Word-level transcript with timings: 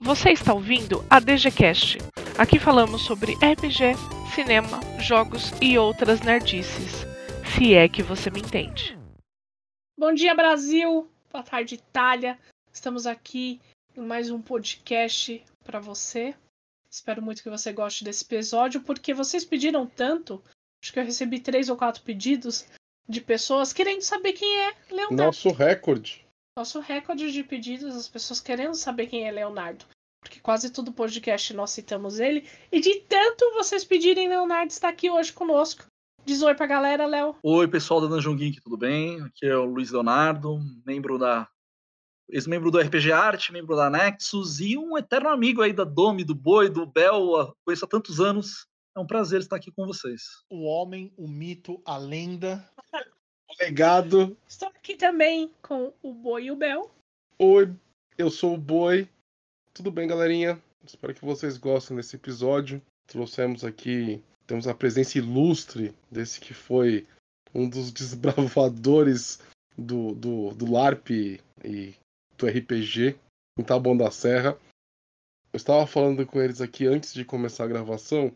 Você 0.00 0.30
está 0.30 0.52
ouvindo 0.52 1.02
a 1.08 1.18
DGCast. 1.18 1.96
Aqui 2.36 2.58
falamos 2.58 3.00
sobre 3.00 3.32
RPG, 3.32 3.94
cinema, 4.34 4.78
jogos 5.00 5.52
e 5.60 5.78
outras 5.78 6.20
nerdices. 6.20 7.06
Se 7.54 7.72
é 7.72 7.88
que 7.88 8.02
você 8.02 8.30
me 8.30 8.40
entende. 8.40 8.96
Bom 9.98 10.12
dia, 10.12 10.34
Brasil! 10.34 11.10
Boa 11.32 11.42
tarde, 11.42 11.76
Itália! 11.76 12.38
Estamos 12.70 13.06
aqui 13.06 13.58
em 13.96 14.02
mais 14.02 14.30
um 14.30 14.40
podcast 14.40 15.42
para 15.64 15.80
você. 15.80 16.34
Espero 16.90 17.22
muito 17.22 17.42
que 17.42 17.48
você 17.48 17.72
goste 17.72 18.04
desse 18.04 18.22
episódio, 18.22 18.82
porque 18.82 19.14
vocês 19.14 19.46
pediram 19.46 19.86
tanto. 19.86 20.42
Acho 20.82 20.92
que 20.92 21.00
eu 21.00 21.04
recebi 21.04 21.40
três 21.40 21.70
ou 21.70 21.76
quatro 21.76 22.02
pedidos 22.02 22.66
de 23.08 23.22
pessoas 23.22 23.72
querendo 23.72 24.02
saber 24.02 24.34
quem 24.34 24.60
é 24.60 24.74
Leonardo. 24.90 25.16
Nosso 25.16 25.50
recorde. 25.50 26.25
Nosso 26.58 26.80
recorde 26.80 27.30
de 27.30 27.44
pedidos, 27.44 27.94
as 27.94 28.08
pessoas 28.08 28.40
querendo 28.40 28.74
saber 28.74 29.08
quem 29.08 29.28
é 29.28 29.30
Leonardo. 29.30 29.84
Porque 30.22 30.40
quase 30.40 30.70
todo 30.70 30.90
podcast 30.90 31.52
nós 31.52 31.70
citamos 31.70 32.18
ele. 32.18 32.48
E 32.72 32.80
de 32.80 33.00
tanto 33.00 33.52
vocês 33.52 33.84
pedirem, 33.84 34.26
Leonardo 34.26 34.72
está 34.72 34.88
aqui 34.88 35.10
hoje 35.10 35.34
conosco. 35.34 35.84
Diz 36.24 36.40
oi 36.40 36.54
pra 36.54 36.66
galera, 36.66 37.04
Léo. 37.04 37.36
Oi, 37.42 37.68
pessoal 37.68 38.00
da 38.00 38.06
Dungeon 38.06 38.34
Geek, 38.34 38.62
tudo 38.62 38.78
bem? 38.78 39.20
Aqui 39.20 39.44
é 39.44 39.54
o 39.54 39.66
Luiz 39.66 39.90
Leonardo, 39.90 40.58
membro 40.86 41.18
da. 41.18 41.46
Ex-membro 42.26 42.70
do 42.70 42.80
RPG 42.80 43.12
Arte, 43.12 43.52
membro 43.52 43.76
da 43.76 43.90
Nexus 43.90 44.58
e 44.58 44.78
um 44.78 44.96
eterno 44.96 45.28
amigo 45.28 45.60
aí 45.60 45.74
da 45.74 45.84
Domi, 45.84 46.24
do 46.24 46.34
Boi, 46.34 46.70
do 46.70 46.86
Bel, 46.86 47.54
conheço 47.66 47.84
há 47.84 47.88
tantos 47.88 48.18
anos. 48.18 48.66
É 48.96 48.98
um 48.98 49.06
prazer 49.06 49.42
estar 49.42 49.56
aqui 49.56 49.70
com 49.70 49.86
vocês. 49.86 50.22
O 50.50 50.64
homem, 50.64 51.12
o 51.18 51.28
mito, 51.28 51.82
a 51.84 51.98
lenda. 51.98 52.66
O 53.48 53.54
legado. 53.62 54.36
Estou 54.48 54.68
aqui 54.68 54.96
também 54.96 55.50
com 55.62 55.92
o 56.02 56.12
Boi 56.12 56.44
e 56.44 56.50
o 56.50 56.56
Bel. 56.56 56.90
Oi, 57.38 57.72
eu 58.18 58.30
sou 58.30 58.54
o 58.54 58.58
Boi. 58.58 59.08
Tudo 59.72 59.90
bem, 59.90 60.08
galerinha? 60.08 60.60
Espero 60.84 61.14
que 61.14 61.24
vocês 61.24 61.56
gostem 61.56 61.96
desse 61.96 62.16
episódio. 62.16 62.80
Trouxemos 63.06 63.64
aqui, 63.64 64.22
temos 64.46 64.66
a 64.66 64.74
presença 64.74 65.18
ilustre 65.18 65.94
desse 66.10 66.40
que 66.40 66.54
foi 66.54 67.06
um 67.54 67.68
dos 67.68 67.90
desbravadores 67.92 69.40
do, 69.76 70.14
do, 70.14 70.50
do 70.54 70.70
LARP 70.70 71.10
e 71.64 71.94
do 72.36 72.46
RPG 72.46 73.18
em 73.58 73.62
Taboão 73.62 73.96
da 73.96 74.10
Serra. 74.10 74.58
Eu 75.52 75.56
estava 75.56 75.86
falando 75.86 76.26
com 76.26 76.40
eles 76.40 76.60
aqui 76.60 76.86
antes 76.86 77.14
de 77.14 77.24
começar 77.24 77.64
a 77.64 77.68
gravação 77.68 78.32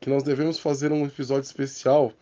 que 0.00 0.10
nós 0.10 0.22
devemos 0.22 0.58
fazer 0.58 0.92
um 0.92 1.06
episódio 1.06 1.46
especial 1.46 2.12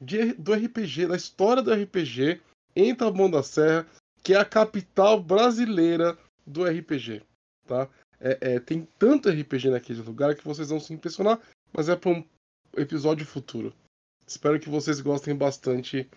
de, 0.00 0.32
do 0.34 0.52
RPG, 0.52 1.06
da 1.06 1.16
história 1.16 1.62
do 1.62 1.72
RPG 1.72 2.40
em 2.74 2.94
Taboão 2.94 3.30
da 3.30 3.42
Serra, 3.42 3.86
que 4.22 4.34
é 4.34 4.38
a 4.38 4.44
capital 4.44 5.22
brasileira 5.22 6.16
do 6.46 6.64
RPG, 6.64 7.22
tá? 7.66 7.88
É, 8.20 8.38
é, 8.54 8.60
tem 8.60 8.86
tanto 8.98 9.30
RPG 9.30 9.70
naquele 9.70 10.02
lugar 10.02 10.34
que 10.34 10.44
vocês 10.44 10.68
vão 10.68 10.80
se 10.80 10.92
impressionar, 10.92 11.40
mas 11.72 11.88
é 11.88 11.96
para 11.96 12.10
um 12.10 12.24
episódio 12.76 13.26
futuro. 13.26 13.74
Espero 14.26 14.60
que 14.60 14.68
vocês 14.68 15.00
gostem 15.00 15.34
bastante 15.34 16.08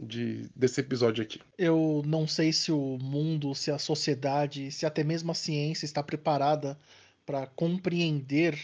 de, 0.00 0.48
desse 0.56 0.80
episódio 0.80 1.22
aqui. 1.22 1.40
Eu 1.58 2.02
não 2.06 2.26
sei 2.26 2.52
se 2.52 2.72
o 2.72 2.98
mundo, 2.98 3.54
se 3.54 3.70
a 3.70 3.78
sociedade, 3.78 4.70
se 4.72 4.86
até 4.86 5.04
mesmo 5.04 5.30
a 5.30 5.34
ciência 5.34 5.84
está 5.84 6.02
preparada 6.02 6.78
para 7.26 7.46
compreender 7.46 8.58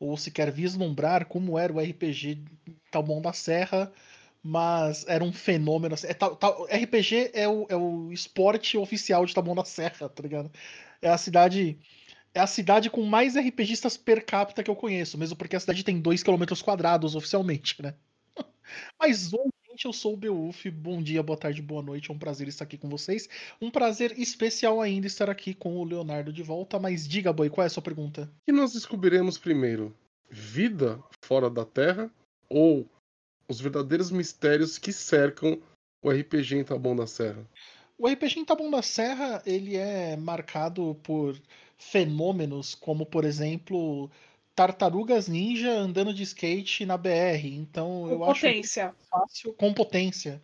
ou 0.00 0.16
se 0.16 0.30
quer 0.30 0.50
vislumbrar 0.50 1.26
como 1.26 1.58
era 1.58 1.72
o 1.72 1.80
RPG 1.80 2.42
Talmão 2.92 3.20
da 3.20 3.32
Serra, 3.32 3.90
mas 4.42 5.04
era 5.08 5.24
um 5.24 5.32
fenômeno. 5.32 5.94
É, 6.04 6.14
tal, 6.14 6.36
tal, 6.36 6.64
RPG 6.64 7.30
é 7.32 7.48
o, 7.48 7.66
é 7.68 7.76
o 7.76 8.12
esporte 8.12 8.76
oficial 8.76 9.24
de 9.24 9.34
Talmão 9.34 9.54
da 9.54 9.64
Serra, 9.64 10.08
tá 10.08 10.22
ligado? 10.22 10.50
É 11.00 11.08
a 11.08 11.18
cidade 11.18 11.78
é 12.34 12.40
a 12.40 12.46
cidade 12.46 12.88
com 12.88 13.02
mais 13.02 13.36
RPGistas 13.36 13.96
per 13.96 14.24
capita 14.24 14.62
que 14.62 14.70
eu 14.70 14.76
conheço, 14.76 15.18
mesmo 15.18 15.36
porque 15.36 15.54
a 15.54 15.60
cidade 15.60 15.84
tem 15.84 16.00
2 16.00 16.22
km 16.22 16.44
quadrados 16.64 17.14
oficialmente, 17.14 17.82
né? 17.82 17.94
Mas 18.98 19.32
oi, 19.34 19.50
gente, 19.68 19.84
eu 19.84 19.92
sou 19.92 20.14
o 20.14 20.16
Beuf. 20.16 20.70
Bom 20.70 21.02
dia, 21.02 21.22
boa 21.22 21.36
tarde, 21.36 21.60
boa 21.60 21.82
noite. 21.82 22.10
É 22.10 22.14
um 22.14 22.18
prazer 22.18 22.48
estar 22.48 22.64
aqui 22.64 22.78
com 22.78 22.88
vocês. 22.88 23.28
Um 23.60 23.70
prazer 23.70 24.18
especial 24.18 24.80
ainda 24.80 25.06
estar 25.06 25.28
aqui 25.28 25.52
com 25.52 25.76
o 25.76 25.84
Leonardo 25.84 26.32
de 26.32 26.42
volta. 26.42 26.78
Mas 26.78 27.06
diga, 27.06 27.32
Boi, 27.34 27.50
qual 27.50 27.64
é 27.64 27.66
a 27.66 27.70
sua 27.70 27.82
pergunta? 27.82 28.22
O 28.22 28.46
que 28.46 28.52
nós 28.52 28.72
descobriremos 28.72 29.36
primeiro? 29.36 29.94
Vida 30.30 30.98
fora 31.22 31.50
da 31.50 31.66
Terra 31.66 32.10
ou 32.52 32.86
os 33.48 33.60
verdadeiros 33.60 34.10
mistérios 34.10 34.78
que 34.78 34.92
cercam 34.92 35.60
o 36.02 36.10
RPG 36.10 36.56
em 36.56 36.64
Taboão 36.64 36.96
da 36.96 37.06
Serra? 37.06 37.46
O 37.98 38.08
RPG 38.08 38.40
em 38.40 38.44
Taboão 38.44 38.70
da 38.70 38.82
Serra, 38.82 39.42
ele 39.46 39.76
é 39.76 40.16
marcado 40.16 40.96
por 41.02 41.40
fenômenos 41.78 42.74
como, 42.74 43.04
por 43.06 43.24
exemplo, 43.24 44.10
tartarugas 44.54 45.28
ninja 45.28 45.72
andando 45.72 46.12
de 46.12 46.22
skate 46.22 46.86
na 46.86 46.96
BR. 46.96 47.44
Então, 47.44 48.04
Com 48.08 48.10
eu 48.10 48.18
potência. 48.18 48.86
acho 48.88 48.96
fácil 49.08 49.52
com 49.54 49.72
potência. 49.72 50.42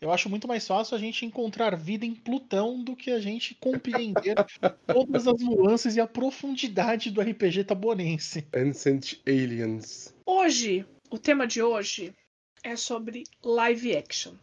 Eu 0.00 0.12
acho 0.12 0.28
muito 0.28 0.46
mais 0.46 0.66
fácil 0.66 0.94
a 0.96 1.00
gente 1.00 1.24
encontrar 1.24 1.74
vida 1.76 2.04
em 2.04 2.14
Plutão 2.14 2.82
do 2.82 2.94
que 2.94 3.10
a 3.10 3.18
gente 3.18 3.54
compreender 3.54 4.34
todas 4.86 5.26
as 5.26 5.40
nuances 5.40 5.96
e 5.96 6.00
a 6.00 6.06
profundidade 6.06 7.10
do 7.10 7.22
RPG 7.22 7.64
tabonense. 7.64 8.46
Ancient 8.54 9.14
Aliens. 9.26 10.14
Hoje, 10.26 10.84
o 11.10 11.18
tema 11.18 11.46
de 11.46 11.62
hoje 11.62 12.14
é 12.62 12.76
sobre 12.76 13.24
live 13.42 13.96
action, 13.96 14.34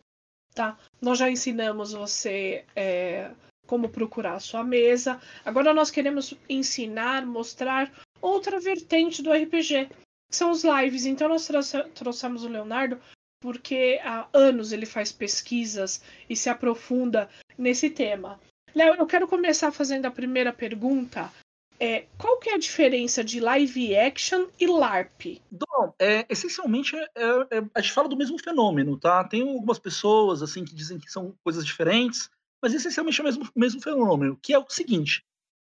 tá? 0.54 0.78
Nós 1.02 1.18
já 1.18 1.30
ensinamos 1.30 1.94
você 1.94 2.66
é, 2.76 3.32
como 3.66 3.90
procurar 3.90 4.36
a 4.36 4.40
sua 4.40 4.64
mesa. 4.64 5.22
Agora 5.44 5.74
nós 5.74 5.90
queremos 5.90 6.34
ensinar, 6.48 7.26
mostrar 7.26 7.92
outra 8.22 8.60
vertente 8.60 9.22
do 9.22 9.32
RPG, 9.32 9.88
que 10.30 10.36
são 10.36 10.52
os 10.52 10.64
lives. 10.64 11.06
Então 11.06 11.30
nós 11.30 11.50
trouxemos 11.96 12.44
o 12.44 12.50
Leonardo 12.50 13.02
porque 13.42 14.00
há 14.04 14.28
anos 14.32 14.72
ele 14.72 14.86
faz 14.86 15.12
pesquisas 15.12 16.02
e 16.30 16.36
se 16.36 16.48
aprofunda 16.50 17.28
nesse 17.58 17.90
tema. 17.90 18.40
Léo, 18.74 18.96
eu 18.96 19.06
quero 19.08 19.28
começar 19.28 19.72
fazendo 19.72 20.06
a 20.06 20.12
primeira 20.12 20.54
pergunta. 20.54 21.32
É, 21.82 22.06
qual 22.16 22.38
que 22.38 22.48
é 22.48 22.54
a 22.54 22.60
diferença 22.60 23.24
de 23.24 23.40
live 23.40 23.98
action 23.98 24.46
e 24.60 24.68
LARP? 24.68 25.42
Bom, 25.50 25.92
é, 25.98 26.28
essencialmente 26.30 26.96
é, 26.96 27.10
é, 27.26 27.64
a 27.74 27.82
gente 27.82 27.92
fala 27.92 28.08
do 28.08 28.16
mesmo 28.16 28.38
fenômeno, 28.38 29.00
tá? 29.00 29.24
Tem 29.24 29.42
algumas 29.42 29.80
pessoas 29.80 30.44
assim 30.44 30.64
que 30.64 30.76
dizem 30.76 31.00
que 31.00 31.10
são 31.10 31.36
coisas 31.44 31.66
diferentes, 31.66 32.30
mas 32.62 32.76
essencialmente 32.76 33.20
é 33.20 33.24
o 33.24 33.26
mesmo, 33.26 33.50
mesmo 33.56 33.82
fenômeno, 33.82 34.38
que 34.44 34.54
é 34.54 34.60
o 34.60 34.70
seguinte: 34.70 35.26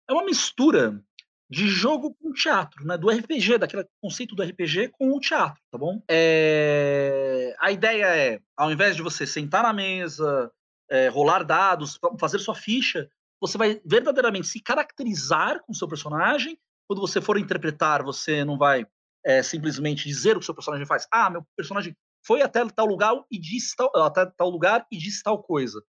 é 0.10 0.14
uma 0.14 0.26
mistura 0.26 1.00
de 1.48 1.68
jogo 1.68 2.16
com 2.16 2.34
teatro, 2.34 2.84
né? 2.84 2.98
Do 2.98 3.12
RPG, 3.12 3.60
daquele 3.60 3.86
conceito 4.02 4.34
do 4.34 4.42
RPG 4.42 4.88
com 4.90 5.12
o 5.12 5.20
teatro, 5.20 5.62
tá 5.70 5.78
bom? 5.78 6.02
É... 6.10 7.56
A 7.60 7.72
ideia 7.72 8.06
é, 8.06 8.40
ao 8.58 8.72
invés 8.72 8.96
de 8.96 9.04
você 9.04 9.28
sentar 9.28 9.62
na 9.62 9.74
mesa, 9.74 10.52
é, 10.90 11.08
rolar 11.08 11.44
dados, 11.44 12.00
fazer 12.20 12.40
sua 12.40 12.56
ficha, 12.56 13.08
você 13.42 13.58
vai 13.58 13.82
verdadeiramente 13.86 14.48
se 14.48 14.62
caracterizar 14.62 15.62
com 15.64 15.72
o 15.72 15.76
seu 15.76 15.88
personagem. 15.88 16.58
Quando 16.88 17.02
você 17.02 17.22
for 17.22 17.38
interpretar, 17.38 18.04
você 18.04 18.44
não 18.44 18.58
vai 18.58 18.86
é, 19.26 19.44
simplesmente 19.44 20.08
dizer 20.08 20.32
o 20.32 20.40
que 20.40 20.44
o 20.44 20.46
seu 20.46 20.56
personagem 20.56 20.86
faz. 20.86 21.08
Ah, 21.12 21.30
meu 21.30 21.46
personagem 21.56 21.96
foi 22.26 22.42
até 22.42 22.66
tal 22.70 22.86
lugar 22.86 23.14
e 23.32 23.40
disse 23.40 23.76
tal, 23.76 23.92
até 23.96 24.26
tal 24.26 24.50
lugar 24.50 24.86
e 24.92 24.98
disse 24.98 25.24
tal 25.24 25.42
coisa 25.42 25.82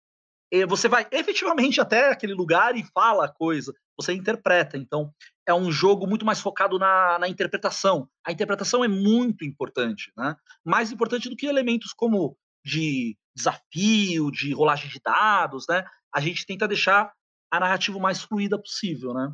você 0.68 0.88
vai 0.88 1.06
efetivamente 1.12 1.80
até 1.80 2.10
aquele 2.10 2.34
lugar 2.34 2.76
e 2.76 2.84
fala 2.92 3.26
a 3.26 3.32
coisa, 3.32 3.72
você 3.96 4.12
interpreta. 4.12 4.76
Então, 4.76 5.12
é 5.46 5.54
um 5.54 5.70
jogo 5.70 6.06
muito 6.06 6.24
mais 6.24 6.40
focado 6.40 6.78
na, 6.78 7.18
na 7.18 7.28
interpretação. 7.28 8.08
A 8.26 8.32
interpretação 8.32 8.84
é 8.84 8.88
muito 8.88 9.44
importante, 9.44 10.12
né? 10.16 10.34
Mais 10.64 10.90
importante 10.90 11.28
do 11.28 11.36
que 11.36 11.46
elementos 11.46 11.92
como 11.92 12.36
de 12.64 13.16
desafio, 13.34 14.30
de 14.30 14.52
rolagem 14.52 14.90
de 14.90 15.00
dados, 15.00 15.66
né? 15.68 15.84
A 16.12 16.20
gente 16.20 16.44
tenta 16.44 16.66
deixar 16.66 17.12
a 17.50 17.60
narrativa 17.60 17.98
mais 17.98 18.22
fluida 18.22 18.58
possível, 18.58 19.12
né? 19.12 19.32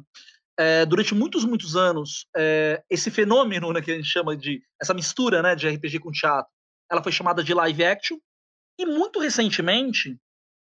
É, 0.58 0.86
durante 0.86 1.14
muitos, 1.14 1.44
muitos 1.44 1.76
anos, 1.76 2.26
é, 2.34 2.82
esse 2.88 3.10
fenômeno 3.10 3.72
né, 3.72 3.82
que 3.82 3.90
a 3.92 3.94
gente 3.94 4.08
chama 4.08 4.34
de 4.34 4.62
essa 4.80 4.94
mistura 4.94 5.42
né, 5.42 5.54
de 5.54 5.68
RPG 5.68 5.98
com 5.98 6.10
teatro, 6.10 6.50
ela 6.90 7.02
foi 7.02 7.12
chamada 7.12 7.44
de 7.44 7.52
live 7.52 7.84
action. 7.84 8.16
E 8.78 8.86
muito 8.86 9.18
recentemente, 9.20 10.18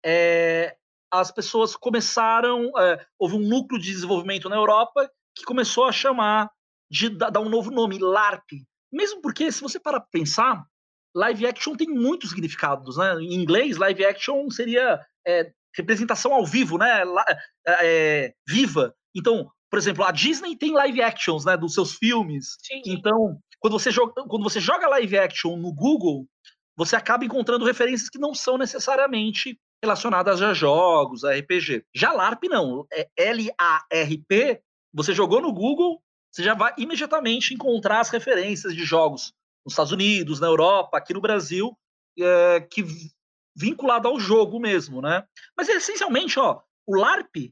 é, 0.06 0.75
as 1.12 1.31
pessoas 1.31 1.75
começaram, 1.75 2.71
houve 3.18 3.35
um 3.35 3.47
núcleo 3.47 3.81
de 3.81 3.91
desenvolvimento 3.91 4.47
na 4.47 4.56
Europa 4.56 5.09
que 5.35 5.44
começou 5.44 5.85
a 5.85 5.91
chamar 5.91 6.51
de 6.89 7.09
dar 7.09 7.39
um 7.39 7.50
novo 7.50 7.71
nome, 7.71 7.97
LARP. 8.00 8.63
Mesmo 8.91 9.21
porque, 9.21 9.51
se 9.51 9.62
você 9.62 9.79
para 9.79 10.00
pensar, 10.00 10.63
live 11.15 11.45
action 11.45 11.75
tem 11.75 11.88
muitos 11.88 12.31
significados, 12.31 12.97
né? 12.97 13.15
Em 13.21 13.33
inglês, 13.33 13.77
live 13.77 14.06
action 14.06 14.50
seria 14.50 15.00
representação 15.75 16.33
ao 16.33 16.45
vivo, 16.45 16.77
né? 16.77 17.04
É, 17.68 18.33
viva. 18.48 18.94
Então, 19.16 19.50
por 19.69 19.77
exemplo, 19.77 20.04
a 20.04 20.12
Disney 20.12 20.56
tem 20.56 20.74
live 20.74 21.01
actions, 21.01 21.45
né, 21.45 21.56
dos 21.56 21.74
seus 21.74 21.94
filmes. 21.94 22.57
Sim. 22.62 22.81
Então, 22.86 23.39
quando 23.60 23.74
você, 23.74 23.92
joga, 23.92 24.13
quando 24.27 24.44
você 24.44 24.60
joga 24.60 24.88
live 24.88 25.18
action 25.18 25.56
no 25.57 25.74
Google, 25.74 26.27
você 26.75 26.95
acaba 26.95 27.25
encontrando 27.25 27.66
referências 27.66 28.10
que 28.10 28.18
não 28.18 28.33
são 28.33 28.57
necessariamente 28.57 29.60
relacionadas 29.83 30.42
a 30.42 30.54
jogos, 30.54 31.24
a 31.24 31.36
RPG. 31.36 31.86
Já 31.95 32.12
LARP 32.12 32.44
não. 32.45 32.86
É 32.92 33.07
L-A-R-P 33.18 34.62
Você 34.94 35.13
jogou 35.13 35.42
no 35.42 35.54
Google, 35.54 36.01
você 36.31 36.44
já 36.44 36.54
vai 36.54 36.74
imediatamente 36.77 37.54
encontrar 37.54 38.00
as 38.00 38.10
referências 38.10 38.75
de 38.75 38.83
jogos 38.83 39.33
nos 39.66 39.74
Estados 39.74 39.92
Unidos, 39.92 40.39
na 40.39 40.48
Europa, 40.48 40.98
aqui 40.98 41.13
no 41.13 41.21
Brasil, 41.21 41.77
é, 42.18 42.62
que 42.62 42.83
vinculado 43.59 44.07
ao 44.07 44.17
jogo 44.19 44.59
mesmo, 44.59 45.01
né? 45.01 45.23
Mas 45.57 45.67
essencialmente, 45.67 46.39
ó, 46.39 46.61
o 46.88 46.95
LARP 46.97 47.51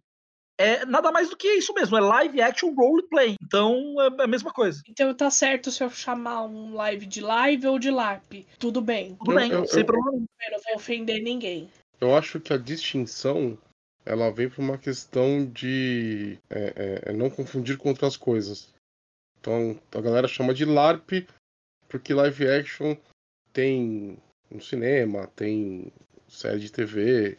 é 0.59 0.86
nada 0.86 1.12
mais 1.12 1.30
do 1.30 1.36
que 1.38 1.48
isso 1.50 1.74
mesmo, 1.74 1.98
é 1.98 2.00
live 2.00 2.42
action 2.42 2.74
role 2.74 3.06
play. 3.09 3.36
Então 3.44 3.77
é 4.01 4.24
a 4.24 4.27
mesma 4.27 4.51
coisa. 4.51 4.81
Então 4.88 5.13
tá 5.13 5.30
certo 5.30 5.69
se 5.69 5.83
eu 5.83 5.89
chamar 5.89 6.44
um 6.45 6.74
live 6.74 7.06
de 7.06 7.21
live 7.21 7.68
ou 7.68 7.77
de 7.77 7.92
LARP. 7.92 8.45
Tudo 8.57 8.81
bem. 8.81 9.15
Tudo 9.18 9.31
Eu- 9.33 9.38
bem, 9.38 9.51
eu- 9.51 9.68
sem 9.68 9.81
eu- 9.81 9.86
problema. 9.86 10.18
Eu 10.18 10.51
não 10.51 10.59
vou 10.63 10.75
ofender 10.75 11.21
ninguém. 11.21 11.69
Eu 12.00 12.15
acho 12.15 12.39
que 12.39 12.54
a 12.54 12.57
distinção 12.57 13.57
ela 14.06 14.31
vem 14.31 14.50
por 14.50 14.62
uma 14.62 14.77
questão 14.77 15.45
de 15.45 16.39
é, 16.50 17.01
é, 17.06 17.09
é 17.09 17.13
não 17.13 17.30
confundir 17.30 17.77
com 17.77 17.89
outras 17.89 18.15
coisas. 18.15 18.74
Então 19.39 19.77
a 19.94 20.01
galera 20.01 20.27
chama 20.27 20.54
de 20.54 20.63
LARP 20.65 21.27
porque 21.89 22.13
live 22.13 22.48
action 22.48 22.95
tem 23.54 24.18
no 24.49 24.61
cinema, 24.61 25.27
tem 25.35 25.91
série 26.27 26.59
de 26.59 26.71
TV, 26.71 27.38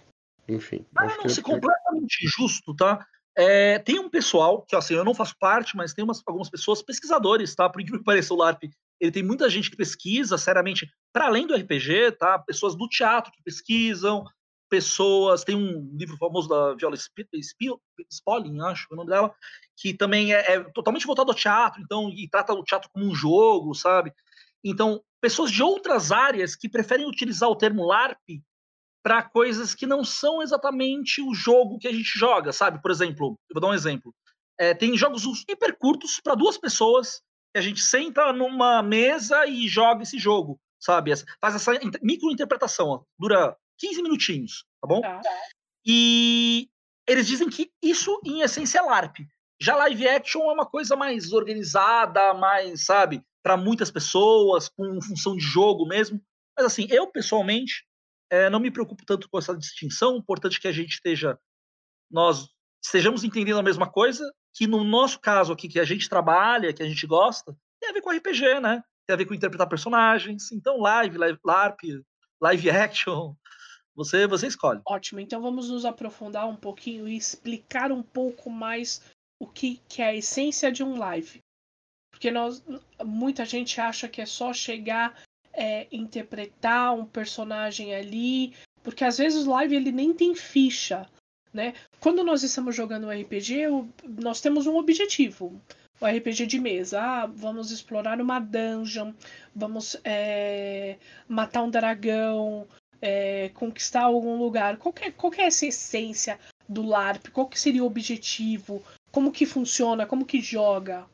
enfim. 0.49 0.84
Acho 0.96 1.16
não, 1.16 1.22
que- 1.25 1.28
ser 1.31 1.43
completamente 1.43 2.26
justo, 2.26 2.75
tá? 2.75 3.06
É, 3.37 3.78
tem 3.78 4.00
um 4.00 4.10
pessoal, 4.10 4.62
que 4.62 4.75
assim, 4.75 4.94
eu 4.94 5.05
não 5.05 5.14
faço 5.14 5.34
parte, 5.38 5.76
mas 5.76 5.93
tem 5.93 6.05
umas, 6.05 6.20
algumas 6.26 6.50
pessoas, 6.50 6.82
pesquisadores, 6.82 7.55
tá? 7.55 7.69
Por 7.69 7.81
incrível 7.81 8.00
que 8.00 8.05
pareça, 8.05 8.34
o 8.34 8.37
LARP, 8.37 8.64
ele 9.00 9.12
tem 9.12 9.22
muita 9.22 9.49
gente 9.49 9.70
que 9.70 9.76
pesquisa 9.76 10.37
seriamente, 10.37 10.90
para 11.12 11.26
além 11.26 11.46
do 11.46 11.55
RPG, 11.55 12.12
tá? 12.19 12.38
Pessoas 12.38 12.75
do 12.75 12.88
teatro 12.88 13.31
que 13.31 13.43
pesquisam, 13.44 14.25
pessoas, 14.69 15.44
tem 15.44 15.55
um 15.55 15.88
livro 15.96 16.16
famoso 16.16 16.49
da 16.49 16.75
Viola 16.75 16.96
Sp- 16.99 17.31
Sp- 17.38 17.78
Spolin, 18.10 18.60
acho 18.62 18.87
o 18.90 18.96
nome 18.96 19.08
dela, 19.08 19.32
que 19.76 19.94
também 19.94 20.34
é, 20.34 20.55
é 20.55 20.60
totalmente 20.72 21.06
voltado 21.06 21.31
ao 21.31 21.37
teatro, 21.37 21.81
então, 21.81 22.10
e 22.10 22.28
trata 22.28 22.52
o 22.52 22.64
teatro 22.64 22.90
como 22.93 23.06
um 23.06 23.14
jogo, 23.14 23.72
sabe? 23.72 24.12
Então, 24.64 25.02
pessoas 25.20 25.50
de 25.50 25.62
outras 25.62 26.12
áreas 26.12 26.55
que 26.55 26.69
preferem 26.69 27.06
utilizar 27.06 27.49
o 27.49 27.56
termo 27.56 27.84
LARP 27.87 28.43
para 29.02 29.22
coisas 29.22 29.75
que 29.75 29.87
não 29.87 30.05
são 30.05 30.43
exatamente 30.43 31.22
o 31.22 31.34
jogo 31.34 31.78
que 31.78 31.88
a 31.88 31.93
gente 31.93 32.19
joga, 32.19 32.52
sabe? 32.52 32.81
Por 32.82 32.90
exemplo, 32.90 33.38
eu 33.49 33.55
vou 33.55 33.60
dar 33.60 33.69
um 33.69 33.75
exemplo. 33.75 34.14
É, 34.58 34.75
tem 34.75 34.96
jogos 34.96 35.25
hiper 35.49 35.76
curtos 35.78 36.20
para 36.20 36.34
duas 36.34 36.58
pessoas 36.58 37.22
que 37.52 37.58
a 37.58 37.60
gente 37.60 37.81
senta 37.81 38.32
numa 38.32 38.82
mesa 38.82 39.46
e 39.46 39.69
joga 39.69 40.02
esse 40.02 40.19
jogo, 40.19 40.60
sabe? 40.81 41.12
Faz 41.40 41.55
essa 41.55 41.75
inter- 41.76 42.00
microinterpretação, 42.02 42.88
ó, 42.88 43.02
dura 43.19 43.56
15 43.78 44.02
minutinhos, 44.02 44.64
tá 44.81 44.88
bom? 44.88 45.00
Tá. 45.00 45.20
E 45.87 46.69
eles 47.06 47.26
dizem 47.26 47.49
que 47.49 47.70
isso, 47.82 48.20
em 48.25 48.43
essência, 48.43 48.78
é 48.81 48.82
LARP. 48.82 49.19
Já 49.60 49.75
live 49.76 50.08
action 50.08 50.43
é 50.43 50.52
uma 50.52 50.66
coisa 50.66 50.94
mais 50.94 51.32
organizada, 51.32 52.34
mais, 52.34 52.84
sabe, 52.84 53.22
para 53.43 53.56
muitas 53.56 53.90
pessoas, 53.90 54.69
com 54.69 55.00
função 55.00 55.37
de 55.37 55.43
jogo 55.43 55.87
mesmo. 55.87 56.20
Mas 56.56 56.67
assim, 56.67 56.87
eu 56.90 57.06
pessoalmente 57.06 57.85
eh, 58.31 58.50
não 58.50 58.61
me 58.61 58.70
preocupo 58.70 59.05
tanto 59.06 59.29
com 59.29 59.38
essa 59.38 59.56
distinção. 59.56 60.14
O 60.14 60.19
importante 60.19 60.58
é 60.58 60.61
que 60.61 60.69
a 60.69 60.73
gente 60.73 60.94
esteja, 60.94 61.38
nós 62.11 62.49
estejamos 62.82 63.25
entendendo 63.25 63.58
a 63.58 63.62
mesma 63.62 63.90
coisa, 63.90 64.25
que 64.55 64.67
no 64.67 64.82
nosso 64.85 65.20
caso 65.20 65.52
aqui, 65.52 65.69
que 65.69 65.81
a 65.81 65.85
gente 65.85 66.08
trabalha, 66.08 66.73
que 66.73 66.82
a 66.82 66.88
gente 66.88 67.06
gosta, 67.06 67.56
tem 67.81 67.90
a 67.90 67.93
ver 67.93 68.00
com 68.00 68.11
RPG, 68.11 68.61
né? 68.61 68.82
Tem 69.06 69.14
a 69.14 69.17
ver 69.17 69.25
com 69.25 69.35
interpretar 69.35 69.69
personagens. 69.69 70.50
Então, 70.52 70.79
live, 70.79 71.17
live 71.17 71.38
LARP, 71.44 71.81
live 72.41 72.70
action, 72.70 73.34
você, 73.94 74.26
você 74.26 74.46
escolhe. 74.46 74.81
Ótimo, 74.87 75.20
então 75.20 75.41
vamos 75.43 75.70
nos 75.70 75.84
aprofundar 75.84 76.49
um 76.49 76.56
pouquinho 76.56 77.08
e 77.08 77.17
explicar 77.17 77.91
um 77.91 78.02
pouco 78.02 78.50
mais 78.50 79.02
o 79.41 79.46
que, 79.46 79.81
que 79.88 80.02
é 80.02 80.06
a 80.06 80.14
essência 80.14 80.70
de 80.70 80.82
um 80.82 80.96
live. 80.96 81.41
Porque 82.19 82.32
nós, 82.32 82.61
muita 83.05 83.44
gente 83.44 83.81
acha 83.81 84.09
que 84.09 84.20
é 84.20 84.26
só 84.26 84.53
chegar, 84.53 85.15
é, 85.53 85.87
interpretar 85.93 86.93
um 86.93 87.06
personagem 87.06 87.94
ali, 87.94 88.55
porque 88.82 89.05
às 89.05 89.19
vezes 89.19 89.47
o 89.47 89.53
live 89.53 89.76
ele 89.76 89.93
nem 89.93 90.12
tem 90.12 90.35
ficha, 90.35 91.06
né? 91.55 91.75
Quando 92.00 92.25
nós 92.25 92.43
estamos 92.43 92.75
jogando 92.75 93.06
um 93.06 93.23
RPG, 93.23 93.67
nós 94.20 94.41
temos 94.41 94.67
um 94.67 94.76
objetivo. 94.76 95.62
O 96.00 96.06
RPG 96.06 96.47
de 96.47 96.59
mesa, 96.59 97.00
ah, 97.00 97.26
vamos 97.26 97.70
explorar 97.70 98.20
uma 98.20 98.41
dungeon, 98.41 99.12
vamos 99.55 99.97
é, 100.03 100.97
matar 101.29 101.62
um 101.62 101.70
dragão, 101.70 102.67
é, 103.00 103.50
conquistar 103.50 104.03
algum 104.03 104.37
lugar. 104.38 104.76
Qual 104.76 104.93
que, 104.93 105.05
é, 105.05 105.12
qual 105.12 105.31
que 105.31 105.41
é 105.41 105.47
essa 105.47 105.67
essência 105.67 106.37
do 106.69 106.82
LARP? 106.82 107.29
Qual 107.29 107.47
que 107.47 107.61
seria 107.61 107.85
o 107.85 107.87
objetivo? 107.87 108.82
Como 109.12 109.31
que 109.31 109.47
funciona? 109.47 110.05
Como 110.05 110.26
que 110.26 110.41
joga? 110.41 111.06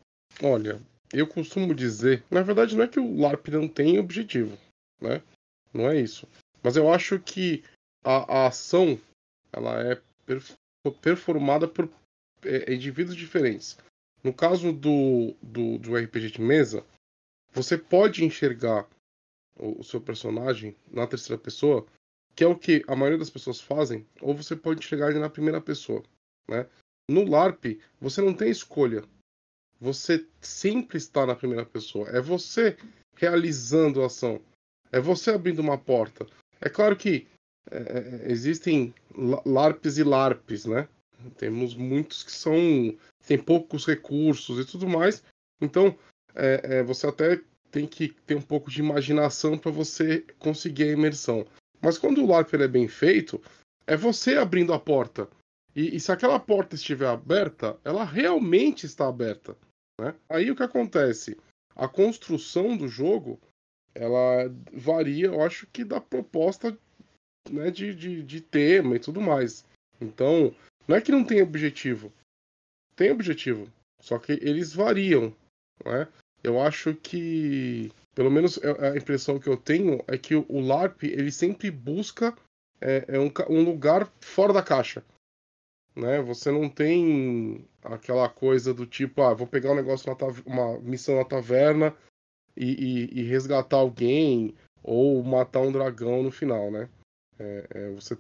Olha, 0.42 0.80
eu 1.18 1.26
costumo 1.26 1.74
dizer, 1.74 2.24
na 2.30 2.42
verdade 2.42 2.76
não 2.76 2.84
é 2.84 2.88
que 2.88 2.98
o 3.00 3.20
LARP 3.20 3.48
não 3.48 3.68
tem 3.68 3.98
objetivo, 3.98 4.58
né? 5.00 5.22
Não 5.72 5.88
é 5.88 6.00
isso. 6.00 6.28
Mas 6.62 6.76
eu 6.76 6.92
acho 6.92 7.18
que 7.18 7.62
a, 8.02 8.42
a 8.42 8.46
ação 8.46 8.98
ela 9.52 9.80
é 9.80 10.00
perf- 10.26 10.56
performada 11.00 11.68
por 11.68 11.88
é, 12.44 12.72
indivíduos 12.72 13.16
diferentes. 13.16 13.76
No 14.22 14.32
caso 14.32 14.72
do, 14.72 15.34
do, 15.42 15.78
do 15.78 15.96
RPG 15.96 16.32
de 16.32 16.40
mesa, 16.40 16.84
você 17.52 17.76
pode 17.76 18.24
enxergar 18.24 18.88
o, 19.56 19.80
o 19.80 19.84
seu 19.84 20.00
personagem 20.00 20.74
na 20.90 21.06
terceira 21.06 21.40
pessoa, 21.40 21.86
que 22.34 22.42
é 22.42 22.46
o 22.46 22.58
que 22.58 22.82
a 22.88 22.96
maioria 22.96 23.18
das 23.18 23.30
pessoas 23.30 23.60
fazem, 23.60 24.06
ou 24.20 24.34
você 24.34 24.56
pode 24.56 24.80
enxergar 24.80 25.10
ele 25.10 25.18
na 25.18 25.30
primeira 25.30 25.60
pessoa, 25.60 26.02
né? 26.48 26.66
No 27.08 27.24
LARP, 27.24 27.78
você 28.00 28.22
não 28.22 28.32
tem 28.32 28.50
escolha 28.50 29.04
você 29.84 30.26
sempre 30.40 30.96
está 30.96 31.26
na 31.26 31.36
primeira 31.36 31.66
pessoa. 31.66 32.08
É 32.08 32.18
você 32.18 32.74
realizando 33.16 34.02
a 34.02 34.06
ação. 34.06 34.40
É 34.90 34.98
você 34.98 35.30
abrindo 35.30 35.58
uma 35.58 35.76
porta. 35.76 36.26
É 36.58 36.70
claro 36.70 36.96
que 36.96 37.26
é, 37.70 37.76
é, 37.76 38.32
existem 38.32 38.94
la- 39.14 39.42
LARPs 39.44 39.98
e 39.98 40.02
LARPs, 40.02 40.64
né? 40.64 40.88
Temos 41.36 41.74
muitos 41.74 42.22
que 42.22 42.32
são. 42.32 42.56
têm 43.26 43.38
poucos 43.38 43.86
recursos 43.86 44.58
e 44.58 44.64
tudo 44.64 44.88
mais. 44.88 45.22
Então, 45.60 45.94
é, 46.34 46.78
é, 46.78 46.82
você 46.82 47.06
até 47.06 47.40
tem 47.70 47.86
que 47.86 48.08
ter 48.08 48.36
um 48.36 48.42
pouco 48.42 48.70
de 48.70 48.80
imaginação 48.80 49.58
para 49.58 49.70
você 49.70 50.24
conseguir 50.38 50.84
a 50.84 50.92
imersão. 50.92 51.46
Mas 51.82 51.98
quando 51.98 52.22
o 52.22 52.26
LARP 52.26 52.54
é 52.54 52.68
bem 52.68 52.88
feito, 52.88 53.40
é 53.86 53.96
você 53.96 54.36
abrindo 54.36 54.72
a 54.72 54.78
porta. 54.78 55.28
E, 55.76 55.96
e 55.96 56.00
se 56.00 56.10
aquela 56.10 56.40
porta 56.40 56.74
estiver 56.74 57.08
aberta, 57.08 57.78
ela 57.84 58.04
realmente 58.04 58.86
está 58.86 59.08
aberta. 59.08 59.56
Né? 60.00 60.14
Aí 60.28 60.50
o 60.50 60.56
que 60.56 60.62
acontece? 60.62 61.36
A 61.76 61.88
construção 61.88 62.76
do 62.76 62.88
jogo 62.88 63.40
ela 63.94 64.52
varia, 64.72 65.26
eu 65.26 65.42
acho 65.42 65.66
que 65.68 65.84
da 65.84 66.00
proposta 66.00 66.76
né, 67.50 67.70
de, 67.70 67.94
de, 67.94 68.22
de 68.22 68.40
tema 68.40 68.96
e 68.96 68.98
tudo 68.98 69.20
mais. 69.20 69.64
Então, 70.00 70.54
não 70.88 70.96
é 70.96 71.00
que 71.00 71.12
não 71.12 71.24
tem 71.24 71.40
objetivo. 71.40 72.12
Tem 72.96 73.12
objetivo. 73.12 73.68
Só 74.00 74.18
que 74.18 74.32
eles 74.32 74.72
variam. 74.72 75.34
Né? 75.84 76.08
Eu 76.42 76.60
acho 76.60 76.94
que, 76.94 77.90
pelo 78.14 78.30
menos 78.30 78.58
é- 78.58 78.88
a 78.88 78.96
impressão 78.96 79.38
que 79.38 79.48
eu 79.48 79.56
tenho 79.56 80.02
é 80.08 80.18
que 80.18 80.34
o 80.34 80.60
LARP 80.60 81.04
ele 81.04 81.30
sempre 81.30 81.70
busca 81.70 82.36
é, 82.80 83.04
é 83.08 83.18
um, 83.18 83.32
um 83.48 83.62
lugar 83.62 84.12
fora 84.20 84.52
da 84.52 84.62
caixa 84.62 85.02
né? 85.94 86.20
Você 86.22 86.50
não 86.50 86.68
tem 86.68 87.66
aquela 87.82 88.28
coisa 88.28 88.74
do 88.74 88.86
tipo, 88.86 89.22
ah, 89.22 89.34
vou 89.34 89.46
pegar 89.46 89.72
um 89.72 89.76
negócio 89.76 90.08
na 90.08 90.16
uma 90.46 90.78
missão 90.80 91.16
na 91.16 91.24
taverna 91.24 91.94
e, 92.56 92.70
e- 93.12 93.20
e 93.20 93.22
resgatar 93.24 93.76
alguém 93.76 94.54
ou 94.82 95.22
matar 95.22 95.60
um 95.60 95.72
dragão 95.72 96.22
no 96.22 96.30
final, 96.30 96.70
né? 96.70 96.88
É, 97.38 97.66
é, 97.70 97.90
você, 97.90 98.16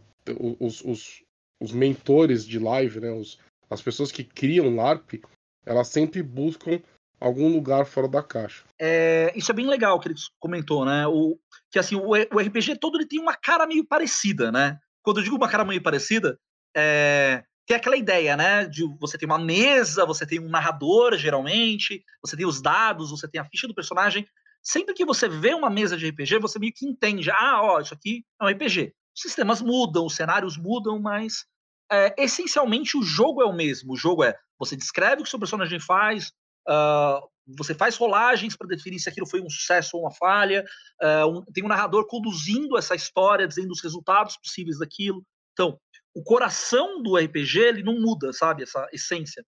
os, 0.60 0.82
os, 0.82 1.22
os 1.60 1.72
mentores 1.72 2.46
de 2.46 2.58
live, 2.58 3.00
né? 3.00 3.10
Os, 3.12 3.38
as 3.70 3.82
pessoas 3.82 4.10
que 4.10 4.24
criam 4.24 4.74
LARP, 4.74 5.22
elas 5.66 5.88
sempre 5.88 6.22
buscam 6.22 6.80
algum 7.20 7.48
lugar 7.52 7.86
fora 7.86 8.08
da 8.08 8.22
caixa. 8.22 8.64
É, 8.78 9.32
isso 9.36 9.50
é 9.50 9.54
bem 9.54 9.66
legal 9.66 9.98
que 10.00 10.08
ele 10.08 10.14
comentou, 10.38 10.84
né? 10.84 11.06
O, 11.06 11.38
que 11.70 11.78
assim, 11.78 11.96
o, 11.96 12.08
o 12.10 12.40
RPG 12.40 12.76
todo 12.78 12.98
ele 12.98 13.06
tem 13.06 13.20
uma 13.20 13.36
cara 13.36 13.66
meio 13.66 13.84
parecida, 13.84 14.50
né? 14.52 14.78
Quando 15.02 15.18
eu 15.18 15.24
digo 15.24 15.36
uma 15.36 15.48
cara 15.50 15.64
meio 15.64 15.82
parecida, 15.82 16.38
é, 16.76 17.44
tem 17.66 17.76
aquela 17.76 17.96
ideia, 17.96 18.36
né? 18.36 18.66
De 18.66 18.84
você 19.00 19.16
tem 19.18 19.26
uma 19.26 19.38
mesa, 19.38 20.04
você 20.06 20.26
tem 20.26 20.40
um 20.40 20.48
narrador, 20.48 21.16
geralmente, 21.16 22.04
você 22.22 22.36
tem 22.36 22.46
os 22.46 22.60
dados, 22.60 23.10
você 23.10 23.28
tem 23.28 23.40
a 23.40 23.44
ficha 23.44 23.66
do 23.66 23.74
personagem. 23.74 24.26
Sempre 24.62 24.94
que 24.94 25.04
você 25.04 25.28
vê 25.28 25.54
uma 25.54 25.70
mesa 25.70 25.96
de 25.96 26.08
RPG, 26.08 26.38
você 26.38 26.58
meio 26.58 26.72
que 26.74 26.86
entende, 26.86 27.30
ah, 27.30 27.60
ó, 27.62 27.80
isso 27.80 27.94
aqui 27.94 28.24
é 28.40 28.44
um 28.44 28.48
RPG. 28.48 28.92
Os 29.14 29.22
sistemas 29.22 29.60
mudam, 29.62 30.06
os 30.06 30.14
cenários 30.14 30.56
mudam, 30.56 30.98
mas 31.00 31.44
é, 31.90 32.14
essencialmente 32.22 32.96
o 32.96 33.02
jogo 33.02 33.42
é 33.42 33.46
o 33.46 33.52
mesmo. 33.52 33.92
O 33.92 33.96
jogo 33.96 34.24
é 34.24 34.34
você 34.58 34.76
descreve 34.76 35.20
o 35.20 35.24
que 35.24 35.30
seu 35.30 35.38
personagem 35.38 35.78
faz, 35.80 36.32
ah, 36.68 37.20
você 37.58 37.74
faz 37.74 37.96
rolagens 37.96 38.56
para 38.56 38.66
definir 38.68 38.98
se 38.98 39.08
aquilo 39.08 39.26
foi 39.28 39.40
um 39.42 39.50
sucesso 39.50 39.96
ou 39.96 40.02
uma 40.04 40.14
falha, 40.14 40.64
ah, 41.02 41.26
um- 41.26 41.44
tem 41.52 41.64
um 41.64 41.68
narrador 41.68 42.06
conduzindo 42.06 42.76
essa 42.78 42.94
história, 42.94 43.46
dizendo 43.46 43.70
os 43.72 43.82
resultados 43.82 44.36
possíveis 44.38 44.78
daquilo. 44.78 45.22
Então, 45.52 45.78
o 46.14 46.22
coração 46.22 47.02
do 47.02 47.16
RPG 47.16 47.58
ele 47.58 47.82
não 47.82 48.00
muda, 48.00 48.32
sabe? 48.32 48.62
Essa 48.62 48.86
essência. 48.92 49.44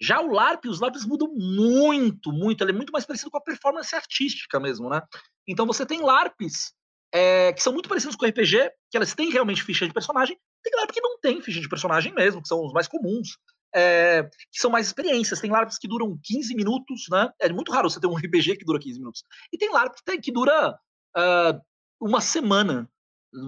Já 0.00 0.20
o 0.20 0.32
LARP, 0.32 0.66
os 0.66 0.80
LARPs 0.80 1.04
mudam 1.04 1.28
muito, 1.34 2.32
muito. 2.32 2.62
Ele 2.62 2.72
é 2.72 2.74
muito 2.74 2.92
mais 2.92 3.04
parecido 3.04 3.30
com 3.30 3.38
a 3.38 3.42
performance 3.42 3.94
artística 3.94 4.60
mesmo, 4.60 4.88
né? 4.88 5.02
Então 5.46 5.66
você 5.66 5.84
tem 5.84 6.02
LARPs 6.02 6.72
é, 7.12 7.52
que 7.52 7.62
são 7.62 7.72
muito 7.72 7.88
parecidos 7.88 8.16
com 8.16 8.26
RPG, 8.26 8.70
que 8.90 8.96
elas 8.96 9.14
têm 9.14 9.30
realmente 9.30 9.62
ficha 9.62 9.86
de 9.86 9.92
personagem, 9.92 10.36
tem 10.62 10.72
LARP 10.76 10.92
que 10.92 11.00
não 11.00 11.18
tem 11.20 11.40
ficha 11.40 11.60
de 11.60 11.68
personagem 11.68 12.12
mesmo, 12.12 12.42
que 12.42 12.48
são 12.48 12.64
os 12.64 12.72
mais 12.72 12.88
comuns, 12.88 13.36
é, 13.74 14.24
que 14.24 14.60
são 14.60 14.70
mais 14.70 14.86
experiências. 14.86 15.40
Tem 15.40 15.50
LARPs 15.50 15.78
que 15.78 15.86
duram 15.86 16.18
15 16.22 16.54
minutos, 16.54 17.06
né? 17.10 17.30
É 17.40 17.48
muito 17.52 17.70
raro 17.70 17.88
você 17.88 18.00
ter 18.00 18.06
um 18.06 18.16
RPG 18.18 18.56
que 18.56 18.64
dura 18.64 18.80
15 18.80 18.98
minutos. 18.98 19.24
E 19.52 19.58
tem 19.58 19.70
LARP 19.70 19.94
que, 19.94 20.04
tem, 20.04 20.20
que 20.20 20.32
dura 20.32 20.76
uh, 21.16 21.60
uma 22.00 22.20
semana. 22.20 22.88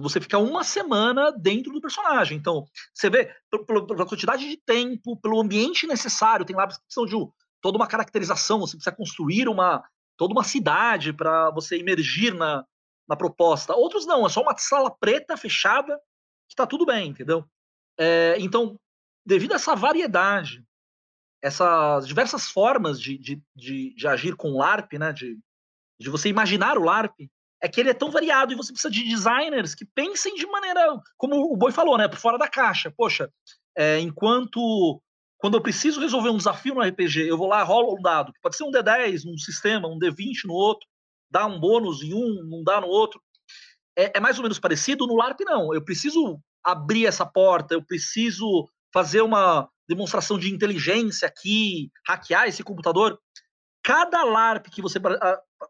Você 0.01 0.19
fica 0.19 0.37
uma 0.37 0.63
semana 0.63 1.31
dentro 1.31 1.71
do 1.71 1.81
personagem. 1.81 2.37
Então, 2.37 2.65
você 2.93 3.09
vê, 3.09 3.33
pela 3.65 4.05
quantidade 4.05 4.47
de 4.47 4.57
tempo, 4.57 5.15
pelo 5.17 5.39
ambiente 5.39 5.87
necessário, 5.87 6.45
tem 6.45 6.55
LARPs 6.55 6.77
que 6.77 6.83
precisam 6.83 7.05
de 7.05 7.31
toda 7.61 7.77
uma 7.77 7.87
caracterização, 7.87 8.59
você 8.59 8.75
precisa 8.75 8.95
construir 8.95 9.47
uma 9.47 9.83
toda 10.17 10.33
uma 10.33 10.43
cidade 10.43 11.13
para 11.13 11.51
você 11.51 11.77
emergir 11.77 12.33
na, 12.33 12.65
na 13.07 13.15
proposta. 13.15 13.75
Outros 13.75 14.05
não, 14.05 14.25
é 14.25 14.29
só 14.29 14.41
uma 14.41 14.57
sala 14.57 14.89
preta 14.89 15.37
fechada 15.37 15.95
que 16.47 16.53
está 16.53 16.65
tudo 16.65 16.85
bem, 16.85 17.09
entendeu? 17.09 17.45
É, 17.97 18.35
então, 18.39 18.79
devido 19.25 19.53
a 19.53 19.55
essa 19.55 19.75
variedade, 19.75 20.65
essas 21.41 22.07
diversas 22.07 22.49
formas 22.49 22.99
de, 22.99 23.17
de, 23.17 23.41
de, 23.55 23.93
de, 23.95 24.07
agir 24.07 24.35
com 24.35 24.51
o 24.51 24.57
LARP, 24.57 24.93
né, 24.93 25.13
de, 25.13 25.37
de 25.99 26.09
você 26.09 26.29
imaginar 26.29 26.77
o 26.77 26.83
LARP, 26.83 27.29
é 27.61 27.67
que 27.67 27.79
ele 27.79 27.89
é 27.89 27.93
tão 27.93 28.11
variado 28.11 28.53
e 28.53 28.55
você 28.55 28.71
precisa 28.71 28.91
de 28.91 29.03
designers 29.03 29.73
que 29.73 29.85
pensem 29.85 30.35
de 30.35 30.45
maneira, 30.45 30.99
como 31.17 31.35
o 31.51 31.57
Boi 31.57 31.71
falou, 31.71 31.97
né, 31.97 32.07
por 32.07 32.19
fora 32.19 32.37
da 32.37 32.47
caixa. 32.47 32.93
Poxa, 32.95 33.31
é, 33.75 33.99
enquanto 33.99 35.01
quando 35.37 35.55
eu 35.55 35.61
preciso 35.61 35.99
resolver 35.99 36.29
um 36.29 36.37
desafio 36.37 36.73
no 36.73 36.81
RPG, 36.81 37.27
eu 37.27 37.37
vou 37.37 37.47
lá, 37.47 37.61
rolo 37.63 37.95
um 37.97 38.01
dado, 38.01 38.33
pode 38.41 38.57
ser 38.57 38.63
um 38.63 38.71
D10 38.71 39.23
num 39.23 39.37
sistema, 39.37 39.87
um 39.87 39.99
D20 39.99 40.45
no 40.45 40.53
outro, 40.53 40.87
dá 41.29 41.45
um 41.45 41.59
bônus 41.59 42.01
em 42.01 42.13
um, 42.13 42.43
não 42.49 42.63
dá 42.63 42.81
no 42.81 42.87
outro. 42.87 43.21
É, 43.97 44.17
é, 44.17 44.19
mais 44.19 44.37
ou 44.37 44.43
menos 44.43 44.59
parecido. 44.59 45.07
No 45.07 45.15
LARP, 45.15 45.41
não. 45.41 45.73
Eu 45.73 45.83
preciso 45.83 46.39
abrir 46.63 47.05
essa 47.05 47.25
porta, 47.25 47.73
eu 47.73 47.83
preciso 47.83 48.67
fazer 48.93 49.21
uma 49.21 49.69
demonstração 49.87 50.37
de 50.37 50.53
inteligência 50.53 51.27
aqui, 51.27 51.89
hackear 52.05 52.47
esse 52.47 52.63
computador. 52.63 53.19
Cada 53.83 54.23
LARP 54.23 54.67
que 54.69 54.81
você 54.81 54.99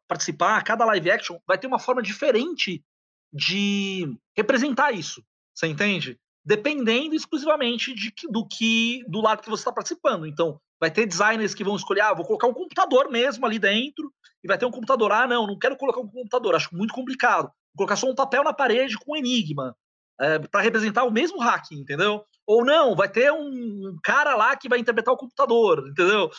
participar, 0.08 0.64
cada 0.64 0.86
live 0.86 1.12
action, 1.12 1.38
vai 1.46 1.58
ter 1.58 1.68
uma 1.68 1.80
forma 1.80 2.02
diferente 2.02 2.84
de 3.32 4.08
representar 4.36 4.92
isso. 4.92 5.24
Você 5.54 5.68
entende? 5.68 6.20
Dependendo 6.46 7.16
exclusivamente 7.16 7.94
de, 7.94 8.14
do 8.30 8.48
que 8.48 9.04
do 9.08 9.22
lado 9.22 9.42
que 9.42 9.50
você 9.50 9.62
está 9.62 9.72
participando. 9.72 10.26
Então, 10.26 10.60
vai 10.80 10.92
ter 10.92 11.06
designers 11.06 11.54
que 11.54 11.64
vão 11.64 11.76
escolher, 11.76 12.02
ah, 12.02 12.14
vou 12.14 12.26
colocar 12.26 12.48
um 12.48 12.54
computador 12.54 13.10
mesmo 13.10 13.46
ali 13.46 13.60
dentro, 13.60 14.14
e 14.44 14.48
vai 14.48 14.58
ter 14.58 14.66
um 14.66 14.72
computador. 14.72 15.12
Ah, 15.12 15.28
não, 15.28 15.48
não 15.48 15.58
quero 15.58 15.76
colocar 15.76 16.00
um 16.00 16.08
computador, 16.08 16.56
acho 16.56 16.76
muito 16.76 16.94
complicado. 16.94 17.46
Vou 17.74 17.86
colocar 17.86 17.96
só 17.96 18.10
um 18.10 18.16
papel 18.16 18.44
na 18.44 18.54
parede 18.54 18.98
com 18.98 19.14
um 19.14 19.16
enigma, 19.16 19.76
é, 20.20 20.40
para 20.40 20.62
representar 20.62 21.04
o 21.04 21.12
mesmo 21.12 21.40
hacking, 21.40 21.80
entendeu? 21.80 22.24
Ou 22.46 22.64
não, 22.64 22.96
vai 22.96 23.10
ter 23.10 23.32
um 23.32 23.98
cara 24.04 24.36
lá 24.36 24.56
que 24.56 24.70
vai 24.70 24.80
interpretar 24.80 25.14
o 25.14 25.18
computador, 25.18 25.88
entendeu? 25.90 26.32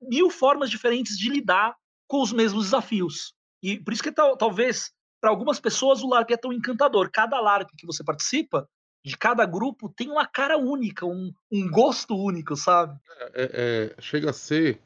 Mil 0.00 0.30
formas 0.30 0.68
diferentes 0.68 1.16
de 1.16 1.30
lidar 1.30 1.74
com 2.12 2.20
os 2.20 2.30
mesmos 2.30 2.64
desafios. 2.64 3.32
E 3.62 3.80
por 3.80 3.94
isso 3.94 4.02
que 4.02 4.12
tal, 4.12 4.36
talvez 4.36 4.92
para 5.18 5.30
algumas 5.30 5.58
pessoas 5.58 6.02
o 6.02 6.08
LARP 6.08 6.32
é 6.32 6.36
tão 6.36 6.52
encantador. 6.52 7.10
Cada 7.10 7.40
LARP 7.40 7.70
que 7.74 7.86
você 7.86 8.04
participa, 8.04 8.68
de 9.02 9.16
cada 9.16 9.46
grupo, 9.46 9.88
tem 9.88 10.10
uma 10.10 10.26
cara 10.26 10.58
única, 10.58 11.06
um, 11.06 11.32
um 11.50 11.70
gosto 11.70 12.14
único, 12.14 12.54
sabe? 12.54 13.00
É, 13.32 13.94
é, 13.96 14.02
chega 14.02 14.28
a 14.28 14.34
ser 14.34 14.78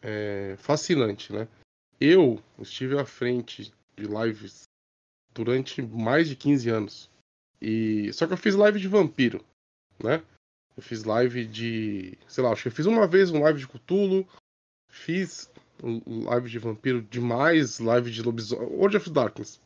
é, 0.00 0.54
fascinante, 0.56 1.32
né? 1.32 1.48
Eu 2.00 2.40
estive 2.60 3.00
à 3.00 3.04
frente 3.04 3.74
de 3.96 4.06
lives 4.06 4.62
durante 5.34 5.82
mais 5.82 6.28
de 6.28 6.36
15 6.36 6.70
anos. 6.70 7.10
E 7.60 8.12
só 8.12 8.28
que 8.28 8.32
eu 8.32 8.38
fiz 8.38 8.54
live 8.54 8.78
de 8.78 8.86
vampiro, 8.86 9.44
né? 10.00 10.22
Eu 10.76 10.84
fiz 10.84 11.02
live 11.02 11.46
de, 11.46 12.16
sei 12.28 12.44
lá, 12.44 12.52
acho 12.52 12.62
que 12.62 12.68
eu 12.68 12.72
fiz 12.72 12.86
uma 12.86 13.08
vez 13.08 13.32
um 13.32 13.42
live 13.42 13.58
de 13.58 13.66
Cthulhu, 13.66 14.24
fiz 14.88 15.50
live 15.84 16.48
de 16.48 16.58
vampiro 16.58 17.02
demais, 17.02 17.78
live 17.78 18.10
de 18.10 18.22
lobisomem, 18.22 18.68
World 18.68 18.96
of 18.96 19.10
Darkness, 19.10 19.60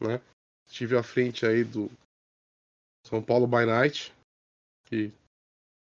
né? 0.00 0.20
Estive 0.66 0.96
à 0.96 1.02
frente 1.02 1.46
aí 1.46 1.64
do 1.64 1.90
São 3.06 3.22
Paulo 3.22 3.46
by 3.46 3.66
Night, 3.66 4.12
que 4.86 5.12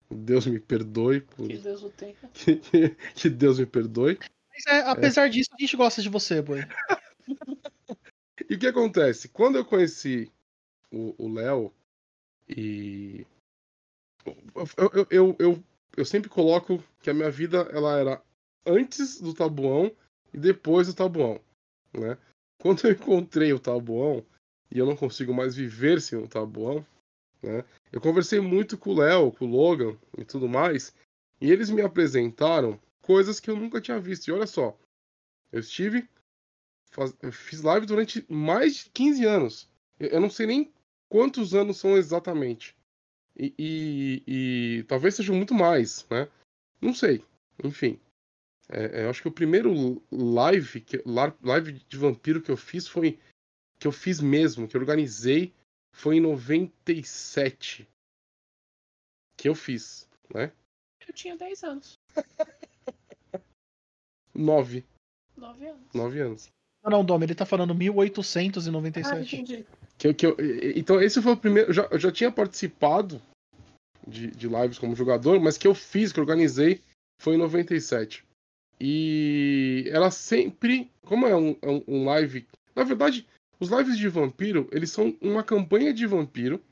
Deus 0.09 0.45
me 0.45 0.59
perdoe. 0.59 1.21
Por... 1.21 1.47
Que 1.47 1.57
Deus 1.57 1.83
o 1.83 1.89
tenha. 1.89 2.15
que, 2.33 2.59
que 3.15 3.29
Deus 3.29 3.59
me 3.59 3.65
perdoe. 3.65 4.19
Mas 4.49 4.65
é, 4.67 4.79
apesar 4.89 5.27
é. 5.27 5.29
disso, 5.29 5.49
a 5.53 5.61
gente 5.61 5.77
gosta 5.77 6.01
de 6.01 6.09
você, 6.09 6.41
boy. 6.41 6.59
e 8.49 8.55
o 8.55 8.59
que 8.59 8.67
acontece? 8.67 9.29
Quando 9.29 9.57
eu 9.57 9.65
conheci 9.65 10.31
o 10.91 11.31
Léo 11.31 11.73
e. 12.47 13.25
Eu, 14.25 14.91
eu, 14.93 15.07
eu, 15.09 15.35
eu, 15.39 15.63
eu 15.95 16.05
sempre 16.05 16.29
coloco 16.29 16.83
que 17.01 17.09
a 17.09 17.13
minha 17.13 17.31
vida 17.31 17.69
ela 17.71 17.97
era 17.97 18.21
antes 18.65 19.19
do 19.19 19.33
tabuão 19.33 19.91
e 20.33 20.37
depois 20.37 20.87
do 20.87 20.93
tabuão. 20.93 21.39
Né? 21.93 22.17
Quando 22.59 22.85
eu 22.85 22.91
encontrei 22.91 23.53
o 23.53 23.59
tabuão 23.59 24.25
e 24.71 24.77
eu 24.77 24.85
não 24.85 24.95
consigo 24.95 25.33
mais 25.33 25.55
viver 25.55 26.01
sem 26.01 26.17
o 26.19 26.27
tabuão, 26.27 26.85
né? 27.41 27.63
Eu 27.91 27.99
conversei 28.01 28.39
muito 28.39 28.77
com 28.77 28.91
o 28.91 28.99
Léo, 28.99 29.31
com 29.31 29.45
o 29.45 29.49
Logan 29.49 29.97
e 30.17 30.23
tudo 30.23 30.47
mais, 30.47 30.93
e 31.41 31.51
eles 31.51 31.69
me 31.69 31.81
apresentaram 31.81 32.79
coisas 33.01 33.39
que 33.39 33.49
eu 33.49 33.55
nunca 33.55 33.81
tinha 33.81 33.99
visto. 33.99 34.27
E 34.27 34.31
olha 34.31 34.45
só, 34.45 34.77
eu 35.51 35.59
estive. 35.59 36.07
Faz... 36.91 37.15
Eu 37.21 37.31
fiz 37.31 37.61
live 37.61 37.85
durante 37.85 38.25
mais 38.31 38.75
de 38.75 38.89
15 38.91 39.25
anos. 39.25 39.69
Eu 39.99 40.21
não 40.21 40.29
sei 40.29 40.45
nem 40.45 40.71
quantos 41.07 41.53
anos 41.53 41.77
são 41.77 41.97
exatamente. 41.97 42.75
E, 43.35 43.53
e, 43.57 44.23
e 44.27 44.83
talvez 44.83 45.15
sejam 45.15 45.35
muito 45.35 45.53
mais, 45.53 46.05
né? 46.09 46.27
Não 46.81 46.93
sei. 46.93 47.23
Enfim. 47.63 47.99
É, 48.69 49.01
é, 49.01 49.05
eu 49.05 49.09
acho 49.09 49.21
que 49.21 49.27
o 49.27 49.31
primeiro 49.31 50.01
live, 50.11 50.81
que, 50.81 51.01
live 51.41 51.73
de 51.73 51.97
vampiro 51.97 52.41
que 52.41 52.51
eu 52.51 52.57
fiz 52.57 52.87
foi. 52.87 53.19
Que 53.79 53.87
eu 53.87 53.91
fiz 53.91 54.19
mesmo, 54.19 54.67
que 54.67 54.75
eu 54.75 54.81
organizei 54.81 55.53
foi 55.93 56.17
em 56.17 56.21
97 56.21 57.87
que 59.37 59.47
eu 59.47 59.55
fiz, 59.55 60.07
né? 60.33 60.51
Eu 61.07 61.13
tinha 61.13 61.35
10 61.37 61.63
anos. 61.63 61.97
9. 64.35 64.85
9 65.35 65.67
anos. 65.67 65.93
9 65.93 66.19
anos. 66.19 66.51
Não, 66.83 66.91
não, 66.91 67.05
Dom, 67.05 67.21
ele 67.23 67.35
tá 67.35 67.45
falando 67.45 67.73
1897. 67.73 69.13
Ah, 69.13 69.21
entendi. 69.21 69.65
Que, 69.97 70.13
que 70.13 70.25
eu, 70.25 70.37
então, 70.75 71.01
esse 71.01 71.21
foi 71.21 71.33
o 71.33 71.37
primeiro. 71.37 71.69
Eu 71.69 71.73
já, 71.73 71.87
eu 71.91 71.99
já 71.99 72.11
tinha 72.11 72.31
participado 72.31 73.21
de, 74.07 74.27
de 74.31 74.47
lives 74.47 74.79
como 74.79 74.95
jogador, 74.95 75.39
mas 75.39 75.57
que 75.57 75.67
eu 75.67 75.75
fiz, 75.75 76.11
que 76.11 76.19
eu 76.19 76.23
organizei, 76.23 76.81
foi 77.21 77.35
em 77.35 77.39
97. 77.39 78.25
E 78.79 79.85
ela 79.87 80.09
sempre. 80.09 80.91
Como 81.01 81.27
é 81.27 81.35
um, 81.35 81.55
é 81.61 81.83
um 81.87 82.05
live. 82.05 82.47
Na 82.75 82.83
verdade, 82.83 83.27
os 83.59 83.69
lives 83.69 83.97
de 83.97 84.07
vampiro, 84.07 84.69
eles 84.71 84.89
são 84.89 85.17
uma 85.21 85.43
campanha 85.43 85.93
de 85.93 86.05
vampiro 86.05 86.63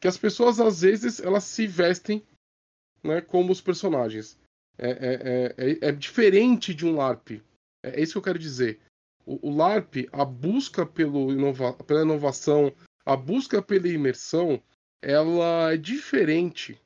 que 0.00 0.08
as 0.08 0.18
pessoas 0.18 0.60
às 0.60 0.82
vezes 0.82 1.20
elas 1.20 1.44
se 1.44 1.66
vestem 1.66 2.22
né, 3.02 3.20
como 3.20 3.52
os 3.52 3.60
personagens. 3.60 4.38
É, 4.76 4.90
é, 4.90 5.54
é, 5.56 5.88
é 5.88 5.92
diferente 5.92 6.74
de 6.74 6.84
um 6.84 6.96
LARP. 6.96 7.40
É, 7.82 8.00
isso 8.00 8.12
que 8.12 8.18
eu 8.18 8.22
quero 8.22 8.38
dizer. 8.38 8.80
O, 9.24 9.48
o 9.48 9.56
LARP, 9.56 10.08
a 10.12 10.24
busca 10.24 10.84
pelo 10.84 11.32
inova 11.32 11.72
pela 11.72 12.02
inovação, 12.02 12.74
a 13.06 13.16
busca 13.16 13.62
pela 13.62 13.88
imersão, 13.88 14.60
ela 15.00 15.72
é 15.72 15.76
diferente 15.76 16.78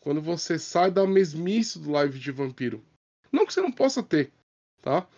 quando 0.00 0.22
você 0.22 0.58
sai 0.58 0.90
da 0.90 1.06
mesmice 1.06 1.78
do 1.78 1.90
live 1.90 2.18
de 2.18 2.30
vampiro. 2.30 2.84
Não 3.34 3.44
que 3.44 3.52
você 3.52 3.60
não 3.60 3.72
possa 3.72 4.00
ter, 4.00 4.32
tá? 4.80 5.08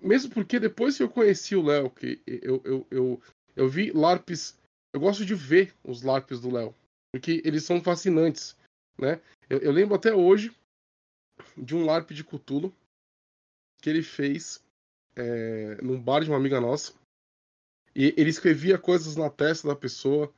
Mesmo 0.00 0.32
porque 0.32 0.60
depois 0.60 0.96
que 0.96 1.02
eu 1.02 1.10
conheci 1.10 1.56
o 1.56 1.62
Léo, 1.62 1.90
que 1.90 2.22
eu, 2.26 2.62
eu, 2.64 2.86
eu, 2.88 3.22
eu 3.56 3.68
vi 3.68 3.90
LARPs. 3.90 4.56
Eu 4.92 5.00
gosto 5.00 5.26
de 5.26 5.34
ver 5.34 5.74
os 5.82 6.02
LARPs 6.02 6.40
do 6.40 6.52
Léo. 6.52 6.72
Porque 7.12 7.42
eles 7.44 7.64
são 7.64 7.82
fascinantes. 7.82 8.56
Né? 8.96 9.20
Eu, 9.50 9.58
eu, 9.58 9.72
lembro 9.72 9.96
até 9.96 10.14
hoje 10.14 10.56
de 11.56 11.74
um 11.74 11.84
LARP 11.84 12.12
de 12.12 12.22
Cthulhu 12.22 12.72
que 13.82 13.90
ele 13.90 14.02
fez 14.02 14.64
é, 15.16 15.82
num 15.82 16.00
bar 16.00 16.22
de 16.22 16.30
uma 16.30 16.38
amiga 16.38 16.60
nossa. 16.60 16.94
E 17.94 18.14
ele 18.16 18.30
escrevia 18.30 18.78
coisas 18.78 19.16
na 19.16 19.28
testa 19.28 19.66
da 19.66 19.76
pessoa. 19.76 20.32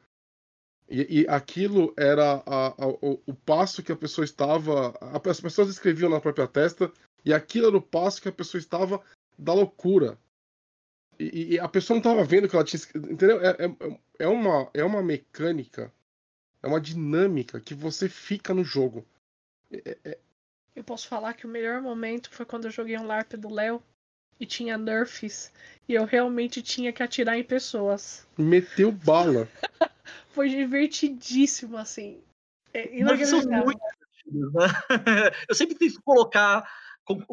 E, 0.89 1.21
e 1.21 1.29
aquilo 1.29 1.93
era 1.97 2.43
a, 2.47 2.85
a, 2.85 2.89
o, 2.89 3.23
o, 3.27 3.35
passo 3.35 3.83
que 3.83 3.93
a 3.93 3.97
pessoa 3.97 4.25
estava. 4.25 4.95
As 5.29 5.41
pessoas 5.41 5.69
escreviam 5.69 6.11
na 6.11 6.21
própria 6.21 6.49
testa. 6.49 6.91
E 7.27 7.35
aquilo 7.35 7.67
era 7.67 7.77
o 7.77 7.83
passo 7.83 8.23
que 8.23 8.29
a 8.29 8.33
pessoa 8.33 8.61
estava 8.61 9.03
da 9.37 9.53
loucura. 9.53 10.17
E, 11.19 11.55
e, 11.55 11.59
a 11.59 11.69
pessoa 11.69 11.97
não 11.97 12.01
estava 12.01 12.25
vendo 12.25 12.49
que 12.49 12.55
ela 12.55 12.65
tinha. 12.65 12.81
Entendeu? 12.95 13.41
É, 13.41 13.51
é, 13.51 13.99
é, 14.21 14.29
uma, 14.29 14.71
é 14.73 14.85
uma 14.85 15.03
mecânica, 15.03 15.93
é 16.63 16.69
uma 16.69 16.81
dinâmica 16.81 17.61
que 17.61 17.75
você 17.75 18.09
fica 18.09 18.55
no 18.55 18.63
jogo. 18.63 19.05
É, 19.73 19.99
é, 20.05 20.19
eu 20.77 20.85
posso 20.85 21.09
falar 21.09 21.35
que 21.35 21.47
o 21.47 21.51
melhor 21.51 21.83
momento 21.83 22.31
foi 22.31 22.47
quando 22.47 22.67
eu 22.67 22.71
joguei 22.71 22.97
um 22.97 23.07
LARP 23.07 23.33
do 23.33 23.53
Léo 23.53 23.83
e 24.39 24.47
tinha 24.47 24.79
nerfs 24.79 25.51
e 25.89 25.95
eu 25.95 26.05
realmente 26.05 26.63
tinha 26.63 26.93
que 26.93 27.03
atirar 27.03 27.37
em 27.37 27.43
pessoas. 27.43 28.27
Meteu 28.39 28.93
bala. 28.93 29.49
Foi 30.31 30.49
divertidíssimo, 30.51 31.79
assim. 31.79 32.21
É 32.75 32.95
inacreditável. 32.95 33.65
muito 33.65 33.81
divertidos, 33.81 34.53
né? 34.53 34.67
Eu 35.49 35.55
sempre 35.55 35.75
tento 35.77 36.03
colocar, 36.03 36.63
co- 36.63 36.69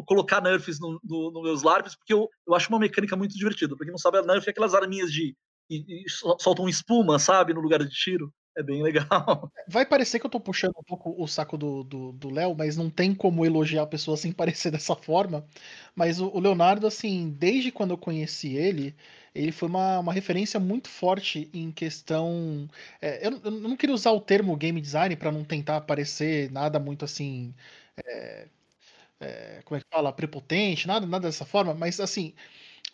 colocar 0.05 0.41
nerfs 0.41 0.79
no, 0.79 0.99
no, 1.03 1.31
nos 1.31 1.43
meus 1.43 1.63
LARPs, 1.63 1.95
porque 1.95 2.13
eu, 2.13 2.29
eu 2.47 2.55
acho 2.55 2.69
uma 2.69 2.79
mecânica 2.79 3.15
muito 3.15 3.37
divertida. 3.37 3.75
Pra 3.75 3.85
quem 3.85 3.91
não 3.91 3.97
sabe, 3.99 4.17
a 4.17 4.21
nerf 4.23 4.47
é 4.47 4.51
aquelas 4.51 4.73
arminhas 4.73 5.11
de. 5.11 5.35
E, 5.69 6.05
e 6.05 6.09
sol- 6.09 6.37
soltam 6.39 6.67
espuma, 6.69 7.17
sabe, 7.19 7.53
no 7.53 7.61
lugar 7.61 7.79
de 7.79 7.89
tiro. 7.89 8.33
É 8.57 8.61
bem 8.63 8.83
legal. 8.83 9.07
Vai 9.65 9.85
parecer 9.85 10.19
que 10.19 10.25
eu 10.25 10.29
tô 10.29 10.39
puxando 10.41 10.73
um 10.77 10.83
pouco 10.83 11.15
o 11.21 11.25
saco 11.27 11.57
do 11.57 12.29
Léo, 12.29 12.53
mas 12.55 12.75
não 12.75 12.89
tem 12.89 13.15
como 13.15 13.45
elogiar 13.45 13.83
a 13.83 13.87
pessoa 13.87 14.17
sem 14.17 14.31
parecer 14.31 14.71
dessa 14.71 14.95
forma. 14.95 15.47
Mas 15.95 16.19
o, 16.19 16.27
o 16.27 16.39
Leonardo, 16.39 16.85
assim, 16.87 17.29
desde 17.31 17.71
quando 17.71 17.91
eu 17.91 17.97
conheci 17.97 18.55
ele, 18.55 18.93
ele 19.33 19.51
foi 19.53 19.69
uma, 19.69 19.99
uma 19.99 20.13
referência 20.13 20.59
muito 20.59 20.89
forte 20.89 21.49
em 21.53 21.71
questão. 21.71 22.67
é, 23.01 23.25
eu, 23.27 23.39
eu 23.43 23.51
não 23.51 23.77
queria 23.77 23.95
usar 23.95 24.11
o 24.11 24.19
termo 24.21 24.55
game 24.57 24.81
design 24.81 25.15
para 25.15 25.31
não 25.31 25.43
tentar 25.45 25.81
parecer 25.81 26.51
nada 26.51 26.77
muito 26.79 27.05
assim. 27.05 27.53
é, 28.05 28.47
é, 29.23 29.61
como 29.65 29.77
é 29.77 29.81
que 29.81 29.87
fala? 29.89 30.13
Prepotente, 30.13 30.87
nada, 30.87 31.05
nada 31.05 31.27
dessa 31.27 31.45
forma, 31.45 31.73
mas 31.73 31.99
assim. 31.99 32.33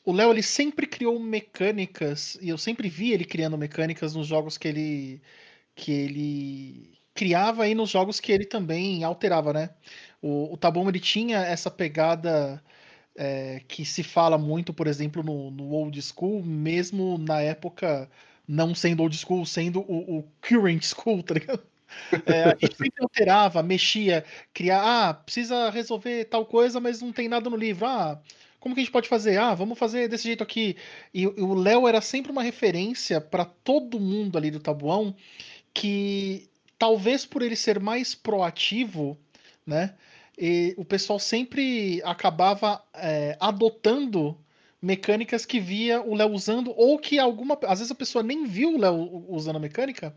O 0.05 0.13
Léo 0.13 0.31
ele 0.31 0.43
sempre 0.43 0.87
criou 0.87 1.19
mecânicas, 1.19 2.37
e 2.41 2.49
eu 2.49 2.57
sempre 2.57 2.89
vi 2.89 3.11
ele 3.13 3.25
criando 3.25 3.57
mecânicas 3.57 4.15
nos 4.15 4.27
jogos 4.27 4.57
que 4.57 4.67
ele 4.67 5.21
que 5.75 5.91
ele 5.91 6.99
criava 7.13 7.67
e 7.67 7.75
nos 7.75 7.89
jogos 7.89 8.19
que 8.19 8.31
ele 8.31 8.45
também 8.45 9.03
alterava, 9.03 9.53
né? 9.53 9.71
O, 10.21 10.53
o 10.53 10.57
Tabum 10.57 10.89
ele 10.89 10.99
tinha 10.99 11.39
essa 11.39 11.71
pegada 11.71 12.63
é, 13.15 13.61
que 13.67 13.85
se 13.85 14.03
fala 14.03 14.37
muito, 14.37 14.73
por 14.73 14.87
exemplo, 14.87 15.23
no, 15.23 15.51
no 15.51 15.71
old 15.71 16.01
school, 16.01 16.43
mesmo 16.43 17.17
na 17.17 17.41
época 17.41 18.09
não 18.47 18.73
sendo 18.75 19.03
old 19.03 19.17
school, 19.17 19.45
sendo 19.45 19.81
o, 19.81 20.19
o 20.19 20.23
current 20.41 20.83
school, 20.83 21.21
tá 21.23 21.35
ligado? 21.35 21.63
É, 22.25 22.43
a 22.43 22.57
gente 22.59 22.75
sempre 22.75 23.03
alterava, 23.03 23.63
mexia, 23.63 24.23
criar, 24.53 25.09
ah, 25.09 25.13
precisa 25.13 25.69
resolver 25.69 26.25
tal 26.25 26.45
coisa, 26.45 26.79
mas 26.79 27.01
não 27.01 27.11
tem 27.11 27.27
nada 27.27 27.49
no 27.49 27.55
livro. 27.55 27.85
Ah, 27.85 28.19
como 28.59 28.75
que 28.75 28.81
a 28.81 28.83
gente 28.83 28.93
pode 28.93 29.09
fazer? 29.09 29.37
Ah, 29.37 29.53
vamos 29.53 29.77
fazer 29.77 30.07
desse 30.07 30.25
jeito 30.25 30.43
aqui. 30.43 30.75
E, 31.13 31.23
e 31.23 31.27
o 31.27 31.53
Léo 31.53 31.87
era 31.87 32.01
sempre 32.01 32.31
uma 32.31 32.43
referência 32.43 33.21
para 33.21 33.45
todo 33.45 33.99
mundo 33.99 34.37
ali 34.37 34.51
do 34.51 34.59
Tabuão, 34.59 35.15
que 35.73 36.49
talvez 36.77 37.25
por 37.25 37.41
ele 37.41 37.55
ser 37.55 37.79
mais 37.79 38.15
proativo, 38.15 39.17
né? 39.65 39.93
e 40.39 40.73
o 40.77 40.85
pessoal 40.85 41.19
sempre 41.19 42.01
acabava 42.05 42.81
é, 42.93 43.35
adotando 43.41 44.37
mecânicas 44.81 45.45
que 45.45 45.59
via 45.59 46.01
o 46.01 46.15
Léo 46.15 46.31
usando, 46.31 46.73
ou 46.77 46.97
que 46.97 47.19
alguma. 47.19 47.59
Às 47.63 47.79
vezes 47.79 47.91
a 47.91 47.95
pessoa 47.95 48.23
nem 48.23 48.45
viu 48.45 48.75
o 48.75 48.79
Léo 48.79 49.25
usando 49.27 49.57
a 49.57 49.59
mecânica, 49.59 50.15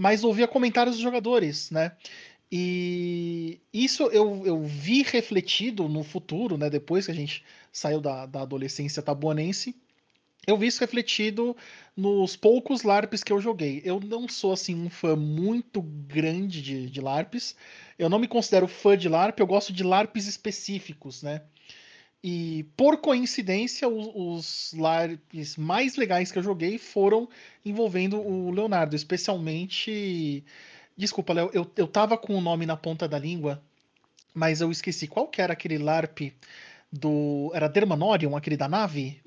mas 0.00 0.24
ouvia 0.24 0.48
comentários 0.48 0.96
dos 0.96 1.02
jogadores, 1.02 1.70
né? 1.70 1.92
E 2.50 3.60
isso 3.70 4.04
eu, 4.04 4.46
eu 4.46 4.62
vi 4.62 5.02
refletido 5.02 5.90
no 5.90 6.02
futuro, 6.02 6.56
né? 6.56 6.70
Depois 6.70 7.04
que 7.04 7.12
a 7.12 7.14
gente 7.14 7.44
saiu 7.70 8.00
da, 8.00 8.24
da 8.24 8.40
adolescência 8.40 9.02
tabuanense, 9.02 9.76
eu 10.46 10.56
vi 10.56 10.68
isso 10.68 10.80
refletido 10.80 11.54
nos 11.94 12.34
poucos 12.34 12.82
LARPs 12.82 13.22
que 13.22 13.30
eu 13.30 13.42
joguei. 13.42 13.82
Eu 13.84 14.00
não 14.00 14.26
sou 14.26 14.54
assim 14.54 14.74
um 14.74 14.88
fã 14.88 15.14
muito 15.14 15.82
grande 15.82 16.62
de, 16.62 16.88
de 16.88 17.00
LARPs. 17.02 17.54
Eu 17.98 18.08
não 18.08 18.18
me 18.18 18.26
considero 18.26 18.66
fã 18.66 18.96
de 18.96 19.06
LARP, 19.06 19.38
eu 19.38 19.46
gosto 19.46 19.70
de 19.70 19.84
LARPs 19.84 20.26
específicos, 20.26 21.22
né? 21.22 21.42
E 22.22 22.64
por 22.76 22.98
coincidência, 22.98 23.88
os, 23.88 24.10
os 24.14 24.78
LARPs 24.78 25.56
mais 25.56 25.96
legais 25.96 26.30
que 26.30 26.38
eu 26.38 26.42
joguei 26.42 26.76
foram 26.76 27.28
envolvendo 27.64 28.20
o 28.20 28.50
Leonardo, 28.50 28.94
especialmente. 28.94 30.44
Desculpa, 30.96 31.32
Léo, 31.32 31.50
eu, 31.54 31.70
eu 31.76 31.86
tava 31.86 32.18
com 32.18 32.36
o 32.36 32.40
nome 32.40 32.66
na 32.66 32.76
ponta 32.76 33.08
da 33.08 33.18
língua, 33.18 33.62
mas 34.34 34.60
eu 34.60 34.70
esqueci. 34.70 35.06
Qual 35.06 35.28
que 35.28 35.40
era 35.40 35.54
aquele 35.54 35.78
LARP 35.78 36.32
do. 36.92 37.50
Era 37.54 37.68
Dermanorium, 37.68 38.36
aquele 38.36 38.56
da 38.56 38.68
nave? 38.68 39.22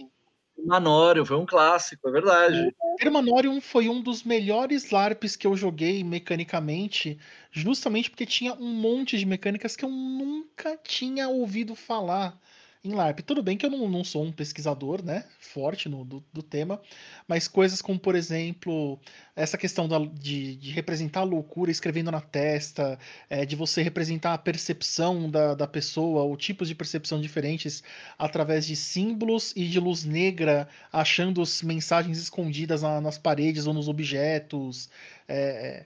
Manório, 0.64 1.26
foi 1.26 1.36
um 1.36 1.46
clássico, 1.46 2.08
é 2.08 2.12
verdade. 2.12 2.74
Termanorium 2.98 3.60
foi 3.60 3.90
um 3.90 4.02
dos 4.02 4.24
melhores 4.24 4.92
LARPs 4.92 5.36
que 5.36 5.48
eu 5.48 5.58
joguei 5.58 6.04
mecanicamente, 6.04 7.20
justamente 7.52 8.10
porque 8.10 8.26
tinha 8.26 8.54
um 8.54 8.72
monte 8.74 9.18
de 9.18 9.26
mecânicas 9.26 9.76
que 9.76 9.84
eu 9.84 9.90
nunca 9.90 10.78
tinha 10.78 11.28
ouvido 11.28 11.76
falar 11.76 12.40
em 12.84 12.92
LARP. 12.94 13.22
Tudo 13.22 13.42
bem 13.42 13.58
que 13.58 13.66
eu 13.66 13.70
não, 13.70 13.88
não 13.88 14.04
sou 14.04 14.24
um 14.24 14.32
pesquisador, 14.32 15.04
né, 15.04 15.24
forte 15.40 15.88
no, 15.88 16.04
do, 16.04 16.24
do 16.34 16.44
tema, 16.44 16.82
mas 17.28 17.48
coisas 17.48 17.82
como, 17.82 17.98
por 17.98 18.14
exemplo, 18.16 19.00
essa 19.36 19.58
questão 19.58 19.88
da- 19.88 20.00
de, 20.00 20.56
de 20.58 20.72
representar 20.72 21.22
a 21.22 21.24
loucura 21.24 21.72
escrevendo 21.72 22.12
na 22.12 22.20
testa, 22.20 23.00
é, 23.30 23.46
de 23.46 23.56
você 23.56 23.82
representar 23.82 24.34
a 24.34 24.38
percepção 24.38 25.30
da, 25.32 25.56
da 25.56 25.66
pessoa, 25.68 26.24
ou 26.24 26.36
tipos 26.36 26.68
de 26.68 26.76
percepção 26.76 27.22
diferentes 27.22 27.82
através 28.18 28.66
de 28.68 28.76
símbolos 28.76 29.54
e 29.56 29.66
de 29.68 29.80
luz 29.80 30.04
negra, 30.04 30.68
achando 30.92 31.42
as 31.42 31.62
mensagens 31.62 32.18
escondidas 32.18 32.82
na- 32.82 33.00
nas 33.00 33.18
paredes 33.18 33.66
ou 33.66 33.74
nos 33.74 33.88
objetos. 33.88 34.90
É, 35.28 35.86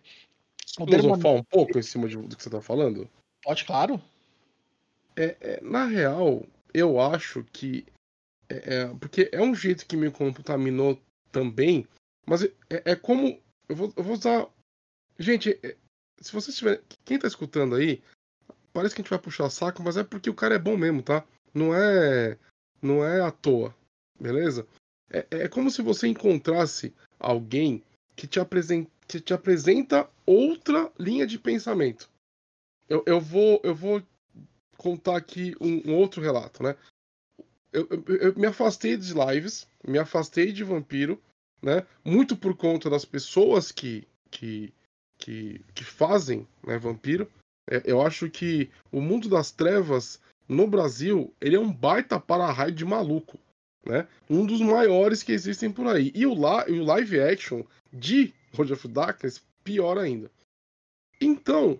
Filosofar 0.75 1.31
um 1.31 1.43
pouco 1.43 1.77
em 1.79 1.83
cima 1.83 2.07
de- 2.07 2.17
do 2.17 2.35
que 2.35 2.43
você 2.43 2.49
tá 2.49 2.61
falando? 2.61 3.09
Pode, 3.43 3.65
claro. 3.65 4.01
É, 5.15 5.59
na 5.63 5.85
real, 5.85 6.45
eu 6.73 6.99
acho 6.99 7.43
que. 7.51 7.85
é- 8.49 8.75
é, 8.75 8.87
porque 8.99 9.29
é 9.31 9.41
um 9.41 9.53
jeito 9.55 9.85
que 9.85 9.97
me 9.97 10.09
contaminou 10.11 11.01
também, 11.31 11.87
mas 12.25 12.43
é, 12.43 12.51
é 12.69 12.95
como. 12.95 13.39
Eu 13.69 13.75
vou, 13.75 13.93
eu 13.95 14.03
vou 14.03 14.13
usar. 14.13 14.47
Gente, 15.19 15.59
é- 15.63 15.75
se 16.21 16.31
vocês 16.33 16.55
tiverem. 16.57 16.81
Quem 17.05 17.19
tá 17.19 17.27
escutando 17.27 17.75
aí, 17.75 18.01
parece 18.73 18.95
que 18.95 19.01
a 19.01 19.03
gente 19.03 19.09
vai 19.09 19.19
puxar 19.19 19.49
saco, 19.49 19.81
mas 19.83 19.97
é 19.97 20.03
porque 20.03 20.29
o 20.29 20.35
cara 20.35 20.55
é 20.55 20.59
bom 20.59 20.77
mesmo, 20.77 21.01
tá? 21.01 21.25
Não 21.53 21.73
é. 21.75 22.37
Não 22.81 23.03
é 23.03 23.21
à 23.21 23.31
toa, 23.31 23.75
beleza? 24.19 24.67
É, 25.09 25.25
é 25.31 25.47
como 25.47 25.71
se 25.71 25.81
você 25.81 26.07
encontrasse 26.07 26.93
alguém 27.19 27.83
que 28.15 28.27
te, 28.27 28.39
apresen- 28.39 28.87
que 29.07 29.19
te 29.19 29.33
apresenta 29.33 30.07
outra 30.25 30.91
linha 30.99 31.25
de 31.25 31.39
pensamento. 31.39 32.09
Eu, 32.87 33.03
eu 33.07 33.19
vou. 33.19 33.59
Eu 33.63 33.73
vou 33.73 34.01
contar 34.77 35.17
aqui 35.17 35.55
um, 35.59 35.91
um 35.91 35.95
outro 35.95 36.21
relato, 36.21 36.63
né? 36.63 36.75
Eu, 37.71 37.87
eu- 37.89 38.15
eu 38.17 38.35
me 38.35 38.45
afastei 38.47 38.95
de 38.97 39.13
lives, 39.13 39.67
me 39.85 39.99
afastei 39.99 40.51
de 40.51 40.63
vampiro, 40.63 41.21
né? 41.61 41.85
Muito 42.03 42.35
por 42.35 42.55
conta 42.55 42.89
das 42.89 43.05
pessoas 43.05 43.71
que 43.71 44.07
que, 44.29 44.73
que, 45.17 45.61
que 45.73 45.83
fazem 45.85 46.45
né, 46.65 46.77
vampiro. 46.77 47.29
É, 47.69 47.81
eu 47.85 48.01
acho 48.01 48.29
que 48.29 48.69
o 48.91 48.99
mundo 49.01 49.29
das 49.29 49.51
trevas 49.51 50.19
no 50.49 50.67
Brasil 50.67 51.33
ele 51.41 51.55
é 51.55 51.59
um 51.59 51.71
baita 51.71 52.19
para-raio 52.19 52.73
de 52.73 52.83
maluco, 52.85 53.39
né? 53.85 54.07
Um 54.29 54.45
dos 54.45 54.59
maiores 54.61 55.23
que 55.23 55.31
existem 55.31 55.71
por 55.71 55.87
aí. 55.87 56.11
E 56.13 56.25
o, 56.25 56.33
la, 56.33 56.69
e 56.69 56.79
o 56.79 56.83
live 56.83 57.19
action 57.21 57.63
de 57.91 58.33
Road 58.53 58.73
of 58.73 58.87
Darkness 58.87 59.41
pior 59.63 59.97
ainda. 59.97 60.29
Então, 61.21 61.79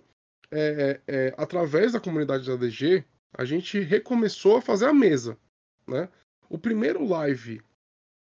é, 0.50 1.00
é, 1.06 1.34
através 1.36 1.92
da 1.92 2.00
comunidade 2.00 2.46
da 2.46 2.56
DG, 2.56 3.04
a 3.32 3.44
gente 3.44 3.80
recomeçou 3.80 4.56
a 4.56 4.62
fazer 4.62 4.86
a 4.86 4.94
mesa, 4.94 5.36
né? 5.86 6.08
O 6.48 6.58
primeiro 6.58 7.06
live 7.06 7.60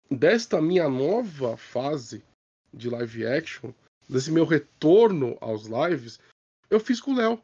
desta 0.09 0.61
minha 0.61 0.89
nova 0.89 1.55
fase 1.55 2.23
de 2.73 2.89
live 2.89 3.25
action, 3.25 3.71
desse 4.07 4.31
meu 4.31 4.45
retorno 4.45 5.37
aos 5.39 5.65
lives, 5.65 6.19
eu 6.69 6.79
fiz 6.79 6.99
com 6.99 7.11
o 7.11 7.15
Léo. 7.15 7.41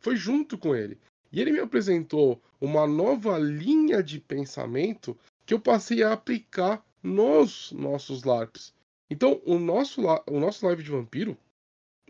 Foi 0.00 0.16
junto 0.16 0.58
com 0.58 0.74
ele. 0.74 0.98
E 1.32 1.40
ele 1.40 1.52
me 1.52 1.60
apresentou 1.60 2.40
uma 2.60 2.86
nova 2.86 3.38
linha 3.38 4.02
de 4.02 4.20
pensamento 4.20 5.16
que 5.46 5.54
eu 5.54 5.60
passei 5.60 6.02
a 6.02 6.12
aplicar 6.12 6.84
nos 7.02 7.72
nossos 7.72 8.24
LARPs. 8.24 8.74
Então, 9.10 9.40
o 9.44 9.58
nosso, 9.58 10.02
o 10.26 10.40
nosso 10.40 10.64
live 10.66 10.82
de 10.82 10.90
vampiro, 10.90 11.36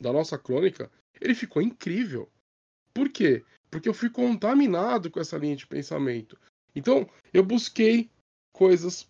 da 0.01 0.13
nossa 0.13 0.39
crônica, 0.39 0.91
ele 1.21 1.35
ficou 1.35 1.63
incrível. 1.63 2.31
Por 2.93 3.09
quê? 3.09 3.45
Porque 3.71 3.89
eu 3.89 3.95
fui 3.95 4.11
contaminado 4.11 5.11
com 5.11 5.21
essa 5.21 5.37
linha 5.37 5.57
de 5.57 5.67
pensamento. 5.67 6.39
Então, 6.75 7.09
eu 7.33 7.45
busquei 7.45 8.11
coisas 8.53 9.09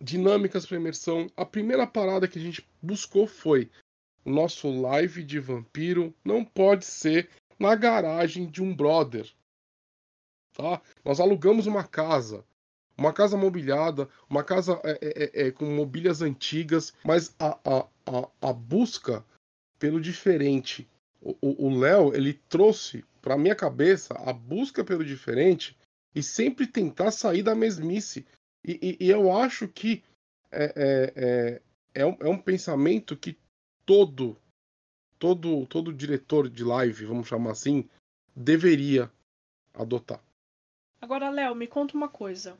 dinâmicas 0.00 0.64
para 0.64 0.76
imersão. 0.76 1.26
A 1.36 1.44
primeira 1.44 1.86
parada 1.86 2.26
que 2.26 2.38
a 2.38 2.42
gente 2.42 2.66
buscou 2.82 3.26
foi 3.26 3.70
o 4.24 4.30
nosso 4.30 4.70
live 4.70 5.22
de 5.22 5.38
vampiro 5.38 6.14
não 6.24 6.44
pode 6.44 6.84
ser 6.84 7.28
na 7.58 7.74
garagem 7.74 8.46
de 8.46 8.62
um 8.62 8.74
brother. 8.74 9.30
Tá? 10.52 10.80
Nós 11.04 11.20
alugamos 11.20 11.66
uma 11.66 11.84
casa, 11.84 12.44
uma 12.96 13.12
casa 13.12 13.36
mobiliada, 13.36 14.08
uma 14.28 14.42
casa 14.42 14.80
é, 14.84 14.90
é, 14.90 14.98
é, 15.00 15.46
é, 15.46 15.50
com 15.50 15.64
mobílias 15.66 16.22
antigas, 16.22 16.92
mas 17.04 17.34
a, 17.38 17.58
a, 17.64 17.86
a, 18.06 18.50
a 18.50 18.52
busca 18.52 19.24
pelo 19.78 20.00
diferente 20.00 20.88
o 21.22 21.78
Léo, 21.78 22.14
ele 22.14 22.34
trouxe 22.48 23.04
para 23.20 23.36
minha 23.36 23.54
cabeça 23.54 24.14
a 24.14 24.32
busca 24.32 24.82
pelo 24.82 25.04
diferente 25.04 25.76
e 26.14 26.22
sempre 26.22 26.66
tentar 26.66 27.10
sair 27.10 27.42
da 27.42 27.54
mesmice. 27.54 28.26
E, 28.64 28.96
e, 29.00 29.06
e 29.06 29.10
eu 29.10 29.32
acho 29.32 29.68
que 29.68 30.02
é, 30.50 30.64
é, 30.64 31.12
é, 31.16 31.62
é, 32.02 32.06
um, 32.06 32.16
é 32.20 32.28
um 32.28 32.38
pensamento 32.38 33.16
que 33.16 33.38
todo, 33.84 34.36
todo, 35.18 35.66
todo 35.66 35.92
diretor 35.92 36.48
de 36.48 36.64
live, 36.64 37.04
vamos 37.04 37.28
chamar 37.28 37.52
assim, 37.52 37.88
deveria 38.34 39.10
adotar. 39.74 40.22
Agora, 41.00 41.30
Léo, 41.30 41.54
me 41.54 41.66
conta 41.66 41.96
uma 41.96 42.08
coisa. 42.08 42.58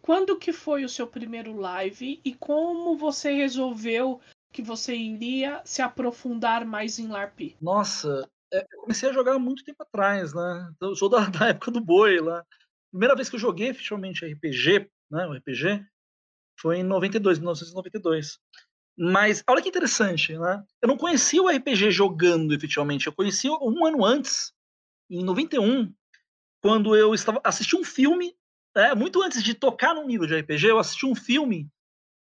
Quando 0.00 0.38
que 0.38 0.52
foi 0.52 0.84
o 0.84 0.88
seu 0.88 1.06
primeiro 1.06 1.56
live 1.56 2.20
e 2.24 2.34
como 2.34 2.96
você 2.96 3.32
resolveu 3.32 4.20
que 4.52 4.62
você 4.62 4.94
iria 4.94 5.62
se 5.64 5.80
aprofundar 5.80 6.64
mais 6.64 6.98
em 6.98 7.08
LARP? 7.08 7.56
Nossa, 7.60 8.28
é, 8.52 8.66
eu 8.70 8.80
comecei 8.80 9.08
a 9.08 9.12
jogar 9.12 9.38
muito 9.38 9.64
tempo 9.64 9.82
atrás, 9.82 10.34
né? 10.34 10.70
Então, 10.76 10.90
eu 10.90 10.96
sou 10.96 11.08
da, 11.08 11.24
da, 11.30 11.48
época 11.48 11.70
do 11.70 11.80
boi 11.80 12.20
lá. 12.20 12.44
Primeira 12.90 13.16
vez 13.16 13.30
que 13.30 13.36
eu 13.36 13.40
joguei 13.40 13.68
efetivamente 13.68 14.26
RPG, 14.26 14.90
né? 15.10 15.26
O 15.26 15.32
RPG, 15.32 15.84
foi 16.60 16.78
em 16.78 16.82
92, 16.82 17.38
1992. 17.38 18.38
Mas 18.96 19.42
olha 19.48 19.62
que 19.62 19.70
interessante, 19.70 20.36
né? 20.36 20.62
Eu 20.82 20.88
não 20.88 20.98
conhecia 20.98 21.42
o 21.42 21.48
RPG 21.48 21.90
jogando 21.90 22.52
efetivamente. 22.52 23.06
Eu 23.06 23.12
conheci 23.12 23.48
um 23.48 23.86
ano 23.86 24.04
antes, 24.04 24.52
em 25.10 25.24
91, 25.24 25.92
quando 26.62 26.94
eu 26.94 27.14
estava 27.14 27.40
assisti 27.42 27.74
um 27.74 27.82
filme, 27.82 28.36
né, 28.76 28.94
muito 28.94 29.22
antes 29.22 29.42
de 29.42 29.54
tocar 29.54 29.94
no 29.94 30.06
nível 30.06 30.26
de 30.26 30.38
RPG, 30.38 30.68
eu 30.68 30.78
assisti 30.78 31.06
um 31.06 31.14
filme 31.14 31.68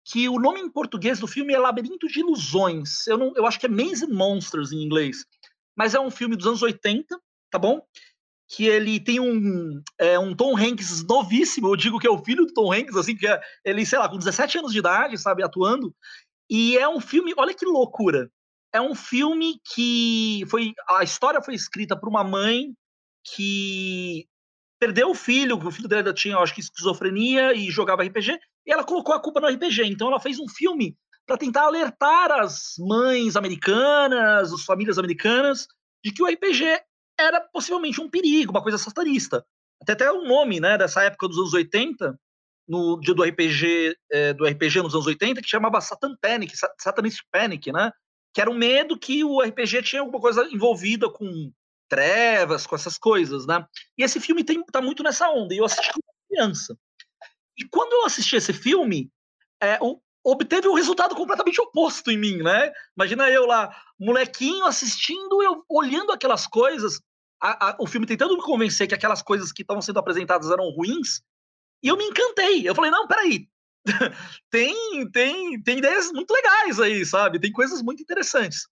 que 0.06 0.28
o 0.28 0.38
nome 0.38 0.60
em 0.60 0.70
português 0.70 1.18
do 1.18 1.26
filme 1.26 1.52
é 1.52 1.58
Labirinto 1.58 2.06
de 2.06 2.20
Ilusões. 2.20 3.06
Eu, 3.08 3.18
não, 3.18 3.32
eu 3.34 3.44
acho 3.44 3.58
que 3.58 3.66
é 3.66 3.68
Maze 3.68 4.06
Monsters 4.06 4.70
em 4.70 4.80
inglês. 4.80 5.26
Mas 5.76 5.94
é 5.94 6.00
um 6.00 6.12
filme 6.12 6.36
dos 6.36 6.46
anos 6.46 6.62
80, 6.62 7.20
tá 7.50 7.58
bom? 7.58 7.82
Que 8.48 8.66
ele 8.66 9.00
tem 9.00 9.18
um, 9.18 9.82
é, 9.98 10.16
um 10.16 10.32
Tom 10.32 10.56
Hanks 10.56 11.04
novíssimo, 11.04 11.68
eu 11.68 11.76
digo 11.76 11.98
que 11.98 12.06
é 12.06 12.10
o 12.10 12.22
filho 12.22 12.46
do 12.46 12.54
Tom 12.54 12.72
Hanks, 12.72 12.94
assim, 12.94 13.16
que 13.16 13.26
é, 13.26 13.40
ele, 13.64 13.84
sei 13.84 13.98
lá, 13.98 14.08
com 14.08 14.16
17 14.16 14.58
anos 14.58 14.72
de 14.72 14.78
idade, 14.78 15.18
sabe, 15.18 15.42
atuando. 15.42 15.92
E 16.48 16.78
é 16.78 16.88
um 16.88 17.00
filme, 17.00 17.34
olha 17.36 17.52
que 17.52 17.66
loucura. 17.66 18.30
É 18.72 18.80
um 18.80 18.94
filme 18.94 19.60
que 19.74 20.44
foi. 20.48 20.72
A 20.88 21.02
história 21.02 21.42
foi 21.42 21.54
escrita 21.54 21.98
por 21.98 22.08
uma 22.08 22.22
mãe 22.22 22.72
que 23.24 24.28
perdeu 24.78 25.10
o 25.10 25.14
filho, 25.14 25.56
o 25.56 25.70
filho 25.72 25.88
dela 25.88 26.14
tinha, 26.14 26.38
acho 26.38 26.54
que, 26.54 26.60
esquizofrenia 26.60 27.54
e 27.54 27.70
jogava 27.70 28.04
RPG, 28.04 28.38
e 28.66 28.72
ela 28.72 28.84
colocou 28.84 29.14
a 29.14 29.20
culpa 29.20 29.40
no 29.40 29.46
RPG. 29.46 29.84
Então 29.84 30.08
ela 30.08 30.20
fez 30.20 30.38
um 30.38 30.48
filme 30.48 30.96
para 31.26 31.36
tentar 31.36 31.62
alertar 31.62 32.32
as 32.32 32.74
mães 32.78 33.36
americanas, 33.36 34.52
as 34.52 34.64
famílias 34.64 34.98
americanas, 34.98 35.66
de 36.04 36.12
que 36.12 36.22
o 36.22 36.26
RPG 36.26 36.80
era 37.18 37.40
possivelmente 37.40 38.00
um 38.00 38.08
perigo, 38.08 38.52
uma 38.52 38.62
coisa 38.62 38.78
satanista. 38.78 39.44
Até 39.80 39.92
até 39.92 40.10
o 40.10 40.24
nome, 40.24 40.60
né, 40.60 40.78
dessa 40.78 41.02
época 41.02 41.28
dos 41.28 41.38
anos 41.38 41.52
80, 41.52 42.18
no 42.68 42.98
dia 43.00 43.14
do 43.14 43.22
RPG, 43.22 43.96
é, 44.10 44.32
do 44.32 44.44
RPG 44.44 44.82
nos 44.82 44.94
anos 44.94 45.06
80, 45.06 45.40
que 45.40 45.48
chamava 45.48 45.80
Satan 45.80 46.16
Panic, 46.20 46.54
Satanist 46.78 47.22
Panic, 47.30 47.70
né? 47.72 47.92
Que 48.34 48.40
era 48.40 48.50
um 48.50 48.54
medo 48.54 48.98
que 48.98 49.24
o 49.24 49.40
RPG 49.40 49.82
tinha 49.82 50.02
alguma 50.02 50.20
coisa 50.20 50.48
envolvida 50.52 51.08
com 51.08 51.52
trevas, 51.88 52.66
com 52.66 52.74
essas 52.74 52.98
coisas, 52.98 53.46
né? 53.46 53.64
E 53.96 54.02
esse 54.02 54.18
filme 54.20 54.42
tem, 54.42 54.62
tá 54.64 54.82
muito 54.82 55.02
nessa 55.02 55.30
onda. 55.30 55.54
E 55.54 55.58
eu 55.58 55.64
assisti 55.64 55.92
como 55.92 56.02
criança. 56.28 56.76
E 57.56 57.64
quando 57.64 57.92
eu 57.92 58.04
assisti 58.04 58.36
esse 58.36 58.52
filme, 58.52 59.10
é, 59.62 59.78
o, 59.80 60.00
obteve 60.24 60.68
um 60.68 60.74
resultado 60.74 61.14
completamente 61.14 61.60
oposto 61.60 62.10
em 62.10 62.18
mim, 62.18 62.38
né? 62.38 62.72
Imagina 62.96 63.30
eu 63.30 63.46
lá, 63.46 63.74
molequinho 63.98 64.64
assistindo, 64.66 65.42
eu 65.42 65.64
olhando 65.68 66.12
aquelas 66.12 66.46
coisas, 66.46 67.00
a, 67.40 67.70
a, 67.70 67.76
o 67.78 67.86
filme 67.86 68.06
tentando 68.06 68.36
me 68.36 68.42
convencer 68.42 68.88
que 68.88 68.94
aquelas 68.94 69.22
coisas 69.22 69.52
que 69.52 69.62
estavam 69.62 69.80
sendo 69.80 69.98
apresentadas 69.98 70.50
eram 70.50 70.68
ruins, 70.70 71.22
e 71.82 71.88
eu 71.88 71.96
me 71.96 72.04
encantei. 72.04 72.68
Eu 72.68 72.74
falei, 72.74 72.90
não, 72.90 73.06
peraí, 73.06 73.48
tem, 74.50 75.10
tem, 75.12 75.62
tem 75.62 75.78
ideias 75.78 76.10
muito 76.10 76.32
legais 76.32 76.80
aí, 76.80 77.06
sabe? 77.06 77.38
Tem 77.38 77.52
coisas 77.52 77.80
muito 77.80 78.02
interessantes. 78.02 78.66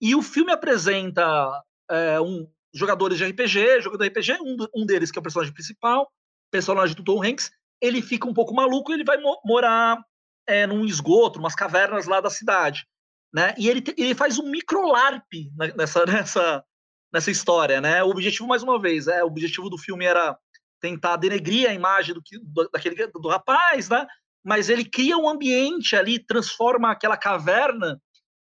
E 0.00 0.14
o 0.14 0.22
filme 0.22 0.52
apresenta 0.52 1.62
é, 1.90 2.20
um, 2.20 2.48
jogadores 2.72 3.18
de 3.18 3.24
RPG, 3.24 3.80
jogador 3.80 4.04
de 4.04 4.10
RPG, 4.10 4.38
um, 4.40 4.56
um 4.74 4.86
deles 4.86 5.10
que 5.10 5.18
é 5.18 5.20
o 5.20 5.22
personagem 5.22 5.52
principal, 5.52 6.10
personagem 6.50 6.94
do 6.94 7.04
Tom 7.04 7.22
Hanks, 7.22 7.50
ele 7.82 8.00
fica 8.00 8.28
um 8.28 8.32
pouco 8.32 8.54
maluco 8.54 8.92
e 8.92 8.94
ele 8.94 9.04
vai 9.04 9.18
mo 9.18 9.40
morar 9.44 9.98
é, 10.46 10.66
num 10.66 10.86
esgoto, 10.86 11.40
umas 11.40 11.54
cavernas 11.54 12.06
lá 12.06 12.20
da 12.20 12.30
cidade. 12.30 12.86
Né? 13.34 13.54
E 13.58 13.68
ele, 13.68 13.82
ele 13.98 14.14
faz 14.14 14.38
um 14.38 14.48
micro-LARP 14.48 15.50
nessa, 15.76 16.06
nessa, 16.06 16.64
nessa 17.12 17.30
história. 17.30 17.80
Né? 17.80 18.02
O 18.04 18.10
objetivo, 18.10 18.46
mais 18.46 18.62
uma 18.62 18.80
vez, 18.80 19.08
é, 19.08 19.24
o 19.24 19.26
objetivo 19.26 19.68
do 19.68 19.76
filme 19.76 20.04
era 20.04 20.38
tentar 20.80 21.16
denegrir 21.16 21.68
a 21.68 21.74
imagem 21.74 22.14
do, 22.14 22.22
do, 22.42 22.68
daquele, 22.70 23.06
do 23.08 23.28
rapaz, 23.28 23.88
né? 23.88 24.06
mas 24.44 24.68
ele 24.68 24.84
cria 24.84 25.16
um 25.18 25.28
ambiente 25.28 25.96
ali, 25.96 26.24
transforma 26.24 26.90
aquela 26.90 27.16
caverna 27.16 28.00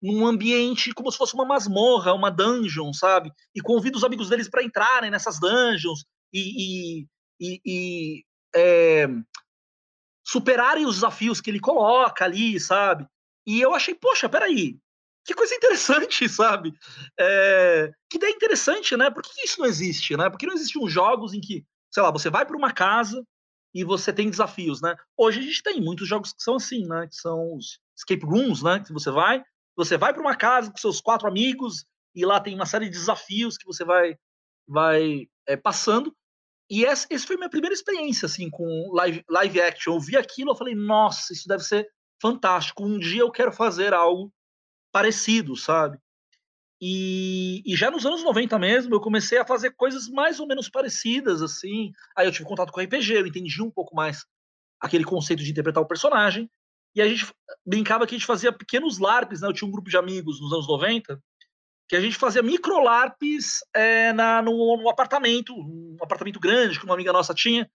num 0.02 0.26
ambiente 0.26 0.94
como 0.94 1.12
se 1.12 1.18
fosse 1.18 1.34
uma 1.34 1.46
masmorra, 1.46 2.14
uma 2.14 2.30
dungeon, 2.30 2.94
sabe? 2.94 3.32
E 3.56 3.62
convida 3.62 3.98
os 3.98 4.04
amigos 4.04 4.30
deles 4.30 4.50
para 4.50 4.64
entrarem 4.64 5.10
nessas 5.10 5.40
dungeons 5.40 6.06
e, 6.32 7.02
e, 7.02 7.08
e, 7.40 7.62
e 7.66 8.26
é, 8.58 9.08
superarem 10.26 10.86
os 10.86 10.96
desafios 10.96 11.40
que 11.40 11.50
ele 11.50 11.60
coloca 11.60 12.26
ali, 12.26 12.60
sabe? 12.60 13.08
E 13.46 13.62
eu 13.62 13.74
achei, 13.74 13.96
poxa, 13.96 14.28
peraí, 14.28 14.78
que 15.26 15.34
coisa 15.34 15.56
interessante, 15.56 16.28
sabe? 16.30 16.74
É, 17.20 17.92
que 18.10 18.18
ideia 18.18 18.34
interessante, 18.34 18.98
né? 18.98 19.10
Por 19.12 19.22
que 19.22 19.46
isso 19.46 19.60
não 19.60 19.68
existe, 19.68 20.18
né? 20.18 20.30
Por 20.30 20.38
que 20.38 20.48
não 20.48 20.56
existem 20.56 20.88
jogos 20.90 21.34
em 21.34 21.40
que, 21.40 21.66
sei 21.92 22.02
lá, 22.02 22.12
você 22.12 22.30
vai 22.30 22.46
para 22.46 22.58
uma 22.58 22.74
casa 22.74 23.24
e 23.74 23.84
você 23.84 24.12
tem 24.12 24.30
desafios, 24.30 24.82
né? 24.82 24.96
Hoje 25.16 25.40
a 25.40 25.44
gente 25.44 25.62
tem 25.62 25.82
muitos 25.82 26.08
jogos 26.08 26.34
que 26.34 26.42
são 26.42 26.56
assim, 26.56 26.86
né? 26.88 27.08
Que 27.08 27.16
são 27.16 27.56
os 27.56 27.80
escape 27.96 28.26
rooms, 28.26 28.64
né? 28.64 28.80
Que 28.80 28.92
você 28.92 29.12
vai, 29.12 29.44
você 29.76 29.98
vai 29.98 30.14
para 30.14 30.22
uma 30.22 30.36
casa 30.36 30.72
com 30.72 30.78
seus 30.78 31.00
quatro 31.00 31.28
amigos 31.28 31.86
e 32.16 32.26
lá 32.26 32.40
tem 32.40 32.56
uma 32.56 32.66
série 32.66 32.86
de 32.86 32.98
desafios 32.98 33.58
que 33.58 33.66
você 33.66 33.86
vai 33.86 34.18
vai 34.68 35.28
é, 35.48 35.56
passando. 35.56 36.14
E 36.70 36.86
essa, 36.86 37.08
essa 37.10 37.26
foi 37.26 37.38
minha 37.38 37.50
primeira 37.50 37.74
experiência 37.74 38.26
assim 38.26 38.50
com 38.50 38.92
live, 38.94 39.24
live 39.30 39.62
action. 39.62 39.94
Eu 39.94 40.00
vi 40.00 40.18
aquilo, 40.18 40.52
eu 40.52 40.56
falei, 40.56 40.76
nossa, 40.76 41.32
isso 41.34 41.48
deve 41.48 41.64
ser 41.64 41.88
fantástico. 42.22 42.86
Um 42.86 43.00
dia 43.00 43.22
eu 43.22 43.32
quero 43.32 43.52
fazer 43.52 43.94
algo 43.94 44.32
parecido, 44.92 45.56
sabe? 45.56 45.98
E, 46.80 47.64
e, 47.66 47.76
já 47.76 47.90
nos 47.90 48.06
anos 48.06 48.24
90 48.24 48.60
mesmo, 48.60 48.94
eu 48.94 49.02
comecei 49.02 49.40
a 49.40 49.46
fazer 49.46 49.72
coisas 49.72 50.08
mais 50.08 50.40
ou 50.40 50.48
menos 50.48 50.70
parecidas, 50.70 51.42
assim. 51.42 51.92
Aí 52.16 52.28
eu 52.28 52.32
tive 52.32 52.48
contato 52.48 52.72
com 52.72 52.82
RPG, 52.82 53.14
eu 53.16 53.28
entendi 53.28 53.62
um 53.64 53.72
pouco 53.72 53.96
mais 53.96 54.26
aquele 54.80 55.04
conceito 55.04 55.44
de 55.44 55.50
interpretar 55.50 55.82
o 55.82 55.88
personagem. 55.88 56.50
E 56.94 57.02
a 57.02 57.08
gente 57.08 57.32
brincava 57.66 58.06
que 58.06 58.14
a 58.14 58.18
gente 58.18 58.28
fazia 58.28 58.52
pequenos 58.52 59.00
LARPs, 59.00 59.42
né? 59.42 59.48
Eu 59.48 59.54
tinha 59.54 59.68
um 59.68 59.72
grupo 59.72 59.90
de 59.90 59.98
amigos 59.98 60.40
nos 60.40 60.54
anos 60.54 60.68
90, 60.68 61.20
que 61.88 61.96
a 61.96 62.02
gente 62.02 62.18
fazia 62.18 62.44
micro 62.44 62.80
LARPs 62.80 63.60
é, 63.74 64.12
na, 64.14 64.42
no, 64.42 64.78
no, 64.78 64.90
apartamento, 64.90 65.54
um 65.54 65.98
apartamento 66.02 66.40
grande 66.40 66.78
que 66.80 66.86
uma 66.86 66.94
amiga 66.94 67.14
nossa 67.14 67.34
tinha, 67.34 67.70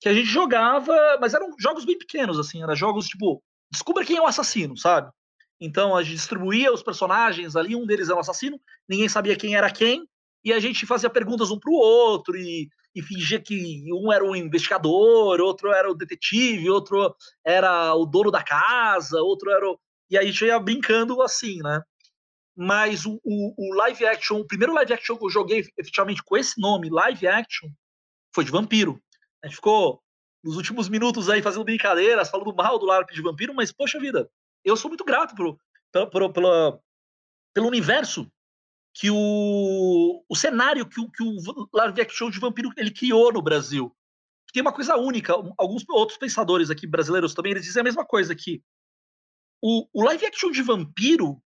que 0.00 0.08
a 0.08 0.14
gente 0.14 0.26
jogava, 0.26 1.18
mas 1.20 1.34
eram 1.34 1.54
jogos 1.58 1.84
bem 1.84 1.98
pequenos, 1.98 2.38
assim, 2.38 2.62
eram 2.62 2.74
jogos 2.74 3.06
tipo, 3.06 3.42
descubra 3.70 4.04
quem 4.04 4.16
é 4.16 4.22
o 4.22 4.26
assassino, 4.26 4.76
sabe? 4.76 5.10
Então 5.60 5.96
a 5.96 6.02
gente 6.02 6.16
distribuía 6.16 6.72
os 6.72 6.82
personagens 6.82 7.56
ali, 7.56 7.74
um 7.74 7.84
deles 7.84 8.08
era 8.08 8.16
o 8.16 8.20
assassino, 8.20 8.60
ninguém 8.88 9.08
sabia 9.08 9.36
quem 9.36 9.56
era 9.56 9.70
quem, 9.70 10.08
e 10.44 10.52
a 10.52 10.60
gente 10.60 10.86
fazia 10.86 11.10
perguntas 11.10 11.50
um 11.50 11.58
pro 11.58 11.72
outro, 11.72 12.36
e 12.36 12.68
e 12.98 13.02
fingia 13.02 13.40
que 13.40 13.84
um 13.92 14.12
era 14.12 14.24
o 14.24 14.34
investigador, 14.34 15.40
outro 15.40 15.72
era 15.72 15.88
o 15.88 15.94
detetive, 15.94 16.68
outro 16.68 17.14
era 17.44 17.94
o 17.94 18.04
dono 18.04 18.30
da 18.30 18.42
casa, 18.42 19.20
outro 19.20 19.50
era 19.50 19.64
o... 19.68 19.78
E 20.10 20.18
aí 20.18 20.26
a 20.26 20.30
gente 20.30 20.44
ia 20.44 20.58
brincando 20.58 21.22
assim, 21.22 21.58
né? 21.62 21.80
Mas 22.60 23.06
o, 23.06 23.20
o, 23.22 23.54
o, 23.56 23.74
live 23.76 24.04
action, 24.04 24.40
o 24.40 24.44
primeiro 24.44 24.74
live 24.74 24.92
action 24.92 25.16
que 25.16 25.24
eu 25.24 25.30
joguei 25.30 25.64
efetivamente 25.78 26.24
com 26.24 26.36
esse 26.36 26.60
nome, 26.60 26.90
live 26.90 27.24
action, 27.28 27.68
foi 28.34 28.44
de 28.44 28.50
vampiro. 28.50 29.00
A 29.44 29.46
gente 29.46 29.54
ficou 29.54 30.02
nos 30.42 30.56
últimos 30.56 30.88
minutos 30.88 31.30
aí 31.30 31.40
fazendo 31.40 31.64
brincadeiras, 31.64 32.28
falando 32.28 32.52
mal 32.52 32.76
do 32.76 32.84
LARP 32.84 33.10
de 33.12 33.22
vampiro, 33.22 33.54
mas 33.54 33.70
poxa 33.70 34.00
vida, 34.00 34.28
eu 34.64 34.76
sou 34.76 34.88
muito 34.88 35.04
grato 35.04 35.36
pro, 35.36 35.56
pro, 36.10 36.32
pelo, 36.32 37.68
universo 37.68 38.28
que 38.92 39.08
o, 39.08 40.24
o 40.28 40.34
cenário 40.34 40.84
que 40.84 41.00
o, 41.00 41.08
que 41.08 41.22
o 41.22 41.68
live 41.72 42.00
action 42.00 42.28
de 42.28 42.40
vampiro 42.40 42.72
ele 42.76 42.90
criou 42.90 43.32
no 43.32 43.40
Brasil. 43.40 43.94
Tem 44.52 44.62
uma 44.62 44.72
coisa 44.72 44.96
única, 44.96 45.32
alguns 45.56 45.84
outros 45.88 46.18
pensadores 46.18 46.70
aqui 46.70 46.88
brasileiros 46.88 47.34
também, 47.34 47.52
eles 47.52 47.64
dizem 47.64 47.82
a 47.82 47.84
mesma 47.84 48.04
coisa, 48.04 48.34
que 48.34 48.60
o, 49.62 49.86
o 49.92 50.04
live 50.04 50.26
action 50.26 50.50
de 50.50 50.62
vampiro, 50.62 51.40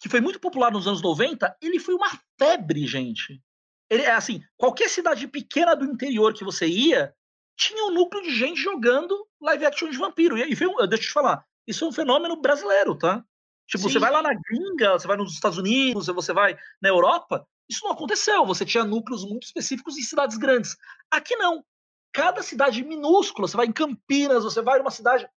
que 0.00 0.08
foi 0.08 0.20
muito 0.20 0.40
popular 0.40 0.72
nos 0.72 0.86
anos 0.88 1.02
90, 1.02 1.56
ele 1.60 1.78
foi 1.78 1.94
uma 1.94 2.10
febre, 2.38 2.86
gente. 2.86 3.40
Ele 3.88 4.02
é 4.02 4.12
assim, 4.12 4.42
qualquer 4.56 4.88
cidade 4.88 5.28
pequena 5.28 5.76
do 5.76 5.84
interior 5.84 6.32
que 6.32 6.42
você 6.42 6.66
ia, 6.66 7.14
tinha 7.56 7.84
um 7.84 7.90
núcleo 7.90 8.22
de 8.22 8.34
gente 8.34 8.58
jogando 8.60 9.28
live 9.42 9.66
action 9.66 9.90
de 9.90 9.98
vampiro. 9.98 10.38
E, 10.38 10.56
foi, 10.56 10.66
deixa 10.88 11.04
eu 11.04 11.08
te 11.08 11.12
falar, 11.12 11.44
isso 11.66 11.84
é 11.84 11.88
um 11.88 11.92
fenômeno 11.92 12.40
brasileiro, 12.40 12.96
tá? 12.96 13.22
Tipo, 13.66 13.84
Sim. 13.84 13.90
você 13.90 13.98
vai 13.98 14.10
lá 14.10 14.22
na 14.22 14.30
gringa, 14.32 14.98
você 14.98 15.06
vai 15.06 15.16
nos 15.16 15.34
Estados 15.34 15.58
Unidos, 15.58 16.06
você 16.06 16.32
vai 16.32 16.56
na 16.80 16.88
Europa, 16.88 17.46
isso 17.68 17.84
não 17.84 17.92
aconteceu. 17.92 18.44
Você 18.46 18.64
tinha 18.64 18.84
núcleos 18.84 19.24
muito 19.24 19.44
específicos 19.44 19.96
em 19.98 20.02
cidades 20.02 20.36
grandes. 20.38 20.76
Aqui 21.10 21.36
não. 21.36 21.64
Cada 22.12 22.42
cidade 22.42 22.82
minúscula, 22.82 23.46
você 23.46 23.56
vai 23.56 23.66
em 23.66 23.72
Campinas, 23.72 24.42
você 24.42 24.60
vai 24.60 24.78
numa 24.78 24.90
cidade, 24.90 25.28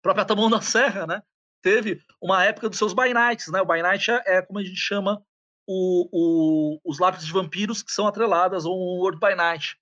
própria 0.00 0.24
Tamoão 0.24 0.48
da 0.48 0.60
Serra, 0.60 1.06
né? 1.06 1.22
Teve 1.64 2.02
uma 2.20 2.44
época 2.44 2.68
dos 2.68 2.76
seus 2.76 2.92
by 2.92 3.14
nights, 3.14 3.50
né? 3.50 3.58
O 3.62 3.64
by 3.64 3.80
night 3.80 4.10
é, 4.10 4.22
é 4.26 4.42
como 4.42 4.58
a 4.58 4.62
gente 4.62 4.76
chama 4.76 5.24
o, 5.66 6.08
o, 6.12 6.80
os 6.84 6.98
lápis 6.98 7.24
de 7.24 7.32
vampiros 7.32 7.82
que 7.82 7.90
são 7.90 8.06
atreladas 8.06 8.66
ao 8.66 8.72
World 8.72 9.18
by 9.18 9.34
Night. 9.34 9.74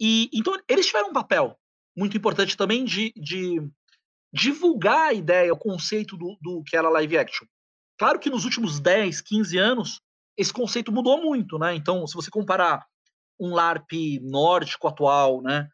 E 0.00 0.28
então 0.34 0.60
eles 0.68 0.86
tiveram 0.86 1.10
um 1.10 1.12
papel 1.12 1.56
muito 1.96 2.16
importante 2.16 2.56
também 2.56 2.84
de, 2.84 3.12
de 3.16 3.62
divulgar 4.32 5.10
a 5.10 5.12
ideia, 5.12 5.52
o 5.52 5.56
conceito 5.56 6.16
do, 6.16 6.36
do 6.42 6.64
que 6.64 6.76
era 6.76 6.88
live 6.88 7.16
action. 7.16 7.46
Claro 7.96 8.18
que 8.18 8.28
nos 8.28 8.44
últimos 8.44 8.80
10, 8.80 9.20
15 9.20 9.56
anos, 9.56 10.00
esse 10.36 10.52
conceito 10.52 10.90
mudou 10.90 11.22
muito, 11.22 11.60
né? 11.60 11.76
Então, 11.76 12.04
se 12.08 12.14
você 12.14 12.28
comparar 12.28 12.84
um 13.38 13.54
LARP 13.54 14.18
nórdico 14.20 14.88
atual, 14.88 15.40
né, 15.40 15.68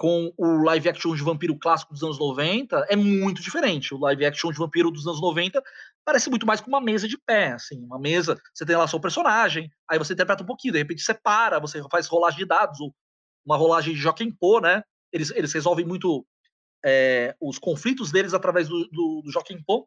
com 0.00 0.32
o 0.34 0.62
live 0.64 0.88
action 0.88 1.14
de 1.14 1.22
vampiro 1.22 1.54
clássico 1.58 1.92
dos 1.92 2.02
anos 2.02 2.18
90, 2.18 2.86
é 2.88 2.96
muito 2.96 3.42
diferente. 3.42 3.92
O 3.92 3.98
live 3.98 4.24
action 4.24 4.50
de 4.50 4.56
vampiro 4.56 4.90
dos 4.90 5.06
anos 5.06 5.20
90 5.20 5.62
parece 6.02 6.30
muito 6.30 6.46
mais 6.46 6.58
com 6.58 6.68
uma 6.68 6.80
mesa 6.80 7.06
de 7.06 7.18
pé, 7.18 7.52
assim, 7.52 7.84
uma 7.84 7.98
mesa, 7.98 8.40
você 8.54 8.64
tem 8.64 8.74
lá 8.74 8.88
seu 8.88 8.98
personagem, 8.98 9.70
aí 9.86 9.98
você 9.98 10.14
interpreta 10.14 10.42
um 10.42 10.46
pouquinho, 10.46 10.72
de 10.72 10.78
repente 10.78 11.02
você 11.02 11.12
para, 11.12 11.58
você 11.58 11.82
faz 11.90 12.06
rolagem 12.06 12.38
de 12.38 12.46
dados, 12.46 12.80
ou 12.80 12.94
uma 13.44 13.58
rolagem 13.58 13.92
de 13.92 14.00
Joaquim 14.00 14.32
Pô, 14.32 14.58
né? 14.58 14.82
Eles, 15.12 15.30
eles 15.32 15.52
resolvem 15.52 15.84
muito 15.84 16.26
é, 16.82 17.36
os 17.38 17.58
conflitos 17.58 18.10
deles 18.10 18.32
através 18.32 18.68
do, 18.68 18.88
do, 18.88 19.20
do 19.22 19.30
Joaquim 19.30 19.62
Pô. 19.62 19.86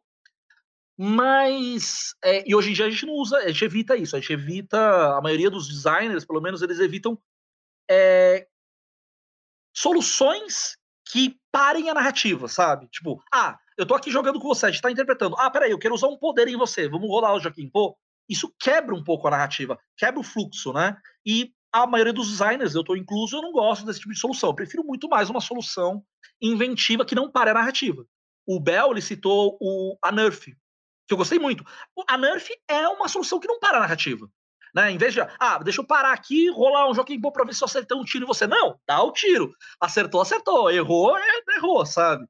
Mas, 0.96 2.14
é, 2.22 2.48
e 2.48 2.54
hoje 2.54 2.70
em 2.70 2.72
dia 2.72 2.86
a 2.86 2.90
gente 2.90 3.04
não 3.04 3.14
usa, 3.14 3.38
a 3.38 3.48
gente 3.48 3.64
evita 3.64 3.96
isso, 3.96 4.14
a 4.14 4.20
gente 4.20 4.32
evita, 4.32 4.78
a 5.16 5.20
maioria 5.20 5.50
dos 5.50 5.66
designers, 5.66 6.24
pelo 6.24 6.40
menos, 6.40 6.62
eles 6.62 6.78
evitam 6.78 7.18
é, 7.90 8.46
soluções 9.74 10.76
que 11.10 11.36
parem 11.52 11.90
a 11.90 11.94
narrativa, 11.94 12.48
sabe? 12.48 12.88
Tipo, 12.88 13.22
ah, 13.32 13.58
eu 13.76 13.84
tô 13.84 13.94
aqui 13.94 14.10
jogando 14.10 14.40
com 14.40 14.48
você, 14.48 14.66
a 14.66 14.70
gente 14.70 14.80
tá 14.80 14.90
interpretando. 14.90 15.36
Ah, 15.38 15.50
peraí, 15.50 15.70
eu 15.70 15.78
quero 15.78 15.94
usar 15.94 16.08
um 16.08 16.16
poder 16.16 16.48
em 16.48 16.56
você, 16.56 16.88
vamos 16.88 17.08
rolar 17.08 17.34
o 17.34 17.40
Joaquim 17.40 17.68
Pô. 17.68 17.96
Isso 18.28 18.52
quebra 18.58 18.94
um 18.94 19.04
pouco 19.04 19.26
a 19.28 19.30
narrativa, 19.30 19.78
quebra 19.96 20.18
o 20.18 20.22
fluxo, 20.22 20.72
né? 20.72 20.96
E 21.26 21.52
a 21.70 21.86
maioria 21.86 22.12
dos 22.12 22.30
designers, 22.30 22.74
eu 22.74 22.84
tô 22.84 22.96
incluso, 22.96 23.36
eu 23.36 23.42
não 23.42 23.52
gosto 23.52 23.84
desse 23.84 24.00
tipo 24.00 24.12
de 24.12 24.18
solução. 24.18 24.50
Eu 24.50 24.54
prefiro 24.54 24.84
muito 24.84 25.08
mais 25.08 25.28
uma 25.28 25.40
solução 25.40 26.02
inventiva 26.40 27.04
que 27.04 27.14
não 27.14 27.30
pare 27.30 27.50
a 27.50 27.54
narrativa. 27.54 28.06
O 28.46 28.60
Bell, 28.60 28.92
ele 28.92 29.02
citou 29.02 29.58
o, 29.60 29.98
a 30.00 30.12
Nerf, 30.12 30.56
que 31.06 31.12
eu 31.12 31.16
gostei 31.16 31.38
muito. 31.38 31.64
A 32.08 32.16
Nerf 32.16 32.48
é 32.68 32.88
uma 32.88 33.08
solução 33.08 33.40
que 33.40 33.48
não 33.48 33.58
para 33.58 33.78
a 33.78 33.80
narrativa. 33.80 34.30
Né? 34.74 34.90
Em 34.90 34.98
vez 34.98 35.14
de, 35.14 35.20
ah, 35.20 35.58
deixa 35.62 35.80
eu 35.80 35.86
parar 35.86 36.12
aqui, 36.12 36.50
rolar 36.50 36.90
um 36.90 36.94
Joaquim 36.94 37.20
Pô 37.20 37.30
pra 37.30 37.44
ver 37.44 37.54
se 37.54 37.62
eu 37.62 37.66
acertei 37.66 37.96
um 37.96 38.04
tiro 38.04 38.24
em 38.24 38.26
você. 38.26 38.46
Não, 38.46 38.78
dá 38.86 39.02
o 39.02 39.12
tiro. 39.12 39.52
Acertou, 39.80 40.20
acertou. 40.20 40.70
Errou, 40.70 41.16
é, 41.16 41.56
errou, 41.56 41.86
sabe? 41.86 42.26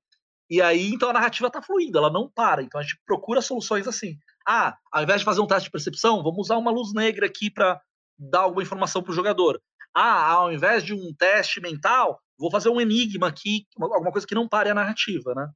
E 0.51 0.61
aí, 0.61 0.91
então, 0.93 1.09
a 1.09 1.13
narrativa 1.15 1.51
tá 1.51 1.63
fluindo, 1.63 1.97
ela 1.97 2.11
não 2.11 2.29
para. 2.29 2.63
Então, 2.63 2.79
a 2.79 2.85
gente 2.85 3.01
procura 3.07 3.41
soluções 3.41 3.89
assim. 3.89 4.19
Ah, 4.47 4.77
ao 4.93 5.03
invés 5.03 5.21
de 5.21 5.25
fazer 5.25 5.41
um 5.41 5.47
teste 5.47 5.65
de 5.65 5.71
percepção, 5.71 6.23
vamos 6.23 6.39
usar 6.39 6.59
uma 6.59 6.71
luz 6.71 6.93
negra 6.93 7.27
aqui 7.27 7.51
para 7.51 7.81
dar 8.19 8.41
alguma 8.41 8.63
informação 8.63 9.03
pro 9.03 9.15
jogador. 9.15 9.61
Ah, 9.95 10.33
ao 10.33 10.53
invés 10.53 10.85
de 10.85 10.93
um 10.93 11.15
teste 11.17 11.61
mental, 11.61 12.21
vou 12.39 12.51
fazer 12.51 12.69
um 12.69 12.81
enigma 12.81 13.29
aqui, 13.29 13.67
alguma 13.81 14.13
coisa 14.13 14.27
que 14.27 14.35
não 14.35 14.49
pare 14.49 14.69
a 14.69 14.75
narrativa, 14.75 15.35
né? 15.35 15.49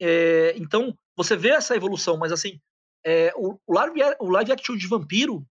É, 0.00 0.54
então, 0.56 0.96
você 1.14 1.36
vê 1.36 1.50
essa 1.50 1.76
evolução, 1.76 2.16
mas 2.16 2.32
assim, 2.32 2.58
é, 3.04 3.32
o, 3.36 3.58
o, 3.66 3.74
live, 3.74 4.00
o 4.18 4.30
live 4.30 4.52
action 4.52 4.76
de 4.76 4.88
vampiro, 4.88 5.46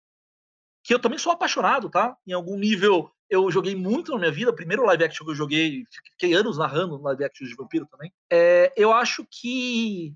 que 0.84 0.94
eu 0.94 1.00
também 1.00 1.20
sou 1.20 1.32
apaixonado, 1.32 1.90
tá? 1.90 2.16
Em 2.26 2.34
algum 2.34 2.58
nível, 2.58 3.12
eu 3.30 3.50
joguei 3.52 3.76
muito 3.76 4.12
na 4.12 4.20
minha 4.20 4.32
vida. 4.32 4.52
O 4.52 4.56
primeiro 4.56 4.86
live 4.86 5.04
action 5.04 5.26
que 5.26 5.32
eu 5.32 5.36
joguei, 5.36 5.84
fiquei 6.12 6.34
anos 6.34 6.58
narrando 6.58 7.02
live 7.02 7.24
action 7.24 7.48
de 7.48 7.56
vampiro 7.56 7.88
também. 7.88 8.12
É, 8.32 8.74
eu 8.76 8.92
acho 8.92 9.26
que 9.30 10.14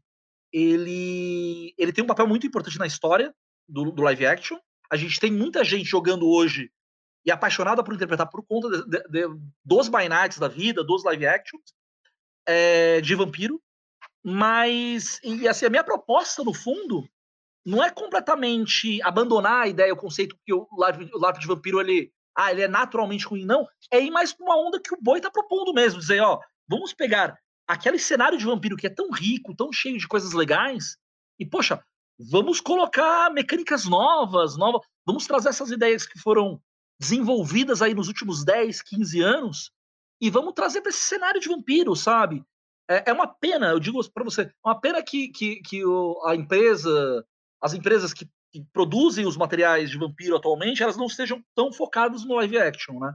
ele, 0.51 1.73
ele 1.77 1.93
tem 1.93 2.03
um 2.03 2.07
papel 2.07 2.27
muito 2.27 2.47
importante 2.47 2.79
na 2.79 2.87
história 2.87 3.33
do, 3.67 3.91
do 3.91 4.01
live 4.03 4.25
action. 4.25 4.57
A 4.91 4.97
gente 4.97 5.19
tem 5.19 5.31
muita 5.31 5.63
gente 5.63 5.85
jogando 5.85 6.27
hoje 6.27 6.71
e 7.25 7.31
apaixonada 7.31 7.83
por 7.83 7.93
interpretar 7.93 8.29
por 8.29 8.45
conta 8.45 8.69
de, 8.69 8.85
de, 8.87 9.03
de, 9.09 9.39
dos 9.63 9.87
by 9.87 10.07
nights 10.07 10.37
da 10.37 10.47
vida, 10.47 10.83
dos 10.83 11.03
live 11.03 11.25
actions 11.25 11.73
é, 12.47 13.01
de 13.01 13.15
vampiro. 13.15 13.61
Mas, 14.23 15.19
e 15.23 15.47
assim, 15.47 15.65
a 15.65 15.69
minha 15.69 15.83
proposta, 15.83 16.43
no 16.43 16.53
fundo, 16.53 17.07
não 17.65 17.83
é 17.83 17.89
completamente 17.89 19.01
abandonar 19.01 19.63
a 19.63 19.67
ideia, 19.67 19.93
o 19.93 19.97
conceito 19.97 20.37
que 20.45 20.53
o 20.53 20.67
live, 20.77 21.09
o 21.13 21.31
de 21.31 21.47
vampiro, 21.47 21.81
ele, 21.81 22.11
ah, 22.37 22.51
ele 22.51 22.61
é 22.61 22.67
naturalmente 22.67 23.25
ruim, 23.25 23.45
não. 23.45 23.67
É 23.91 23.99
ir 23.99 24.11
mais 24.11 24.31
pra 24.31 24.45
uma 24.45 24.57
onda 24.57 24.79
que 24.79 24.93
o 24.93 25.01
Boi 25.01 25.19
tá 25.19 25.31
propondo 25.31 25.73
mesmo. 25.73 25.99
Dizer, 25.99 26.21
ó, 26.21 26.39
vamos 26.67 26.93
pegar 26.93 27.35
aquele 27.67 27.97
cenário 27.97 28.37
de 28.37 28.45
vampiro 28.45 28.77
que 28.77 28.87
é 28.87 28.89
tão 28.89 29.09
rico, 29.09 29.55
tão 29.55 29.71
cheio 29.73 29.97
de 29.97 30.07
coisas 30.07 30.33
legais, 30.33 30.97
e, 31.39 31.45
poxa, 31.45 31.83
vamos 32.19 32.61
colocar 32.61 33.31
mecânicas 33.31 33.85
novas, 33.85 34.55
novas, 34.55 34.81
vamos 35.05 35.25
trazer 35.25 35.49
essas 35.49 35.71
ideias 35.71 36.05
que 36.05 36.19
foram 36.19 36.61
desenvolvidas 36.99 37.81
aí 37.81 37.93
nos 37.93 38.07
últimos 38.07 38.45
10, 38.45 38.81
15 38.83 39.21
anos, 39.21 39.71
e 40.21 40.29
vamos 40.29 40.53
trazer 40.53 40.81
para 40.81 40.89
esse 40.89 41.03
cenário 41.03 41.41
de 41.41 41.49
vampiro, 41.49 41.95
sabe? 41.95 42.43
É, 42.89 43.09
é 43.09 43.13
uma 43.13 43.27
pena, 43.27 43.67
eu 43.67 43.79
digo 43.79 43.99
para 44.11 44.23
você, 44.23 44.43
é 44.43 44.51
uma 44.63 44.79
pena 44.79 45.03
que, 45.03 45.29
que, 45.29 45.61
que 45.61 45.83
o, 45.83 46.21
a 46.25 46.35
empresa, 46.35 47.25
as 47.65 47.73
empresas 47.73 48.13
que, 48.13 48.29
que, 48.51 48.63
produzem 48.71 49.25
os 49.25 49.35
materiais 49.35 49.89
de 49.89 49.97
vampiro 49.97 50.35
atualmente, 50.35 50.83
elas 50.83 50.97
não 50.97 51.07
estejam 51.07 51.43
tão 51.55 51.73
focadas 51.73 52.23
no 52.23 52.35
live 52.35 52.59
action, 52.59 52.99
né? 52.99 53.13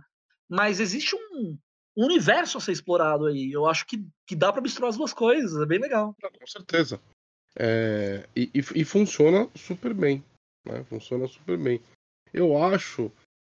Mas 0.49 0.81
existe 0.81 1.15
um, 1.15 1.57
universo 1.97 2.59
a 2.59 2.61
ser 2.61 2.73
explorado 2.73 3.27
aí. 3.27 3.53
Eu 3.53 3.67
acho 3.67 3.87
que, 3.87 4.05
que 4.27 4.35
dá 4.35 4.53
para 4.53 4.61
misturar 4.61 4.91
as 4.91 4.97
duas 4.97 5.13
coisas, 5.13 5.61
é 5.63 5.67
bem 5.67 5.79
legal. 5.79 6.17
Com 6.21 6.47
certeza. 6.47 7.01
É, 7.57 8.29
e, 8.35 8.51
e, 8.53 8.81
e, 8.81 8.85
funciona 8.85 9.49
super 9.55 9.95
bem. 9.95 10.25
Né? 10.65 10.83
Funciona 10.85 11.29
super 11.29 11.57
bem. 11.57 11.81
Eu 12.35 12.61
acho. 12.61 13.13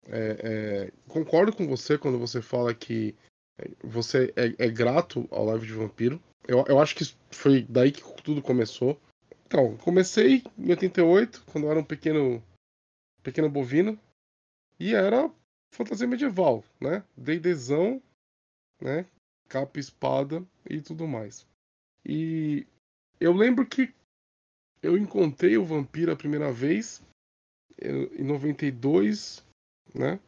É, 0.05 0.37
é, 0.43 0.93
concordo 1.09 1.55
com 1.55 1.67
você 1.67 1.97
quando 1.97 2.19
você 2.19 2.43
fala 2.43 2.75
que 2.75 3.15
você 3.83 4.33
é, 4.37 4.67
é, 4.67 4.69
grato 4.69 5.27
ao 5.31 5.47
Live 5.47 5.67
de 5.67 5.73
Vampiro. 5.73 6.21
Eu, 6.47 6.65
eu 6.69 6.81
acho 6.81 6.95
que 6.95 7.05
foi 7.31 7.63
daí 7.63 7.93
que 7.93 8.03
tudo 8.23 8.43
começou. 8.43 9.01
Então, 9.53 9.77
comecei 9.77 10.43
em 10.57 10.71
88, 10.71 11.45
quando 11.45 11.65
eu 11.65 11.71
era 11.71 11.79
um 11.79 11.85
pequeno, 11.85 12.43
pequeno 13.23 13.51
bovino. 13.51 14.01
E 14.81 14.95
era 14.95 15.31
fantasia 15.75 16.07
medieval, 16.07 16.65
né? 16.81 17.05
D&Dzão, 17.19 18.03
né? 18.81 19.05
Capa, 19.51 19.79
espada 19.79 20.43
e 20.65 20.81
tudo 20.81 21.07
mais. 21.07 21.47
E 22.03 22.67
eu 23.21 23.35
lembro 23.35 23.67
que 23.67 23.93
eu 24.83 24.97
encontrei 24.97 25.59
o 25.59 25.67
vampiro 25.67 26.11
a 26.11 26.17
primeira 26.17 26.51
vez 26.51 27.03
em 27.79 28.25
92, 28.25 29.45
né? 29.95 30.19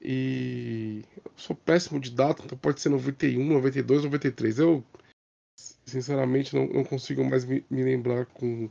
E 0.00 1.02
eu 1.16 1.32
sou 1.36 1.56
péssimo 1.56 1.98
de 1.98 2.12
data, 2.12 2.44
então 2.44 2.56
pode 2.56 2.80
ser 2.80 2.90
91, 2.90 3.44
92, 3.44 4.04
93. 4.04 4.60
Eu, 4.60 4.84
sinceramente, 5.88 6.54
não, 6.54 6.66
não 6.66 6.84
consigo 6.84 7.24
mais 7.24 7.44
me, 7.44 7.64
me, 7.70 7.82
lembrar 7.82 8.26
com, 8.26 8.68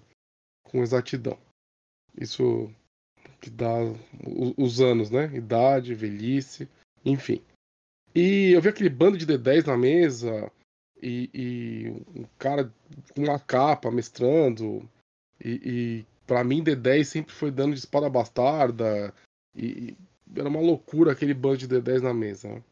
com 0.64 0.82
exatidão. 0.82 1.38
Isso 2.20 2.72
que 3.40 3.50
dá 3.50 3.74
os, 4.58 4.82
anos, 4.82 5.12
né? 5.12 5.32
Idade, 5.36 5.94
velhice, 5.94 6.68
enfim. 7.06 7.42
E 8.16 8.52
eu 8.52 8.62
vi 8.62 8.70
aquele 8.70 8.90
bando 8.90 9.18
de 9.18 9.28
D10 9.28 9.68
na 9.68 9.78
mesa, 9.78 10.52
e, 11.02 11.30
e 11.34 12.20
um 12.20 12.26
cara 12.38 12.74
com 13.14 13.24
uma 13.24 13.40
capa 13.40 13.92
mestrando, 13.92 14.90
e, 15.44 15.62
e 15.64 16.06
para 16.26 16.44
mim 16.44 16.64
D10 16.64 17.04
sempre 17.04 17.34
foi 17.34 17.52
dano 17.52 17.74
de 17.74 17.80
espada 17.80 18.10
bastarda, 18.10 19.14
e, 19.56 19.96
era 20.36 20.50
uma 20.50 20.60
loucura 20.60 21.12
aquele 21.12 21.34
bando 21.34 21.58
de 21.58 21.68
D10 21.68 22.02
na 22.02 22.14
mesa. 22.14 22.50
Né? 22.50 22.64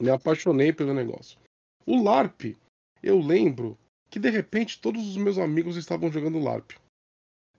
Me 0.00 0.10
apaixonei 0.10 0.72
pelo 0.72 0.94
negócio. 0.94 1.38
O 1.86 2.02
LARP, 2.02 2.56
eu 3.04 3.18
lembro 3.18 3.78
que 4.10 4.18
de 4.18 4.30
repente 4.30 4.80
todos 4.80 5.06
os 5.06 5.16
meus 5.16 5.38
amigos 5.38 5.76
estavam 5.76 6.10
jogando 6.10 6.38
LARP. 6.38 6.72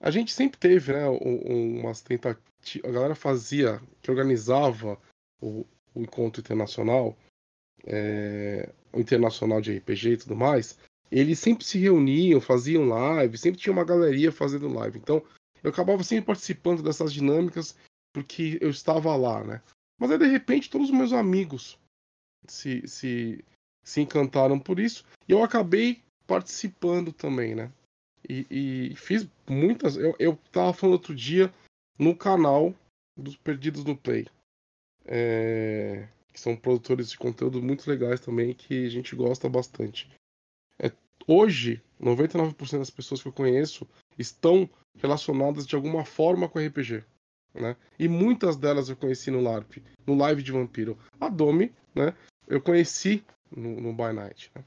A 0.00 0.10
gente 0.10 0.32
sempre 0.32 0.58
teve, 0.58 0.92
né, 0.92 1.06
umas 1.08 2.00
tentativas. 2.00 2.44
A 2.84 2.92
galera 2.92 3.14
fazia, 3.14 3.80
que 4.02 4.10
organizava 4.10 4.98
o, 5.40 5.64
o 5.94 6.02
encontro 6.02 6.40
internacional, 6.40 7.16
é, 7.86 8.72
o 8.92 9.00
internacional 9.00 9.60
de 9.60 9.76
RPG 9.78 10.08
e 10.08 10.16
tudo 10.16 10.36
mais. 10.36 10.78
Eles 11.10 11.38
sempre 11.38 11.64
se 11.64 11.78
reuniam, 11.78 12.40
faziam 12.40 12.88
live, 12.88 13.38
sempre 13.38 13.60
tinha 13.60 13.72
uma 13.72 13.84
galeria 13.84 14.32
fazendo 14.32 14.68
live. 14.68 14.98
Então, 14.98 15.22
eu 15.62 15.70
acabava 15.70 16.02
sempre 16.02 16.26
participando 16.26 16.82
dessas 16.82 17.12
dinâmicas 17.12 17.76
porque 18.12 18.58
eu 18.60 18.70
estava 18.70 19.14
lá, 19.14 19.44
né? 19.44 19.62
Mas 19.98 20.10
aí 20.10 20.18
de 20.18 20.26
repente 20.26 20.70
todos 20.70 20.88
os 20.88 20.96
meus 20.96 21.12
amigos 21.12 21.78
se, 22.48 22.86
se, 22.86 23.44
se 23.86 24.00
encantaram 24.00 24.58
por 24.58 24.80
isso 24.80 25.04
e 25.28 25.32
eu 25.32 25.42
acabei 25.42 26.02
participando 26.26 27.12
também, 27.12 27.54
né? 27.54 27.70
e, 28.28 28.46
e 28.90 28.96
fiz 28.96 29.28
muitas. 29.48 29.96
Eu, 29.96 30.14
eu 30.18 30.36
tava 30.50 30.72
falando 30.72 30.94
outro 30.94 31.14
dia 31.14 31.52
no 31.98 32.14
canal 32.14 32.74
dos 33.16 33.36
Perdidos 33.36 33.84
no 33.84 33.96
Play. 33.96 34.26
É, 35.04 36.08
que 36.32 36.40
são 36.40 36.56
produtores 36.56 37.10
de 37.10 37.16
conteúdo 37.16 37.62
muito 37.62 37.88
legais 37.88 38.20
também, 38.20 38.52
que 38.52 38.86
a 38.86 38.90
gente 38.90 39.14
gosta 39.14 39.48
bastante. 39.48 40.10
É, 40.80 40.90
hoje, 41.26 41.80
99% 42.00 42.78
das 42.78 42.90
pessoas 42.90 43.22
que 43.22 43.28
eu 43.28 43.32
conheço 43.32 43.86
estão 44.18 44.68
relacionadas 44.98 45.66
de 45.66 45.76
alguma 45.76 46.04
forma 46.04 46.48
com 46.48 46.58
RPG. 46.58 47.04
Né? 47.54 47.76
E 47.98 48.08
muitas 48.08 48.56
delas 48.56 48.88
eu 48.88 48.96
conheci 48.96 49.30
no 49.30 49.40
LARP, 49.40 49.78
no 50.06 50.16
Live 50.16 50.42
de 50.42 50.52
Vampiro. 50.52 50.98
A 51.20 51.28
Domi, 51.28 51.72
né? 51.94 52.14
Eu 52.46 52.60
conheci 52.60 53.24
no, 53.50 53.80
no 53.80 53.92
By 53.92 54.12
Night. 54.12 54.50
Né? 54.54 54.64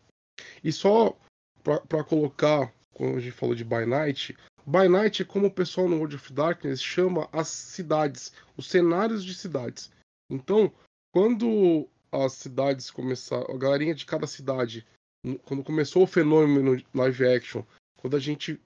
E 0.64 0.72
só 0.72 1.18
para 1.64 2.04
colocar, 2.04 2.74
quando 2.94 3.18
a 3.18 3.20
gente 3.20 3.34
falou 3.34 3.56
de 3.56 3.64
By 3.64 3.86
Night, 3.86 4.36
By 4.66 4.88
Night 4.88 5.22
é 5.22 5.26
como 5.26 5.48
o 5.48 5.52
pessoal 5.52 5.90
no 5.90 5.98
World 5.98 6.16
of 6.16 6.34
Darkness 6.34 6.82
chama 6.82 7.28
as 7.32 7.48
cidades, 7.48 8.32
os 8.56 8.68
cenários 8.68 9.24
de 9.26 9.34
cidades. 9.34 9.92
Então, 10.30 10.72
quando 11.12 11.88
as 12.12 12.34
cidades 12.34 12.92
começaram, 12.92 13.54
a 13.54 13.58
galerinha 13.58 13.96
de 13.96 14.06
cada 14.06 14.28
cidade, 14.28 14.86
quando 15.44 15.64
começou 15.64 16.04
o 16.04 16.08
fenômeno 16.08 16.82
live 16.94 17.28
action, 17.28 17.64
quando 17.98 18.16
a 18.16 18.20
gente, 18.20 18.60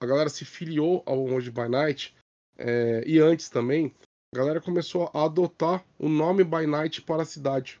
a 0.00 0.06
galera 0.06 0.28
se 0.28 0.44
filiou 0.44 1.02
ao 1.06 1.24
World 1.24 1.50
by 1.50 1.68
Night, 1.68 2.14
é, 2.56 3.02
e 3.06 3.18
antes 3.18 3.48
também, 3.48 3.94
a 4.34 4.36
galera 4.36 4.60
começou 4.60 5.10
a 5.14 5.24
adotar 5.24 5.84
o 5.98 6.08
nome 6.08 6.44
by 6.44 6.66
Night 6.66 7.00
para 7.02 7.22
a 7.22 7.26
cidade. 7.26 7.80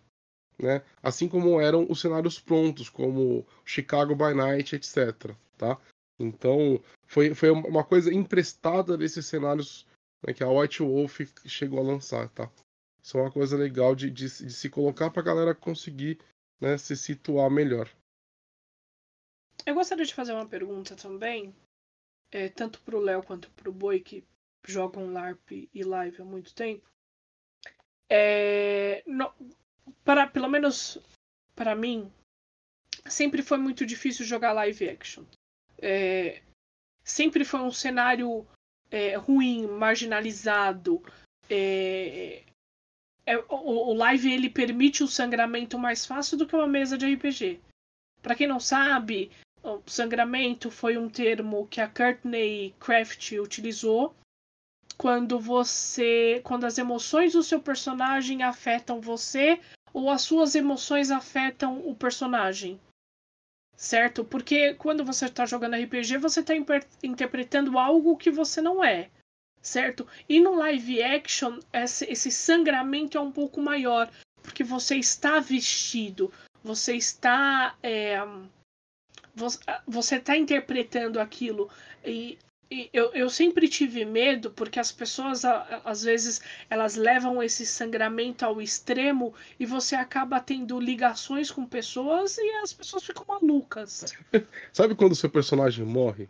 Né? 0.58 0.82
Assim 1.02 1.28
como 1.28 1.60
eram 1.60 1.86
os 1.88 2.00
cenários 2.00 2.40
prontos, 2.40 2.88
como 2.88 3.46
Chicago 3.64 4.14
by 4.14 4.34
Night, 4.34 4.74
etc. 4.74 5.34
Tá? 5.56 5.78
Então, 6.18 6.82
foi, 7.06 7.34
foi 7.34 7.50
uma 7.50 7.84
coisa 7.84 8.12
emprestada 8.12 8.96
desses 8.96 9.26
cenários 9.26 9.86
né, 10.26 10.34
que 10.34 10.42
a 10.42 10.50
White 10.50 10.82
Wolf 10.82 11.20
chegou 11.46 11.78
a 11.78 11.82
lançar. 11.82 12.28
Tá? 12.30 12.50
Isso 13.02 13.16
é 13.16 13.22
uma 13.22 13.30
coisa 13.30 13.56
legal 13.56 13.94
de, 13.94 14.10
de, 14.10 14.24
de 14.24 14.52
se 14.52 14.68
colocar 14.68 15.10
para 15.10 15.22
a 15.22 15.24
galera 15.24 15.54
conseguir 15.54 16.18
né, 16.60 16.76
se 16.76 16.96
situar 16.96 17.50
melhor. 17.50 17.88
Eu 19.64 19.74
gostaria 19.74 20.04
de 20.04 20.14
fazer 20.14 20.32
uma 20.32 20.46
pergunta 20.46 20.96
também, 20.96 21.54
é, 22.30 22.48
tanto 22.48 22.80
para 22.82 22.96
o 22.96 23.00
Léo 23.00 23.22
quanto 23.22 23.50
para 23.50 23.68
o 23.68 23.72
Boi, 23.72 24.00
que 24.00 24.24
jogam 24.66 25.12
LARP 25.12 25.68
e 25.72 25.82
live 25.84 26.22
há 26.22 26.24
muito 26.24 26.54
tempo. 26.54 26.86
É, 28.10 29.02
no, 29.06 29.32
para, 30.04 30.26
pelo 30.26 30.48
menos 30.48 30.98
para 31.54 31.74
mim, 31.74 32.10
sempre 33.06 33.42
foi 33.42 33.58
muito 33.58 33.84
difícil 33.84 34.24
jogar 34.24 34.52
live 34.52 34.88
action. 34.88 35.24
É, 35.80 36.42
sempre 37.04 37.44
foi 37.44 37.60
um 37.60 37.72
cenário 37.72 38.46
é, 38.90 39.16
ruim, 39.16 39.66
marginalizado. 39.66 41.02
É, 41.48 42.42
é, 43.26 43.38
o, 43.38 43.90
o, 43.90 43.92
live 43.94 44.32
ele 44.32 44.50
permite 44.50 45.02
o 45.02 45.08
sangramento 45.08 45.78
mais 45.78 46.06
fácil 46.06 46.36
do 46.36 46.46
que 46.46 46.54
uma 46.54 46.66
mesa 46.66 46.96
de 46.96 47.12
RPG. 47.12 47.60
Para 48.22 48.34
quem 48.34 48.46
não 48.46 48.60
sabe, 48.60 49.30
o 49.62 49.82
sangramento 49.86 50.70
foi 50.70 50.96
um 50.96 51.08
termo 51.08 51.66
que 51.68 51.80
a 51.80 51.88
Courtney 51.88 52.74
Craft 52.78 53.32
utilizou 53.32 54.14
quando 54.96 55.38
você, 55.38 56.40
quando 56.42 56.64
as 56.64 56.76
emoções 56.76 57.32
do 57.32 57.42
seu 57.42 57.60
personagem 57.60 58.42
afetam 58.42 59.00
você 59.00 59.60
ou 59.92 60.10
as 60.10 60.22
suas 60.22 60.54
emoções 60.54 61.10
afetam 61.10 61.78
o 61.88 61.94
personagem. 61.94 62.80
Certo? 63.76 64.24
Porque 64.24 64.74
quando 64.74 65.04
você 65.04 65.26
está 65.26 65.46
jogando 65.46 65.76
RPG, 65.76 66.18
você 66.18 66.40
está 66.40 66.52
interpretando 67.02 67.78
algo 67.78 68.16
que 68.16 68.30
você 68.30 68.60
não 68.60 68.82
é. 68.82 69.08
Certo? 69.62 70.06
E 70.28 70.40
no 70.40 70.54
live 70.54 71.02
action, 71.02 71.60
esse, 71.72 72.30
sangramento 72.30 73.18
é 73.18 73.20
um 73.20 73.30
pouco 73.30 73.60
maior. 73.60 74.10
Porque 74.42 74.64
você 74.64 74.96
está 74.96 75.40
vestido, 75.40 76.32
você 76.62 76.96
está. 76.96 77.76
É, 77.82 78.18
você 79.86 80.16
está 80.16 80.36
interpretando 80.36 81.20
aquilo. 81.20 81.70
E 82.04 82.38
eu, 82.92 83.12
eu 83.14 83.30
sempre 83.30 83.66
tive 83.68 84.04
medo 84.04 84.50
porque 84.50 84.78
as 84.78 84.92
pessoas 84.92 85.44
às 85.44 86.02
vezes 86.02 86.40
elas 86.68 86.96
levam 86.96 87.42
esse 87.42 87.64
sangramento 87.64 88.44
ao 88.44 88.60
extremo 88.60 89.34
e 89.58 89.64
você 89.64 89.94
acaba 89.94 90.40
tendo 90.40 90.78
ligações 90.78 91.50
com 91.50 91.64
pessoas 91.66 92.36
e 92.36 92.50
as 92.62 92.72
pessoas 92.72 93.04
ficam 93.04 93.24
malucas. 93.26 94.14
Sabe 94.72 94.94
quando 94.94 95.14
seu 95.14 95.30
personagem 95.30 95.84
morre 95.84 96.28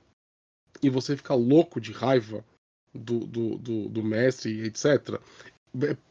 e 0.82 0.88
você 0.88 1.16
fica 1.16 1.34
louco 1.34 1.80
de 1.80 1.92
raiva 1.92 2.44
do, 2.94 3.20
do, 3.20 3.58
do, 3.58 3.88
do 3.88 4.02
mestre, 4.02 4.64
etc? 4.64 5.20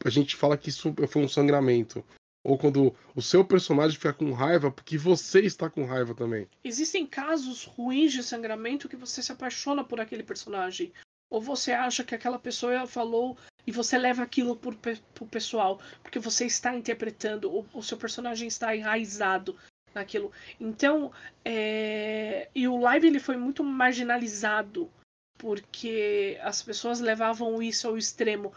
A 0.04 0.10
gente 0.10 0.36
fala 0.36 0.58
que 0.58 0.68
isso 0.68 0.94
foi 1.08 1.22
um 1.22 1.28
sangramento. 1.28 2.04
Ou 2.48 2.56
quando 2.56 2.94
o 3.14 3.20
seu 3.20 3.44
personagem 3.44 3.98
fica 3.98 4.14
com 4.14 4.32
raiva 4.32 4.70
porque 4.70 4.96
você 4.96 5.40
está 5.40 5.68
com 5.68 5.84
raiva 5.84 6.14
também. 6.14 6.48
Existem 6.64 7.06
casos 7.06 7.64
ruins 7.64 8.10
de 8.10 8.22
sangramento 8.22 8.88
que 8.88 8.96
você 8.96 9.22
se 9.22 9.30
apaixona 9.30 9.84
por 9.84 10.00
aquele 10.00 10.22
personagem. 10.22 10.90
Ou 11.28 11.42
você 11.42 11.72
acha 11.72 12.02
que 12.02 12.14
aquela 12.14 12.38
pessoa 12.38 12.86
falou 12.86 13.36
e 13.66 13.70
você 13.70 13.98
leva 13.98 14.22
aquilo 14.22 14.56
por, 14.56 14.74
pro 14.74 15.26
pessoal. 15.26 15.78
Porque 16.02 16.18
você 16.18 16.46
está 16.46 16.74
interpretando, 16.74 17.54
o, 17.54 17.66
o 17.74 17.82
seu 17.82 17.98
personagem 17.98 18.48
está 18.48 18.74
enraizado 18.74 19.54
naquilo. 19.94 20.32
Então, 20.58 21.12
é... 21.44 22.48
e 22.54 22.66
o 22.66 22.78
live 22.80 23.08
ele 23.08 23.20
foi 23.20 23.36
muito 23.36 23.62
marginalizado 23.62 24.90
porque 25.36 26.38
as 26.42 26.62
pessoas 26.62 26.98
levavam 26.98 27.62
isso 27.62 27.86
ao 27.86 27.98
extremo 27.98 28.54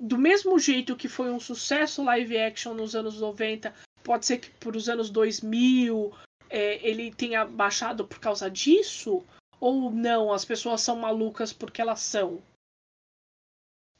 do 0.00 0.16
mesmo 0.16 0.58
jeito 0.58 0.96
que 0.96 1.08
foi 1.08 1.30
um 1.30 1.38
sucesso 1.38 2.02
live 2.02 2.38
action 2.38 2.72
nos 2.72 2.96
anos 2.96 3.20
90, 3.20 3.74
pode 4.02 4.24
ser 4.24 4.38
que 4.38 4.50
por 4.52 4.74
os 4.74 4.88
anos 4.88 5.10
2000 5.10 6.12
é, 6.48 6.88
ele 6.88 7.12
tenha 7.12 7.44
baixado 7.44 8.06
por 8.06 8.18
causa 8.18 8.50
disso? 8.50 9.22
Ou 9.60 9.90
não, 9.90 10.32
as 10.32 10.44
pessoas 10.44 10.80
são 10.80 10.96
malucas 10.96 11.52
porque 11.52 11.82
elas 11.82 12.00
são? 12.00 12.40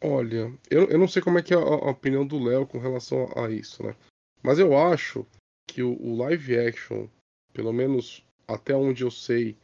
Olha, 0.02 0.50
eu, 0.70 0.88
eu 0.88 0.98
não 0.98 1.06
sei 1.06 1.20
como 1.20 1.38
é 1.38 1.42
que 1.42 1.52
é 1.52 1.56
a, 1.58 1.60
a 1.60 1.90
opinião 1.90 2.26
do 2.26 2.42
Léo 2.42 2.66
com 2.66 2.78
relação 2.78 3.28
a, 3.36 3.44
a, 3.44 3.50
isso, 3.50 3.82
né? 3.82 3.94
Mas 4.42 4.58
eu 4.58 4.74
acho 4.74 5.26
que 5.68 5.82
o, 5.82 5.92
o 6.00 6.16
live 6.16 6.58
action, 6.58 7.06
pelo 7.52 7.74
menos 7.74 8.24
até 8.48 8.74
onde 8.74 9.04
eu 9.04 9.10
sei, 9.10 9.54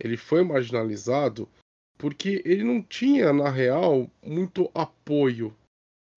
ele 0.00 0.16
foi 0.16 0.42
marginalizado 0.42 1.48
porque 1.96 2.42
ele 2.44 2.64
não 2.64 2.82
tinha, 2.82 3.32
na 3.32 3.48
real, 3.48 4.10
muito 4.20 4.68
apoio 4.74 5.54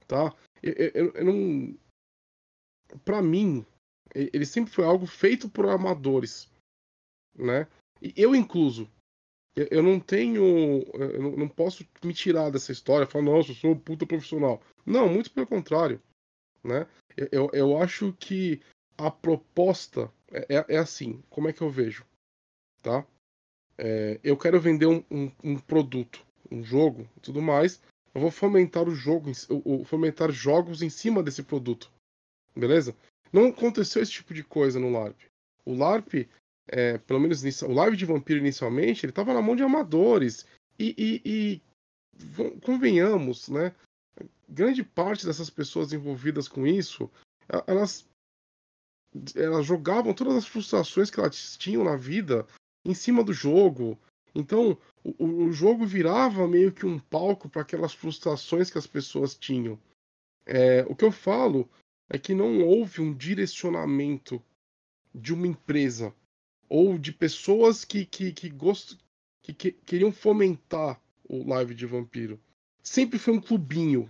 tá? 0.08 0.34
Eu, 0.62 0.74
eu, 0.74 1.12
eu 1.14 1.26
não. 1.26 1.78
Para 3.04 3.22
mim, 3.22 3.66
ele 4.16 4.46
sempre 4.46 4.72
foi 4.72 4.86
algo 4.86 5.06
feito 5.06 5.50
por 5.50 5.68
amadores, 5.68 6.50
né? 7.36 7.68
E 8.02 8.14
eu 8.16 8.36
incluso. 8.36 8.90
Eu 9.56 9.82
não 9.82 10.00
tenho. 10.00 10.84
Eu 10.94 11.36
não 11.36 11.50
posso 11.50 11.86
me 12.04 12.14
tirar 12.14 12.52
dessa 12.52 12.72
história 12.72 13.08
falar, 13.08 13.26
nossa, 13.26 13.52
eu 13.52 13.56
sou 13.56 13.72
um 13.72 13.80
puta 13.80 14.06
profissional. 14.06 14.62
Não, 14.86 15.10
muito 15.10 15.32
pelo 15.32 15.48
contrário. 15.48 16.02
Né? 16.64 16.88
Eu, 17.32 17.50
eu 17.54 17.82
acho 17.82 18.14
que 18.14 18.62
a 18.98 19.10
proposta 19.10 20.12
é, 20.32 20.58
é, 20.58 20.76
é 20.76 20.78
assim. 20.78 21.24
Como 21.30 21.50
é 21.50 21.54
que 21.54 21.62
eu 21.62 21.72
vejo? 21.72 22.06
Tá? 22.84 23.06
É, 23.78 24.20
eu 24.24 24.38
quero 24.38 24.60
vender 24.60 24.86
um, 24.86 25.04
um, 25.10 25.32
um 25.44 25.60
produto, 25.60 26.24
um 26.52 26.64
jogo 26.64 27.08
tudo 27.22 27.42
mais. 27.42 27.82
Eu 28.14 28.22
vou 28.22 28.32
fomentar 28.32 28.88
o 28.88 28.96
jogo, 28.96 29.32
o, 29.50 29.84
fomentar 29.86 30.32
jogos 30.32 30.82
em 30.82 30.90
cima 30.90 31.22
desse 31.22 31.44
produto. 31.44 31.92
Beleza? 32.56 32.96
Não 33.32 33.48
aconteceu 33.48 34.02
esse 34.02 34.12
tipo 34.12 34.34
de 34.34 34.44
coisa 34.44 34.80
no 34.80 34.92
LARP. 34.92 35.20
O 35.66 35.74
LARP, 35.74 36.28
é, 36.68 36.98
pelo 36.98 37.20
menos 37.20 37.44
o 37.62 37.72
Live 37.74 37.98
de 37.98 38.06
Vampiro 38.06 38.40
inicialmente, 38.40 39.06
ele 39.06 39.12
estava 39.12 39.34
na 39.34 39.42
mão 39.42 39.56
de 39.56 39.64
amadores. 39.64 40.46
E, 40.80 40.96
e, 40.98 41.22
e, 41.26 41.62
convenhamos, 42.62 43.50
né? 43.50 43.76
Grande 44.50 44.84
parte 44.84 45.26
dessas 45.26 45.50
pessoas 45.50 45.92
envolvidas 45.92 46.48
com 46.48 46.66
isso, 46.66 47.10
elas, 47.68 48.08
elas 49.36 49.66
jogavam 49.66 50.14
todas 50.14 50.36
as 50.36 50.48
frustrações 50.48 51.10
que 51.10 51.20
elas 51.20 51.58
tinham 51.58 51.84
na 51.84 51.96
vida 51.96 52.48
em 52.86 52.94
cima 52.94 53.24
do 53.24 53.34
jogo. 53.34 53.98
Então, 54.38 54.78
o, 55.04 55.26
o 55.26 55.52
jogo 55.52 55.84
virava 55.84 56.48
meio 56.48 56.72
que 56.72 56.86
um 56.86 57.00
palco 57.00 57.50
para 57.50 57.64
aquelas 57.64 57.92
frustrações 57.92 58.70
que 58.70 58.78
as 58.78 58.86
pessoas 58.86 59.34
tinham. 59.34 59.80
É, 60.46 60.86
o 60.88 60.96
que 60.96 61.04
eu 61.04 61.12
falo 61.12 61.68
é 62.08 62.20
que 62.20 62.36
não 62.36 62.64
houve 62.64 63.02
um 63.02 63.12
direcionamento 63.12 64.40
de 65.14 65.34
uma 65.34 65.48
empresa 65.48 66.14
ou 66.70 67.00
de 67.00 67.12
pessoas 67.12 67.84
que, 67.84 68.06
que, 68.06 68.32
que, 68.32 68.48
gost... 68.48 69.00
que, 69.42 69.56
que 69.56 69.72
queriam 69.72 70.12
fomentar 70.12 71.02
o 71.28 71.44
live 71.50 71.74
de 71.74 71.88
vampiro. 71.88 72.40
Sempre 72.84 73.18
foi 73.18 73.34
um 73.34 73.42
clubinho. 73.42 74.08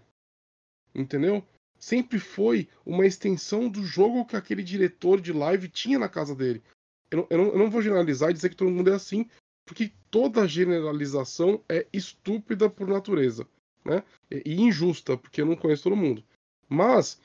Entendeu? 0.93 1.41
Sempre 1.79 2.19
foi 2.19 2.67
uma 2.85 3.05
extensão 3.05 3.69
do 3.69 3.81
jogo 3.81 4.25
que 4.25 4.35
aquele 4.35 4.61
diretor 4.61 5.21
de 5.21 5.31
live 5.31 5.69
tinha 5.69 5.97
na 5.97 6.09
casa 6.09 6.35
dele. 6.35 6.61
Eu 7.09 7.25
eu 7.29 7.37
não, 7.37 7.45
eu 7.45 7.57
não 7.57 7.71
vou 7.71 7.81
generalizar 7.81 8.29
e 8.29 8.33
dizer 8.33 8.49
que 8.49 8.57
todo 8.57 8.69
mundo 8.69 8.89
é 8.89 8.93
assim, 8.93 9.25
porque 9.67 9.91
toda 10.09 10.47
generalização 10.47 11.61
é 11.67 11.85
estúpida 11.91 12.69
por 12.69 12.87
natureza, 12.87 13.45
né? 13.83 14.01
E 14.31 14.61
injusta, 14.61 15.17
porque 15.17 15.41
eu 15.41 15.45
não 15.45 15.57
conheço 15.57 15.83
todo 15.83 15.95
mundo. 15.95 16.23
Mas 16.69 17.19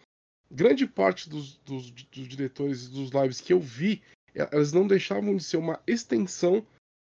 grande 0.51 0.85
parte 0.85 1.31
dos, 1.31 1.57
dos, 1.59 1.91
dos 1.93 2.29
diretores 2.29 2.89
dos 2.89 3.11
lives 3.11 3.41
que 3.41 3.53
eu 3.53 3.61
vi, 3.61 4.03
elas 4.35 4.73
não 4.73 4.89
deixavam 4.89 5.37
de 5.37 5.45
ser 5.45 5.57
uma 5.57 5.81
extensão 5.87 6.67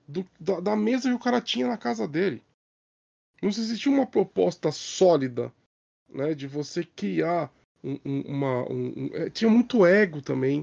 do, 0.06 0.28
da, 0.38 0.60
da, 0.60 0.76
mesa 0.76 1.08
que 1.08 1.14
o 1.14 1.18
cara 1.18 1.40
tinha 1.40 1.66
na 1.66 1.78
casa 1.78 2.06
dele. 2.06 2.42
Não 3.40 3.48
existia 3.48 3.90
uma 3.90 4.06
proposta 4.06 4.70
sólida, 4.70 5.52
né, 6.08 6.34
de 6.34 6.46
você 6.46 6.84
criar 6.84 7.50
um, 7.82 7.98
um, 8.04 8.20
uma, 8.20 8.70
um, 8.70 9.10
é, 9.14 9.30
tinha 9.30 9.50
muito 9.50 9.86
ego 9.86 10.20
também. 10.20 10.62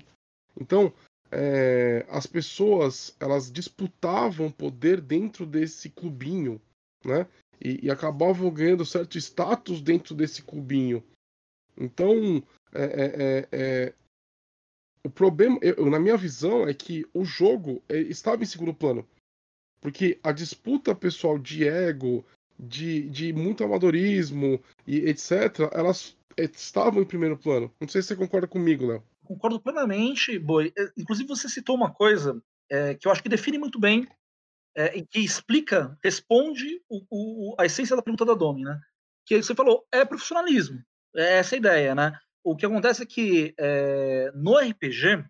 Então, 0.55 0.93
é, 1.32 2.05
as 2.09 2.25
pessoas 2.25 3.15
elas 3.19 3.51
disputavam 3.51 4.51
poder 4.51 4.99
dentro 5.01 5.45
desse 5.45 5.89
clubinho, 5.89 6.61
né? 7.03 7.27
E, 7.61 7.88
e, 7.88 7.91
acabavam 7.91 8.49
ganhando 8.49 8.86
certo 8.86 9.17
status 9.17 9.82
dentro 9.82 10.15
desse 10.15 10.41
clubinho. 10.41 11.03
Então, 11.77 12.41
é, 12.73 12.84
é, 12.84 13.05
é, 13.19 13.47
é 13.51 13.93
o 15.03 15.09
problema, 15.09 15.57
eu, 15.61 15.89
na 15.89 15.99
minha 15.99 16.17
visão, 16.17 16.67
é 16.67 16.73
que 16.73 17.05
o 17.13 17.23
jogo 17.23 17.82
é, 17.88 17.97
estava 17.97 18.43
em 18.43 18.45
segundo 18.45 18.73
plano. 18.73 19.07
Porque 19.82 20.19
a 20.23 20.32
disputa 20.32 20.95
pessoal 20.95 21.38
de 21.38 21.67
ego, 21.67 22.25
de, 22.57 23.09
de 23.09 23.32
muito 23.32 23.63
amadorismo 23.63 24.61
e 24.86 24.97
etc., 25.09 25.69
elas 25.71 26.17
estavam 26.38 27.01
em 27.01 27.05
primeiro 27.05 27.38
plano. 27.38 27.71
Não 27.80 27.88
sei 27.88 28.01
se 28.01 28.09
você 28.09 28.15
concorda 28.15 28.47
comigo, 28.47 28.88
Léo. 28.88 29.03
Concordo 29.30 29.61
plenamente, 29.61 30.39
Boi. 30.39 30.73
Inclusive, 30.97 31.27
você 31.27 31.47
citou 31.47 31.75
uma 31.75 31.93
coisa 31.93 32.41
é, 32.67 32.95
que 32.95 33.07
eu 33.07 33.11
acho 33.11 33.21
que 33.21 33.30
define 33.30 33.59
muito 33.59 33.80
bem 33.80 34.07
é, 34.75 34.97
e 34.97 35.05
que 35.05 35.19
explica, 35.19 35.95
responde 36.03 36.82
o, 36.89 37.03
o, 37.11 37.55
a 37.59 37.65
essência 37.65 37.95
da 37.95 38.01
pergunta 38.01 38.25
da 38.25 38.34
Domi, 38.34 38.63
né? 38.63 38.82
Que 39.27 39.39
você 39.39 39.53
falou, 39.53 39.86
é 39.91 40.03
profissionalismo. 40.03 40.84
É 41.15 41.38
essa 41.38 41.53
a 41.53 41.59
ideia, 41.59 41.93
né? 41.93 42.19
O 42.43 42.55
que 42.55 42.65
acontece 42.65 43.03
é 43.03 43.05
que 43.05 43.53
é, 43.59 44.32
no 44.34 44.57
RPG 44.57 45.23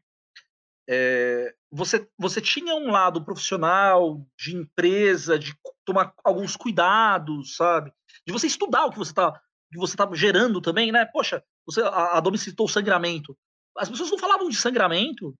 você, 1.69 2.07
você 2.17 2.39
tinha 2.39 2.73
um 2.75 2.89
lado 2.89 3.23
profissional, 3.23 4.25
de 4.39 4.55
empresa, 4.55 5.37
de 5.37 5.53
tomar 5.85 6.13
alguns 6.23 6.55
cuidados, 6.55 7.57
sabe? 7.57 7.91
De 8.25 8.31
você 8.31 8.47
estudar 8.47 8.85
o 8.85 8.91
que 8.91 8.97
você 8.97 9.11
está 9.11 9.39
que 9.71 9.77
você 9.77 9.95
tá 9.95 10.09
gerando 10.13 10.59
também, 10.59 10.91
né? 10.91 11.05
Poxa, 11.05 11.43
você, 11.63 11.81
a, 11.81 12.17
a 12.17 12.19
Domi 12.19 12.39
citou 12.39 12.65
o 12.65 12.69
sangramento. 12.69 13.37
As 13.77 13.89
pessoas 13.89 14.11
não 14.11 14.17
falavam 14.17 14.49
de 14.49 14.55
sangramento 14.55 15.33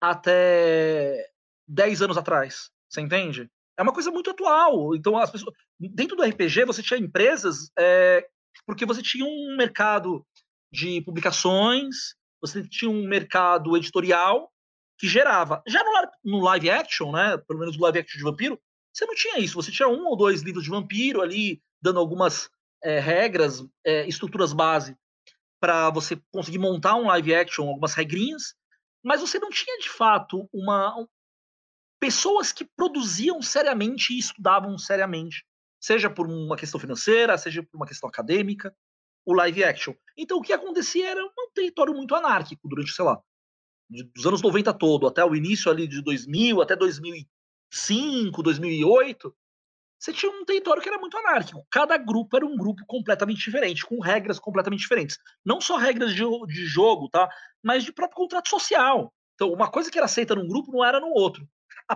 até 0.00 1.28
10 1.68 2.02
anos 2.02 2.16
atrás, 2.16 2.70
você 2.88 3.00
entende? 3.00 3.50
É 3.78 3.82
uma 3.82 3.92
coisa 3.92 4.10
muito 4.10 4.30
atual. 4.30 4.94
Então, 4.94 5.16
as 5.16 5.30
pessoas, 5.30 5.54
dentro 5.78 6.16
do 6.16 6.22
RPG, 6.22 6.64
você 6.64 6.82
tinha 6.82 6.98
empresas 6.98 7.70
é, 7.78 8.26
porque 8.66 8.84
você 8.84 9.02
tinha 9.02 9.24
um 9.24 9.56
mercado 9.56 10.24
de 10.72 11.00
publicações, 11.02 12.14
você 12.40 12.66
tinha 12.66 12.90
um 12.90 13.06
mercado 13.06 13.76
editorial 13.76 14.50
que 14.98 15.08
gerava. 15.08 15.62
Já 15.66 15.82
no, 15.82 16.38
no, 16.38 16.44
live 16.44 16.70
action, 16.70 17.10
né, 17.12 17.38
pelo 17.48 17.58
menos 17.58 17.76
no 17.76 17.82
live 17.82 17.98
action 18.00 18.18
de 18.18 18.24
vampiro, 18.24 18.60
você 18.92 19.06
não 19.06 19.14
tinha 19.14 19.38
isso. 19.38 19.54
Você 19.54 19.72
tinha 19.72 19.88
um 19.88 20.06
ou 20.06 20.16
dois 20.16 20.42
livros 20.42 20.64
de 20.64 20.70
vampiro 20.70 21.22
ali, 21.22 21.62
dando 21.80 21.98
algumas 21.98 22.50
é, 22.82 22.98
regras, 22.98 23.64
é, 23.84 24.06
estruturas 24.06 24.52
base 24.52 24.96
para 25.60 25.90
você 25.90 26.20
conseguir 26.32 26.58
montar 26.58 26.94
um 26.96 27.06
live 27.06 27.34
action, 27.34 27.68
algumas 27.68 27.94
regrinhas, 27.94 28.54
mas 29.04 29.20
você 29.20 29.38
não 29.38 29.50
tinha 29.50 29.78
de 29.78 29.88
fato 29.88 30.48
uma 30.52 31.06
pessoas 32.00 32.50
que 32.50 32.64
produziam 32.64 33.42
seriamente 33.42 34.14
e 34.14 34.18
estudavam 34.18 34.76
seriamente, 34.78 35.44
seja 35.78 36.08
por 36.08 36.26
uma 36.26 36.56
questão 36.56 36.80
financeira, 36.80 37.36
seja 37.36 37.62
por 37.62 37.76
uma 37.76 37.86
questão 37.86 38.08
acadêmica 38.08 38.74
o 39.24 39.34
live 39.34 39.62
action. 39.62 39.94
Então 40.16 40.38
o 40.38 40.42
que 40.42 40.52
acontecia 40.52 41.10
era 41.10 41.22
um 41.22 41.50
território 41.54 41.94
muito 41.94 42.14
anárquico 42.14 42.66
durante, 42.66 42.92
sei 42.92 43.04
lá, 43.04 43.20
dos 44.14 44.26
anos 44.26 44.40
90 44.40 44.72
todo, 44.74 45.06
até 45.06 45.24
o 45.24 45.34
início 45.34 45.70
ali 45.70 45.86
de 45.86 46.02
2000, 46.02 46.62
até 46.62 46.74
2005, 46.74 48.42
2008, 48.42 49.36
você 50.00 50.14
tinha 50.14 50.32
um 50.32 50.46
território 50.46 50.82
que 50.82 50.88
era 50.88 50.98
muito 50.98 51.16
anárquico. 51.18 51.66
Cada 51.70 51.98
grupo 51.98 52.34
era 52.34 52.46
um 52.46 52.56
grupo 52.56 52.82
completamente 52.86 53.44
diferente, 53.44 53.84
com 53.84 54.00
regras 54.00 54.38
completamente 54.38 54.80
diferentes. 54.80 55.18
Não 55.44 55.60
só 55.60 55.76
regras 55.76 56.14
de, 56.14 56.22
de 56.46 56.64
jogo, 56.64 57.08
tá? 57.10 57.28
Mas 57.62 57.84
de 57.84 57.92
próprio 57.92 58.16
contrato 58.16 58.48
social. 58.48 59.12
Então, 59.34 59.52
uma 59.52 59.70
coisa 59.70 59.90
que 59.90 59.98
era 59.98 60.06
aceita 60.06 60.34
num 60.34 60.48
grupo 60.48 60.72
não 60.72 60.82
era 60.82 60.98
no 60.98 61.08
outro. 61.08 61.46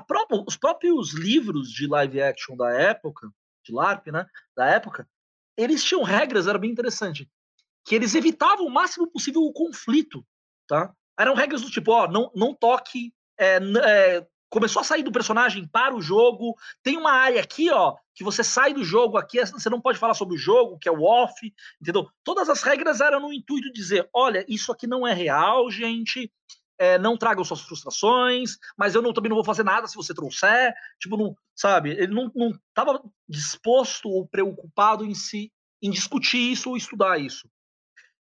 Própria, 0.06 0.44
os 0.46 0.56
próprios 0.56 1.14
livros 1.14 1.70
de 1.70 1.86
live 1.86 2.20
action 2.20 2.56
da 2.56 2.70
época, 2.72 3.30
de 3.64 3.72
LARP, 3.72 4.08
né? 4.08 4.26
Da 4.54 4.66
época, 4.66 5.08
eles 5.56 5.82
tinham 5.82 6.02
regras, 6.02 6.46
era 6.46 6.58
bem 6.58 6.70
interessante, 6.70 7.30
que 7.86 7.94
eles 7.94 8.14
evitavam 8.14 8.66
o 8.66 8.70
máximo 8.70 9.10
possível 9.10 9.42
o 9.42 9.52
conflito, 9.52 10.26
tá? 10.68 10.92
Eram 11.18 11.34
regras 11.34 11.62
do 11.62 11.70
tipo, 11.70 11.92
ó, 11.92 12.06
não, 12.06 12.30
não 12.34 12.54
toque, 12.54 13.14
é, 13.38 13.56
é, 13.56 14.26
começou 14.54 14.80
a 14.80 14.84
sair 14.84 15.02
do 15.02 15.10
personagem 15.10 15.66
para 15.66 15.96
o 15.96 16.00
jogo, 16.00 16.54
tem 16.80 16.96
uma 16.96 17.10
área 17.10 17.40
aqui, 17.40 17.72
ó, 17.72 17.96
que 18.14 18.22
você 18.22 18.44
sai 18.44 18.72
do 18.72 18.84
jogo 18.84 19.18
aqui, 19.18 19.44
você 19.44 19.68
não 19.68 19.80
pode 19.80 19.98
falar 19.98 20.14
sobre 20.14 20.36
o 20.36 20.38
jogo, 20.38 20.78
que 20.78 20.88
é 20.88 20.92
o 20.92 21.02
off, 21.02 21.52
entendeu? 21.82 22.08
Todas 22.22 22.48
as 22.48 22.62
regras 22.62 23.00
eram 23.00 23.18
no 23.18 23.32
intuito 23.32 23.66
de 23.66 23.72
dizer, 23.72 24.08
olha, 24.14 24.44
isso 24.48 24.70
aqui 24.70 24.86
não 24.86 25.04
é 25.04 25.12
real, 25.12 25.68
gente, 25.72 26.30
é, 26.78 26.96
não 27.00 27.16
tragam 27.16 27.42
suas 27.42 27.62
frustrações, 27.62 28.56
mas 28.78 28.94
eu 28.94 29.02
não, 29.02 29.12
também 29.12 29.28
não 29.28 29.34
vou 29.34 29.44
fazer 29.44 29.64
nada 29.64 29.88
se 29.88 29.96
você 29.96 30.14
trouxer. 30.14 30.72
Tipo, 31.00 31.16
não, 31.16 31.36
sabe? 31.52 31.90
Ele 31.90 32.14
não 32.14 32.30
estava 32.68 33.02
disposto 33.28 34.08
ou 34.08 34.24
preocupado 34.28 35.04
em 35.04 35.14
se 35.14 35.52
em 35.82 35.90
discutir 35.90 36.38
isso 36.38 36.70
ou 36.70 36.76
estudar 36.76 37.18
isso. 37.18 37.48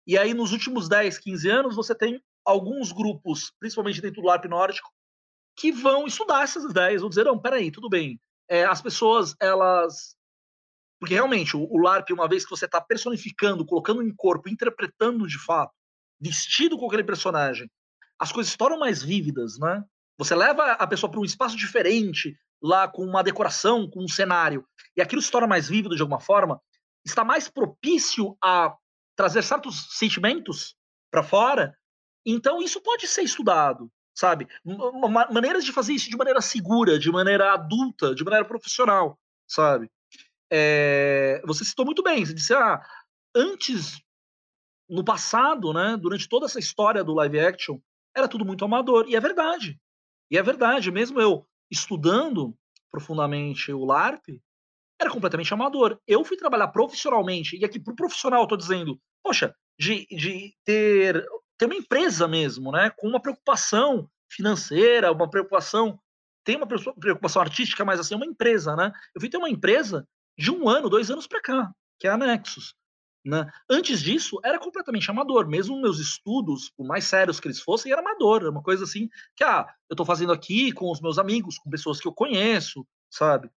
E 0.07 0.16
aí, 0.16 0.33
nos 0.33 0.51
últimos 0.51 0.89
10, 0.89 1.18
15 1.18 1.49
anos, 1.51 1.76
você 1.76 1.95
tem 1.95 2.22
alguns 2.43 2.91
grupos, 2.91 3.53
principalmente 3.61 4.01
dentro 4.01 4.22
do 4.22 4.26
LARP 4.26 4.47
nórdico, 4.47 4.91
que 5.57 5.70
vão 5.70 6.07
estudar 6.07 6.42
essas 6.42 6.64
ideias, 6.64 7.00
vão 7.00 7.09
dizer, 7.09 7.24
não, 7.24 7.38
peraí, 7.38 7.70
tudo 7.70 7.88
bem. 7.88 8.20
É, 8.48 8.64
as 8.64 8.80
pessoas, 8.80 9.34
elas. 9.40 10.16
Porque 11.00 11.14
realmente, 11.14 11.57
o, 11.57 11.66
o 11.70 11.78
LARP, 11.78 12.11
uma 12.11 12.28
vez 12.28 12.44
que 12.44 12.50
você 12.50 12.64
está 12.64 12.80
personificando, 12.80 13.66
colocando 13.66 14.03
em 14.03 14.14
corpo, 14.14 14.48
interpretando 14.48 15.26
de 15.26 15.38
fato, 15.38 15.72
vestido 16.20 16.78
com 16.78 16.86
aquele 16.86 17.05
personagem, 17.05 17.70
as 18.18 18.30
coisas 18.30 18.53
se 18.53 18.59
tornam 18.59 18.78
mais 18.78 19.03
vívidas, 19.03 19.59
né? 19.59 19.82
Você 20.16 20.34
leva 20.34 20.72
a 20.72 20.86
pessoa 20.86 21.11
para 21.11 21.18
um 21.18 21.24
espaço 21.24 21.57
diferente, 21.57 22.36
lá 22.62 22.86
com 22.86 23.05
uma 23.05 23.24
decoração, 23.24 23.90
com 23.90 24.05
um 24.05 24.09
cenário, 24.09 24.64
e 24.96 25.03
aquilo 25.03 25.20
se 25.20 25.30
torna 25.30 25.48
mais 25.48 25.68
vívido 25.68 25.96
de 25.96 26.03
alguma 26.03 26.20
forma, 26.20 26.61
está 27.05 27.24
mais 27.24 27.48
propício 27.48 28.36
a 28.42 28.76
trazer 29.16 29.42
certos 29.42 29.88
sentimentos 29.98 30.76
para 31.11 31.24
fora. 31.24 31.76
Então 32.24 32.62
isso 32.62 32.80
pode 32.80 33.09
ser 33.09 33.22
estudado, 33.22 33.90
sabe? 34.15 34.47
Maneiras 35.31 35.65
de 35.65 35.73
fazer 35.73 35.93
isso 35.93 36.11
de 36.11 36.17
maneira 36.17 36.41
segura, 36.41 36.99
de 36.99 37.11
maneira 37.11 37.53
adulta, 37.53 38.15
de 38.15 38.25
maneira 38.25 38.45
profissional, 38.45 39.19
sabe? 39.47 39.91
É... 40.51 41.43
Você 41.47 41.65
citou 41.65 41.85
muito 41.85 42.03
bem, 42.03 42.25
você 42.25 42.35
disse, 42.35 42.55
ah, 42.55 42.81
antes, 43.35 44.01
no 44.89 45.05
passado, 45.05 45.73
né, 45.73 45.97
durante 45.97 46.29
toda 46.29 46.47
essa 46.47 46.59
história 46.59 47.03
do 47.03 47.15
live 47.15 47.41
action, 47.41 47.79
era 48.15 48.29
tudo 48.29 48.45
muito 48.45 48.65
amador. 48.65 49.09
E 49.09 49.17
é 49.17 49.21
verdade. 49.21 49.81
E 50.31 50.37
é 50.37 50.43
verdade. 50.43 50.91
Mesmo 50.91 51.21
eu 51.21 51.47
estudando 51.71 52.55
profundamente 52.91 53.73
o 53.73 53.85
LARP, 53.85 54.39
era 55.01 55.11
completamente 55.11 55.53
amador. 55.53 55.99
Eu 56.07 56.25
fui 56.25 56.37
trabalhar 56.37 56.69
profissionalmente, 56.69 57.57
e 57.57 57.65
aqui 57.65 57.81
pro 57.81 57.97
profissional 57.97 58.43
eu 58.43 58.47
tô 58.47 58.57
dizendo, 58.57 59.01
poxa, 59.23 59.55
de, 59.79 60.07
de 60.07 60.55
ter, 60.65 61.27
ter 61.59 61.66
uma 61.66 61.74
empresa 61.74 62.26
mesmo, 62.26 62.72
né? 62.72 62.90
Com 62.90 63.09
uma 63.09 63.20
preocupação 63.20 64.09
financeira, 64.30 65.12
uma 65.12 65.28
preocupação. 65.28 65.98
Tem 66.44 66.57
uma 66.57 66.66
preocupação 66.66 67.40
artística, 67.40 67.84
mas 67.84 68.00
assim, 68.00 68.14
uma 68.14 68.26
empresa, 68.26 68.74
né? 68.74 68.92
Eu 69.14 69.20
fui 69.20 69.30
ter 69.30 69.36
uma 69.36 69.50
empresa 69.50 70.07
de 70.36 70.50
um 70.50 70.68
ano, 70.68 70.90
dois 70.90 71.11
anos 71.11 71.26
para 71.26 71.40
cá, 71.40 71.72
que 71.98 72.07
é 72.07 72.11
a 72.11 72.16
Nexus. 72.16 72.74
Né? 73.24 73.48
Antes 73.70 74.03
disso, 74.03 74.40
era 74.42 74.59
completamente 74.59 75.09
amador. 75.11 75.46
Mesmo 75.46 75.80
meus 75.80 76.00
estudos, 76.00 76.70
por 76.70 76.84
mais 76.84 77.05
sérios 77.05 77.38
que 77.38 77.46
eles 77.46 77.61
fossem, 77.61 77.92
era 77.92 78.00
amador. 78.00 78.40
Era 78.40 78.50
uma 78.50 78.62
coisa 78.62 78.84
assim 78.84 79.09
que, 79.36 79.44
ah, 79.44 79.66
eu 79.88 79.94
estou 79.94 80.05
fazendo 80.05 80.32
aqui 80.32 80.72
com 80.72 80.90
os 80.90 81.00
meus 81.00 81.18
amigos, 81.18 81.59
com 81.59 81.70
pessoas 81.70 82.00
que 82.00 82.09
eu 82.09 82.12
conheço, 82.12 82.86
sabe? 83.09 83.48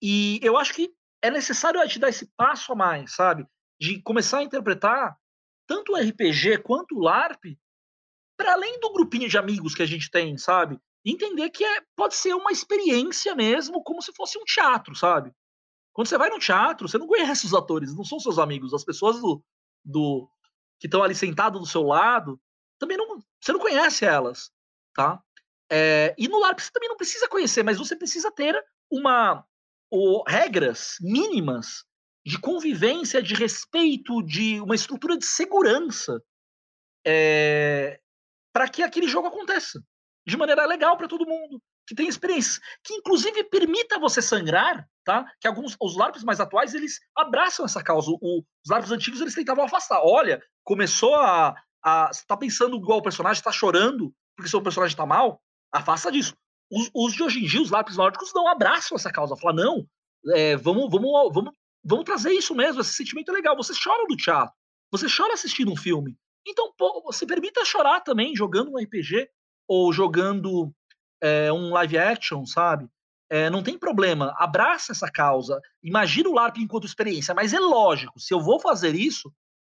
E 0.00 0.40
eu 0.42 0.56
acho 0.56 0.72
que 0.72 0.94
é 1.22 1.30
necessário 1.30 1.80
a 1.80 1.86
gente 1.86 1.98
dar 1.98 2.08
esse 2.08 2.26
passo 2.36 2.72
a 2.72 2.76
mais, 2.76 3.14
sabe? 3.14 3.46
De 3.78 4.00
começar 4.02 4.38
a 4.38 4.42
interpretar 4.42 5.16
tanto 5.66 5.92
o 5.92 5.96
RPG 5.96 6.58
quanto 6.62 6.96
o 6.96 7.00
LARP 7.00 7.58
para 8.36 8.52
além 8.52 8.80
do 8.80 8.92
grupinho 8.92 9.28
de 9.28 9.38
amigos 9.38 9.74
que 9.74 9.82
a 9.82 9.86
gente 9.86 10.10
tem, 10.10 10.36
sabe? 10.36 10.80
entender 11.04 11.50
que 11.50 11.64
é, 11.64 11.82
pode 11.94 12.14
ser 12.14 12.34
uma 12.34 12.50
experiência 12.50 13.34
mesmo, 13.34 13.82
como 13.82 14.00
se 14.00 14.12
fosse 14.14 14.38
um 14.38 14.44
teatro, 14.44 14.94
sabe? 14.94 15.32
Quando 15.92 16.08
você 16.08 16.16
vai 16.16 16.30
no 16.30 16.38
teatro, 16.38 16.88
você 16.88 16.96
não 16.96 17.06
conhece 17.06 17.44
os 17.44 17.54
atores, 17.54 17.94
não 17.94 18.04
são 18.04 18.18
seus 18.18 18.38
amigos. 18.38 18.72
As 18.72 18.84
pessoas 18.84 19.20
do, 19.20 19.44
do 19.84 20.28
que 20.80 20.86
estão 20.86 21.02
ali 21.02 21.14
sentado 21.14 21.58
do 21.58 21.66
seu 21.66 21.82
lado, 21.82 22.40
também 22.78 22.96
não, 22.96 23.22
você 23.40 23.52
não 23.52 23.60
conhece 23.60 24.04
elas, 24.04 24.50
tá? 24.94 25.22
É, 25.70 26.14
e 26.18 26.26
no 26.26 26.38
LARP 26.38 26.60
você 26.60 26.70
também 26.72 26.88
não 26.88 26.96
precisa 26.96 27.28
conhecer, 27.28 27.62
mas 27.62 27.78
você 27.78 27.94
precisa 27.94 28.30
ter 28.30 28.58
uma 28.90 29.44
o, 29.90 30.24
regras 30.26 30.96
mínimas 31.00 31.84
de 32.24 32.38
convivência, 32.38 33.22
de 33.22 33.34
respeito, 33.34 34.22
de 34.22 34.60
uma 34.60 34.74
estrutura 34.74 35.16
de 35.16 35.26
segurança 35.26 36.20
é, 37.06 38.00
para 38.52 38.68
que 38.68 38.82
aquele 38.82 39.06
jogo 39.06 39.28
aconteça 39.28 39.80
de 40.26 40.36
maneira 40.36 40.64
legal 40.64 40.96
para 40.96 41.08
todo 41.08 41.26
mundo, 41.26 41.60
que 41.86 41.94
tenha 41.94 42.08
experiência, 42.08 42.62
que 42.82 42.94
inclusive 42.94 43.44
permita 43.44 43.98
você 43.98 44.22
sangrar, 44.22 44.88
tá? 45.04 45.30
Que 45.38 45.46
alguns 45.46 45.76
os 45.78 45.96
LARPs 45.96 46.24
mais 46.24 46.40
atuais 46.40 46.72
eles 46.72 46.98
abraçam 47.14 47.66
essa 47.66 47.82
causa. 47.82 48.10
O, 48.10 48.38
os 48.38 48.70
LARPs 48.70 48.90
antigos 48.90 49.20
eles 49.20 49.34
tentavam 49.34 49.64
afastar. 49.64 50.00
Olha, 50.02 50.42
começou 50.64 51.14
a, 51.14 51.54
a 51.84 52.10
tá 52.26 52.36
pensando 52.38 52.76
igual 52.76 53.00
o 53.00 53.02
personagem 53.02 53.38
está 53.38 53.52
chorando 53.52 54.14
porque 54.34 54.50
seu 54.50 54.62
personagem 54.62 54.94
está 54.94 55.06
mal, 55.06 55.40
afasta 55.72 56.10
disso. 56.10 56.34
Os, 56.70 56.90
os, 56.94 57.12
de 57.12 57.22
hoje 57.22 57.44
em 57.44 57.46
dia, 57.46 57.62
os 57.62 57.70
LARPs 57.70 57.96
nórdicos 57.96 58.32
não 58.34 58.48
abraçam 58.48 58.96
essa 58.96 59.12
causa, 59.12 59.36
falam 59.36 59.64
não, 59.64 59.86
é, 60.34 60.56
vamos, 60.56 60.90
vamos, 60.90 61.32
vamos, 61.32 61.52
vamos 61.84 62.04
trazer 62.04 62.32
isso 62.32 62.54
mesmo, 62.54 62.80
esse 62.80 62.94
sentimento 62.94 63.30
é 63.30 63.34
legal. 63.34 63.56
Você 63.56 63.72
chora 63.72 64.04
no 64.08 64.16
teatro, 64.16 64.54
você 64.90 65.06
chora 65.14 65.34
assistindo 65.34 65.70
um 65.70 65.76
filme. 65.76 66.16
Então, 66.46 66.72
pô, 66.76 67.02
você 67.04 67.26
permita 67.26 67.64
chorar 67.64 68.00
também 68.00 68.34
jogando 68.34 68.70
um 68.70 68.78
RPG 68.78 69.28
ou 69.66 69.92
jogando 69.92 70.72
é, 71.20 71.52
um 71.52 71.70
live 71.70 71.98
action, 71.98 72.44
sabe? 72.44 72.88
É, 73.30 73.48
não 73.48 73.62
tem 73.62 73.78
problema, 73.78 74.34
abraça 74.38 74.92
essa 74.92 75.10
causa, 75.10 75.58
imagina 75.82 76.28
o 76.28 76.34
LARP 76.34 76.58
enquanto 76.58 76.86
experiência, 76.86 77.34
mas 77.34 77.54
é 77.54 77.58
lógico, 77.58 78.20
se 78.20 78.34
eu 78.34 78.40
vou 78.40 78.60
fazer 78.60 78.94
isso, 78.94 79.32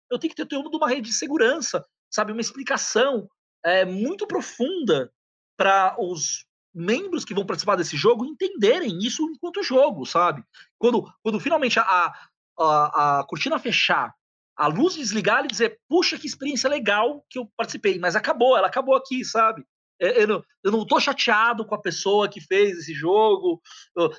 eu 0.09 0.17
tenho 0.17 0.33
que 0.33 0.37
ter 0.37 0.47
todo 0.47 0.73
uma 0.73 0.87
rede 0.87 1.09
de 1.09 1.13
segurança, 1.13 1.85
sabe? 2.09 2.31
Uma 2.31 2.41
explicação 2.41 3.29
é, 3.63 3.83
muito 3.85 4.25
profunda 4.25 5.11
para 5.57 5.95
os 5.99 6.45
membros 6.73 7.25
que 7.25 7.33
vão 7.33 7.45
participar 7.45 7.75
desse 7.75 7.97
jogo 7.97 8.25
entenderem 8.25 8.97
isso 8.99 9.23
enquanto 9.29 9.63
jogo, 9.63 10.05
sabe? 10.05 10.43
Quando, 10.77 11.05
quando 11.21 11.39
finalmente 11.39 11.79
a, 11.79 12.13
a, 12.57 13.19
a 13.19 13.23
cortina 13.25 13.59
fechar, 13.59 14.13
a 14.55 14.67
luz 14.67 14.95
desligar 14.95 15.43
e 15.43 15.47
dizer, 15.47 15.79
puxa, 15.89 16.17
que 16.17 16.27
experiência 16.27 16.69
legal 16.69 17.25
que 17.29 17.39
eu 17.39 17.49
participei, 17.57 17.99
mas 17.99 18.15
acabou, 18.15 18.57
ela 18.57 18.67
acabou 18.67 18.95
aqui, 18.95 19.25
sabe? 19.25 19.65
Eu 19.99 20.27
não, 20.27 20.43
eu 20.63 20.71
não 20.71 20.85
tô 20.85 20.99
chateado 20.99 21.63
com 21.63 21.75
a 21.75 21.81
pessoa 21.81 22.27
que 22.27 22.41
fez 22.41 22.79
esse 22.79 22.93
jogo, 22.93 23.61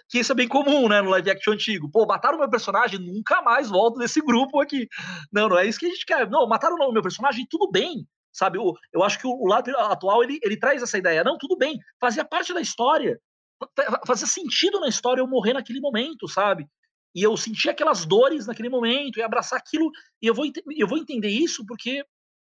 que 0.09 0.21
isso 0.21 0.31
é 0.31 0.35
bem 0.35 0.47
comum, 0.47 0.89
né, 0.89 1.03
no 1.03 1.11
live 1.11 1.29
action 1.29 1.55
antigo. 1.55 1.91
Pô, 1.91 2.07
mataram 2.07 2.39
meu 2.39 2.49
personagem, 2.49 3.01
nunca 3.01 3.43
mais 3.43 3.69
volto 3.69 3.99
desse 3.99 4.21
grupo 4.21 4.61
aqui. 4.61 4.89
Não, 5.33 5.49
não 5.49 5.59
é 5.59 5.67
isso 5.67 5.81
que 5.81 5.87
a 5.87 5.89
gente 5.89 6.07
quer. 6.07 6.31
Não, 6.31 6.47
mataram 6.47 6.77
o 6.77 6.93
meu 6.93 7.03
personagem, 7.03 7.47
tudo 7.51 7.69
bem, 7.69 8.07
sabe? 8.33 8.59
Eu, 8.59 8.74
eu 8.93 9.03
acho 9.03 9.18
que 9.18 9.26
o, 9.26 9.30
o 9.30 9.47
lado 9.47 9.70
atual, 9.76 10.22
ele, 10.22 10.39
ele 10.43 10.57
traz 10.57 10.83
essa 10.83 10.99
ideia. 10.99 11.22
Não, 11.22 11.37
tudo 11.39 11.57
bem, 11.57 11.78
fazia 12.01 12.24
parte 12.24 12.53
da 12.55 12.61
história, 12.61 13.20
fazia 14.07 14.26
sentido 14.26 14.80
na 14.80 14.89
história 14.89 15.20
eu 15.20 15.26
morrer 15.26 15.53
naquele 15.53 15.80
momento, 15.80 16.28
sabe? 16.28 16.66
E 17.14 17.22
eu 17.22 17.37
senti 17.37 17.68
aquelas 17.68 18.07
dores 18.07 18.47
naquele 18.47 18.70
momento, 18.70 19.18
e 19.18 19.22
abraçar 19.22 19.59
aquilo, 19.59 19.91
e 20.20 20.26
eu 20.26 20.35
vou, 20.35 20.47
eu 20.76 20.89
vou 20.89 20.99
entender 20.99 21.28
isso 21.28 21.64
porque, 21.66 22.05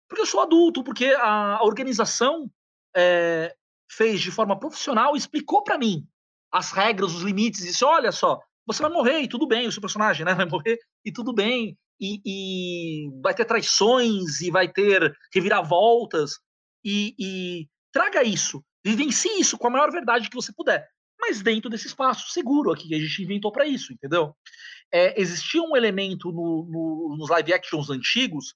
porque 0.09 0.23
eu 0.23 0.27
sou 0.27 0.41
adulto, 0.41 0.83
porque 0.83 1.15
a 1.19 1.63
organização 1.63 2.51
é, 2.97 3.55
fez 3.91 4.23
de 4.23 4.31
forma 4.31 4.59
profissional, 4.59 5.15
explicou 5.15 5.63
para 5.63 5.77
mim 5.77 6.07
as 6.51 6.71
regras, 6.71 7.13
os 7.13 7.23
limites, 7.23 7.63
disse: 7.63 7.85
olha 7.85 8.11
só, 8.11 8.41
você 8.67 8.81
vai 8.81 8.91
morrer 8.91 9.21
e 9.21 9.29
tudo 9.29 9.47
bem, 9.47 9.67
o 9.67 9.73
seu 9.73 9.83
personagem 9.83 10.25
né, 10.25 10.35
vai 10.35 10.47
morrer 10.47 10.79
e 11.05 11.13
tudo 11.13 11.35
bem, 11.35 11.77
e, 12.01 12.21
e 12.25 13.21
vai 13.23 13.35
ter 13.35 13.45
traições, 13.45 14.41
e 14.41 14.51
vai 14.51 14.69
ter 14.69 15.15
reviravoltas, 15.33 16.39
e, 16.85 17.15
e 17.19 17.69
traga 17.93 18.23
isso, 18.23 18.65
vivencie 18.85 19.41
isso 19.41 19.57
com 19.57 19.67
a 19.69 19.71
maior 19.71 19.91
verdade 19.91 20.29
que 20.29 20.35
você 20.35 20.53
puder, 20.53 20.87
mas 21.19 21.43
dentro 21.43 21.71
desse 21.71 21.87
espaço 21.87 22.31
seguro 22.31 22.73
aqui 22.73 22.89
que 22.89 22.95
a 22.95 22.99
gente 22.99 23.23
inventou 23.23 23.51
para 23.51 23.67
isso, 23.67 23.93
entendeu? 23.93 24.37
É, 24.93 25.21
existia 25.21 25.63
um 25.63 25.77
elemento 25.77 26.31
no, 26.31 26.67
no, 26.71 27.17
nos 27.19 27.31
live 27.31 27.53
actions 27.55 27.89
antigos 27.89 28.55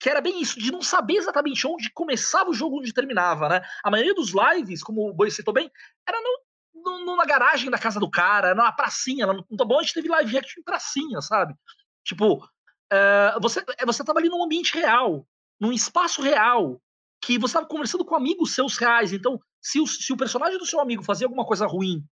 que 0.00 0.08
era 0.08 0.22
bem 0.22 0.40
isso, 0.40 0.58
de 0.58 0.72
não 0.72 0.80
saber 0.80 1.16
exatamente 1.16 1.66
onde 1.66 1.92
começava 1.92 2.48
o 2.48 2.54
jogo, 2.54 2.78
onde 2.78 2.92
terminava, 2.92 3.50
né? 3.50 3.62
A 3.84 3.90
maioria 3.90 4.14
dos 4.14 4.32
lives, 4.32 4.82
como 4.82 5.06
o 5.06 5.12
Boi 5.12 5.30
citou 5.30 5.52
bem, 5.52 5.70
era 6.08 6.18
no, 6.22 7.04
no, 7.04 7.16
na 7.16 7.26
garagem 7.26 7.70
da 7.70 7.78
casa 7.78 8.00
do 8.00 8.10
cara, 8.10 8.54
na 8.54 8.72
pracinha. 8.72 9.26
No, 9.26 9.44
tá 9.44 9.64
bom, 9.64 9.78
a 9.78 9.82
gente 9.82 9.92
teve 9.92 10.08
live 10.08 10.38
action 10.38 10.60
em 10.60 10.64
pracinha, 10.64 11.20
sabe? 11.20 11.54
Tipo, 12.02 12.42
é, 12.90 13.38
você, 13.40 13.64
é, 13.78 13.86
você 13.86 14.04
tava 14.04 14.18
ali 14.18 14.28
num 14.28 14.42
ambiente 14.42 14.74
real, 14.74 15.26
num 15.60 15.72
espaço 15.72 16.22
real, 16.22 16.80
que 17.22 17.38
você 17.38 17.54
tava 17.54 17.66
conversando 17.66 18.04
com 18.04 18.14
amigos 18.14 18.54
seus 18.54 18.76
reais. 18.76 19.12
Então, 19.12 19.40
se 19.60 19.80
o, 19.80 19.86
se 19.86 20.12
o 20.12 20.16
personagem 20.16 20.58
do 20.58 20.66
seu 20.66 20.80
amigo 20.80 21.02
fazia 21.02 21.26
alguma 21.26 21.44
coisa 21.44 21.66
ruim 21.66 22.04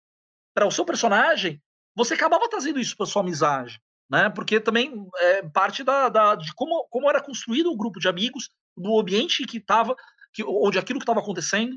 para 0.54 0.66
o 0.66 0.70
seu 0.70 0.84
personagem, 0.84 1.62
você 1.94 2.14
acabava 2.14 2.48
trazendo 2.48 2.80
isso 2.80 2.96
para 2.96 3.06
sua 3.06 3.22
amizade 3.22 3.80
né? 4.08 4.30
Porque 4.30 4.60
também 4.60 5.06
é 5.16 5.42
parte 5.42 5.82
da, 5.82 6.08
da, 6.08 6.34
de 6.34 6.54
como, 6.54 6.86
como 6.88 7.08
era 7.08 7.22
construído 7.22 7.70
o 7.70 7.76
grupo 7.76 7.98
de 7.98 8.08
amigos, 8.08 8.50
do 8.76 8.98
ambiente 8.98 9.44
que 9.44 9.58
estava, 9.58 9.96
que, 10.32 10.44
onde 10.44 10.78
aquilo 10.78 10.98
que 10.98 11.04
estava 11.04 11.20
acontecendo. 11.20 11.76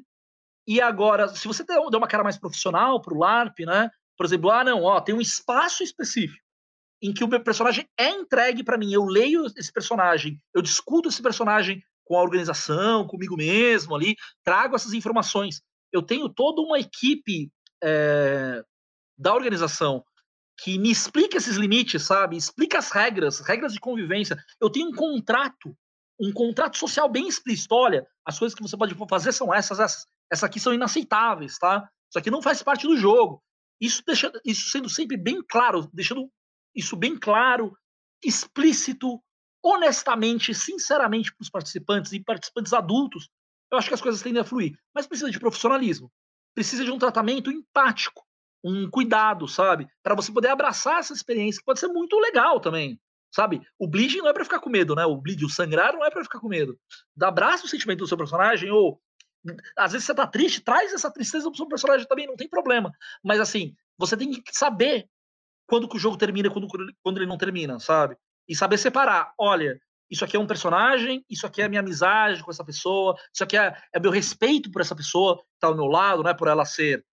E 0.68 0.80
agora, 0.80 1.28
se 1.30 1.48
você 1.48 1.64
der 1.64 1.80
uma 1.80 2.08
cara 2.08 2.24
mais 2.24 2.38
profissional 2.38 3.02
para 3.02 3.14
o 3.14 3.18
LARP, 3.18 3.60
né? 3.66 3.90
Por 4.16 4.26
exemplo, 4.26 4.52
ah, 4.52 4.64
não, 4.64 4.84
ó, 4.84 5.00
tem 5.02 5.16
um 5.16 5.22
espaço 5.22 5.82
específico 5.82 6.44
em 7.02 7.14
que 7.14 7.24
o 7.24 7.28
meu 7.28 7.42
personagem 7.42 7.88
é 7.98 8.10
entregue 8.10 8.64
para 8.64 8.78
mim. 8.78 8.92
Eu 8.92 9.06
leio 9.06 9.46
esse 9.58 9.72
personagem, 9.72 10.42
eu 10.54 10.62
discuto 10.62 11.10
esse 11.10 11.22
personagem 11.22 11.82
com 12.06 12.18
a 12.18 12.22
organização, 12.22 13.08
comigo 13.08 13.38
mesmo 13.38 13.96
ali, 13.96 14.16
trago 14.44 14.76
essas 14.76 14.94
informações. 14.94 15.62
Eu 15.92 16.02
tenho 16.02 16.28
toda 16.28 16.62
uma 16.62 16.80
equipe 16.80 17.52
é, 17.84 18.64
da 19.18 19.34
organização 19.34 20.04
que 20.62 20.78
me 20.78 20.92
explica 20.92 21.38
esses 21.38 21.56
limites, 21.56 22.04
sabe? 22.04 22.36
Explica 22.36 22.80
as 22.80 22.92
regras, 22.92 23.40
regras 23.40 23.74
de 23.74 23.80
convivência. 23.80 24.38
Eu 24.60 24.70
tenho 24.70 24.90
um 24.90 24.94
contrato, 24.94 25.76
um 26.20 26.34
contrato 26.34 26.78
social 26.78 27.08
bem 27.08 27.28
explícito. 27.28 27.74
Olha, 27.76 28.06
as 28.26 28.38
coisas 28.38 28.56
que 28.56 28.62
você 28.62 28.76
pode 28.76 28.96
fazer 29.10 29.32
são 29.32 29.54
essas, 29.54 29.80
essas. 29.80 30.06
Essas 30.32 30.44
aqui 30.44 30.60
são 30.60 30.74
inaceitáveis, 30.74 31.58
tá? 31.58 31.90
Isso 32.10 32.20
aqui 32.20 32.30
não 32.30 32.42
faz 32.42 32.62
parte 32.62 32.86
do 32.86 32.98
jogo. 32.98 33.42
Isso, 33.80 34.04
deixa, 34.06 34.32
isso 34.46 34.70
sendo 34.70 34.90
sempre 34.90 35.16
bem 35.16 35.42
claro, 35.48 35.90
deixando 35.94 36.30
isso 36.80 36.96
bem 36.96 37.18
claro, 37.18 37.78
explícito, 38.24 39.22
honestamente, 39.64 40.54
sinceramente 40.54 41.34
para 41.34 41.44
os 41.44 41.50
participantes 41.50 42.12
e 42.12 42.20
participantes 42.20 42.74
adultos, 42.74 43.30
eu 43.72 43.78
acho 43.78 43.88
que 43.88 43.94
as 43.94 44.02
coisas 44.02 44.22
tendem 44.22 44.42
a 44.42 44.46
fluir. 44.46 44.78
Mas 44.94 45.06
precisa 45.06 45.30
de 45.30 45.40
profissionalismo. 45.40 46.12
Precisa 46.56 46.84
de 46.84 46.92
um 46.92 46.98
tratamento 46.98 47.52
empático 47.52 48.24
um 48.64 48.90
cuidado, 48.90 49.48
sabe? 49.48 49.88
Para 50.04 50.16
você 50.16 50.32
poder 50.32 50.50
abraçar 50.50 51.00
essa 51.00 51.14
experiência, 51.14 51.60
que 51.60 51.66
pode 51.66 51.80
ser 51.80 51.88
muito 51.88 52.18
legal 52.20 52.60
também, 52.60 53.00
sabe? 53.32 53.62
O 53.78 53.88
bleeding 53.88 54.20
não 54.20 54.30
é 54.30 54.34
para 54.34 54.44
ficar 54.44 54.60
com 54.60 54.70
medo, 54.70 54.96
né? 54.96 55.06
O 55.06 55.18
bleed, 55.18 55.44
o 55.44 55.50
sangrar 55.50 55.94
não 55.94 56.04
é 56.04 56.10
para 56.10 56.24
ficar 56.24 56.40
com 56.40 56.48
medo. 56.48 56.78
Dá 57.16 57.30
abraço 57.30 57.66
o 57.66 57.70
sentimento 57.70 58.00
do 58.00 58.08
seu 58.08 58.18
personagem 58.18 58.70
ou 58.70 59.02
às 59.78 59.94
vezes 59.94 60.06
você 60.06 60.14
tá 60.14 60.28
triste, 60.28 60.60
traz 60.60 60.94
essa 60.94 61.10
tristeza 61.10 61.50
pro 61.50 61.56
seu 61.56 61.68
personagem 61.68 62.06
também, 62.06 62.28
não 62.28 62.36
tem 62.36 62.50
problema. 62.50 62.92
Mas 63.24 63.40
assim, 63.40 63.74
você 63.98 64.18
tem 64.18 64.30
que 64.32 64.54
saber 64.54 65.08
quando 65.70 65.88
que 65.88 65.96
o 65.96 66.00
jogo 66.00 66.18
termina 66.18 66.50
quando, 66.50 66.68
quando 67.02 67.18
ele 67.18 67.28
não 67.28 67.38
termina, 67.38 67.80
sabe? 67.80 68.18
E 68.48 68.56
saber 68.56 68.78
separar. 68.78 69.34
Olha, 69.38 69.80
isso 70.10 70.26
aqui 70.26 70.36
é 70.36 70.40
um 70.40 70.48
personagem, 70.48 71.24
isso 71.30 71.46
aqui 71.46 71.62
é 71.62 71.66
a 71.66 71.70
minha 71.70 71.82
amizade 71.82 72.44
com 72.44 72.50
essa 72.50 72.66
pessoa, 72.66 73.16
isso 73.32 73.44
aqui 73.44 73.56
é, 73.56 73.78
é 73.94 74.00
meu 74.00 74.12
respeito 74.12 74.72
por 74.72 74.82
essa 74.82 74.96
pessoa 74.96 75.38
que 75.38 75.44
tá 75.60 75.68
ao 75.68 75.76
meu 75.76 75.86
lado, 75.86 76.24
né? 76.24 76.34
Por 76.34 76.48
ela 76.48 76.66
ser 76.66 77.06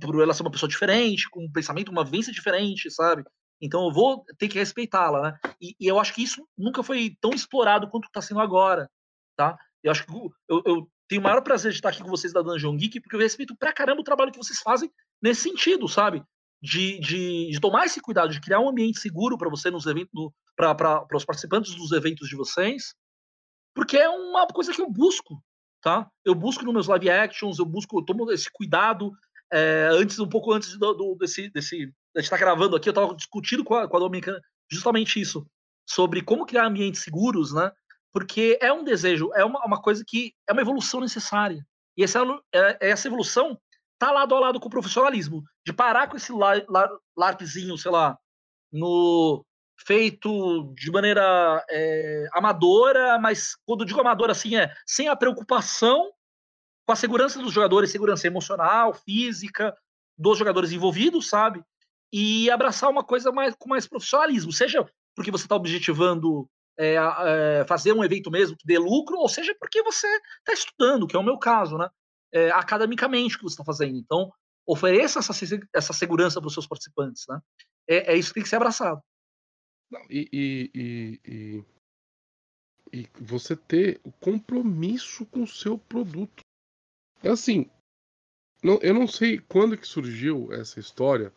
por 0.00 0.20
ela 0.20 0.34
ser 0.34 0.42
uma 0.42 0.50
pessoa 0.50 0.68
diferente, 0.68 1.28
com 1.30 1.44
um 1.44 1.50
pensamento, 1.50 1.90
uma 1.90 2.04
vivência 2.04 2.32
diferente, 2.32 2.90
sabe? 2.90 3.24
Então 3.60 3.84
eu 3.86 3.92
vou 3.92 4.24
ter 4.38 4.48
que 4.48 4.58
respeitá-la, 4.58 5.22
né? 5.22 5.38
E, 5.60 5.74
e, 5.80 5.86
eu 5.86 5.98
acho 5.98 6.12
que 6.14 6.22
isso 6.22 6.46
nunca 6.56 6.82
foi 6.82 7.16
tão 7.20 7.30
explorado 7.30 7.88
quanto 7.88 8.06
está 8.06 8.20
sendo 8.20 8.40
agora, 8.40 8.90
tá? 9.36 9.58
Eu 9.82 9.90
acho 9.90 10.06
que 10.06 10.12
eu, 10.12 10.62
eu, 10.66 10.88
tenho 11.08 11.20
o 11.20 11.24
maior 11.24 11.40
prazer 11.42 11.72
de 11.72 11.78
estar 11.78 11.88
aqui 11.90 12.02
com 12.02 12.08
vocês 12.08 12.32
da 12.32 12.42
Dungeon 12.42 12.76
Geek, 12.76 13.00
porque 13.00 13.16
eu 13.16 13.20
respeito 13.20 13.56
pra 13.56 13.72
caramba 13.72 14.00
o 14.00 14.04
trabalho 14.04 14.32
que 14.32 14.38
vocês 14.38 14.60
fazem 14.60 14.90
nesse 15.22 15.42
sentido, 15.42 15.88
sabe? 15.88 16.22
De, 16.66 16.98
de, 16.98 17.50
de 17.50 17.60
tomar 17.60 17.84
esse 17.84 18.00
cuidado, 18.00 18.32
de 18.32 18.40
criar 18.40 18.58
um 18.58 18.70
ambiente 18.70 18.98
seguro 18.98 19.36
para 19.36 19.50
você 19.50 19.70
nos 19.70 19.84
eventos, 19.84 20.32
para 20.56 21.06
os 21.12 21.22
participantes 21.22 21.74
dos 21.74 21.92
eventos 21.92 22.26
de 22.26 22.34
vocês, 22.34 22.94
porque 23.74 23.98
é 23.98 24.08
uma 24.08 24.46
coisa 24.46 24.72
que 24.72 24.80
eu 24.80 24.88
busco, 24.88 25.44
tá? 25.82 26.10
Eu 26.24 26.34
busco 26.34 26.64
nos 26.64 26.72
meus 26.72 26.86
live 26.86 27.10
actions, 27.10 27.58
eu 27.58 27.66
busco, 27.66 27.98
eu 27.98 28.02
tomo 28.02 28.32
esse 28.32 28.50
cuidado 28.50 29.12
é, 29.52 29.88
antes, 29.92 30.18
um 30.18 30.28
pouco 30.28 30.52
antes 30.52 30.78
do, 30.78 30.94
do, 30.94 31.14
desse, 31.16 31.50
desse. 31.50 31.92
A 32.16 32.20
gente 32.20 32.24
está 32.24 32.38
gravando 32.38 32.76
aqui, 32.76 32.88
eu 32.88 32.92
estava 32.92 33.14
discutindo 33.14 33.62
com 33.62 33.74
a, 33.74 33.86
com 33.86 33.96
a 33.98 34.00
Dominicana 34.00 34.40
justamente 34.70 35.20
isso, 35.20 35.46
sobre 35.86 36.22
como 36.22 36.46
criar 36.46 36.66
ambientes 36.66 37.02
seguros, 37.02 37.52
né? 37.52 37.70
Porque 38.10 38.58
é 38.62 38.72
um 38.72 38.84
desejo, 38.84 39.30
é 39.34 39.44
uma, 39.44 39.62
uma 39.66 39.82
coisa 39.82 40.02
que 40.06 40.32
é 40.48 40.52
uma 40.52 40.62
evolução 40.62 41.00
necessária. 41.00 41.62
E 41.94 42.02
essa, 42.02 42.20
é, 42.54 42.88
essa 42.88 43.06
evolução 43.06 43.60
tá 43.98 44.10
lado 44.10 44.34
a 44.34 44.40
lado 44.40 44.60
com 44.60 44.68
o 44.68 44.70
profissionalismo, 44.70 45.44
de 45.64 45.72
parar 45.72 46.08
com 46.08 46.16
esse 46.16 46.32
LARPzinho, 47.16 47.76
sei 47.78 47.90
lá, 47.90 48.18
no 48.72 49.44
feito 49.76 50.72
de 50.74 50.90
maneira 50.90 51.64
é, 51.68 52.26
amadora, 52.32 53.18
mas 53.18 53.56
quando 53.66 53.84
digo 53.84 54.00
amadora 54.00 54.32
assim 54.32 54.56
é 54.56 54.72
sem 54.86 55.08
a 55.08 55.16
preocupação 55.16 56.12
com 56.86 56.92
a 56.92 56.96
segurança 56.96 57.40
dos 57.40 57.52
jogadores, 57.52 57.90
segurança 57.90 58.26
emocional, 58.26 58.94
física, 58.94 59.76
dos 60.16 60.38
jogadores 60.38 60.70
envolvidos, 60.70 61.28
sabe? 61.28 61.64
e 62.16 62.48
abraçar 62.48 62.88
uma 62.88 63.02
coisa 63.02 63.32
mais, 63.32 63.56
com 63.56 63.68
mais 63.68 63.88
profissionalismo, 63.88 64.52
seja 64.52 64.88
porque 65.16 65.32
você 65.32 65.46
está 65.46 65.56
objetivando 65.56 66.48
é, 66.78 66.94
é, 66.94 67.64
fazer 67.66 67.92
um 67.92 68.04
evento 68.04 68.30
mesmo 68.30 68.56
que 68.56 68.64
dê 68.64 68.78
lucro, 68.78 69.18
ou 69.18 69.28
seja 69.28 69.52
porque 69.58 69.82
você 69.82 70.06
está 70.38 70.52
estudando, 70.52 71.08
que 71.08 71.16
é 71.16 71.18
o 71.18 71.24
meu 71.24 71.36
caso, 71.36 71.76
né? 71.76 71.88
É, 72.32 72.52
academicamente 72.52 73.36
que 73.36 73.42
você 73.42 73.54
está 73.54 73.64
fazendo. 73.64 73.96
Então, 73.98 74.32
ofereça 74.66 75.18
essa, 75.18 75.32
essa 75.74 75.92
segurança 75.92 76.40
para 76.40 76.48
os 76.48 76.54
seus 76.54 76.66
participantes, 76.66 77.24
né? 77.28 77.40
É, 77.86 78.12
é, 78.12 78.16
isso 78.16 78.30
que 78.30 78.34
tem 78.34 78.42
que 78.42 78.48
ser 78.48 78.56
abraçado. 78.56 79.02
E, 80.08 80.28
e, 80.32 80.70
e, 80.74 81.64
e, 82.92 83.00
e 83.00 83.08
você 83.20 83.54
ter 83.54 84.00
o 84.02 84.10
compromisso 84.12 85.26
com 85.26 85.42
o 85.42 85.48
seu 85.48 85.78
produto. 85.78 86.42
É 87.22 87.28
assim, 87.28 87.70
não, 88.62 88.78
eu 88.82 88.94
não 88.94 89.06
sei 89.06 89.38
quando 89.38 89.76
que 89.76 89.86
surgiu 89.86 90.52
essa 90.52 90.80
história 90.80 91.32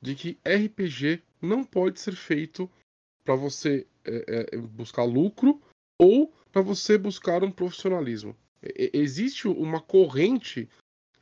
de 0.00 0.16
que 0.16 0.38
RPG 0.44 1.22
não 1.40 1.64
pode 1.64 2.00
ser 2.00 2.16
feito 2.16 2.68
para 3.24 3.36
você 3.36 3.86
é, 4.04 4.48
é, 4.52 4.56
buscar 4.56 5.04
lucro 5.04 5.62
ou 5.96 6.34
para 6.50 6.60
você 6.60 6.98
buscar 6.98 7.44
um 7.44 7.52
profissionalismo. 7.52 8.36
Existe 8.92 9.48
uma 9.48 9.80
corrente 9.80 10.68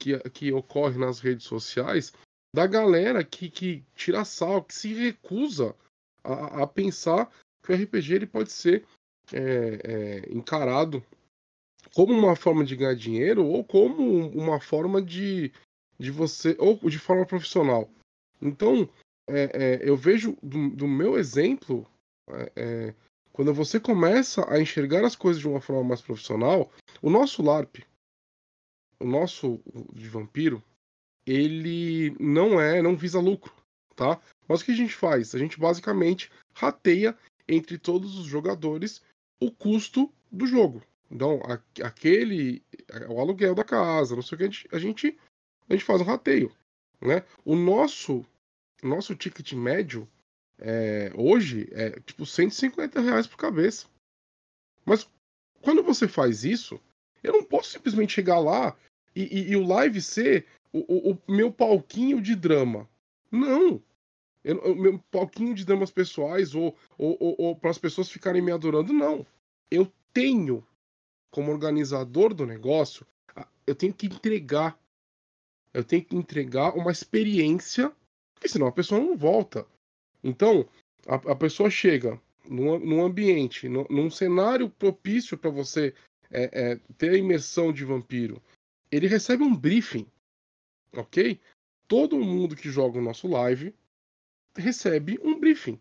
que, 0.00 0.18
que 0.30 0.52
ocorre 0.52 0.98
nas 0.98 1.20
redes 1.20 1.46
sociais 1.46 2.12
da 2.54 2.66
galera 2.66 3.22
que, 3.22 3.48
que 3.48 3.84
tira 3.94 4.24
sal, 4.24 4.64
que 4.64 4.74
se 4.74 4.92
recusa 4.94 5.76
a, 6.24 6.62
a 6.62 6.66
pensar 6.66 7.30
que 7.62 7.70
o 7.70 7.76
RPG 7.76 8.14
ele 8.14 8.26
pode 8.26 8.50
ser 8.50 8.84
é, 9.32 10.24
é, 10.24 10.34
encarado 10.34 11.04
como 11.94 12.12
uma 12.12 12.34
forma 12.34 12.64
de 12.64 12.74
ganhar 12.74 12.96
dinheiro 12.96 13.44
ou 13.46 13.62
como 13.62 14.28
uma 14.30 14.58
forma 14.58 15.00
de, 15.00 15.52
de 15.98 16.10
você 16.10 16.56
ou 16.58 16.76
de 16.88 16.98
forma 16.98 17.26
profissional. 17.26 17.88
Então 18.40 18.88
é, 19.28 19.50
é 19.82 19.88
eu 19.88 19.96
vejo 19.96 20.36
do, 20.42 20.70
do, 20.70 20.88
meu 20.88 21.18
exemplo 21.18 21.86
é, 22.30 22.52
é, 22.56 22.94
quando 23.32 23.54
você 23.54 23.78
começa 23.78 24.50
a 24.50 24.60
enxergar 24.60 25.04
as 25.04 25.14
coisas 25.14 25.40
de 25.40 25.48
uma 25.48 25.60
forma 25.60 25.84
mais 25.84 26.00
profissional, 26.00 26.70
o 27.00 27.10
nosso 27.10 27.42
LARP, 27.42 27.84
o 29.00 29.06
nosso 29.06 29.60
de 29.92 30.08
vampiro, 30.08 30.62
ele 31.26 32.14
não 32.20 32.60
é, 32.60 32.82
não 32.82 32.96
visa 32.96 33.18
lucro, 33.18 33.52
tá? 33.96 34.20
Mas 34.46 34.60
o 34.60 34.64
que 34.64 34.72
a 34.72 34.76
gente 34.76 34.94
faz? 34.94 35.34
A 35.34 35.38
gente 35.38 35.58
basicamente 35.58 36.30
rateia 36.54 37.16
entre 37.48 37.78
todos 37.78 38.18
os 38.18 38.26
jogadores 38.26 39.02
o 39.40 39.50
custo 39.50 40.12
do 40.30 40.46
jogo. 40.46 40.82
Então, 41.10 41.40
aquele, 41.82 42.62
o 43.08 43.20
aluguel 43.20 43.54
da 43.54 43.64
casa, 43.64 44.14
não 44.14 44.22
sei 44.22 44.36
o 44.36 44.38
que, 44.38 44.44
a 44.44 44.46
gente, 44.46 44.68
a 44.72 44.78
gente, 44.78 45.18
a 45.68 45.72
gente 45.72 45.84
faz 45.84 46.00
um 46.00 46.04
rateio, 46.04 46.54
né? 47.00 47.24
O 47.44 47.56
nosso, 47.56 48.24
nosso 48.82 49.16
ticket 49.16 49.52
médio 49.54 50.08
é, 50.58 51.10
hoje 51.16 51.68
é 51.72 51.98
tipo 52.00 52.24
150 52.24 53.00
reais 53.00 53.26
por 53.26 53.36
cabeça. 53.36 53.86
Mas 54.84 55.08
quando 55.62 55.82
você 55.82 56.06
faz 56.06 56.44
isso, 56.44 56.80
eu 57.22 57.32
não 57.32 57.44
posso 57.44 57.70
simplesmente 57.70 58.12
chegar 58.12 58.38
lá 58.38 58.76
e, 59.14 59.22
e, 59.22 59.50
e 59.50 59.56
o 59.56 59.66
live 59.66 60.00
ser 60.00 60.46
o, 60.72 60.78
o, 60.78 61.12
o, 61.12 61.32
meu 61.32 61.52
palquinho 61.52 62.20
de 62.20 62.34
drama. 62.34 62.88
Não! 63.30 63.82
Eu, 64.42 64.58
o 64.58 64.74
meu 64.74 64.98
palquinho 65.10 65.54
de 65.54 65.64
dramas 65.64 65.90
pessoais 65.90 66.54
ou, 66.54 66.76
ou, 66.96 67.16
ou, 67.20 67.36
ou 67.38 67.56
para 67.56 67.70
as 67.70 67.78
pessoas 67.78 68.10
ficarem 68.10 68.40
me 68.40 68.50
adorando, 68.50 68.92
não. 68.92 69.26
Eu 69.70 69.90
tenho, 70.12 70.66
como 71.30 71.52
organizador 71.52 72.32
do 72.32 72.46
negócio, 72.46 73.06
eu 73.66 73.74
tenho 73.74 73.92
que 73.92 74.06
entregar. 74.06 74.78
Eu 75.72 75.84
tenho 75.84 76.04
que 76.04 76.16
entregar 76.16 76.74
uma 76.74 76.90
experiência, 76.90 77.92
porque 78.34 78.48
senão 78.48 78.66
a 78.66 78.72
pessoa 78.72 79.00
não 79.00 79.16
volta. 79.16 79.66
Então, 80.24 80.68
a, 81.06 81.14
a 81.14 81.36
pessoa 81.36 81.70
chega 81.70 82.20
num, 82.48 82.78
num 82.78 83.04
ambiente, 83.04 83.68
num, 83.68 83.86
num 83.88 84.10
cenário 84.10 84.68
propício 84.68 85.38
para 85.38 85.50
você 85.50 85.94
é, 86.30 86.72
é, 86.72 86.80
ter 86.98 87.10
a 87.10 87.18
imersão 87.18 87.72
de 87.72 87.84
vampiro. 87.84 88.42
Ele 88.90 89.06
recebe 89.06 89.42
um 89.42 89.54
briefing, 89.54 90.06
ok? 90.92 91.40
Todo 91.86 92.18
mundo 92.18 92.56
que 92.56 92.70
joga 92.70 92.98
o 92.98 93.02
nosso 93.02 93.28
live 93.28 93.74
recebe 94.56 95.18
um 95.22 95.38
briefing. 95.38 95.80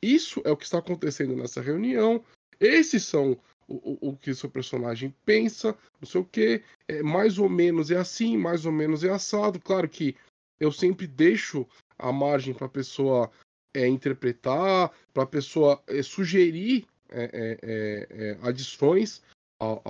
Isso 0.00 0.40
é 0.44 0.50
o 0.50 0.56
que 0.56 0.64
está 0.64 0.78
acontecendo 0.78 1.36
nessa 1.36 1.60
reunião. 1.60 2.24
Esses 2.60 3.04
são 3.04 3.32
o, 3.66 3.74
o, 3.74 4.10
o 4.10 4.16
que 4.16 4.34
seu 4.34 4.48
personagem 4.48 5.14
pensa, 5.24 5.76
não 6.00 6.08
sei 6.08 6.20
o 6.20 6.24
que. 6.24 6.62
É, 6.86 7.02
mais 7.02 7.38
ou 7.38 7.48
menos 7.48 7.90
é 7.90 7.96
assim, 7.96 8.36
mais 8.36 8.64
ou 8.64 8.72
menos 8.72 9.04
é 9.04 9.10
assado. 9.10 9.60
Claro 9.60 9.88
que 9.88 10.16
eu 10.58 10.72
sempre 10.72 11.06
deixo 11.06 11.66
a 11.98 12.12
margem 12.12 12.54
para 12.54 12.66
a 12.66 12.70
pessoa 12.70 13.30
é, 13.74 13.86
interpretar, 13.86 14.92
para 15.12 15.22
a 15.24 15.26
pessoa 15.26 15.82
é, 15.86 16.02
sugerir 16.02 16.86
é, 17.10 17.24
é, 17.32 18.08
é, 18.10 18.38
adições 18.42 19.22
ao, 19.58 19.82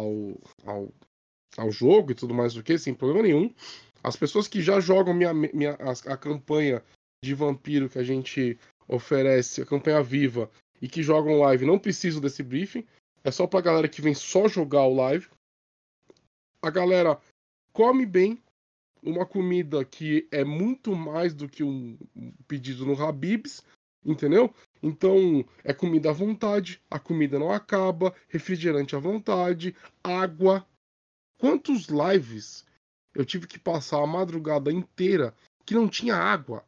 ao, 0.64 0.88
ao, 1.56 1.70
jogo 1.70 2.12
e 2.12 2.14
tudo 2.14 2.34
mais 2.34 2.54
do 2.54 2.62
que, 2.62 2.78
sem 2.78 2.94
problema 2.94 3.22
nenhum. 3.22 3.52
As 4.02 4.16
pessoas 4.16 4.46
que 4.46 4.62
já 4.62 4.80
jogam 4.80 5.14
minha, 5.14 5.34
minha, 5.34 5.72
a, 5.74 6.12
a 6.12 6.16
campanha 6.16 6.82
de 7.22 7.34
vampiro 7.34 7.88
que 7.88 7.98
a 7.98 8.04
gente 8.04 8.58
oferece, 8.86 9.62
a 9.62 9.66
campanha 9.66 10.02
viva, 10.02 10.50
e 10.80 10.88
que 10.88 11.02
jogam 11.02 11.40
live 11.40 11.66
não 11.66 11.78
precisam 11.78 12.20
desse 12.20 12.42
briefing. 12.42 12.86
É 13.24 13.30
só 13.30 13.46
pra 13.46 13.60
galera 13.60 13.88
que 13.88 14.00
vem 14.00 14.14
só 14.14 14.48
jogar 14.48 14.84
o 14.84 14.94
live. 14.94 15.28
A 16.62 16.70
galera 16.70 17.20
come 17.72 18.06
bem, 18.06 18.42
uma 19.02 19.26
comida 19.26 19.84
que 19.84 20.26
é 20.30 20.44
muito 20.44 20.94
mais 20.94 21.34
do 21.34 21.48
que 21.48 21.62
um 21.62 21.98
pedido 22.46 22.84
no 22.86 23.00
Habibs, 23.00 23.62
entendeu? 24.04 24.52
Então, 24.82 25.44
é 25.64 25.72
comida 25.72 26.10
à 26.10 26.12
vontade, 26.12 26.80
a 26.90 26.98
comida 26.98 27.38
não 27.38 27.52
acaba, 27.52 28.14
refrigerante 28.28 28.96
à 28.96 28.98
vontade, 28.98 29.74
água. 30.02 30.66
Quantos 31.38 31.86
lives 31.86 32.66
eu 33.14 33.24
tive 33.24 33.46
que 33.46 33.58
passar 33.58 34.02
a 34.02 34.06
madrugada 34.06 34.72
inteira 34.72 35.34
que 35.64 35.74
não 35.74 35.88
tinha 35.88 36.16
água? 36.16 36.64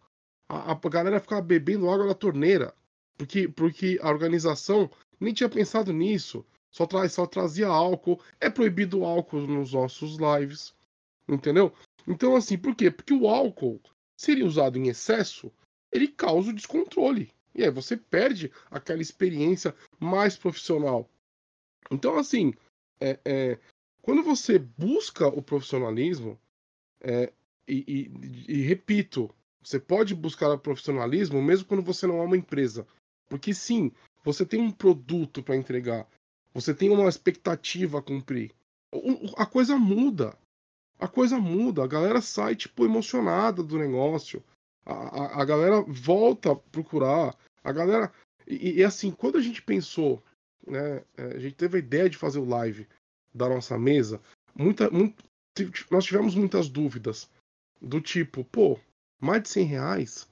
A, 0.49 0.73
a 0.73 0.75
galera 0.89 1.21
ficava 1.21 1.43
bebendo 1.43 1.91
água 1.91 2.07
da 2.07 2.15
torneira, 2.15 2.75
porque, 3.19 3.49
porque 3.49 3.99
a 4.01 4.09
organização 4.09 4.91
nem 5.19 5.35
tinha 5.35 5.49
pensado 5.49 5.93
nisso. 5.93 6.45
Só, 6.71 6.87
tra 6.87 7.09
só 7.09 7.27
trazia 7.27 7.67
álcool. 7.67 8.21
É 8.41 8.49
proibido 8.49 9.01
o 9.01 9.05
álcool 9.05 9.41
nos 9.41 9.73
nossos 9.73 10.17
lives. 10.17 10.73
Entendeu? 11.29 11.73
Então, 12.07 12.35
assim, 12.37 12.57
por 12.57 12.75
quê? 12.75 12.91
Porque 12.91 13.13
o 13.13 13.29
álcool, 13.29 13.81
se 14.17 14.33
ele 14.33 14.45
usado 14.45 14.79
em 14.79 14.89
excesso, 14.89 15.53
ele 15.93 16.09
causa 16.09 16.51
o 16.51 16.55
descontrole. 16.55 17.33
E 17.55 17.65
aí 17.65 17.71
você 17.71 17.97
perde 17.97 18.53
aquela 18.71 19.03
experiência 19.03 19.75
mais 19.99 20.37
profissional. 20.37 21.09
Então, 21.91 22.17
assim, 22.17 22.55
é, 23.01 23.19
é, 23.25 23.59
quando 24.03 24.23
você 24.23 24.59
busca 24.59 25.27
o 25.29 25.43
profissionalismo, 25.43 26.39
é, 27.01 27.33
e, 27.67 27.85
e, 27.87 28.55
e, 28.55 28.63
repito, 28.63 29.31
você 29.63 29.79
pode 29.79 30.15
buscar 30.15 30.51
o 30.51 30.59
profissionalismo 30.59 31.41
mesmo 31.41 31.67
quando 31.67 31.83
você 31.83 32.07
não 32.07 32.19
é 32.19 32.25
uma 32.25 32.37
empresa. 32.37 32.87
Porque 33.29 33.55
sim, 33.55 33.93
você 34.25 34.45
tem 34.45 34.61
um 34.61 34.73
produto 34.73 35.43
para 35.43 35.57
entregar, 35.57 36.07
você 36.53 36.75
tem 36.75 36.91
uma 36.91 37.09
expectativa 37.09 37.99
a 37.99 38.03
cumprir. 38.03 38.53
A 39.37 39.47
coisa 39.47 39.77
muda 39.77 40.37
a 41.01 41.09
coisa 41.09 41.39
muda, 41.39 41.83
a 41.83 41.87
galera 41.87 42.21
sai, 42.21 42.55
tipo, 42.55 42.85
emocionada 42.85 43.63
do 43.63 43.79
negócio. 43.79 44.45
A, 44.85 44.93
a, 44.93 45.43
a 45.43 45.45
galera 45.45 45.81
volta 45.83 46.53
a 46.53 46.57
procurar. 46.57 47.35
A 47.65 47.73
galera. 47.73 48.13
E, 48.47 48.81
e, 48.81 48.85
assim, 48.85 49.11
quando 49.11 49.39
a 49.39 49.41
gente 49.41 49.63
pensou, 49.63 50.23
né? 50.67 51.03
É, 51.17 51.23
a 51.37 51.39
gente 51.39 51.55
teve 51.55 51.79
a 51.79 51.81
ideia 51.81 52.11
de 52.11 52.19
fazer 52.19 52.39
o 52.39 52.45
live 52.45 52.87
da 53.33 53.49
nossa 53.49 53.79
mesa, 53.79 54.21
muita, 54.55 54.91
muito, 54.91 55.25
nós 55.91 56.05
tivemos 56.05 56.35
muitas 56.35 56.69
dúvidas. 56.69 57.29
Do 57.81 58.01
tipo, 58.01 58.45
pô, 58.45 58.79
mais 59.21 59.43
de 59.43 59.49
100 59.49 59.65
reais? 59.65 60.29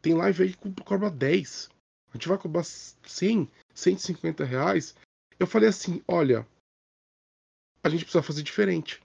Tem 0.00 0.14
live 0.14 0.42
aí 0.42 0.54
que 0.54 0.82
cobra 0.82 1.10
10. 1.10 1.68
A 2.08 2.12
gente 2.14 2.28
vai 2.28 2.38
cobrar 2.38 2.64
100, 2.64 3.48
150 3.74 4.44
reais. 4.44 4.94
Eu 5.38 5.46
falei 5.46 5.68
assim: 5.68 6.02
olha, 6.08 6.46
a 7.82 7.88
gente 7.88 8.04
precisa 8.04 8.22
fazer 8.22 8.42
diferente. 8.42 9.00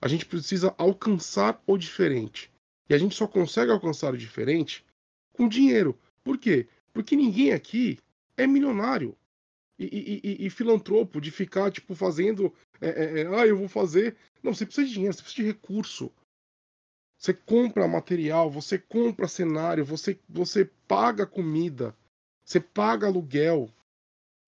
A 0.00 0.08
gente 0.08 0.26
precisa 0.26 0.74
alcançar 0.78 1.62
o 1.66 1.76
diferente. 1.78 2.50
E 2.88 2.94
a 2.94 2.98
gente 2.98 3.14
só 3.14 3.26
consegue 3.26 3.70
alcançar 3.70 4.12
o 4.12 4.18
diferente 4.18 4.84
com 5.32 5.48
dinheiro. 5.48 5.98
Por 6.24 6.38
quê? 6.38 6.68
Porque 6.92 7.16
ninguém 7.16 7.52
aqui 7.52 7.98
é 8.36 8.46
milionário 8.46 9.16
e, 9.78 10.20
e, 10.22 10.46
e, 10.46 10.50
filantropo 10.50 11.20
de 11.20 11.30
ficar 11.30 11.70
tipo 11.70 11.94
fazendo. 11.94 12.52
É, 12.80 12.88
é, 12.88 13.20
é, 13.20 13.26
ah, 13.26 13.46
eu 13.46 13.56
vou 13.56 13.68
fazer. 13.68 14.16
Não, 14.42 14.54
você 14.54 14.66
precisa 14.66 14.86
de 14.86 14.92
dinheiro, 14.92 15.14
você 15.14 15.22
precisa 15.22 15.42
de 15.42 15.52
recurso. 15.52 16.12
Você 17.18 17.32
compra 17.32 17.86
material, 17.86 18.50
você 18.50 18.78
compra 18.78 19.28
cenário, 19.28 19.84
você, 19.84 20.18
você 20.28 20.64
paga 20.88 21.26
comida, 21.26 21.96
você 22.44 22.60
paga 22.60 23.06
aluguel. 23.06 23.70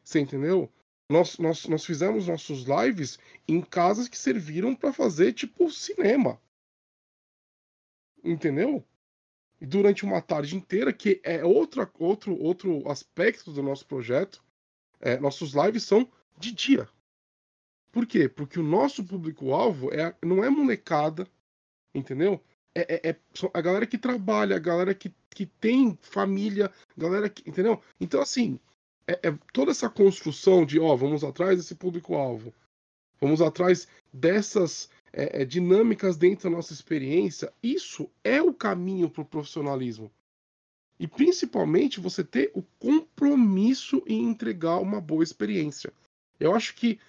Você 0.02 0.20
entendeu? 0.20 0.70
Nós, 1.08 1.38
nós, 1.38 1.66
nós 1.66 1.84
fizemos 1.84 2.26
nossos 2.26 2.64
lives 2.64 3.18
em 3.46 3.60
casas 3.60 4.08
que 4.08 4.18
serviram 4.18 4.74
para 4.74 4.92
fazer 4.92 5.32
tipo 5.32 5.70
cinema. 5.70 6.40
Entendeu? 8.22 8.84
durante 9.60 10.04
uma 10.04 10.20
tarde 10.20 10.56
inteira, 10.56 10.92
que 10.92 11.20
é 11.24 11.44
outra, 11.44 11.90
outro, 11.98 12.36
outro 12.40 12.88
aspecto 12.90 13.52
do 13.52 13.62
nosso 13.62 13.86
projeto. 13.86 14.42
É, 15.00 15.18
nossos 15.18 15.52
lives 15.52 15.82
são 15.84 16.08
de 16.38 16.52
dia. 16.52 16.88
Por 17.92 18.06
quê? 18.06 18.28
Porque 18.28 18.58
o 18.58 18.62
nosso 18.64 19.04
público-alvo 19.04 19.92
é, 19.92 20.14
não 20.22 20.42
é 20.42 20.50
molecada, 20.50 21.28
entendeu? 21.94 22.40
É, 22.74 22.94
é, 22.94 23.10
é, 23.10 23.16
a 23.52 23.60
galera 23.60 23.86
que 23.86 23.96
trabalha, 23.96 24.56
a 24.56 24.58
galera 24.58 24.94
que, 24.94 25.14
que 25.30 25.46
tem 25.46 25.96
família, 26.02 26.72
galera 26.96 27.28
que. 27.28 27.48
Entendeu? 27.48 27.80
Então, 28.00 28.20
assim, 28.20 28.58
é, 29.06 29.28
é 29.28 29.38
toda 29.52 29.70
essa 29.70 29.88
construção 29.88 30.66
de, 30.66 30.80
ó, 30.80 30.96
vamos 30.96 31.22
atrás 31.22 31.56
desse 31.56 31.74
público-alvo. 31.74 32.52
Vamos 33.20 33.40
atrás 33.40 33.86
dessas 34.12 34.90
é, 35.12 35.42
é, 35.42 35.44
dinâmicas 35.44 36.16
dentro 36.16 36.50
da 36.50 36.56
nossa 36.56 36.72
experiência. 36.72 37.52
Isso 37.62 38.10
é 38.24 38.42
o 38.42 38.52
caminho 38.52 39.08
para 39.08 39.22
o 39.22 39.26
profissionalismo. 39.26 40.10
E 40.98 41.06
principalmente 41.08 42.00
você 42.00 42.22
ter 42.22 42.50
o 42.54 42.62
compromisso 42.78 44.02
em 44.06 44.22
entregar 44.22 44.78
uma 44.78 45.00
boa 45.00 45.24
experiência. 45.24 45.92
Eu 46.38 46.54
acho 46.54 46.74
que 46.74 47.00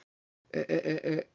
é, 0.51 1.27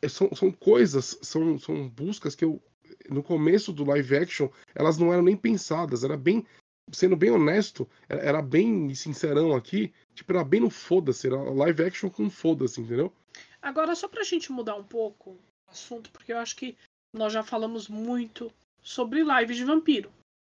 é, 0.00 0.08
são, 0.08 0.34
são 0.34 0.50
coisas, 0.50 1.18
são, 1.20 1.58
são 1.58 1.88
buscas 1.88 2.34
que 2.34 2.44
eu, 2.44 2.62
no 3.08 3.22
começo 3.22 3.72
do 3.72 3.84
live 3.84 4.16
action, 4.16 4.48
elas 4.74 4.96
não 4.96 5.12
eram 5.12 5.22
nem 5.22 5.36
pensadas, 5.36 6.04
era 6.04 6.16
bem, 6.16 6.46
sendo 6.92 7.16
bem 7.16 7.30
honesto, 7.30 7.88
era 8.08 8.40
bem 8.40 8.94
sincerão 8.94 9.54
aqui, 9.54 9.92
tipo, 10.14 10.32
era 10.32 10.44
bem 10.44 10.60
no 10.60 10.70
foda-se, 10.70 11.26
era 11.26 11.36
live 11.36 11.84
action 11.84 12.08
com 12.08 12.30
foda-se, 12.30 12.80
entendeu? 12.80 13.12
Agora, 13.60 13.94
só 13.94 14.08
pra 14.08 14.22
gente 14.22 14.52
mudar 14.52 14.76
um 14.76 14.84
pouco 14.84 15.30
o 15.30 15.70
assunto, 15.70 16.10
porque 16.10 16.32
eu 16.32 16.38
acho 16.38 16.56
que 16.56 16.76
nós 17.12 17.32
já 17.32 17.42
falamos 17.42 17.88
muito 17.88 18.50
sobre 18.82 19.22
live 19.22 19.54
de 19.54 19.64
vampiro, 19.64 20.10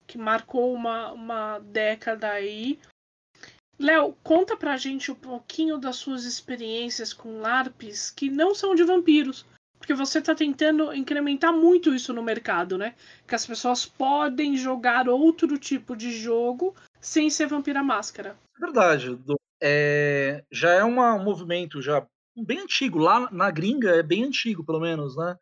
que 0.08 0.18
marcou 0.18 0.74
uma, 0.74 1.12
uma 1.12 1.60
década 1.60 2.30
aí. 2.30 2.80
Léo, 3.78 4.16
conta 4.24 4.56
pra 4.56 4.78
gente 4.78 5.12
um 5.12 5.16
pouquinho 5.16 5.78
das 5.78 5.97
suas 5.97 6.24
experiências 6.24 7.14
com 7.14 7.41
LARPs 7.41 8.10
que 8.12 8.30
não 8.30 8.56
são 8.56 8.74
de 8.74 8.84
vampiros, 8.84 9.45
porque 9.78 9.93
você 9.93 10.20
está 10.20 10.34
tentando 10.34 10.93
incrementar 10.93 11.53
muito 11.53 11.93
isso 11.93 12.14
no 12.14 12.24
mercado, 12.24 12.78
né? 12.78 12.95
Que 13.28 13.36
as 13.36 13.45
pessoas 13.45 13.86
podem 13.86 14.56
jogar 14.56 15.10
outro 15.10 15.58
tipo 15.58 15.95
de 15.95 16.12
jogo 16.12 16.74
sem 17.01 17.30
ser 17.30 17.47
Vampira 17.47 17.84
Máscara. 17.84 18.38
É 18.58 18.60
verdade. 18.60 19.20
É, 19.62 20.43
já 20.51 20.72
é 20.72 20.84
uma, 20.84 21.14
um 21.14 21.24
movimento 21.24 21.82
já 21.82 22.06
bem 22.36 22.60
antigo. 22.60 22.97
Lá 22.97 23.30
na 23.32 23.51
gringa 23.51 23.91
é 23.91 24.01
bem 24.01 24.24
antigo, 24.24 24.66
pelo 24.66 24.80
menos, 24.80 25.16
né? 25.16 25.38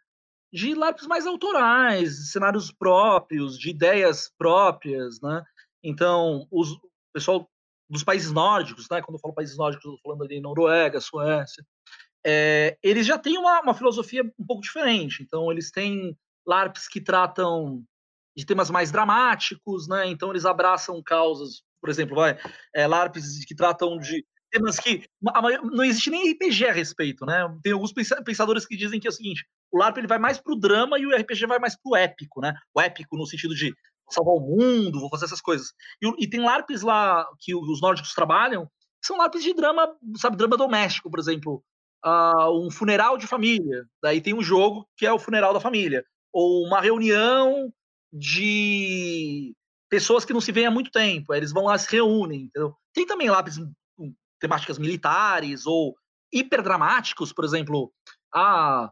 De 0.53 0.75
lápis 0.75 1.07
mais 1.07 1.25
autorais, 1.25 2.31
cenários 2.31 2.71
próprios, 2.71 3.57
de 3.57 3.71
ideias 3.71 4.31
próprias, 4.37 5.19
né? 5.19 5.43
Então, 5.83 6.47
os, 6.51 6.73
o 6.73 6.81
pessoal 7.11 7.49
dos 7.89 8.03
países 8.03 8.31
nórdicos, 8.31 8.87
né? 8.89 9.01
Quando 9.01 9.15
eu 9.15 9.19
falo 9.19 9.33
países 9.33 9.57
nórdicos, 9.57 9.83
eu 9.83 9.95
estou 9.95 10.11
falando 10.11 10.23
ali 10.23 10.39
Noruega, 10.39 11.01
Suécia, 11.01 11.65
é, 12.25 12.77
eles 12.81 13.05
já 13.05 13.17
têm 13.17 13.37
uma, 13.37 13.61
uma, 13.61 13.73
filosofia 13.73 14.23
um 14.39 14.45
pouco 14.45 14.61
diferente. 14.61 15.23
Então, 15.23 15.51
eles 15.51 15.71
têm 15.71 16.15
LARPs 16.45 16.87
que 16.87 17.01
tratam 17.01 17.83
de 18.35 18.45
temas 18.45 18.69
mais 18.69 18.91
dramáticos, 18.91 19.87
né? 19.87 20.07
Então, 20.07 20.29
eles 20.29 20.45
abraçam 20.45 21.01
causas, 21.03 21.63
por 21.81 21.89
exemplo, 21.89 22.15
vai, 22.15 22.37
é, 22.73 22.87
LARPs 22.87 23.43
que 23.45 23.55
tratam 23.55 23.97
de 23.97 24.25
temas 24.53 24.79
que 24.79 25.03
não 25.71 25.83
existe 25.83 26.09
nem 26.09 26.31
RPG 26.31 26.67
a 26.67 26.71
respeito, 26.71 27.25
né? 27.25 27.43
Tem 27.63 27.73
alguns 27.73 27.91
pensadores 27.91 28.65
que 28.65 28.77
dizem 28.77 28.99
que 28.99 29.07
é 29.07 29.09
o 29.09 29.13
seguinte: 29.13 29.45
o 29.71 29.77
LARP 29.77 29.97
ele 29.97 30.07
vai 30.07 30.19
mais 30.19 30.39
pro 30.39 30.55
drama 30.55 30.99
e 30.99 31.05
o 31.05 31.15
RPG 31.15 31.45
vai 31.47 31.59
mais 31.59 31.75
pro 31.75 31.95
épico, 31.95 32.39
né? 32.39 32.53
O 32.73 32.79
épico 32.79 33.17
no 33.17 33.25
sentido 33.25 33.55
de 33.55 33.73
salvar 34.09 34.35
o 34.35 34.39
mundo, 34.39 34.99
vou 34.99 35.09
fazer 35.09 35.25
essas 35.25 35.41
coisas. 35.41 35.73
E, 36.01 36.23
e 36.23 36.29
tem 36.29 36.41
LARPs 36.41 36.81
lá 36.81 37.25
que 37.39 37.55
os 37.55 37.81
nórdicos 37.81 38.13
trabalham, 38.13 38.65
que 39.01 39.07
são 39.07 39.17
LARPs 39.17 39.43
de 39.43 39.53
drama, 39.53 39.93
sabe, 40.17 40.37
drama 40.37 40.55
doméstico, 40.55 41.09
por 41.09 41.19
exemplo 41.19 41.63
uh, 42.05 42.65
um 42.65 42.69
funeral 42.69 43.17
de 43.17 43.27
família. 43.27 43.85
Daí 44.01 44.21
tem 44.21 44.33
um 44.33 44.43
jogo 44.43 44.87
que 44.97 45.05
é 45.05 45.11
o 45.11 45.19
funeral 45.19 45.53
da 45.53 45.59
família. 45.59 46.05
Ou 46.31 46.65
uma 46.65 46.81
reunião 46.81 47.71
de 48.11 49.55
pessoas 49.89 50.25
que 50.25 50.33
não 50.33 50.41
se 50.41 50.51
veem 50.51 50.67
há 50.67 50.71
muito 50.71 50.91
tempo. 50.91 51.33
Eles 51.33 51.51
vão 51.51 51.65
lá 51.65 51.77
se 51.77 51.91
reúnem. 51.91 52.43
Entendeu? 52.43 52.75
Tem 52.93 53.05
também 53.05 53.29
lápis 53.29 53.57
temáticas 54.43 54.77
militares 54.77 55.65
ou 55.65 55.95
hiperdramáticos, 56.31 57.31
por 57.31 57.45
exemplo. 57.45 57.93
Ah, 58.35 58.91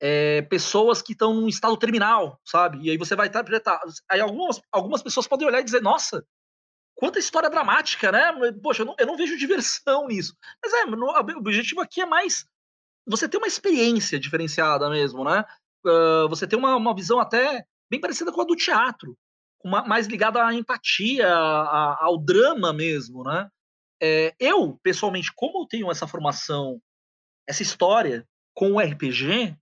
é, 0.00 0.42
pessoas 0.42 1.02
que 1.02 1.12
estão 1.12 1.34
num 1.34 1.48
estado 1.48 1.76
terminal, 1.76 2.40
sabe? 2.44 2.78
E 2.82 2.90
aí 2.90 2.96
você 2.96 3.14
vai 3.14 3.28
interpretar. 3.28 3.78
Aí 4.10 4.20
algumas, 4.20 4.60
algumas 4.72 5.02
pessoas 5.02 5.26
podem 5.26 5.46
olhar 5.46 5.60
e 5.60 5.64
dizer, 5.64 5.82
nossa, 5.82 6.24
quanta 6.94 7.18
história 7.18 7.50
dramática, 7.50 8.10
né? 8.10 8.32
Poxa, 8.62 8.82
eu 8.82 8.86
não, 8.86 8.94
eu 8.98 9.06
não 9.06 9.16
vejo 9.16 9.36
diversão 9.36 10.06
nisso. 10.06 10.34
Mas 10.62 10.72
é, 10.72 10.86
no, 10.86 11.06
o 11.06 11.38
objetivo 11.38 11.82
aqui 11.82 12.00
é 12.00 12.06
mais 12.06 12.46
você 13.06 13.28
ter 13.28 13.36
uma 13.36 13.46
experiência 13.46 14.18
diferenciada 14.18 14.88
mesmo, 14.88 15.24
né? 15.24 15.44
Uh, 15.84 16.28
você 16.28 16.46
ter 16.46 16.56
uma, 16.56 16.74
uma 16.74 16.94
visão 16.94 17.20
até 17.20 17.64
bem 17.90 18.00
parecida 18.00 18.32
com 18.32 18.40
a 18.40 18.44
do 18.44 18.56
teatro, 18.56 19.16
uma, 19.62 19.84
mais 19.84 20.06
ligada 20.06 20.44
à 20.44 20.52
empatia, 20.52 21.28
a, 21.28 22.04
ao 22.04 22.18
drama 22.18 22.72
mesmo, 22.72 23.22
né? 23.22 23.48
É, 24.02 24.34
eu, 24.38 24.78
pessoalmente, 24.82 25.32
como 25.34 25.62
eu 25.62 25.66
tenho 25.66 25.90
essa 25.90 26.06
formação, 26.06 26.80
essa 27.48 27.62
história 27.62 28.26
com 28.54 28.72
o 28.72 28.80
RPG, 28.80 29.56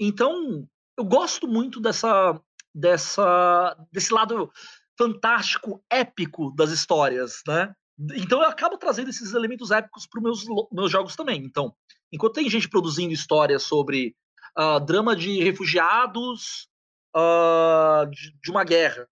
então 0.00 0.66
eu 0.98 1.04
gosto 1.04 1.46
muito 1.46 1.80
dessa, 1.80 2.40
dessa, 2.74 3.76
desse 3.92 4.12
lado 4.12 4.50
fantástico, 4.98 5.82
épico 5.90 6.50
das 6.54 6.70
histórias, 6.70 7.42
né? 7.46 7.74
Então 8.16 8.42
eu 8.42 8.48
acabo 8.48 8.78
trazendo 8.78 9.10
esses 9.10 9.34
elementos 9.34 9.70
épicos 9.70 10.06
para 10.06 10.18
os 10.18 10.44
meus, 10.44 10.68
meus 10.72 10.90
jogos 10.90 11.16
também. 11.16 11.42
Então, 11.44 11.74
enquanto 12.12 12.34
tem 12.34 12.48
gente 12.48 12.68
produzindo 12.68 13.12
histórias 13.12 13.62
sobre 13.62 14.14
uh, 14.58 14.80
drama 14.80 15.14
de 15.14 15.42
refugiados 15.42 16.68
uh, 17.14 18.08
de, 18.10 18.34
de, 18.42 18.50
uma 18.50 18.64
guerra, 18.64 19.06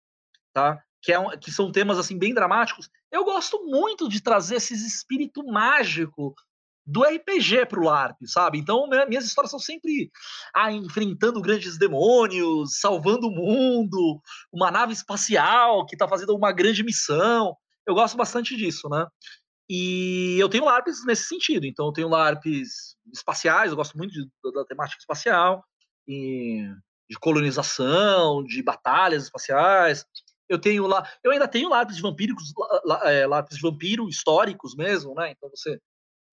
tá? 0.53 0.83
Que, 1.05 1.13
é 1.13 1.19
um, 1.19 1.31
que 1.39 1.53
são 1.53 1.71
temas 1.71 1.99
assim 1.99 2.19
bem 2.19 2.33
dramáticos, 2.33 2.89
eu 3.13 3.25
gosto 3.25 3.65
muito 3.67 4.09
de 4.09 4.23
trazer 4.23 4.57
esse 4.57 4.75
espírito 4.75 5.45
mágico 5.45 6.35
do 6.87 7.03
RPG 7.03 7.67
pro 7.67 7.85
LARP, 7.85 8.17
sabe? 8.27 8.59
Então, 8.59 8.87
minhas 9.09 9.25
histórias 9.25 9.51
são 9.51 9.59
sempre 9.59 10.11
ah, 10.55 10.71
enfrentando 10.71 11.41
grandes 11.41 11.79
demônios, 11.79 12.79
salvando 12.79 13.27
o 13.27 13.31
mundo, 13.31 14.21
uma 14.53 14.71
nave 14.71 14.93
espacial 14.93 15.87
que 15.87 15.97
tá 15.97 16.07
fazendo 16.07 16.37
uma 16.37 16.53
grande 16.53 16.83
missão. 16.83 17.57
Eu 17.87 17.95
gosto 17.95 18.17
bastante 18.17 18.57
disso, 18.57 18.89
né? 18.89 19.07
E 19.69 20.37
eu 20.39 20.49
tenho 20.49 20.67
LARPs 20.67 21.05
nesse 21.07 21.25
sentido. 21.25 21.65
Então, 21.67 21.87
eu 21.87 21.93
tenho 21.93 22.09
LARPs 22.09 22.97
espaciais, 23.13 23.71
eu 23.71 23.77
gosto 23.77 23.97
muito 23.97 24.13
de, 24.13 24.29
da 24.53 24.65
temática 24.65 25.01
espacial, 25.01 25.65
e 26.07 26.69
de 27.09 27.19
colonização, 27.19 28.43
de 28.45 28.63
batalhas 28.63 29.25
espaciais. 29.25 30.05
Eu 30.49 30.59
tenho 30.59 30.87
lá, 30.87 31.09
eu 31.23 31.31
ainda 31.31 31.49
tenho 31.49 31.71
de 31.87 32.03
vampíricos, 32.03 32.53
LARPs 33.29 33.57
de 33.57 33.63
vampiro 33.63 34.09
históricos 34.09 34.75
mesmo, 34.75 35.15
né? 35.15 35.31
Então 35.31 35.49
você 35.49 35.81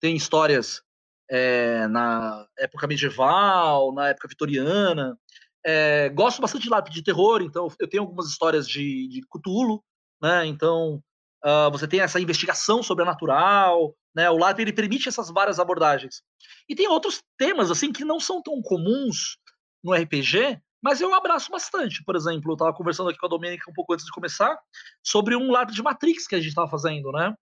tem 0.00 0.14
histórias 0.16 0.82
é, 1.30 1.86
na 1.88 2.46
época 2.58 2.86
medieval, 2.86 3.92
na 3.94 4.08
época 4.08 4.28
vitoriana. 4.28 5.16
É, 5.64 6.08
gosto 6.10 6.42
bastante 6.42 6.64
de 6.64 6.68
LARP 6.68 6.88
de 6.90 7.02
terror, 7.02 7.40
então 7.40 7.68
eu 7.78 7.88
tenho 7.88 8.02
algumas 8.02 8.26
histórias 8.26 8.68
de, 8.68 9.08
de 9.08 9.22
Cthulhu, 9.28 9.82
né? 10.20 10.44
Então 10.44 11.02
uh, 11.44 11.70
você 11.70 11.86
tem 11.86 12.00
essa 12.00 12.20
investigação 12.20 12.82
sobrenatural, 12.82 13.94
né? 14.14 14.28
O 14.28 14.36
LARP 14.36 14.60
ele 14.60 14.72
permite 14.72 15.08
essas 15.08 15.30
várias 15.30 15.58
abordagens. 15.58 16.22
E 16.68 16.74
tem 16.74 16.88
outros 16.88 17.22
temas 17.38 17.70
assim 17.70 17.92
que 17.92 18.04
não 18.04 18.20
são 18.20 18.42
tão 18.42 18.60
comuns 18.60 19.38
no 19.82 19.94
RPG, 19.94 20.60
mas 20.82 21.00
eu 21.00 21.14
abraço 21.14 21.50
bastante. 21.50 22.02
Por 22.04 22.16
exemplo, 22.16 22.50
eu 22.50 22.54
estava 22.54 22.72
conversando 22.74 23.08
aqui 23.08 23.18
com 23.18 23.26
a 23.26 23.28
Domênica 23.28 23.70
um 23.70 23.74
pouco 23.74 23.92
antes 23.92 24.04
de 24.04 24.10
começar 24.10 24.58
sobre 25.02 25.36
um 25.36 25.50
LARP 25.50 25.70
de 25.70 25.82
Matrix 25.82 26.26
que 26.26 26.34
a 26.34 26.38
gente 26.38 26.48
estava 26.48 26.68
fazendo, 26.68 27.12
né? 27.12 27.34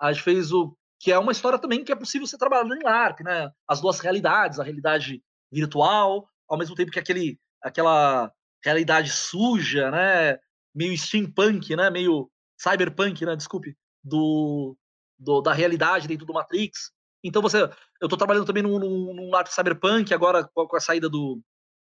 A 0.00 0.12
gente 0.12 0.22
fez 0.22 0.52
o 0.52 0.74
que 0.98 1.12
é 1.12 1.18
uma 1.18 1.32
história 1.32 1.58
também 1.58 1.84
que 1.84 1.92
é 1.92 1.96
possível 1.96 2.26
ser 2.26 2.38
trabalhada 2.38 2.74
em 2.74 2.82
LARP, 2.82 3.20
né? 3.20 3.50
As 3.68 3.80
duas 3.80 4.00
realidades, 4.00 4.58
a 4.58 4.64
realidade 4.64 5.22
virtual, 5.52 6.28
ao 6.48 6.58
mesmo 6.58 6.74
tempo 6.74 6.90
que 6.90 6.98
aquele, 6.98 7.38
aquela 7.62 8.32
realidade 8.64 9.10
suja, 9.10 9.90
né? 9.90 10.38
Meio 10.74 10.96
steampunk, 10.96 11.76
né? 11.76 11.90
Meio 11.90 12.30
cyberpunk, 12.56 13.24
né? 13.24 13.36
Desculpe, 13.36 13.76
do, 14.02 14.76
do 15.18 15.42
da 15.42 15.52
realidade 15.52 16.08
dentro 16.08 16.26
do 16.26 16.32
Matrix. 16.32 16.90
Então 17.22 17.42
você, 17.42 17.62
eu 18.00 18.06
estou 18.06 18.16
trabalhando 18.16 18.46
também 18.46 18.62
num, 18.62 18.78
num, 18.78 19.14
num 19.14 19.30
LARP 19.30 19.48
cyberpunk 19.48 20.12
agora 20.14 20.48
com 20.52 20.76
a, 20.76 20.80
saída 20.80 21.08
do, 21.08 21.40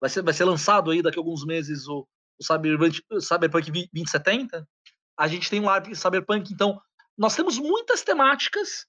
vai 0.03 0.11
ser, 0.11 0.23
vai 0.23 0.35
ser 0.35 0.45
lançado 0.45 0.91
aí 0.91 1.01
daqui 1.01 1.19
a 1.19 1.21
alguns 1.21 1.47
meses 1.47 1.87
o, 1.87 2.07
o 2.39 2.45
Cyberpunk, 2.45 3.01
Cyberpunk 3.21 3.71
2070. 3.71 4.69
A 5.17 5.29
gente 5.29 5.49
tem 5.49 5.61
um 5.61 5.67
LARP 5.67 5.95
cyberpunk, 5.95 6.53
então 6.53 6.79
nós 7.17 7.37
temos 7.37 7.59
muitas 7.59 8.03
temáticas 8.03 8.87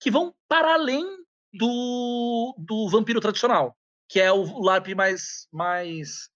que 0.00 0.10
vão 0.10 0.34
para 0.48 0.74
além 0.74 1.06
do, 1.52 2.54
do 2.58 2.88
vampiro 2.90 3.20
tradicional, 3.20 3.76
que 4.08 4.20
é 4.20 4.32
o 4.32 4.60
LARP 4.60 4.88
mais, 4.96 5.46
mais 5.52 6.28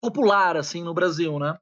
popular 0.00 0.56
assim 0.56 0.84
no 0.84 0.92
Brasil, 0.92 1.38
né? 1.38 1.58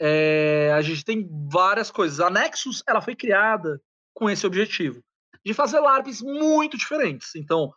é, 0.00 0.72
a 0.72 0.82
gente 0.82 1.04
tem 1.04 1.28
várias 1.50 1.90
coisas. 1.90 2.20
A 2.20 2.30
Nexus 2.30 2.82
ela 2.86 3.00
foi 3.00 3.14
criada 3.14 3.80
com 4.12 4.28
esse 4.28 4.46
objetivo 4.46 5.02
de 5.44 5.52
fazer 5.52 5.80
LARPs 5.80 6.20
muito 6.22 6.76
diferentes. 6.76 7.34
Então, 7.34 7.72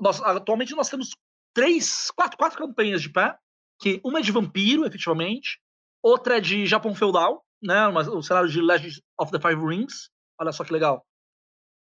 nós, 0.00 0.20
atualmente 0.22 0.74
nós 0.74 0.88
temos 0.88 1.10
três, 1.58 2.08
quatro, 2.12 2.38
quatro 2.38 2.56
campanhas 2.56 3.02
de 3.02 3.10
pé, 3.10 3.36
que 3.80 4.00
uma 4.04 4.20
é 4.20 4.22
de 4.22 4.30
vampiro, 4.30 4.86
efetivamente, 4.86 5.60
outra 6.00 6.36
é 6.36 6.40
de 6.40 6.64
Japão 6.68 6.94
feudal, 6.94 7.44
né, 7.60 7.84
o 7.88 8.22
cenário 8.22 8.48
de 8.48 8.60
Legend 8.60 9.02
of 9.20 9.32
the 9.32 9.40
Five 9.40 9.66
Rings. 9.66 10.08
Olha 10.40 10.52
só 10.52 10.62
que 10.62 10.72
legal. 10.72 11.04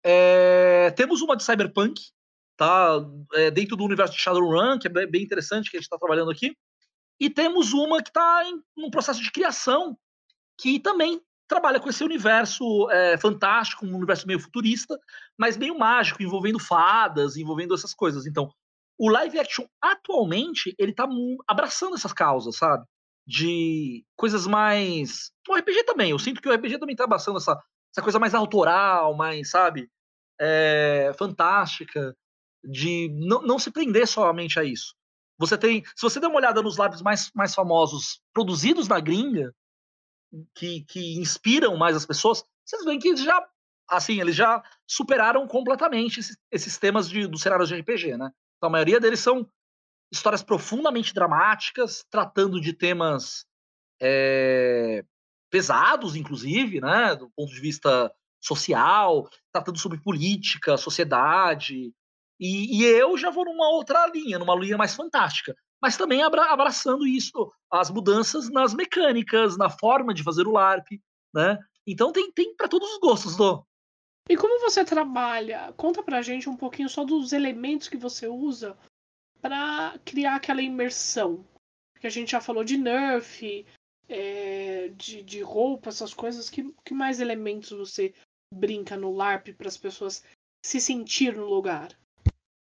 É, 0.04 0.90
temos 0.96 1.22
uma 1.22 1.36
de 1.36 1.44
cyberpunk, 1.44 2.02
tá? 2.56 2.96
É, 3.34 3.48
dentro 3.52 3.76
do 3.76 3.84
universo 3.84 4.12
de 4.12 4.20
Shadowrun, 4.20 4.76
que 4.76 4.88
é 4.88 5.06
bem 5.06 5.22
interessante 5.22 5.70
que 5.70 5.76
a 5.76 5.78
gente 5.78 5.86
está 5.86 5.96
trabalhando 5.96 6.32
aqui. 6.32 6.56
E 7.20 7.30
temos 7.30 7.72
uma 7.72 8.02
que 8.02 8.10
está 8.10 8.42
em 8.44 8.60
um 8.76 8.90
processo 8.90 9.22
de 9.22 9.30
criação, 9.30 9.96
que 10.58 10.80
também 10.80 11.22
trabalha 11.46 11.78
com 11.78 11.88
esse 11.88 12.02
universo 12.02 12.90
é, 12.90 13.16
fantástico, 13.18 13.86
um 13.86 13.94
universo 13.94 14.26
meio 14.26 14.40
futurista, 14.40 14.98
mas 15.38 15.56
meio 15.56 15.78
mágico, 15.78 16.24
envolvendo 16.24 16.58
fadas, 16.58 17.36
envolvendo 17.36 17.72
essas 17.72 17.94
coisas. 17.94 18.26
Então, 18.26 18.50
o 19.00 19.08
live 19.08 19.38
action 19.38 19.64
atualmente 19.80 20.74
ele 20.78 20.90
está 20.90 21.08
abraçando 21.48 21.94
essas 21.94 22.12
causas, 22.12 22.56
sabe? 22.56 22.84
De 23.26 24.04
coisas 24.14 24.46
mais. 24.46 25.32
O 25.48 25.54
RPG 25.56 25.84
também. 25.84 26.10
Eu 26.10 26.18
sinto 26.18 26.42
que 26.42 26.48
o 26.48 26.52
RPG 26.52 26.78
também 26.78 26.92
está 26.92 27.04
abraçando 27.04 27.38
essa, 27.38 27.58
essa 27.90 28.02
coisa 28.02 28.18
mais 28.18 28.34
autoral, 28.34 29.16
mais, 29.16 29.48
sabe? 29.48 29.90
É, 30.38 31.12
fantástica, 31.18 32.14
de 32.62 33.08
não, 33.14 33.40
não 33.40 33.58
se 33.58 33.70
prender 33.70 34.06
somente 34.06 34.60
a 34.60 34.64
isso. 34.64 34.94
Você 35.38 35.56
tem, 35.56 35.82
se 35.96 36.02
você 36.02 36.20
der 36.20 36.26
uma 36.26 36.36
olhada 36.36 36.60
nos 36.60 36.76
lábios 36.76 37.00
mais, 37.00 37.30
mais 37.34 37.54
famosos 37.54 38.20
produzidos 38.34 38.86
na 38.86 39.00
gringa, 39.00 39.54
que, 40.54 40.84
que 40.84 41.18
inspiram 41.18 41.74
mais 41.78 41.96
as 41.96 42.04
pessoas, 42.04 42.44
vocês 42.66 42.84
veem 42.84 42.98
que 42.98 43.08
eles 43.08 43.22
já, 43.22 43.48
assim, 43.88 44.20
eles 44.20 44.36
já 44.36 44.62
superaram 44.86 45.48
completamente 45.48 46.20
esses, 46.20 46.36
esses 46.52 46.76
temas 46.76 47.08
de, 47.08 47.26
dos 47.26 47.40
cenários 47.40 47.70
de 47.70 47.80
RPG, 47.80 48.18
né? 48.18 48.30
Então, 48.60 48.68
a 48.68 48.72
maioria 48.72 49.00
deles 49.00 49.20
são 49.20 49.48
histórias 50.12 50.42
profundamente 50.42 51.14
dramáticas, 51.14 52.04
tratando 52.10 52.60
de 52.60 52.74
temas 52.74 53.46
é, 53.98 55.02
pesados, 55.50 56.14
inclusive, 56.14 56.78
né? 56.78 57.14
Do 57.16 57.30
ponto 57.30 57.50
de 57.50 57.60
vista 57.60 58.12
social, 58.38 59.26
tratando 59.50 59.78
sobre 59.78 59.98
política, 60.02 60.76
sociedade, 60.76 61.94
e, 62.38 62.78
e, 62.78 62.84
eu 62.84 63.16
já 63.18 63.30
vou 63.30 63.44
numa 63.44 63.68
outra 63.70 64.06
linha, 64.06 64.38
numa 64.38 64.54
linha 64.54 64.76
mais 64.76 64.94
fantástica. 64.94 65.54
Mas 65.80 65.96
também 65.96 66.22
abra, 66.22 66.44
abraçando 66.52 67.06
isso, 67.06 67.50
as 67.70 67.90
mudanças 67.90 68.50
nas 68.50 68.74
mecânicas, 68.74 69.56
na 69.56 69.70
forma 69.70 70.12
de 70.12 70.22
fazer 70.22 70.46
o 70.46 70.52
LARP, 70.52 71.00
né? 71.34 71.58
Então 71.86 72.12
tem, 72.12 72.30
tem 72.32 72.54
para 72.56 72.68
todos 72.68 72.90
os 72.92 72.98
gostos, 72.98 73.36
do. 73.36 73.64
E 74.28 74.36
como 74.36 74.60
você 74.60 74.84
trabalha? 74.84 75.72
Conta 75.76 76.02
pra 76.02 76.22
gente 76.22 76.48
um 76.48 76.56
pouquinho 76.56 76.88
só 76.88 77.04
dos 77.04 77.32
elementos 77.32 77.88
que 77.88 77.96
você 77.96 78.26
usa 78.28 78.76
para 79.40 79.98
criar 80.04 80.36
aquela 80.36 80.62
imersão. 80.62 81.44
Porque 81.92 82.06
a 82.06 82.10
gente 82.10 82.30
já 82.30 82.40
falou 82.40 82.62
de 82.62 82.76
nerf, 82.76 83.66
é, 84.08 84.88
de, 84.88 85.22
de 85.22 85.40
roupa, 85.42 85.88
essas 85.88 86.14
coisas. 86.14 86.48
Que, 86.48 86.72
que 86.84 86.94
mais 86.94 87.20
elementos 87.20 87.70
você 87.70 88.14
brinca 88.52 88.96
no 88.96 89.12
LARP 89.12 89.48
para 89.48 89.68
as 89.68 89.76
pessoas 89.76 90.24
se 90.64 90.80
sentir 90.80 91.36
no 91.36 91.46
lugar? 91.46 91.98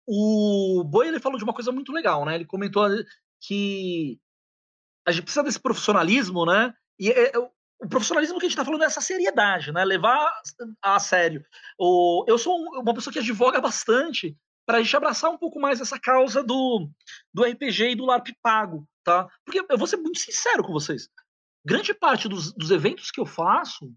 O 0.05 0.83
Boi 0.85 1.07
ele 1.07 1.19
falou 1.19 1.37
de 1.37 1.43
uma 1.43 1.53
coisa 1.53 1.71
muito 1.71 1.91
legal, 1.91 2.25
né? 2.25 2.35
Ele 2.35 2.45
comentou 2.45 2.87
que 3.41 4.19
a 5.05 5.11
gente 5.11 5.23
precisa 5.23 5.43
desse 5.43 5.59
profissionalismo, 5.59 6.45
né? 6.45 6.73
E 6.99 7.09
é, 7.09 7.29
é, 7.29 7.51
o 7.79 7.87
profissionalismo 7.87 8.39
que 8.39 8.45
a 8.45 8.49
gente 8.49 8.57
está 8.57 8.65
falando 8.65 8.83
é 8.83 8.85
essa 8.85 9.01
seriedade, 9.01 9.71
né? 9.71 9.85
Levar 9.85 10.31
a 10.81 10.99
sério. 10.99 11.43
O, 11.77 12.25
eu 12.27 12.37
sou 12.37 12.57
uma 12.57 12.93
pessoa 12.93 13.13
que 13.13 13.19
advoga 13.19 13.61
bastante 13.61 14.35
para 14.65 14.79
a 14.79 14.81
gente 14.81 14.95
abraçar 14.97 15.31
um 15.31 15.37
pouco 15.37 15.59
mais 15.59 15.79
essa 15.79 15.99
causa 15.99 16.43
do, 16.43 16.89
do 17.33 17.43
RPG 17.43 17.91
e 17.91 17.95
do 17.95 18.05
LARP 18.05 18.29
pago, 18.41 18.87
tá? 19.03 19.27
Porque 19.45 19.65
eu 19.69 19.77
vou 19.77 19.87
ser 19.87 19.97
muito 19.97 20.19
sincero 20.19 20.63
com 20.63 20.73
vocês. 20.73 21.07
Grande 21.65 21.93
parte 21.93 22.27
dos, 22.27 22.53
dos 22.53 22.71
eventos 22.71 23.11
que 23.11 23.19
eu 23.19 23.25
faço, 23.25 23.93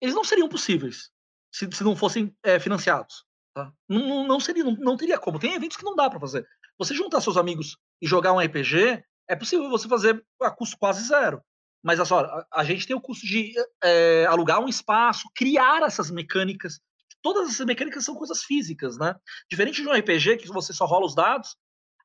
eles 0.00 0.14
não 0.14 0.24
seriam 0.24 0.48
possíveis 0.48 1.10
se, 1.52 1.68
se 1.72 1.84
não 1.84 1.96
fossem 1.96 2.34
é, 2.42 2.60
financiados. 2.60 3.24
Tá? 3.54 3.72
Não, 3.88 4.26
não, 4.26 4.40
seria, 4.40 4.64
não, 4.64 4.72
não, 4.72 4.96
teria 4.96 5.18
como. 5.18 5.38
Tem 5.38 5.54
eventos 5.54 5.76
que 5.76 5.84
não 5.84 5.94
dá 5.94 6.08
para 6.08 6.20
fazer. 6.20 6.46
Você 6.78 6.94
juntar 6.94 7.20
seus 7.20 7.36
amigos 7.36 7.76
e 8.00 8.06
jogar 8.06 8.32
um 8.32 8.40
RPG, 8.40 9.04
é 9.28 9.36
possível 9.36 9.68
você 9.68 9.88
fazer 9.88 10.24
a 10.40 10.50
custo 10.50 10.76
quase 10.78 11.06
zero. 11.06 11.42
Mas 11.82 11.98
assim, 11.98 12.14
a, 12.14 12.46
a 12.52 12.64
gente 12.64 12.86
tem 12.86 12.94
o 12.94 13.00
custo 13.00 13.26
de 13.26 13.52
é, 13.82 14.26
alugar 14.26 14.60
um 14.60 14.68
espaço, 14.68 15.28
criar 15.34 15.82
essas 15.82 16.10
mecânicas. 16.10 16.80
Todas 17.20 17.48
essas 17.48 17.66
mecânicas 17.66 18.04
são 18.04 18.14
coisas 18.14 18.42
físicas, 18.42 18.96
né? 18.98 19.14
Diferente 19.50 19.82
de 19.82 19.88
um 19.88 19.92
RPG 19.92 20.38
que 20.38 20.48
você 20.48 20.72
só 20.72 20.86
rola 20.86 21.06
os 21.06 21.14
dados, 21.14 21.56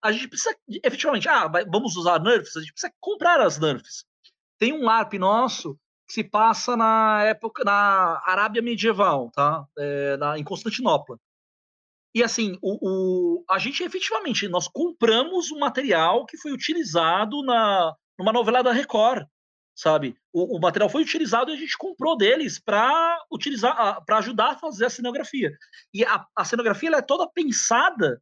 a 0.03 0.11
gente 0.11 0.27
precisa 0.27 0.55
efetivamente, 0.83 1.27
ah, 1.27 1.47
vamos 1.69 1.95
usar 1.95 2.21
nerfs, 2.21 2.55
a 2.55 2.59
gente 2.59 2.71
precisa 2.71 2.93
comprar 2.99 3.41
as 3.41 3.57
nerfs. 3.57 4.05
Tem 4.59 4.73
um 4.73 4.83
LARP 4.83 5.13
nosso 5.13 5.77
que 6.07 6.13
se 6.13 6.23
passa 6.23 6.77
na 6.77 7.23
época 7.23 7.63
na 7.63 8.21
Arábia 8.25 8.61
medieval, 8.61 9.29
tá? 9.31 9.65
É, 9.77 10.17
na, 10.17 10.37
em 10.37 10.43
Constantinopla. 10.43 11.17
E 12.15 12.23
assim, 12.23 12.57
o, 12.61 12.77
o, 13.39 13.45
a 13.49 13.59
gente 13.59 13.83
efetivamente, 13.83 14.47
nós 14.47 14.67
compramos 14.67 15.51
o 15.51 15.59
material 15.59 16.25
que 16.25 16.37
foi 16.37 16.51
utilizado 16.51 17.43
na, 17.43 17.93
numa 18.17 18.31
novela 18.31 18.63
da 18.63 18.71
Record, 18.71 19.27
sabe? 19.77 20.17
O, 20.33 20.57
o 20.57 20.59
material 20.59 20.89
foi 20.89 21.03
utilizado 21.03 21.51
e 21.51 21.53
a 21.53 21.57
gente 21.57 21.77
comprou 21.77 22.17
deles 22.17 22.59
para 22.59 23.23
utilizar, 23.31 24.03
para 24.03 24.17
ajudar 24.17 24.51
a 24.53 24.57
fazer 24.57 24.85
a 24.85 24.89
cenografia. 24.89 25.55
E 25.93 26.03
a, 26.03 26.25
a 26.35 26.43
cenografia 26.43 26.89
é 26.89 27.01
toda 27.01 27.29
pensada 27.29 28.19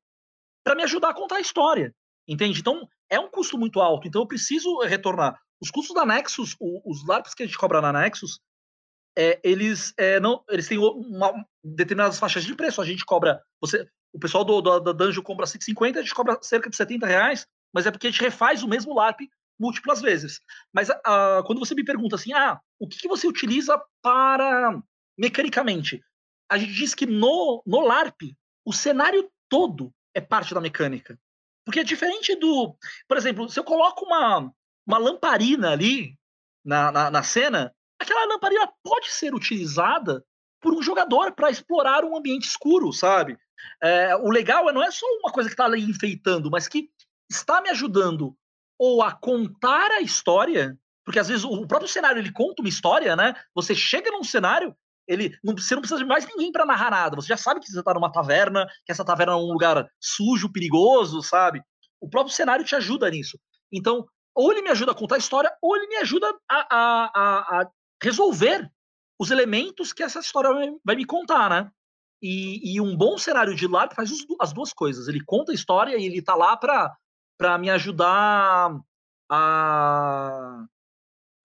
para 0.63 0.75
me 0.75 0.83
ajudar 0.83 1.09
a 1.09 1.13
contar 1.13 1.37
a 1.37 1.41
história, 1.41 1.95
entende? 2.27 2.59
Então 2.59 2.87
é 3.09 3.17
um 3.17 3.29
custo 3.29 3.57
muito 3.57 3.79
alto. 3.79 4.05
Então 4.05 4.21
eu 4.21 4.27
preciso 4.27 4.79
retornar. 4.81 5.39
Os 5.61 5.71
custos 5.71 5.95
da 5.95 6.05
Nexus, 6.05 6.57
o, 6.59 6.91
os 6.91 7.07
LARPs 7.07 7.33
que 7.33 7.43
a 7.43 7.45
gente 7.45 7.57
cobra 7.57 7.79
na 7.79 7.93
Nexus, 7.93 8.41
é, 9.17 9.39
eles 9.41 9.93
é, 9.97 10.19
não, 10.19 10.43
eles 10.49 10.67
têm 10.67 10.77
uma, 10.77 11.45
determinadas 11.63 12.19
faixas 12.19 12.43
de 12.43 12.53
preço. 12.53 12.81
A 12.81 12.85
gente 12.85 13.05
cobra, 13.05 13.41
você, 13.61 13.87
o 14.11 14.19
pessoal 14.19 14.43
do, 14.43 14.61
da 14.61 14.91
Dungeon 14.91 15.23
compra 15.23 15.45
150, 15.45 15.99
a 15.99 16.01
gente 16.01 16.13
cobra 16.13 16.37
cerca 16.41 16.69
de 16.69 16.75
70 16.75 17.07
reais, 17.07 17.47
mas 17.73 17.85
é 17.85 17.91
porque 17.91 18.07
a 18.07 18.11
gente 18.11 18.21
refaz 18.21 18.61
o 18.61 18.67
mesmo 18.67 18.93
LARP 18.93 19.21
múltiplas 19.59 20.01
vezes. 20.01 20.39
Mas 20.73 20.89
uh, 20.89 21.43
quando 21.45 21.59
você 21.59 21.73
me 21.73 21.83
pergunta 21.83 22.15
assim, 22.15 22.33
ah, 22.33 22.59
o 22.79 22.87
que, 22.87 22.99
que, 22.99 23.07
você 23.07 23.27
utiliza 23.27 23.81
para 24.01 24.81
mecanicamente? 25.17 26.03
A 26.49 26.57
gente 26.57 26.73
diz 26.73 26.93
que 26.93 27.05
no, 27.05 27.63
no 27.65 27.79
LARP, 27.81 28.21
o 28.65 28.73
cenário 28.73 29.29
todo 29.49 29.93
é 30.13 30.21
parte 30.21 30.53
da 30.53 30.61
mecânica. 30.61 31.17
Porque 31.65 31.79
é 31.79 31.83
diferente 31.83 32.35
do. 32.35 32.75
Por 33.07 33.17
exemplo, 33.17 33.49
se 33.49 33.59
eu 33.59 33.63
coloco 33.63 34.05
uma, 34.05 34.51
uma 34.85 34.97
lamparina 34.97 35.71
ali 35.71 36.15
na, 36.63 36.91
na, 36.91 37.11
na 37.11 37.23
cena, 37.23 37.73
aquela 37.99 38.25
lamparina 38.25 38.71
pode 38.83 39.11
ser 39.11 39.33
utilizada 39.33 40.23
por 40.61 40.73
um 40.73 40.81
jogador 40.81 41.31
para 41.33 41.49
explorar 41.49 42.03
um 42.03 42.15
ambiente 42.15 42.47
escuro, 42.47 42.93
sabe? 42.93 43.37
É, 43.81 44.15
o 44.15 44.29
legal 44.29 44.69
é 44.69 44.73
não 44.73 44.83
é 44.83 44.91
só 44.91 45.05
uma 45.19 45.31
coisa 45.31 45.49
que 45.49 45.53
está 45.53 45.65
ali 45.65 45.81
enfeitando, 45.83 46.51
mas 46.51 46.67
que 46.67 46.89
está 47.29 47.61
me 47.61 47.69
ajudando 47.69 48.35
ou 48.77 49.01
a 49.01 49.11
contar 49.11 49.91
a 49.91 50.01
história, 50.01 50.77
porque 51.03 51.19
às 51.19 51.27
vezes 51.27 51.43
o 51.43 51.67
próprio 51.67 51.89
cenário 51.89 52.19
ele 52.19 52.31
conta 52.31 52.61
uma 52.61 52.69
história, 52.69 53.15
né? 53.15 53.33
Você 53.53 53.75
chega 53.75 54.11
num 54.11 54.23
cenário, 54.23 54.75
ele 55.07 55.37
não, 55.43 55.55
você 55.55 55.75
não 55.75 55.81
precisa 55.81 55.99
de 55.99 56.05
mais 56.05 56.25
ninguém 56.25 56.51
para 56.51 56.65
narrar 56.65 56.91
nada. 56.91 57.15
Você 57.15 57.27
já 57.27 57.37
sabe 57.37 57.59
que 57.59 57.67
você 57.67 57.79
está 57.79 57.93
numa 57.93 58.11
taverna, 58.11 58.67
que 58.85 58.91
essa 58.91 59.05
taverna 59.05 59.33
é 59.33 59.35
um 59.35 59.51
lugar 59.51 59.87
sujo, 59.99 60.51
perigoso, 60.51 61.21
sabe? 61.21 61.61
O 62.01 62.09
próprio 62.09 62.35
cenário 62.35 62.65
te 62.65 62.75
ajuda 62.75 63.09
nisso. 63.09 63.39
Então, 63.71 64.05
ou 64.33 64.51
ele 64.51 64.61
me 64.61 64.69
ajuda 64.69 64.91
a 64.91 64.95
contar 64.95 65.15
a 65.15 65.19
história, 65.19 65.51
ou 65.61 65.75
ele 65.75 65.87
me 65.87 65.95
ajuda 65.97 66.27
a, 66.49 66.75
a, 66.75 67.11
a, 67.15 67.61
a 67.61 67.69
resolver 68.03 68.69
os 69.19 69.31
elementos 69.31 69.93
que 69.93 70.03
essa 70.03 70.19
história 70.19 70.49
vai, 70.83 70.95
me 70.95 71.05
contar, 71.05 71.49
né? 71.49 71.71
E, 72.21 72.75
e, 72.75 72.81
um 72.81 72.97
bom 72.97 73.17
cenário 73.17 73.55
de 73.55 73.67
LARP 73.67 73.93
faz 73.93 74.11
as 74.41 74.53
duas 74.53 74.73
coisas. 74.73 75.07
Ele 75.07 75.23
conta 75.23 75.51
a 75.51 75.55
história 75.55 75.97
e 75.97 76.05
ele 76.05 76.21
tá 76.21 76.35
lá 76.35 76.57
para 76.57 76.93
me 77.59 77.69
ajudar 77.69 78.79
a, 79.29 80.65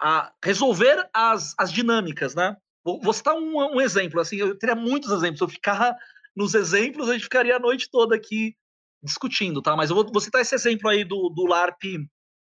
a 0.00 0.32
resolver 0.44 1.08
as, 1.12 1.54
as 1.58 1.72
dinâmicas, 1.72 2.34
né? 2.34 2.56
Vou, 2.84 3.00
vou 3.00 3.12
citar 3.12 3.34
um, 3.34 3.56
um, 3.74 3.80
exemplo, 3.80 4.20
assim, 4.20 4.36
eu 4.36 4.56
teria 4.56 4.74
muitos 4.74 5.10
exemplos. 5.10 5.38
Se 5.38 5.44
eu 5.44 5.48
ficar 5.48 5.96
nos 6.34 6.54
exemplos, 6.54 7.08
a 7.08 7.12
gente 7.12 7.24
ficaria 7.24 7.56
a 7.56 7.60
noite 7.60 7.90
toda 7.90 8.14
aqui 8.14 8.56
discutindo, 9.02 9.60
tá? 9.60 9.76
Mas 9.76 9.90
eu 9.90 9.96
vou, 9.96 10.10
vou 10.10 10.20
citar 10.20 10.40
esse 10.40 10.54
exemplo 10.54 10.88
aí 10.88 11.04
do, 11.04 11.28
do 11.30 11.46
LARP, 11.46 11.82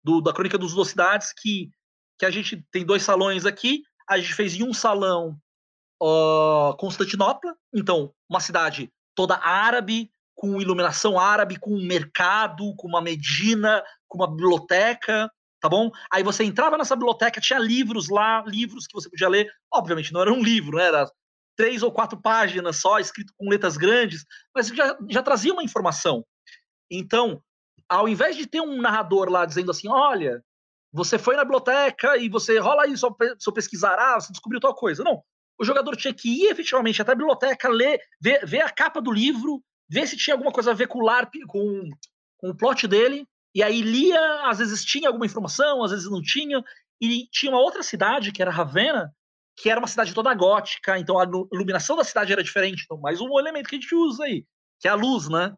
do, 0.03 0.20
da 0.20 0.32
Crônica 0.32 0.59
dos 0.59 0.72
Velocidades, 0.72 1.32
que 1.32 1.70
que 2.18 2.26
a 2.26 2.30
gente 2.30 2.66
tem 2.72 2.84
dois 2.84 3.03
salões 3.03 3.47
aqui. 3.47 3.82
A 4.09 4.18
gente 4.18 4.34
fez 4.34 4.55
em 4.55 4.64
um 4.64 4.74
salão 4.74 5.39
uh, 6.03 6.76
Constantinopla, 6.76 7.57
então 7.72 8.12
uma 8.28 8.41
cidade 8.41 8.93
toda 9.14 9.39
árabe, 9.39 10.11
com 10.39 10.61
iluminação 10.61 11.18
árabe, 11.18 11.59
com 11.59 11.74
um 11.74 11.84
mercado, 11.84 12.72
com 12.76 12.86
uma 12.86 13.03
medina, 13.03 13.82
com 14.07 14.18
uma 14.18 14.30
biblioteca. 14.30 15.28
tá 15.61 15.68
bom? 15.68 15.91
Aí 16.12 16.22
você 16.22 16.45
entrava 16.45 16.78
nessa 16.78 16.95
biblioteca, 16.95 17.41
tinha 17.41 17.59
livros 17.59 18.09
lá, 18.09 18.45
livros 18.47 18.86
que 18.86 18.95
você 18.95 19.11
podia 19.11 19.28
ler. 19.28 19.51
Obviamente 19.74 20.12
não 20.12 20.20
era 20.20 20.32
um 20.32 20.41
livro, 20.41 20.76
né? 20.76 20.84
Era 20.84 21.11
três 21.57 21.82
ou 21.82 21.91
quatro 21.91 22.22
páginas 22.22 22.76
só, 22.76 23.01
escrito 23.01 23.32
com 23.36 23.51
letras 23.51 23.76
grandes, 23.76 24.24
mas 24.55 24.68
já, 24.68 24.97
já 25.11 25.24
trazia 25.24 25.53
uma 25.53 25.64
informação. 25.64 26.24
Então, 26.89 27.43
ao 27.89 28.09
invés 28.09 28.36
de 28.36 28.47
ter 28.47 28.61
um 28.61 28.80
narrador 28.80 29.28
lá 29.28 29.45
dizendo 29.45 29.72
assim, 29.72 29.89
olha, 29.89 30.41
você 30.93 31.18
foi 31.18 31.34
na 31.34 31.43
biblioteca 31.43 32.16
e 32.16 32.28
você 32.28 32.61
rola 32.61 32.84
aí 32.84 32.97
seu, 32.97 33.12
seu 33.41 33.53
pesquisar, 33.53 33.97
ah, 33.99 34.20
você 34.20 34.30
descobriu 34.30 34.61
tal 34.61 34.72
coisa. 34.72 35.03
Não. 35.03 35.20
O 35.59 35.64
jogador 35.64 35.97
tinha 35.97 36.14
que 36.14 36.45
ir 36.45 36.47
efetivamente 36.49 37.03
até 37.03 37.11
a 37.11 37.16
biblioteca, 37.16 37.68
ler, 37.68 38.01
ver, 38.20 38.47
ver 38.47 38.61
a 38.61 38.70
capa 38.70 39.03
do 39.03 39.11
livro, 39.11 39.61
ver 39.89 40.07
se 40.07 40.16
tinha 40.16 40.34
alguma 40.34 40.53
coisa 40.53 40.70
a 40.70 40.74
ver 40.74 40.89
com 40.89 40.99
o 40.99 41.05
LARP, 41.05 41.34
com, 41.47 41.89
com 42.39 42.51
o 42.51 42.57
plot 42.57 42.86
dele, 42.86 43.26
e 43.55 43.62
aí 43.62 43.80
lia, 43.80 44.20
às 44.45 44.59
vezes 44.59 44.84
tinha 44.84 45.09
alguma 45.09 45.26
informação, 45.26 45.82
às 45.82 45.91
vezes 45.91 46.11
não 46.11 46.22
tinha. 46.22 46.62
E 47.01 47.26
tinha 47.30 47.51
uma 47.53 47.61
outra 47.61 47.82
cidade, 47.82 48.32
que 48.32 48.43
era 48.43 48.51
Ravenna, 48.51 49.12
que 49.57 49.70
era 49.70 49.80
uma 49.80 49.89
cidade 49.89 50.14
toda 50.14 50.34
gótica, 50.34 50.99
então 50.99 51.18
a 51.18 51.24
iluminação 51.53 51.97
da 51.97 52.05
cidade 52.05 52.32
era 52.32 52.43
diferente. 52.43 52.82
Então, 52.84 52.99
mais 53.01 53.20
um 53.20 53.39
elemento 53.39 53.68
que 53.68 53.76
a 53.76 53.80
gente 53.80 53.95
usa 53.95 54.24
aí, 54.24 54.45
que 54.80 54.86
é 54.86 54.91
a 54.91 54.95
luz, 54.95 55.28
né? 55.28 55.55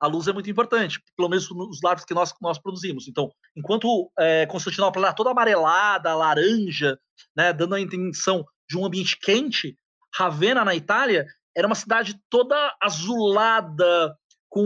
A 0.00 0.06
luz 0.06 0.26
é 0.26 0.32
muito 0.32 0.50
importante, 0.50 1.00
pelo 1.16 1.28
menos 1.28 1.48
nos 1.50 1.80
lábios 1.82 2.04
que 2.04 2.12
nós, 2.12 2.34
nós 2.42 2.58
produzimos. 2.58 3.06
Então, 3.06 3.30
enquanto 3.56 4.10
é, 4.18 4.44
Constantinopla 4.46 5.06
era 5.06 5.14
toda 5.14 5.30
amarelada, 5.30 6.14
laranja, 6.14 6.98
né, 7.36 7.52
dando 7.52 7.76
a 7.76 7.80
intenção 7.80 8.44
de 8.68 8.76
um 8.76 8.84
ambiente 8.84 9.16
quente, 9.20 9.78
Ravenna, 10.12 10.64
na 10.64 10.74
Itália, 10.74 11.24
era 11.56 11.66
uma 11.66 11.74
cidade 11.74 12.20
toda 12.28 12.76
azulada, 12.80 14.16
com 14.48 14.62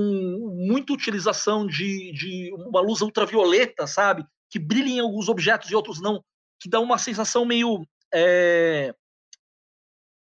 muita 0.68 0.92
utilização 0.92 1.66
de, 1.66 2.12
de 2.12 2.52
uma 2.54 2.80
luz 2.80 3.00
ultravioleta, 3.00 3.86
sabe? 3.86 4.22
Que 4.50 4.58
brilha 4.58 4.90
em 4.90 5.00
alguns 5.00 5.28
objetos 5.28 5.70
e 5.70 5.74
outros 5.74 6.00
não, 6.00 6.22
que 6.60 6.68
dá 6.68 6.78
uma 6.78 6.98
sensação 6.98 7.44
meio 7.44 7.86
é, 8.12 8.94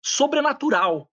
sobrenatural. 0.05 1.10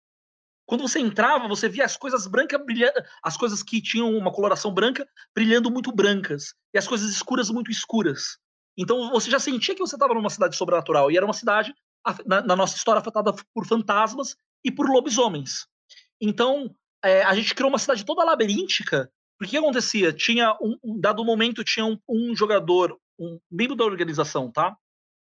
Quando 0.67 0.83
você 0.83 0.99
entrava, 0.99 1.49
você 1.49 1.69
via 1.69 1.85
as 1.85 1.97
coisas 1.97 2.27
brancas 2.27 2.63
brilhando, 2.65 3.03
as 3.23 3.37
coisas 3.37 3.63
que 3.63 3.83
tinham 3.83 4.11
uma 4.17 4.33
coloração 4.33 4.73
branca 4.73 5.07
brilhando 5.35 5.71
muito 5.71 5.91
brancas 5.91 6.55
e 6.75 6.79
as 6.79 6.87
coisas 6.87 7.11
escuras 7.11 7.51
muito 7.51 7.71
escuras. 7.71 8.39
Então 8.77 9.11
você 9.11 9.31
já 9.31 9.39
sentia 9.39 9.75
que 9.75 9.81
você 9.81 9.97
estava 9.97 10.15
numa 10.15 10.31
cidade 10.31 10.57
sobrenatural 10.57 11.11
e 11.11 11.17
era 11.17 11.25
uma 11.25 11.35
cidade 11.35 11.75
na, 12.27 12.43
na, 12.43 12.57
nossa 12.57 12.77
história 12.77 13.01
afetada 13.01 13.33
por 13.55 13.67
fantasmas 13.67 14.37
e 14.65 14.71
por 14.71 14.89
lobisomens. 14.89 15.67
Então 16.21 16.75
é, 17.05 17.23
a 17.23 17.35
gente 17.35 17.55
criou 17.55 17.71
uma 17.71 17.79
cidade 17.79 18.05
toda 18.05 18.25
labiríntica. 18.25 19.11
Porque 19.39 19.59
o 19.59 19.61
que 19.61 19.65
acontecia? 19.65 20.13
Tinha 20.13 20.57
um, 20.61 20.79
um 20.83 21.01
dado 21.01 21.25
momento 21.25 21.65
tinha 21.65 21.85
um, 21.85 21.99
um 22.09 22.37
jogador, 22.37 22.97
um 23.19 23.39
membro 23.51 23.75
da 23.77 23.85
organização, 23.85 24.51
tá? 24.51 24.77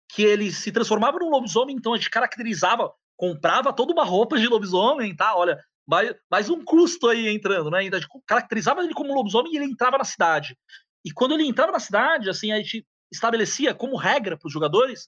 que 0.09 0.23
ele 0.23 0.51
se 0.51 0.71
transformava 0.71 1.19
num 1.19 1.29
lobisomem, 1.29 1.75
então 1.75 1.93
a 1.93 1.97
gente 1.97 2.09
caracterizava, 2.09 2.91
comprava 3.15 3.71
toda 3.71 3.93
uma 3.93 4.03
roupa 4.03 4.39
de 4.39 4.47
lobisomem, 4.47 5.15
tá? 5.15 5.35
Olha, 5.35 5.63
mais, 5.87 6.15
mais 6.29 6.49
um 6.49 6.63
custo 6.63 7.07
aí 7.07 7.27
entrando, 7.27 7.69
né? 7.69 7.79
A 7.79 7.81
gente 7.83 8.07
caracterizava 8.25 8.81
ele 8.81 8.93
como 8.93 9.13
lobisomem 9.13 9.53
e 9.53 9.57
ele 9.57 9.65
entrava 9.65 9.99
na 9.99 10.03
cidade. 10.03 10.57
E 11.05 11.11
quando 11.11 11.35
ele 11.35 11.45
entrava 11.45 11.71
na 11.71 11.79
cidade, 11.79 12.29
assim, 12.29 12.51
a 12.51 12.57
gente 12.57 12.85
estabelecia 13.11 13.73
como 13.73 13.95
regra 13.95 14.35
para 14.35 14.47
os 14.47 14.53
jogadores 14.53 15.07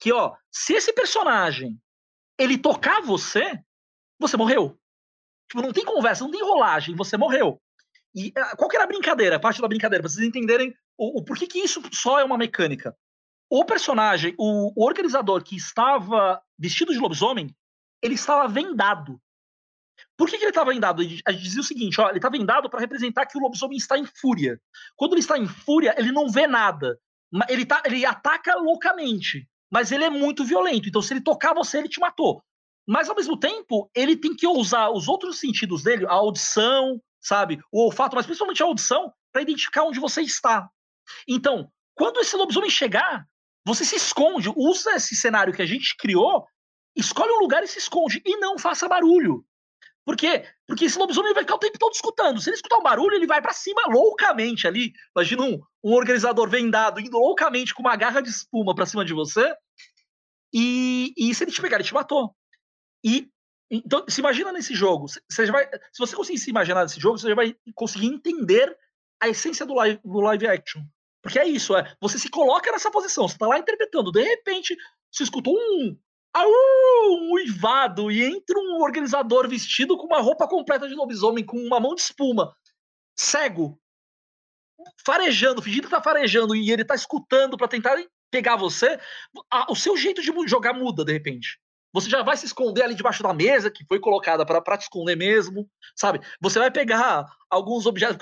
que, 0.00 0.12
ó, 0.12 0.34
se 0.50 0.74
esse 0.74 0.92
personagem 0.92 1.78
ele 2.42 2.58
tocar 2.58 3.00
você, 3.02 3.58
você 4.18 4.36
morreu. 4.36 4.78
Tipo, 5.50 5.62
não 5.62 5.72
tem 5.72 5.84
conversa, 5.84 6.24
não 6.24 6.30
tem 6.30 6.42
rolagem, 6.42 6.94
você 6.94 7.16
morreu. 7.16 7.60
E 8.14 8.32
ah, 8.36 8.56
qual 8.56 8.68
que 8.68 8.76
era 8.76 8.84
a 8.84 8.88
brincadeira, 8.88 9.36
a 9.36 9.40
parte 9.40 9.60
da 9.60 9.68
brincadeira, 9.68 10.02
para 10.02 10.10
vocês 10.10 10.26
entenderem 10.26 10.74
o, 10.96 11.20
o 11.20 11.24
porquê 11.24 11.46
que 11.46 11.58
isso 11.58 11.82
só 11.92 12.18
é 12.18 12.24
uma 12.24 12.38
mecânica 12.38 12.96
o 13.50 13.64
personagem, 13.64 14.32
o, 14.38 14.72
o 14.80 14.86
organizador 14.86 15.42
que 15.42 15.56
estava 15.56 16.40
vestido 16.56 16.92
de 16.92 17.00
lobisomem, 17.00 17.54
ele 18.00 18.14
estava 18.14 18.46
vendado. 18.46 19.20
Por 20.16 20.28
que, 20.28 20.38
que 20.38 20.44
ele 20.44 20.50
estava 20.50 20.70
vendado? 20.70 21.02
A 21.02 21.32
gente 21.32 21.42
dizia 21.42 21.60
o 21.60 21.64
seguinte: 21.64 22.00
ó, 22.00 22.08
ele 22.08 22.18
está 22.18 22.30
vendado 22.30 22.70
para 22.70 22.78
representar 22.78 23.26
que 23.26 23.36
o 23.36 23.40
lobisomem 23.40 23.76
está 23.76 23.98
em 23.98 24.06
fúria. 24.06 24.60
Quando 24.94 25.12
ele 25.12 25.20
está 25.20 25.36
em 25.36 25.48
fúria, 25.48 25.94
ele 25.98 26.12
não 26.12 26.30
vê 26.30 26.46
nada. 26.46 26.96
Ele, 27.48 27.66
tá, 27.66 27.82
ele 27.84 28.04
ataca 28.06 28.54
loucamente, 28.56 29.48
mas 29.70 29.92
ele 29.92 30.04
é 30.04 30.10
muito 30.10 30.44
violento. 30.44 30.88
Então, 30.88 31.00
se 31.00 31.12
ele 31.12 31.20
tocar 31.20 31.54
você, 31.54 31.78
ele 31.78 31.88
te 31.88 32.00
matou. 32.00 32.42
Mas, 32.86 33.08
ao 33.08 33.14
mesmo 33.14 33.38
tempo, 33.38 33.90
ele 33.94 34.16
tem 34.16 34.34
que 34.34 34.46
usar 34.46 34.90
os 34.90 35.06
outros 35.06 35.38
sentidos 35.38 35.82
dele, 35.82 36.06
a 36.06 36.12
audição, 36.12 37.00
sabe? 37.20 37.60
O 37.70 37.84
olfato, 37.84 38.16
mas 38.16 38.26
principalmente 38.26 38.62
a 38.62 38.66
audição, 38.66 39.12
para 39.32 39.42
identificar 39.42 39.84
onde 39.84 40.00
você 40.00 40.22
está. 40.22 40.68
Então, 41.28 41.70
quando 41.94 42.20
esse 42.20 42.36
lobisomem 42.36 42.70
chegar, 42.70 43.24
você 43.64 43.84
se 43.84 43.96
esconde, 43.96 44.50
usa 44.56 44.96
esse 44.96 45.14
cenário 45.14 45.52
que 45.52 45.62
a 45.62 45.66
gente 45.66 45.96
criou, 45.96 46.44
escolhe 46.96 47.30
um 47.32 47.40
lugar 47.40 47.62
e 47.62 47.68
se 47.68 47.78
esconde. 47.78 48.22
E 48.24 48.36
não 48.38 48.58
faça 48.58 48.88
barulho. 48.88 49.44
Por 50.04 50.16
quê? 50.16 50.44
Porque 50.66 50.86
esse 50.86 50.98
lobisomem 50.98 51.34
vai 51.34 51.42
ficar 51.42 51.56
o 51.56 51.58
tempo 51.58 51.78
todo 51.78 51.92
escutando. 51.92 52.40
Se 52.40 52.48
ele 52.48 52.56
escutar 52.56 52.78
um 52.78 52.82
barulho, 52.82 53.14
ele 53.14 53.26
vai 53.26 53.40
para 53.40 53.52
cima 53.52 53.82
loucamente 53.88 54.66
ali. 54.66 54.92
Imagina 55.14 55.42
um, 55.42 55.60
um, 55.84 55.92
organizador 55.92 56.48
vendado 56.48 57.00
indo 57.00 57.18
loucamente 57.18 57.74
com 57.74 57.82
uma 57.82 57.96
garra 57.96 58.20
de 58.20 58.30
espuma 58.30 58.74
para 58.74 58.86
cima 58.86 59.04
de 59.04 59.12
você. 59.12 59.54
E, 60.52 61.12
e, 61.16 61.34
se 61.34 61.44
ele 61.44 61.52
te 61.52 61.60
pegar, 61.60 61.76
ele 61.76 61.84
te 61.84 61.94
matou. 61.94 62.34
E 63.04 63.28
então, 63.70 64.04
se 64.08 64.20
imagina 64.20 64.52
nesse 64.52 64.74
jogo. 64.74 65.06
Você 65.06 65.46
vai, 65.46 65.64
se 65.92 65.98
você 65.98 66.16
conseguir 66.16 66.38
se 66.38 66.50
imaginar 66.50 66.82
nesse 66.82 66.98
jogo, 66.98 67.18
você 67.18 67.28
já 67.28 67.34
vai 67.34 67.54
conseguir 67.74 68.06
entender 68.06 68.76
a 69.20 69.28
essência 69.28 69.64
do 69.64 69.74
live, 69.74 70.00
do 70.04 70.20
live 70.20 70.48
action. 70.48 70.82
Porque 71.22 71.38
é 71.38 71.46
isso, 71.46 71.76
é. 71.76 71.94
Você 72.00 72.18
se 72.18 72.28
coloca 72.28 72.72
nessa 72.72 72.90
posição, 72.90 73.28
você 73.28 73.38
tá 73.38 73.46
lá 73.46 73.58
interpretando, 73.58 74.10
de 74.10 74.22
repente, 74.22 74.76
você 75.12 75.22
escutou 75.22 75.54
um. 75.54 75.96
Au, 76.32 76.48
um 76.48 77.32
uivado 77.32 78.10
e 78.10 78.22
entra 78.22 78.58
um 78.58 78.80
organizador 78.82 79.48
vestido 79.48 79.96
com 79.96 80.06
uma 80.06 80.20
roupa 80.20 80.46
completa 80.46 80.88
de 80.88 80.94
lobisomem, 80.94 81.44
com 81.44 81.56
uma 81.56 81.80
mão 81.80 81.94
de 81.94 82.02
espuma, 82.02 82.54
cego, 83.16 83.80
farejando, 85.04 85.60
fingindo 85.60 85.88
que 85.88 85.94
tá 85.94 86.02
farejando, 86.02 86.54
e 86.54 86.70
ele 86.70 86.84
tá 86.84 86.94
escutando 86.94 87.56
para 87.56 87.68
tentar 87.68 87.96
pegar 88.30 88.56
você, 88.56 88.98
o 89.68 89.74
seu 89.74 89.96
jeito 89.96 90.22
de 90.22 90.32
jogar 90.46 90.72
muda 90.72 91.04
de 91.04 91.12
repente. 91.12 91.58
Você 91.92 92.08
já 92.08 92.22
vai 92.22 92.36
se 92.36 92.46
esconder 92.46 92.82
ali 92.82 92.94
debaixo 92.94 93.22
da 93.22 93.34
mesa, 93.34 93.70
que 93.70 93.84
foi 93.84 93.98
colocada 93.98 94.46
para 94.46 94.78
te 94.78 94.82
esconder 94.82 95.16
mesmo, 95.16 95.68
sabe? 95.96 96.20
Você 96.40 96.58
vai 96.58 96.70
pegar 96.70 97.26
alguns 97.50 97.84
objetos. 97.84 98.16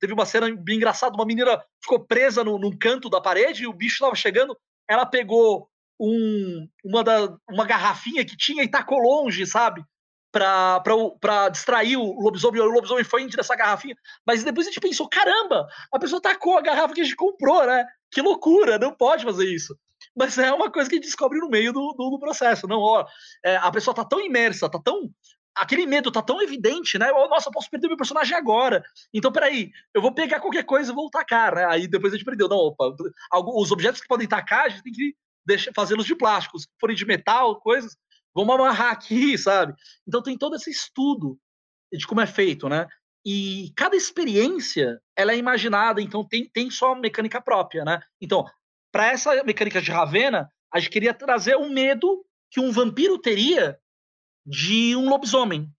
Teve 0.00 0.14
uma 0.14 0.24
cena 0.24 0.50
bem 0.56 0.76
engraçada: 0.76 1.14
uma 1.14 1.26
menina 1.26 1.62
ficou 1.82 2.00
presa 2.00 2.42
no, 2.42 2.58
num 2.58 2.76
canto 2.76 3.10
da 3.10 3.20
parede 3.20 3.64
e 3.64 3.66
o 3.66 3.72
bicho 3.72 3.96
estava 3.96 4.14
chegando. 4.14 4.56
Ela 4.88 5.04
pegou 5.04 5.68
um, 6.02 6.68
uma, 6.84 7.04
da, 7.04 7.36
uma 7.48 7.64
garrafinha 7.64 8.24
que 8.24 8.36
tinha 8.36 8.64
e 8.64 8.68
tacou 8.68 8.98
longe, 8.98 9.46
sabe? 9.46 9.84
Pra, 10.32 10.80
pra, 10.80 10.94
pra 11.20 11.48
distrair 11.50 11.96
o 11.96 12.20
lobisomem. 12.20 12.60
O 12.60 12.64
lobisomem 12.64 13.04
foi 13.04 13.22
entre 13.22 13.40
essa 13.40 13.54
garrafinha. 13.54 13.94
Mas 14.26 14.42
depois 14.42 14.66
a 14.66 14.70
gente 14.70 14.80
pensou: 14.80 15.08
caramba, 15.08 15.66
a 15.92 15.98
pessoa 15.98 16.20
tacou 16.20 16.56
a 16.58 16.62
garrafa 16.62 16.94
que 16.94 17.02
a 17.02 17.04
gente 17.04 17.16
comprou, 17.16 17.64
né? 17.66 17.86
Que 18.10 18.20
loucura, 18.20 18.78
não 18.78 18.94
pode 18.94 19.24
fazer 19.24 19.46
isso 19.46 19.76
mas 20.16 20.36
é 20.38 20.52
uma 20.52 20.70
coisa 20.70 20.88
que 20.88 20.96
a 20.96 20.98
gente 20.98 21.06
descobre 21.06 21.38
no 21.38 21.48
meio 21.48 21.72
do, 21.72 21.94
do, 21.94 22.10
do 22.10 22.18
processo. 22.18 22.66
Não, 22.66 22.80
ó, 22.80 23.06
é, 23.44 23.56
a 23.56 23.70
pessoa 23.70 23.94
tá 23.94 24.04
tão 24.04 24.20
imersa, 24.20 24.68
tá 24.68 24.78
tão. 24.78 25.10
Aquele 25.54 25.86
medo 25.86 26.10
tá 26.10 26.22
tão 26.22 26.40
evidente, 26.40 26.98
né? 26.98 27.10
Nossa, 27.12 27.48
eu 27.48 27.52
posso 27.52 27.70
perder 27.70 27.88
meu 27.88 27.96
personagem 27.96 28.36
agora. 28.36 28.82
Então, 29.12 29.30
peraí, 29.30 29.70
eu 29.92 30.00
vou 30.00 30.12
pegar 30.14 30.40
qualquer 30.40 30.64
coisa 30.64 30.92
e 30.92 30.94
vou 30.94 31.10
tacar, 31.10 31.54
né? 31.54 31.66
Aí 31.66 31.86
depois 31.86 32.12
a 32.12 32.16
gente 32.16 32.24
perdeu. 32.24 32.48
Não, 32.48 32.56
opa, 32.56 32.94
os 33.54 33.70
objetos 33.70 34.00
que 34.00 34.08
podem 34.08 34.26
tacar, 34.26 34.64
a 34.64 34.68
gente 34.70 34.82
tem 34.82 34.92
que 34.92 35.14
fazê-los 35.74 36.06
de 36.06 36.14
plástico. 36.14 36.58
Se 36.58 36.66
forem 36.80 36.96
de 36.96 37.04
metal, 37.04 37.60
coisas, 37.60 37.96
vamos 38.34 38.54
amarrar 38.54 38.92
aqui, 38.92 39.36
sabe? 39.38 39.74
Então 40.06 40.22
tem 40.22 40.36
todo 40.36 40.56
esse 40.56 40.70
estudo 40.70 41.38
de 41.92 42.06
como 42.06 42.20
é 42.20 42.26
feito, 42.26 42.68
né? 42.68 42.86
E 43.24 43.72
cada 43.76 43.94
experiência 43.94 45.00
ela 45.16 45.32
é 45.32 45.36
imaginada, 45.36 46.00
então 46.00 46.26
tem, 46.26 46.48
tem 46.48 46.70
sua 46.70 46.94
mecânica 46.96 47.40
própria, 47.40 47.84
né? 47.84 48.00
Então, 48.20 48.44
para 48.90 49.12
essa 49.12 49.44
mecânica 49.44 49.80
de 49.80 49.90
Ravena, 49.90 50.50
a 50.72 50.80
gente 50.80 50.90
queria 50.90 51.14
trazer 51.14 51.56
o 51.56 51.70
medo 51.70 52.24
que 52.50 52.60
um 52.60 52.72
vampiro 52.72 53.18
teria 53.18 53.78
de 54.44 54.96
um 54.96 55.08
lobisomem. 55.08 55.70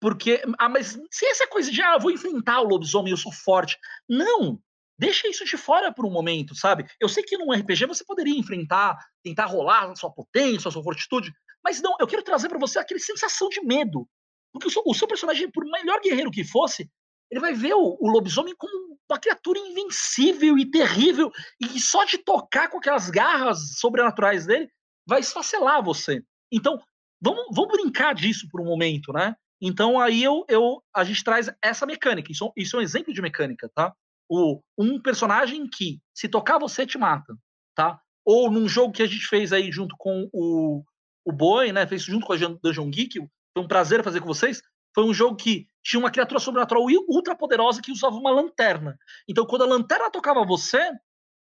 Porque, 0.00 0.42
ah, 0.58 0.68
mas 0.68 0.98
se 1.10 1.26
essa 1.26 1.46
coisa 1.46 1.70
de, 1.70 1.82
ah, 1.82 1.94
eu 1.94 2.00
vou 2.00 2.10
enfrentar 2.10 2.60
o 2.60 2.68
lobisomem, 2.68 3.10
eu 3.10 3.16
sou 3.16 3.32
forte. 3.32 3.76
Não! 4.08 4.60
Deixa 4.98 5.28
isso 5.28 5.44
de 5.44 5.56
fora 5.56 5.92
por 5.92 6.04
um 6.04 6.10
momento, 6.10 6.54
sabe? 6.54 6.84
Eu 7.00 7.08
sei 7.08 7.22
que 7.22 7.38
num 7.38 7.52
RPG 7.52 7.86
você 7.86 8.04
poderia 8.04 8.36
enfrentar, 8.36 8.98
tentar 9.22 9.46
rolar 9.46 9.94
sua 9.94 10.12
potência, 10.12 10.70
sua 10.70 10.82
fortitude, 10.82 11.32
mas 11.62 11.80
não, 11.80 11.94
eu 12.00 12.06
quero 12.06 12.22
trazer 12.22 12.48
para 12.48 12.58
você 12.58 12.78
aquela 12.78 12.98
sensação 12.98 13.48
de 13.48 13.60
medo. 13.60 14.08
Porque 14.52 14.66
o 14.66 14.70
seu, 14.70 14.82
o 14.84 14.94
seu 14.94 15.06
personagem, 15.06 15.50
por 15.50 15.64
melhor 15.64 16.00
guerreiro 16.00 16.30
que 16.30 16.42
fosse, 16.42 16.90
ele 17.30 17.40
vai 17.40 17.52
ver 17.54 17.74
o, 17.74 17.96
o, 18.00 18.08
lobisomem 18.08 18.54
como 18.56 18.98
uma 19.08 19.18
criatura 19.20 19.58
invencível 19.58 20.58
e 20.58 20.70
terrível, 20.70 21.30
e 21.60 21.78
só 21.78 22.04
de 22.04 22.18
tocar 22.18 22.68
com 22.68 22.78
aquelas 22.78 23.10
garras 23.10 23.78
sobrenaturais 23.78 24.46
dele 24.46 24.68
vai 25.06 25.20
esfacelar 25.20 25.82
você. 25.82 26.22
Então, 26.50 26.80
vamos, 27.20 27.44
vamos 27.52 27.70
brincar 27.70 28.14
disso 28.14 28.48
por 28.50 28.60
um 28.60 28.64
momento, 28.64 29.12
né? 29.12 29.36
Então 29.60 29.98
aí 30.00 30.22
eu, 30.22 30.44
eu, 30.48 30.82
a 30.94 31.04
gente 31.04 31.22
traz 31.24 31.50
essa 31.62 31.84
mecânica. 31.84 32.30
Isso, 32.30 32.52
isso 32.56 32.76
é 32.76 32.78
um 32.78 32.82
exemplo 32.82 33.12
de 33.12 33.20
mecânica, 33.20 33.70
tá? 33.74 33.94
O, 34.28 34.60
um 34.76 35.00
personagem 35.00 35.68
que, 35.68 36.00
se 36.14 36.28
tocar 36.28 36.58
você, 36.58 36.86
te 36.86 36.98
mata, 36.98 37.34
tá? 37.74 38.00
Ou 38.24 38.50
num 38.50 38.68
jogo 38.68 38.92
que 38.92 39.02
a 39.02 39.06
gente 39.06 39.26
fez 39.26 39.52
aí 39.52 39.72
junto 39.72 39.94
com 39.98 40.28
o, 40.32 40.84
o 41.24 41.32
Boi, 41.32 41.72
né? 41.72 41.86
Fez 41.86 42.02
junto 42.02 42.26
com 42.26 42.32
a 42.32 42.36
Dungeon 42.36 42.90
Geek, 42.90 43.18
foi 43.54 43.64
um 43.64 43.68
prazer 43.68 44.04
fazer 44.04 44.20
com 44.20 44.26
vocês. 44.26 44.60
Foi 44.94 45.04
um 45.04 45.14
jogo 45.14 45.36
que 45.36 45.66
tinha 45.82 46.00
uma 46.00 46.10
criatura 46.10 46.40
sobrenatural 46.40 46.84
ultra 47.08 47.36
poderosa 47.36 47.80
que 47.80 47.92
usava 47.92 48.16
uma 48.16 48.30
lanterna. 48.30 48.98
Então, 49.28 49.46
quando 49.46 49.62
a 49.62 49.66
lanterna 49.66 50.10
tocava 50.10 50.44
você, 50.44 50.90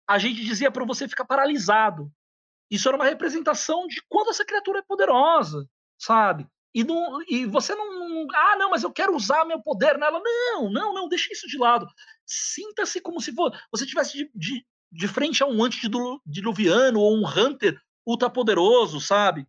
a 0.07 0.17
gente 0.17 0.43
dizia 0.43 0.71
para 0.71 0.86
você 0.86 1.07
ficar 1.07 1.26
paralisado. 1.26 2.11
Isso 2.69 2.88
era 2.88 2.97
uma 2.97 3.05
representação 3.05 3.88
de 3.88 4.01
quando 4.09 4.32
essa 4.32 4.45
criatura 4.45 4.80
é 4.80 4.84
poderosa, 4.84 5.67
sabe? 5.97 6.47
E, 6.73 6.84
não, 6.84 7.21
e 7.30 7.45
você 7.45 7.73
não. 7.73 8.28
Ah, 8.34 8.57
não, 8.57 8.69
mas 8.69 8.84
eu 8.84 8.91
quero 8.91 9.15
usar 9.15 9.45
meu 9.45 9.61
poder 9.61 9.97
nela. 9.97 10.19
Não, 10.21 10.69
não, 10.69 10.93
não, 10.93 11.07
deixe 11.07 11.32
isso 11.32 11.47
de 11.47 11.57
lado. 11.57 11.88
Sinta-se 12.26 13.01
como 13.01 13.21
se 13.21 13.34
for, 13.34 13.51
você 13.71 13.86
tivesse 13.86 14.17
de, 14.17 14.32
de, 14.34 14.65
de 14.91 15.07
frente 15.07 15.43
a 15.43 15.45
um 15.45 15.63
antediluviano 15.63 16.99
ou 16.99 17.15
um 17.15 17.28
hunter 17.28 17.80
ultrapoderoso, 18.05 18.99
sabe? 18.99 19.47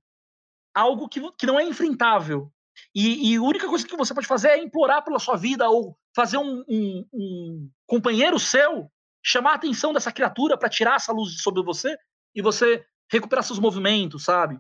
Algo 0.75 1.09
que, 1.09 1.21
que 1.33 1.47
não 1.47 1.59
é 1.59 1.65
enfrentável. 1.65 2.53
E, 2.95 3.33
e, 3.33 3.37
a 3.37 3.43
única 3.43 3.69
coisa 3.69 3.87
que 3.87 3.97
você 3.97 4.13
pode 4.13 4.27
fazer 4.27 4.49
é 4.49 4.63
implorar 4.63 5.03
pela 5.03 5.19
sua 5.19 5.37
vida 5.37 5.69
ou 5.69 5.97
fazer 6.15 6.37
um, 6.37 6.63
um, 6.69 7.07
um 7.13 7.71
companheiro 7.87 8.39
seu 8.39 8.91
chamar 9.25 9.53
a 9.53 9.55
atenção 9.55 9.93
dessa 9.93 10.13
criatura 10.13 10.57
para 10.57 10.69
tirar 10.69 10.97
essa 10.97 11.13
luz 11.13 11.43
sobre 11.43 11.63
você 11.63 11.97
e 12.35 12.41
você 12.41 12.85
recuperar 13.11 13.43
seus 13.43 13.59
movimentos, 13.59 14.25
sabe? 14.25 14.59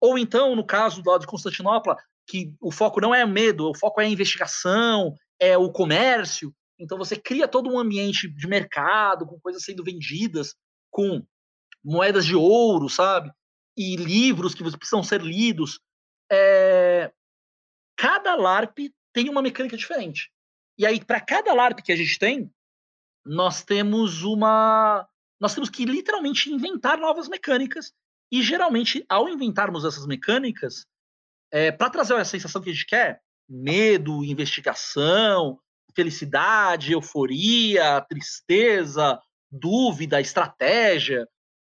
Ou 0.00 0.16
então, 0.16 0.54
no 0.54 0.64
caso 0.64 1.02
do 1.02 1.18
de 1.18 1.26
Constantinopla, 1.26 1.96
que 2.26 2.54
o 2.60 2.70
foco 2.70 3.00
não 3.00 3.14
é 3.14 3.26
medo, 3.26 3.70
o 3.70 3.76
foco 3.76 4.00
é 4.00 4.04
a 4.04 4.08
investigação, 4.08 5.14
é 5.38 5.58
o 5.58 5.70
comércio. 5.72 6.54
Então 6.78 6.98
você 6.98 7.16
cria 7.16 7.46
todo 7.46 7.70
um 7.70 7.78
ambiente 7.78 8.28
de 8.28 8.46
mercado, 8.46 9.26
com 9.26 9.38
coisas 9.40 9.62
sendo 9.62 9.84
vendidas, 9.84 10.54
com 10.90 11.24
moedas 11.84 12.24
de 12.24 12.34
ouro, 12.34 12.88
sabe? 12.88 13.30
E 13.76 13.96
livros 13.96 14.54
que 14.54 14.62
precisam 14.62 15.02
ser 15.02 15.20
lidos. 15.20 15.80
É... 16.30 17.12
Cada 17.96 18.34
LARP 18.34 18.90
tem 19.12 19.28
uma 19.28 19.42
mecânica 19.42 19.76
diferente. 19.76 20.30
E 20.76 20.84
aí, 20.84 21.04
para 21.04 21.20
cada 21.20 21.52
LARP 21.52 21.80
que 21.80 21.92
a 21.92 21.96
gente 21.96 22.18
tem, 22.18 22.50
nós 23.24 23.62
temos 23.62 24.22
uma. 24.22 25.08
Nós 25.40 25.54
temos 25.54 25.70
que 25.70 25.84
literalmente 25.84 26.50
inventar 26.50 26.98
novas 26.98 27.28
mecânicas. 27.28 27.92
E 28.32 28.42
geralmente, 28.42 29.04
ao 29.08 29.28
inventarmos 29.28 29.84
essas 29.84 30.06
mecânicas, 30.06 30.86
é, 31.52 31.70
para 31.70 31.90
trazer 31.90 32.14
a 32.14 32.24
sensação 32.24 32.60
que 32.60 32.70
a 32.70 32.72
gente 32.72 32.86
quer, 32.86 33.22
medo, 33.48 34.24
investigação, 34.24 35.60
felicidade, 35.94 36.92
euforia, 36.92 38.04
tristeza, 38.08 39.18
dúvida, 39.50 40.20
estratégia, 40.20 41.26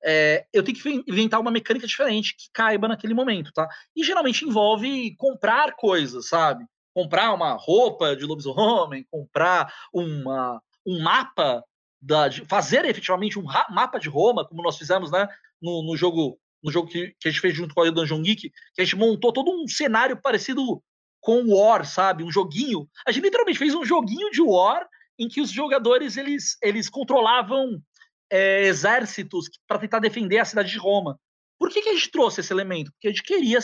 é, 0.04 0.46
eu 0.52 0.62
tenho 0.62 0.76
que 0.76 1.04
inventar 1.10 1.40
uma 1.40 1.50
mecânica 1.50 1.86
diferente 1.86 2.36
que 2.36 2.50
caiba 2.52 2.86
naquele 2.86 3.14
momento, 3.14 3.50
tá? 3.52 3.66
E 3.96 4.04
geralmente 4.04 4.44
envolve 4.44 5.16
comprar 5.16 5.74
coisas, 5.76 6.28
sabe? 6.28 6.64
Comprar 6.94 7.32
uma 7.32 7.54
roupa 7.54 8.14
de 8.14 8.26
lobisomem, 8.26 9.06
comprar 9.10 9.72
uma, 9.92 10.60
um 10.86 11.02
mapa, 11.02 11.64
da, 12.00 12.30
fazer 12.46 12.84
efetivamente 12.84 13.38
um 13.38 13.44
mapa 13.70 13.98
de 13.98 14.10
Roma, 14.10 14.46
como 14.46 14.62
nós 14.62 14.76
fizemos 14.76 15.10
né, 15.10 15.26
no, 15.60 15.82
no 15.82 15.96
jogo 15.96 16.38
no 16.62 16.72
jogo 16.72 16.88
que, 16.88 17.14
que, 17.20 17.28
a 17.28 17.30
gente 17.30 17.42
fez 17.42 17.54
junto 17.54 17.74
com 17.74 17.82
a 17.82 17.90
Dungeon 17.90 18.22
Geek, 18.22 18.50
que 18.74 18.80
a 18.80 18.84
gente 18.84 18.96
montou 18.96 19.30
todo 19.30 19.50
um 19.50 19.68
cenário 19.68 20.16
parecido 20.16 20.82
com 21.24 21.42
War, 21.48 21.86
sabe? 21.86 22.22
Um 22.22 22.30
joguinho. 22.30 22.86
A 23.06 23.10
gente 23.10 23.24
literalmente 23.24 23.58
fez 23.58 23.74
um 23.74 23.82
joguinho 23.82 24.30
de 24.30 24.42
War 24.42 24.86
em 25.18 25.26
que 25.26 25.40
os 25.40 25.50
jogadores 25.50 26.18
eles, 26.18 26.58
eles 26.60 26.90
controlavam 26.90 27.82
é, 28.30 28.64
exércitos 28.64 29.48
para 29.66 29.78
tentar 29.78 30.00
defender 30.00 30.38
a 30.38 30.44
cidade 30.44 30.70
de 30.70 30.76
Roma. 30.76 31.18
Por 31.58 31.70
que, 31.70 31.80
que 31.80 31.88
a 31.88 31.94
gente 31.94 32.10
trouxe 32.10 32.40
esse 32.40 32.52
elemento? 32.52 32.92
Porque 32.92 33.08
a 33.08 33.10
gente 33.10 33.22
queria 33.22 33.58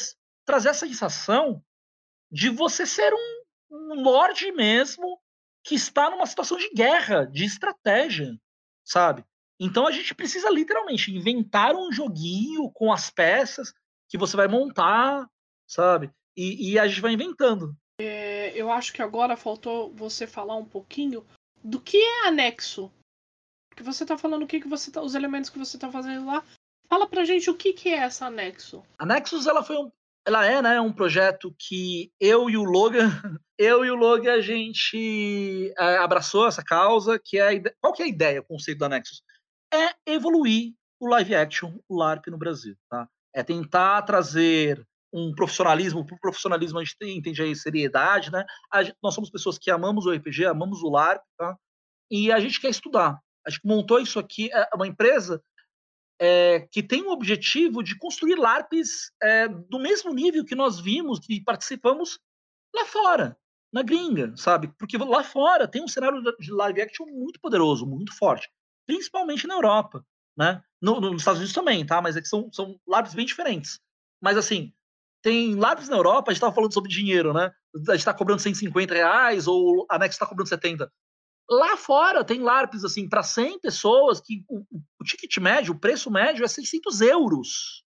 trazer 0.46 0.70
essa 0.70 0.86
sensação 0.86 1.62
de 2.32 2.48
você 2.48 2.86
ser 2.86 3.12
um, 3.12 3.42
um 3.70 4.02
lorde 4.02 4.50
mesmo 4.52 5.20
que 5.62 5.74
está 5.74 6.08
numa 6.08 6.24
situação 6.24 6.56
de 6.56 6.70
guerra, 6.70 7.26
de 7.26 7.44
estratégia, 7.44 8.40
sabe? 8.82 9.22
Então 9.58 9.86
a 9.86 9.92
gente 9.92 10.14
precisa 10.14 10.48
literalmente 10.48 11.14
inventar 11.14 11.74
um 11.74 11.92
joguinho 11.92 12.70
com 12.70 12.90
as 12.90 13.10
peças 13.10 13.74
que 14.08 14.16
você 14.16 14.34
vai 14.34 14.48
montar, 14.48 15.28
sabe? 15.66 16.10
E, 16.40 16.72
e 16.72 16.78
a 16.78 16.88
gente 16.88 17.02
vai 17.02 17.12
inventando. 17.12 17.76
É, 18.00 18.50
eu 18.56 18.72
acho 18.72 18.94
que 18.94 19.02
agora 19.02 19.36
faltou 19.36 19.92
você 19.92 20.26
falar 20.26 20.56
um 20.56 20.64
pouquinho 20.64 21.22
do 21.62 21.78
que 21.78 21.98
é 21.98 22.28
anexo. 22.28 22.90
Que 23.76 23.82
você 23.82 24.04
está 24.04 24.16
falando 24.16 24.44
o 24.44 24.46
que, 24.46 24.58
que 24.58 24.68
você 24.68 24.90
tá, 24.90 25.02
os 25.02 25.14
elementos 25.14 25.50
que 25.50 25.58
você 25.58 25.76
está 25.76 25.92
fazendo 25.92 26.24
lá. 26.24 26.42
Fala 26.88 27.06
pra 27.06 27.26
gente 27.26 27.50
o 27.50 27.54
que, 27.54 27.74
que 27.74 27.90
é 27.90 27.98
essa 27.98 28.24
anexo. 28.24 28.82
Anexos 28.98 29.46
ela 29.46 29.62
foi 29.62 29.76
um, 29.76 29.92
ela 30.26 30.46
é, 30.46 30.62
né, 30.62 30.80
um 30.80 30.92
projeto 30.94 31.54
que 31.58 32.10
eu 32.18 32.48
e 32.48 32.56
o 32.56 32.64
Logan, 32.64 33.10
eu 33.58 33.84
e 33.84 33.90
o 33.90 33.94
Logan 33.94 34.32
a 34.32 34.40
gente 34.40 35.74
é, 35.78 35.98
abraçou 35.98 36.48
essa 36.48 36.64
causa, 36.64 37.20
que 37.22 37.38
é 37.38 37.62
qual 37.82 37.92
que 37.92 38.02
é 38.02 38.06
a 38.06 38.08
ideia, 38.08 38.40
o 38.40 38.44
conceito 38.44 38.78
do 38.78 38.86
Anexus? 38.86 39.22
É 39.72 39.94
evoluir 40.06 40.72
o 40.98 41.06
live 41.06 41.34
action, 41.34 41.78
o 41.86 41.96
LARP 41.96 42.28
no 42.28 42.38
Brasil, 42.38 42.74
tá? 42.88 43.06
É 43.34 43.42
tentar 43.42 44.02
trazer 44.02 44.86
um 45.12 45.34
profissionalismo, 45.34 46.06
por 46.06 46.18
profissionalismo 46.20 46.78
a 46.78 46.84
gente 46.84 46.96
entende 47.02 47.42
aí 47.42 47.54
seriedade, 47.56 48.30
né? 48.30 48.44
Gente, 48.82 48.96
nós 49.02 49.14
somos 49.14 49.30
pessoas 49.30 49.58
que 49.58 49.70
amamos 49.70 50.06
o 50.06 50.12
RPG, 50.12 50.46
amamos 50.46 50.82
o 50.82 50.88
LARP, 50.88 51.22
tá? 51.36 51.56
E 52.10 52.30
a 52.30 52.38
gente 52.40 52.60
quer 52.60 52.70
estudar. 52.70 53.18
A 53.46 53.50
gente 53.50 53.66
montou 53.66 53.98
isso 54.00 54.18
aqui, 54.18 54.50
é 54.52 54.68
uma 54.74 54.86
empresa 54.86 55.42
é, 56.20 56.60
que 56.70 56.82
tem 56.82 57.02
o 57.02 57.10
objetivo 57.10 57.82
de 57.82 57.96
construir 57.96 58.36
LARPs 58.36 59.10
é, 59.22 59.48
do 59.48 59.78
mesmo 59.78 60.12
nível 60.12 60.44
que 60.44 60.54
nós 60.54 60.78
vimos, 60.78 61.18
que 61.18 61.42
participamos 61.42 62.18
lá 62.74 62.84
fora, 62.84 63.36
na 63.72 63.82
gringa, 63.82 64.34
sabe? 64.36 64.68
Porque 64.78 64.98
lá 64.98 65.24
fora 65.24 65.66
tem 65.66 65.82
um 65.82 65.88
cenário 65.88 66.22
de 66.38 66.52
live 66.52 66.82
action 66.82 67.06
muito 67.06 67.40
poderoso, 67.40 67.86
muito 67.86 68.14
forte, 68.16 68.50
principalmente 68.86 69.46
na 69.46 69.54
Europa, 69.54 70.04
né? 70.36 70.62
No, 70.80 71.00
nos 71.00 71.22
Estados 71.22 71.38
Unidos 71.38 71.54
também, 71.54 71.86
tá? 71.86 72.02
Mas 72.02 72.16
é 72.16 72.20
que 72.20 72.28
são, 72.28 72.52
são 72.52 72.78
LARPs 72.86 73.14
bem 73.14 73.24
diferentes. 73.24 73.80
Mas 74.22 74.36
assim, 74.36 74.72
tem 75.22 75.54
LARPs 75.54 75.88
na 75.88 75.96
Europa, 75.96 76.30
a 76.30 76.32
gente 76.32 76.38
estava 76.38 76.54
falando 76.54 76.72
sobre 76.72 76.90
dinheiro, 76.90 77.32
né? 77.32 77.50
A 77.74 77.92
gente 77.92 77.98
está 77.98 78.14
cobrando 78.14 78.40
150 78.40 78.94
reais 78.94 79.46
ou 79.46 79.86
a 79.88 79.98
Next 79.98 80.14
está 80.14 80.26
cobrando 80.26 80.48
70. 80.48 80.90
Lá 81.48 81.76
fora 81.76 82.24
tem 82.24 82.40
LARPs 82.40 82.84
assim 82.84 83.08
para 83.08 83.22
100 83.22 83.60
pessoas 83.60 84.20
que 84.20 84.44
o, 84.48 84.60
o, 85.00 85.04
ticket 85.04 85.36
médio, 85.38 85.74
o 85.74 85.78
preço 85.78 86.10
médio 86.10 86.44
é 86.44 86.48
600 86.48 87.00
euros. 87.00 87.84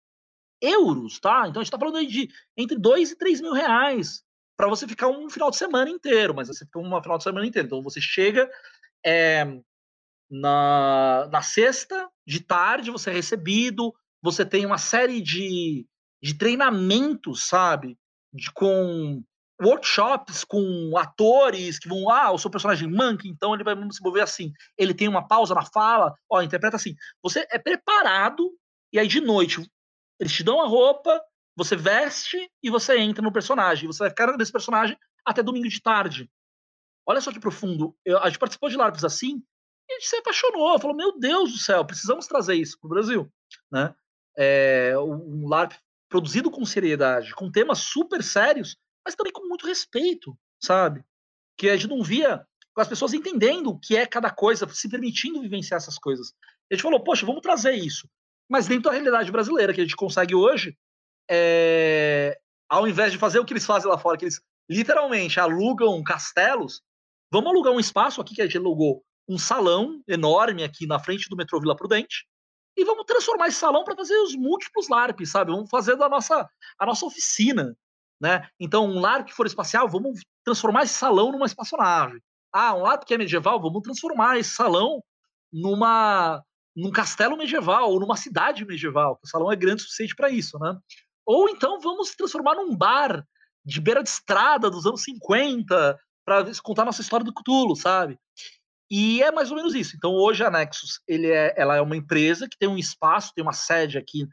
Euros, 0.61 1.19
tá? 1.19 1.47
Então 1.47 1.61
a 1.61 1.63
gente 1.63 1.73
está 1.73 1.79
falando 1.79 1.97
aí 1.97 2.07
de 2.07 2.29
entre 2.57 2.77
2 2.77 3.11
e 3.11 3.15
3 3.17 3.41
mil 3.41 3.53
reais 3.53 4.23
para 4.55 4.67
você 4.67 4.87
ficar 4.87 5.07
um 5.07 5.29
final 5.29 5.49
de 5.49 5.57
semana 5.57 5.89
inteiro, 5.89 6.33
mas 6.35 6.47
você 6.47 6.65
fica 6.65 6.79
uma 6.79 7.01
final 7.01 7.17
de 7.17 7.23
semana 7.23 7.45
inteiro. 7.45 7.67
Então 7.67 7.81
você 7.81 7.99
chega 7.99 8.49
é, 9.05 9.45
na, 10.29 11.29
na 11.31 11.41
sexta 11.41 12.09
de 12.25 12.39
tarde, 12.39 12.91
você 12.91 13.09
é 13.09 13.13
recebido, 13.13 13.93
você 14.21 14.45
tem 14.45 14.65
uma 14.65 14.77
série 14.77 15.21
de, 15.21 15.85
de 16.23 16.33
treinamentos, 16.33 17.47
sabe? 17.47 17.97
De, 18.33 18.49
com 18.53 19.21
workshops 19.61 20.43
com 20.43 20.97
atores 20.97 21.77
que 21.77 21.87
vão, 21.87 22.09
ah, 22.09 22.31
o 22.31 22.37
seu 22.37 22.49
personagem 22.49 22.89
manca, 22.89 23.27
então 23.27 23.53
ele 23.53 23.63
vai 23.63 23.75
se 23.91 24.01
mover 24.01 24.23
assim. 24.23 24.51
Ele 24.77 24.93
tem 24.93 25.07
uma 25.07 25.27
pausa 25.27 25.53
na 25.53 25.63
fala, 25.65 26.13
ó, 26.29 26.41
interpreta 26.41 26.77
assim. 26.77 26.95
Você 27.21 27.45
é 27.51 27.59
preparado 27.59 28.51
e 28.91 28.99
aí 28.99 29.07
de 29.07 29.21
noite 29.21 29.69
eles 30.19 30.33
te 30.33 30.43
dão 30.43 30.61
a 30.61 30.67
roupa, 30.67 31.21
você 31.55 31.75
veste 31.75 32.49
e 32.61 32.69
você 32.69 32.97
entra 32.97 33.21
no 33.21 33.31
personagem. 33.31 33.87
Você 33.87 33.99
vai 33.99 34.09
ficar 34.09 34.35
nesse 34.37 34.51
personagem 34.51 34.97
até 35.25 35.43
domingo 35.43 35.67
de 35.67 35.81
tarde. 35.81 36.29
Olha 37.05 37.19
só 37.19 37.31
que 37.31 37.39
profundo. 37.39 37.95
Eu, 38.05 38.19
a 38.19 38.27
gente 38.27 38.39
participou 38.39 38.69
de 38.69 38.77
LARPs 38.77 39.03
assim 39.03 39.43
e 39.89 39.93
a 39.93 39.99
gente 39.99 40.07
se 40.07 40.15
apaixonou. 40.15 40.79
Falou, 40.79 40.95
meu 40.95 41.19
Deus 41.19 41.51
do 41.51 41.57
céu, 41.57 41.85
precisamos 41.85 42.27
trazer 42.27 42.55
isso 42.55 42.79
para 42.79 42.87
o 42.87 42.89
Brasil. 42.89 43.31
Né? 43.71 43.93
É, 44.37 44.97
um 44.97 45.47
LARP 45.47 45.73
produzido 46.13 46.51
com 46.51 46.63
seriedade, 46.63 47.33
com 47.33 47.49
temas 47.49 47.79
super 47.79 48.21
sérios, 48.21 48.77
mas 49.03 49.15
também 49.15 49.33
com 49.33 49.47
muito 49.47 49.65
respeito, 49.65 50.37
sabe? 50.61 51.03
Que 51.57 51.69
a 51.69 51.75
gente 51.75 51.89
não 51.89 52.03
via 52.03 52.45
as 52.77 52.87
pessoas 52.87 53.15
entendendo 53.15 53.71
o 53.71 53.79
que 53.79 53.97
é 53.97 54.05
cada 54.05 54.29
coisa, 54.29 54.71
se 54.71 54.87
permitindo 54.87 55.41
vivenciar 55.41 55.79
essas 55.79 55.97
coisas. 55.97 56.31
A 56.71 56.75
gente 56.75 56.83
falou, 56.83 57.03
poxa, 57.03 57.25
vamos 57.25 57.41
trazer 57.41 57.73
isso. 57.73 58.07
Mas 58.47 58.67
dentro 58.67 58.83
da 58.83 58.91
realidade 58.91 59.31
brasileira 59.31 59.73
que 59.73 59.81
a 59.81 59.83
gente 59.83 59.95
consegue 59.95 60.35
hoje, 60.35 60.77
é... 61.27 62.39
ao 62.69 62.87
invés 62.87 63.11
de 63.11 63.17
fazer 63.17 63.39
o 63.39 63.45
que 63.45 63.53
eles 63.53 63.65
fazem 63.65 63.89
lá 63.89 63.97
fora, 63.97 64.15
que 64.15 64.25
eles 64.25 64.39
literalmente 64.69 65.39
alugam 65.39 66.03
castelos, 66.03 66.83
vamos 67.31 67.49
alugar 67.49 67.73
um 67.73 67.79
espaço 67.79 68.21
aqui 68.21 68.35
que 68.35 68.41
a 68.43 68.45
gente 68.45 68.59
alugou 68.59 69.03
um 69.27 69.39
salão 69.39 70.03
enorme 70.07 70.63
aqui 70.63 70.85
na 70.85 70.99
frente 70.99 71.27
do 71.27 71.35
metrô 71.35 71.59
Vila 71.59 71.75
Prudente 71.75 72.27
e 72.75 72.83
vamos 72.83 73.05
transformar 73.05 73.47
esse 73.47 73.59
salão 73.59 73.83
para 73.83 73.95
fazer 73.95 74.15
os 74.17 74.35
múltiplos 74.35 74.87
LARPs, 74.89 75.31
sabe? 75.31 75.51
Vamos 75.51 75.69
fazer 75.69 75.95
da 75.95 76.09
nossa 76.09 76.49
a 76.77 76.85
nossa 76.85 77.05
oficina, 77.05 77.75
né? 78.19 78.47
Então, 78.59 78.85
um 78.85 78.99
lar 78.99 79.23
que 79.23 79.33
for 79.33 79.45
espacial, 79.45 79.87
vamos 79.87 80.21
transformar 80.43 80.83
esse 80.83 80.93
salão 80.93 81.31
numa 81.31 81.45
espaçonave. 81.45 82.21
Ah, 82.51 82.75
um 82.75 82.81
LARP 82.81 83.05
que 83.05 83.13
é 83.13 83.17
medieval, 83.17 83.61
vamos 83.61 83.81
transformar 83.81 84.37
esse 84.37 84.51
salão 84.51 85.03
numa 85.51 86.43
num 86.75 86.91
castelo 86.91 87.37
medieval 87.37 87.91
ou 87.91 87.99
numa 87.99 88.17
cidade 88.17 88.65
medieval. 88.65 89.19
O 89.23 89.27
salão 89.27 89.51
é 89.51 89.55
grande 89.55 89.81
o 89.81 89.85
suficiente 89.85 90.15
para 90.15 90.29
isso, 90.29 90.57
né? 90.57 90.75
Ou 91.25 91.47
então 91.47 91.79
vamos 91.79 92.15
transformar 92.15 92.55
num 92.55 92.75
bar 92.75 93.23
de 93.63 93.79
beira 93.79 94.01
de 94.01 94.09
estrada 94.09 94.69
dos 94.69 94.85
anos 94.85 95.03
50 95.03 95.99
para 96.25 96.45
contar 96.63 96.85
nossa 96.85 97.01
história 97.01 97.25
do 97.25 97.33
Cthulhu, 97.33 97.75
sabe? 97.75 98.17
E 98.95 99.23
é 99.23 99.31
mais 99.31 99.49
ou 99.49 99.57
menos 99.57 99.73
isso. 99.73 99.95
Então 99.95 100.11
hoje 100.13 100.43
a 100.43 100.51
Nexus, 100.51 101.01
ele 101.07 101.25
é, 101.25 101.51
ela 101.57 101.75
é 101.75 101.81
uma 101.81 101.97
empresa 101.97 102.47
que 102.47 102.55
tem 102.55 102.69
um 102.69 102.77
espaço, 102.77 103.33
tem 103.33 103.43
uma 103.43 103.51
sede 103.51 103.97
aqui 103.97 104.27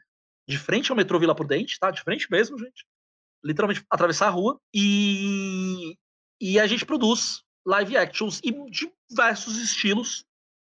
de 0.47 0.55
frente 0.55 0.91
ao 0.91 0.95
metrô 0.95 1.17
Vila 1.17 1.33
Prudente, 1.33 1.79
tá? 1.79 1.89
De 1.89 2.03
frente 2.03 2.27
mesmo, 2.29 2.59
gente. 2.59 2.85
Literalmente 3.43 3.83
atravessar 3.89 4.27
a 4.27 4.29
rua 4.29 4.59
e 4.71 5.95
e 6.39 6.59
a 6.59 6.67
gente 6.67 6.85
produz 6.85 7.41
live 7.65 7.97
actions 7.97 8.39
e 8.43 8.51
diversos 9.09 9.57
estilos 9.57 10.25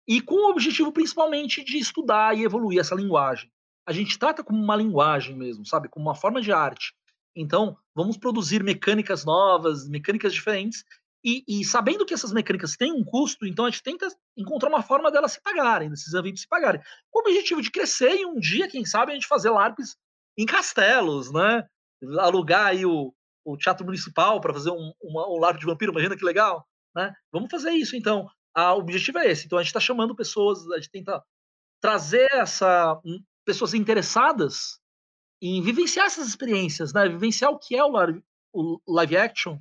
e 0.07 0.19
com 0.19 0.33
o 0.33 0.49
objetivo 0.49 0.91
principalmente 0.91 1.63
de 1.63 1.77
estudar 1.77 2.35
e 2.35 2.43
evoluir 2.43 2.79
essa 2.79 2.95
linguagem. 2.95 3.51
A 3.87 3.93
gente 3.93 4.17
trata 4.17 4.43
como 4.43 4.59
uma 4.59 4.75
linguagem 4.75 5.35
mesmo, 5.35 5.63
sabe? 5.63 5.89
Como 5.89 6.07
uma 6.07 6.15
forma 6.15 6.41
de 6.41 6.51
arte. 6.51 6.91
Então, 7.35 7.77
vamos 7.93 8.17
produzir 8.17 8.63
mecânicas 8.63 9.23
novas, 9.23 9.87
mecânicas 9.87 10.33
diferentes, 10.33 10.83
e, 11.25 11.43
e, 11.47 11.65
sabendo 11.65 12.05
que 12.05 12.13
essas 12.13 12.31
mecânicas 12.31 12.77
têm 12.77 12.93
um 12.93 13.03
custo, 13.03 13.47
então 13.47 13.65
a 13.65 13.69
gente 13.71 13.81
tenta 13.81 14.07
encontrar 14.37 14.69
uma 14.69 14.83
forma 14.83 15.11
delas 15.11 15.31
se 15.31 15.41
pagarem, 15.41 15.89
desses 15.89 16.13
eventos 16.13 16.43
se 16.43 16.47
pagarem. 16.47 16.79
Com 17.09 17.19
o 17.19 17.21
objetivo 17.23 17.63
de 17.63 17.71
crescer 17.71 18.15
e 18.15 18.25
um 18.27 18.39
dia, 18.39 18.67
quem 18.67 18.85
sabe, 18.85 19.11
a 19.11 19.15
gente 19.15 19.25
fazer 19.25 19.49
LARPs 19.49 19.97
em 20.37 20.45
castelos, 20.45 21.31
né? 21.31 21.67
Alugar 22.19 22.67
aí 22.67 22.85
o, 22.85 23.11
o 23.43 23.57
Teatro 23.57 23.83
Municipal 23.83 24.39
para 24.39 24.53
fazer 24.53 24.69
um, 24.69 24.93
uma, 25.01 25.27
um 25.27 25.39
LARP 25.39 25.59
de 25.59 25.65
vampiro, 25.65 25.91
imagina 25.91 26.15
que 26.15 26.23
legal, 26.23 26.63
né? 26.95 27.11
Vamos 27.31 27.49
fazer 27.49 27.71
isso, 27.71 27.95
então 27.95 28.29
a, 28.53 28.75
o 28.75 28.79
objetivo 28.79 29.17
é 29.17 29.25
esse. 29.25 29.47
Então 29.47 29.57
a 29.57 29.63
gente 29.63 29.69
está 29.69 29.79
chamando 29.79 30.15
pessoas, 30.15 30.69
a 30.69 30.75
gente 30.75 30.91
tenta 30.91 31.23
trazer 31.81 32.27
essa 32.33 33.01
hum, 33.03 33.19
pessoas 33.43 33.73
interessadas 33.73 34.79
em 35.41 35.59
vivenciar 35.59 36.05
essas 36.05 36.27
experiências, 36.27 36.93
né? 36.93 37.09
Vivenciar 37.09 37.49
o 37.51 37.57
que 37.57 37.75
é 37.75 37.83
o 37.83 37.91
o 38.53 38.79
live 38.87 39.17
action. 39.17 39.59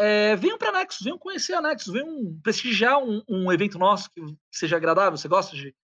É, 0.00 0.34
venham 0.36 0.56
para 0.56 0.72
Nexus, 0.72 1.04
venham 1.04 1.18
conhecer 1.18 1.52
a 1.52 1.60
Nexus, 1.60 1.92
venham 1.92 2.40
prestigiar 2.42 2.98
um, 3.02 3.22
um 3.28 3.52
evento 3.52 3.78
nosso 3.78 4.10
que 4.10 4.22
seja 4.50 4.76
agradável. 4.76 5.18
Você 5.18 5.28
gosta 5.28 5.54
de 5.54 5.74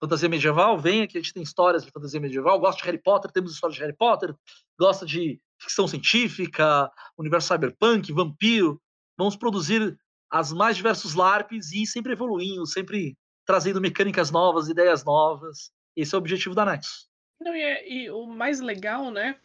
fantasia 0.00 0.28
medieval? 0.28 0.78
Venha 0.78 1.08
que 1.08 1.18
a 1.18 1.20
gente 1.20 1.34
tem 1.34 1.42
histórias 1.42 1.84
de 1.84 1.90
fantasia 1.90 2.20
medieval. 2.20 2.60
Gosta 2.60 2.80
de 2.80 2.86
Harry 2.86 3.02
Potter? 3.02 3.32
Temos 3.32 3.52
histórias 3.52 3.74
de 3.74 3.82
Harry 3.82 3.96
Potter. 3.96 4.32
Gosta 4.78 5.04
de 5.04 5.40
ficção 5.60 5.88
científica, 5.88 6.88
universo 7.18 7.48
cyberpunk, 7.48 8.12
vampiro? 8.12 8.80
Vamos 9.18 9.34
produzir 9.34 9.98
as 10.30 10.52
mais 10.52 10.76
diversos 10.76 11.14
LARPs 11.14 11.72
e 11.72 11.86
sempre 11.86 12.12
evoluindo, 12.12 12.66
sempre 12.66 13.16
trazendo 13.44 13.80
mecânicas 13.80 14.30
novas, 14.30 14.68
ideias 14.68 15.04
novas. 15.04 15.72
Esse 15.96 16.14
é 16.14 16.18
o 16.18 16.20
objetivo 16.20 16.54
da 16.54 16.64
Nexus. 16.64 17.08
Não, 17.40 17.54
e, 17.54 17.60
é, 17.60 17.92
e, 17.92 18.10
o 18.10 18.26
mais 18.26 18.60
legal, 18.60 19.10
né? 19.10 19.38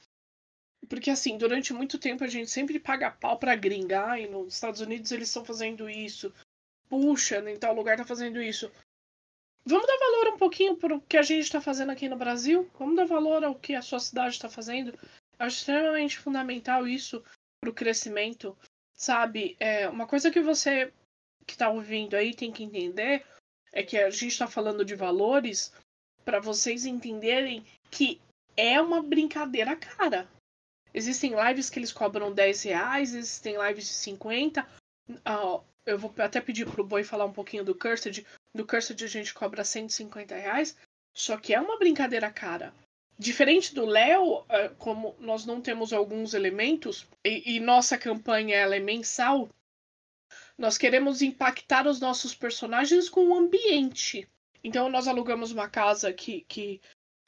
Porque 0.92 1.10
assim, 1.10 1.38
durante 1.38 1.72
muito 1.72 1.98
tempo 1.98 2.22
a 2.26 2.28
gente 2.28 2.52
sempre 2.52 2.78
paga 2.78 3.10
pau 3.10 3.40
pra 3.40 3.56
gringar 3.56 4.20
e 4.20 4.28
nos 4.28 4.56
Estados 4.56 4.82
Unidos 4.82 5.10
eles 5.14 5.30
estão 5.30 5.46
fazendo 5.46 5.90
isso. 5.90 6.34
Puxa, 6.90 7.38
em 7.50 7.58
tal 7.58 7.74
lugar 7.74 7.96
tá 7.96 8.04
fazendo 8.04 8.42
isso. 8.42 8.70
Vamos 9.66 9.88
dar 9.88 9.98
valor 9.98 10.34
um 10.34 10.38
pouquinho 10.38 10.76
pro 10.76 11.00
que 11.00 11.16
a 11.16 11.22
gente 11.22 11.44
está 11.44 11.62
fazendo 11.62 11.92
aqui 11.92 12.10
no 12.10 12.18
Brasil? 12.18 12.70
Vamos 12.78 12.98
dar 12.98 13.06
valor 13.06 13.42
ao 13.42 13.56
que 13.56 13.74
a 13.74 13.82
sua 13.82 14.02
cidade 14.02 14.36
está 14.36 14.50
fazendo? 14.50 14.92
Acho 15.40 15.60
extremamente 15.60 16.20
fundamental 16.20 16.86
isso 16.86 17.24
pro 17.62 17.74
crescimento 17.74 18.58
Sabe, 19.02 19.56
é, 19.60 19.90
uma 19.90 20.06
coisa 20.06 20.30
que 20.30 20.42
você 20.42 20.94
que 21.48 21.54
está 21.54 21.70
ouvindo 21.70 22.16
aí 22.16 22.36
tem 22.36 22.52
que 22.52 22.64
entender 22.64 23.26
é 23.72 23.82
que 23.82 23.98
a 23.98 24.10
gente 24.12 24.28
está 24.28 24.46
falando 24.46 24.84
de 24.84 24.94
valores 24.94 25.74
para 26.26 26.42
vocês 26.42 26.86
entenderem 26.86 27.66
que 27.90 28.22
é 28.56 28.80
uma 28.80 29.02
brincadeira 29.02 29.76
cara. 29.76 30.30
Existem 30.94 31.34
lives 31.36 31.70
que 31.70 31.80
eles 31.80 31.92
cobram 31.92 32.34
10 32.34 32.64
reais, 32.64 33.14
existem 33.14 33.56
lives 33.58 33.86
de 33.86 33.94
50. 33.94 34.68
Uh, 35.10 35.64
eu 35.86 35.98
vou 35.98 36.14
até 36.18 36.40
pedir 36.42 36.66
pro 36.70 36.84
Boi 36.84 37.04
falar 37.04 37.26
um 37.26 37.34
pouquinho 37.34 37.64
do 37.64 37.76
Cursed. 37.76 38.26
Do 38.54 38.66
Cursed 38.66 39.04
a 39.04 39.08
gente 39.08 39.34
cobra 39.34 39.64
150 39.64 40.36
reais. 40.36 40.76
Só 41.14 41.38
que 41.38 41.54
é 41.54 41.60
uma 41.60 41.78
brincadeira 41.78 42.32
cara. 42.32 42.74
Diferente 43.18 43.76
do 43.76 43.86
Léo, 43.86 44.46
é, 44.50 44.70
como 44.70 45.16
nós 45.20 45.46
não 45.46 45.62
temos 45.62 45.94
alguns 45.94 46.34
elementos, 46.34 47.08
e, 47.24 47.56
e 47.56 47.60
nossa 47.60 47.98
campanha 47.98 48.56
ela 48.56 48.76
é 48.76 48.80
mensal, 48.80 49.50
nós 50.58 50.78
queremos 50.78 51.22
impactar 51.22 51.88
os 51.88 52.00
nossos 52.00 52.34
personagens 52.34 53.10
com 53.10 53.28
o 53.28 53.36
ambiente. 53.36 54.28
Então 54.64 54.90
nós 54.90 55.08
alugamos 55.08 55.52
uma 55.52 55.70
casa 55.70 56.12
que, 56.14 56.42
que 56.48 56.82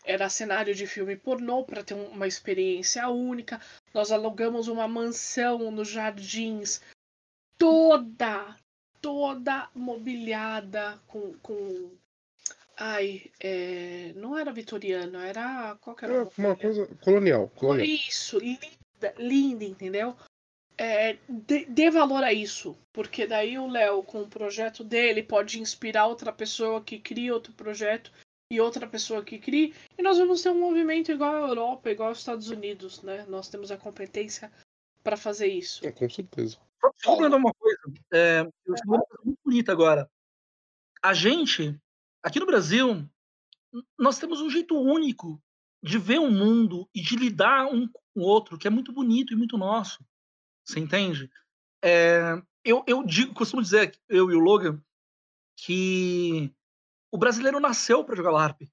era 0.03 0.29
cenário 0.29 0.73
de 0.75 0.85
filme 0.85 1.15
pornô 1.15 1.63
para 1.63 1.83
ter 1.83 1.93
uma 1.93 2.27
experiência 2.27 3.07
única. 3.09 3.59
Nós 3.93 4.11
alugamos 4.11 4.67
uma 4.67 4.87
mansão 4.87 5.71
nos 5.71 5.87
jardins 5.87 6.81
toda, 7.57 8.55
toda 9.01 9.69
mobiliada 9.73 10.99
com, 11.07 11.33
com 11.41 11.91
Ai, 12.77 13.31
é... 13.39 14.13
não 14.15 14.37
era 14.37 14.51
vitoriano, 14.51 15.19
era 15.19 15.75
qualquer 15.79 16.09
era 16.09 16.27
uma 16.37 16.55
coisa 16.55 16.87
colonial, 17.01 17.49
colonial. 17.55 17.87
Isso, 17.87 18.39
linda, 18.39 19.13
linda, 19.17 19.63
entendeu? 19.63 20.15
É, 20.75 21.17
dê, 21.29 21.65
dê 21.65 21.91
valor 21.91 22.23
a 22.23 22.33
isso, 22.33 22.75
porque 22.91 23.27
daí 23.27 23.59
o 23.59 23.67
Léo, 23.67 24.01
com 24.01 24.23
o 24.23 24.27
projeto 24.27 24.83
dele, 24.83 25.21
pode 25.21 25.61
inspirar 25.61 26.07
outra 26.07 26.33
pessoa 26.33 26.81
que 26.81 26.97
cria 26.97 27.33
outro 27.33 27.53
projeto 27.53 28.11
e 28.51 28.61
outra 28.61 28.87
pessoa 28.87 29.23
que 29.23 29.39
cria, 29.39 29.73
e 29.97 30.01
nós 30.01 30.17
vamos 30.17 30.41
ter 30.41 30.49
um 30.49 30.59
movimento 30.59 31.11
igual 31.11 31.33
à 31.33 31.47
Europa, 31.47 31.89
igual 31.89 32.09
aos 32.09 32.19
Estados 32.19 32.49
Unidos, 32.49 33.01
né? 33.01 33.25
Nós 33.27 33.49
temos 33.49 33.71
a 33.71 33.77
competência 33.77 34.51
para 35.03 35.17
fazer 35.17 35.47
isso. 35.47 35.85
É, 35.85 35.91
com 35.91 36.09
certeza. 36.09 36.57
Só 36.97 37.15
uma 37.15 37.53
coisa, 37.53 37.79
é, 38.11 38.41
eu 38.65 38.75
uma 38.85 38.99
coisa 39.05 39.23
muito 39.23 39.39
bonita 39.43 39.71
agora. 39.71 40.09
A 41.01 41.13
gente 41.13 41.79
Aqui 42.23 42.39
no 42.39 42.45
Brasil, 42.45 43.05
nós 43.99 44.17
temos 44.17 44.39
um 44.39 44.49
jeito 44.49 44.79
único 44.79 45.43
de 45.83 45.97
ver 45.97 46.19
o 46.19 46.31
mundo 46.31 46.89
e 46.95 47.01
de 47.01 47.17
lidar 47.17 47.65
um 47.65 47.85
com 47.85 48.01
o 48.15 48.21
outro, 48.21 48.57
que 48.57 48.65
é 48.65 48.71
muito 48.71 48.93
bonito 48.93 49.33
e 49.33 49.35
muito 49.35 49.57
nosso. 49.57 50.01
Você 50.63 50.79
entende? 50.79 51.29
É, 51.83 52.41
eu, 52.63 52.81
eu 52.87 53.03
digo, 53.03 53.33
costumo 53.33 53.61
dizer, 53.61 53.99
eu 54.07 54.31
e 54.31 54.35
o 54.35 54.39
Logan, 54.39 54.81
que 55.57 56.49
o 57.13 57.17
brasileiro 57.17 57.59
nasceu 57.59 58.03
para 58.03 58.15
jogar 58.15 58.31
LARP. 58.31 58.63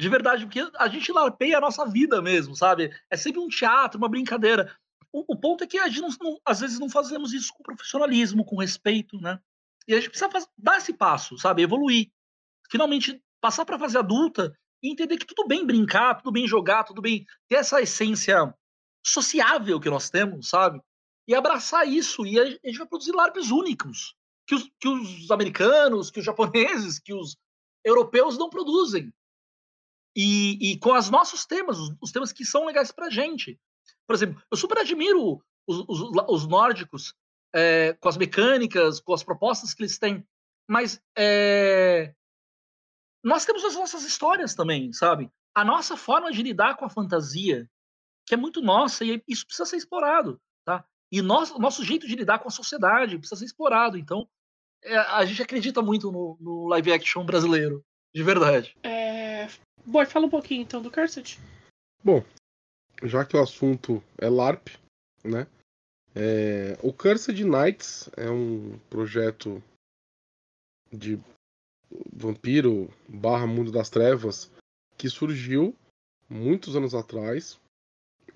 De 0.00 0.08
verdade, 0.08 0.46
porque 0.46 0.66
a 0.76 0.88
gente 0.88 1.12
larpeia 1.12 1.58
a 1.58 1.60
nossa 1.60 1.84
vida 1.84 2.22
mesmo, 2.22 2.56
sabe? 2.56 2.90
É 3.10 3.16
sempre 3.16 3.40
um 3.40 3.46
teatro, 3.46 3.98
uma 3.98 4.08
brincadeira. 4.08 4.74
O, 5.12 5.34
o 5.34 5.38
ponto 5.38 5.62
é 5.62 5.66
que 5.66 5.78
a 5.78 5.86
gente 5.86 6.18
não, 6.18 6.40
às 6.46 6.60
vezes 6.60 6.78
não 6.78 6.88
fazemos 6.88 7.34
isso 7.34 7.52
com 7.52 7.62
profissionalismo, 7.62 8.42
com 8.42 8.56
respeito, 8.56 9.20
né? 9.20 9.38
E 9.86 9.92
a 9.92 9.96
gente 9.98 10.08
precisa 10.08 10.30
fazer, 10.30 10.46
dar 10.56 10.78
esse 10.78 10.94
passo, 10.94 11.36
sabe? 11.36 11.60
Evoluir 11.60 12.10
finalmente 12.70 13.22
passar 13.38 13.66
para 13.66 13.78
fase 13.78 13.98
adulta 13.98 14.58
e 14.82 14.90
entender 14.90 15.18
que 15.18 15.26
tudo 15.26 15.46
bem 15.46 15.66
brincar, 15.66 16.14
tudo 16.14 16.32
bem 16.32 16.48
jogar, 16.48 16.84
tudo 16.84 17.02
bem 17.02 17.26
ter 17.46 17.56
essa 17.56 17.82
essência 17.82 18.52
sociável 19.06 19.78
que 19.78 19.90
nós 19.90 20.08
temos, 20.08 20.48
sabe? 20.48 20.80
E 21.28 21.34
abraçar 21.34 21.86
isso. 21.86 22.24
E 22.24 22.40
a 22.40 22.46
gente 22.46 22.78
vai 22.78 22.86
produzir 22.86 23.12
LARPs 23.12 23.50
únicos 23.50 24.16
que 24.46 24.54
os, 24.54 24.70
que 24.80 24.88
os 24.88 25.30
americanos, 25.30 26.10
que 26.10 26.20
os 26.20 26.24
japoneses, 26.24 26.98
que 26.98 27.12
os 27.12 27.36
europeus 27.84 28.38
não 28.38 28.50
produzem. 28.50 29.12
E, 30.16 30.72
e 30.72 30.78
com 30.78 30.92
os 30.92 31.10
nossos 31.10 31.44
temas, 31.44 31.78
os, 31.78 31.94
os, 32.00 32.12
temas 32.12 32.32
que 32.32 32.44
são 32.44 32.66
legais 32.66 32.92
pra 32.92 33.10
gente. 33.10 33.60
Por 34.06 34.14
exemplo, 34.14 34.42
eu 34.50 34.56
super 34.56 34.78
admiro 34.78 35.42
os, 35.66 35.84
os, 35.88 36.00
os 36.28 36.46
nórdicos 36.46 37.14
é, 37.52 37.94
com 37.94 38.08
as 38.08 38.16
mecânicas, 38.16 39.00
com 39.00 39.12
as 39.12 39.24
propostas 39.24 39.74
que 39.74 39.82
eles 39.82 39.98
têm. 39.98 40.26
Mas 40.68 41.00
é, 41.16 42.14
nós 43.22 43.44
temos 43.44 43.64
as 43.64 43.74
nossas 43.74 44.04
histórias 44.04 44.54
também, 44.54 44.92
sabe? 44.92 45.30
A 45.54 45.64
nossa 45.64 45.96
forma 45.96 46.30
de 46.30 46.42
lidar 46.42 46.76
com 46.76 46.84
a 46.84 46.90
fantasia, 46.90 47.68
que 48.26 48.34
é 48.34 48.36
muito 48.36 48.60
nossa, 48.60 49.04
e 49.04 49.22
isso 49.28 49.46
precisa 49.46 49.66
ser 49.66 49.76
explorado, 49.76 50.40
tá? 50.64 50.84
E 51.10 51.22
nós, 51.22 51.50
o 51.50 51.58
nosso 51.58 51.84
jeito 51.84 52.06
de 52.06 52.16
lidar 52.16 52.38
com 52.38 52.48
a 52.48 52.52
sociedade 52.52 53.18
precisa 53.18 53.38
ser 53.38 53.44
explorado. 53.46 53.96
Então, 53.96 54.28
é, 54.84 54.96
a 54.96 55.24
gente 55.24 55.42
acredita 55.42 55.80
muito 55.80 56.12
no, 56.12 56.36
no, 56.40 56.66
live 56.68 56.92
action 56.92 57.24
brasileiro, 57.24 57.84
de 58.14 58.22
verdade. 58.22 58.76
É... 58.82 59.48
Boy, 59.84 60.06
fala 60.06 60.26
um 60.26 60.30
pouquinho 60.30 60.62
então 60.62 60.82
do 60.82 60.90
Cursed. 60.90 61.38
Bom, 62.02 62.22
já 63.02 63.24
que 63.24 63.36
o 63.36 63.42
assunto 63.42 64.02
é 64.18 64.28
LARP, 64.28 64.68
né? 65.24 65.46
É... 66.14 66.78
O 66.82 66.92
Cursed 66.92 67.42
Knights 67.42 68.10
é 68.16 68.30
um 68.30 68.78
projeto 68.90 69.62
de 70.92 71.18
vampiro 72.12 72.92
barra 73.08 73.46
mundo 73.46 73.72
das 73.72 73.88
trevas 73.88 74.50
que 74.96 75.08
surgiu 75.08 75.74
muitos 76.28 76.76
anos 76.76 76.94
atrás, 76.94 77.58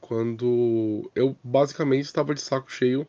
quando 0.01 1.11
eu 1.15 1.37
basicamente 1.43 2.05
estava 2.05 2.35
de 2.35 2.41
saco 2.41 2.71
cheio 2.71 3.07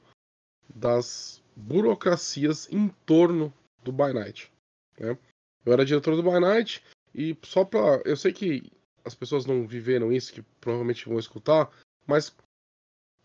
das 0.73 1.38
burocracias 1.59 2.71
em 2.71 2.87
torno 3.05 3.53
do 3.83 3.91
By 3.91 4.13
Night. 4.13 4.51
Né? 4.97 5.17
Eu 5.65 5.73
era 5.73 5.85
diretor 5.85 6.15
do 6.15 6.23
By 6.23 6.39
Night 6.39 6.83
e 7.13 7.37
só 7.43 7.65
para, 7.65 8.01
eu 8.05 8.15
sei 8.15 8.31
que 8.31 8.71
as 9.03 9.13
pessoas 9.13 9.45
não 9.45 9.67
viveram 9.67 10.11
isso, 10.11 10.33
que 10.33 10.41
provavelmente 10.61 11.07
vão 11.07 11.19
escutar, 11.19 11.69
mas 12.07 12.35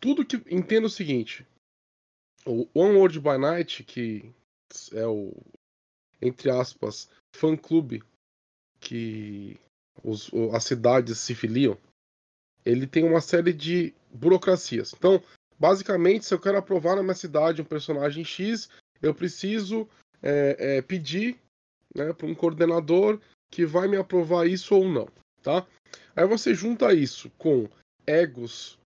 tudo 0.01 0.25
que 0.25 0.37
entenda 0.51 0.87
o 0.87 0.91
seguinte: 0.91 1.47
o 2.45 2.69
One 2.75 2.97
World 2.97 3.21
by 3.21 3.39
Night, 3.39 3.85
que 3.85 4.33
é 4.93 5.07
o 5.07 5.33
entre 6.21 6.51
aspas 6.51 7.09
fã 7.37 7.57
clube 7.57 8.03
que 8.81 9.59
os, 10.03 10.31
as 10.53 10.65
cidades 10.65 11.19
se 11.19 11.35
filiam, 11.35 11.79
ele 12.65 12.87
tem 12.87 13.05
uma 13.05 13.21
série 13.21 13.53
de 13.53 13.95
burocracias. 14.13 14.93
Então, 14.97 15.23
basicamente, 15.59 16.25
se 16.25 16.35
eu 16.35 16.41
quero 16.41 16.59
aprovar 16.59 16.97
na 16.97 17.03
minha 17.03 17.15
cidade 17.15 17.63
um 17.63 17.65
personagem 17.65 18.25
X, 18.25 18.69
eu 19.01 19.15
preciso 19.15 19.89
é, 20.23 20.57
é, 20.59 20.83
pedir 20.83 21.39
né, 21.95 22.13
para 22.13 22.27
um 22.27 22.35
coordenador 22.35 23.21
que 23.51 23.65
vai 23.65 23.87
me 23.87 23.97
aprovar 23.97 24.49
isso 24.49 24.75
ou 24.75 24.89
não, 24.89 25.09
tá? 25.43 25.67
Aí 26.17 26.27
você 26.27 26.55
junta 26.55 26.93
isso 26.93 27.31
com 27.39 27.69
egos, 28.07 28.79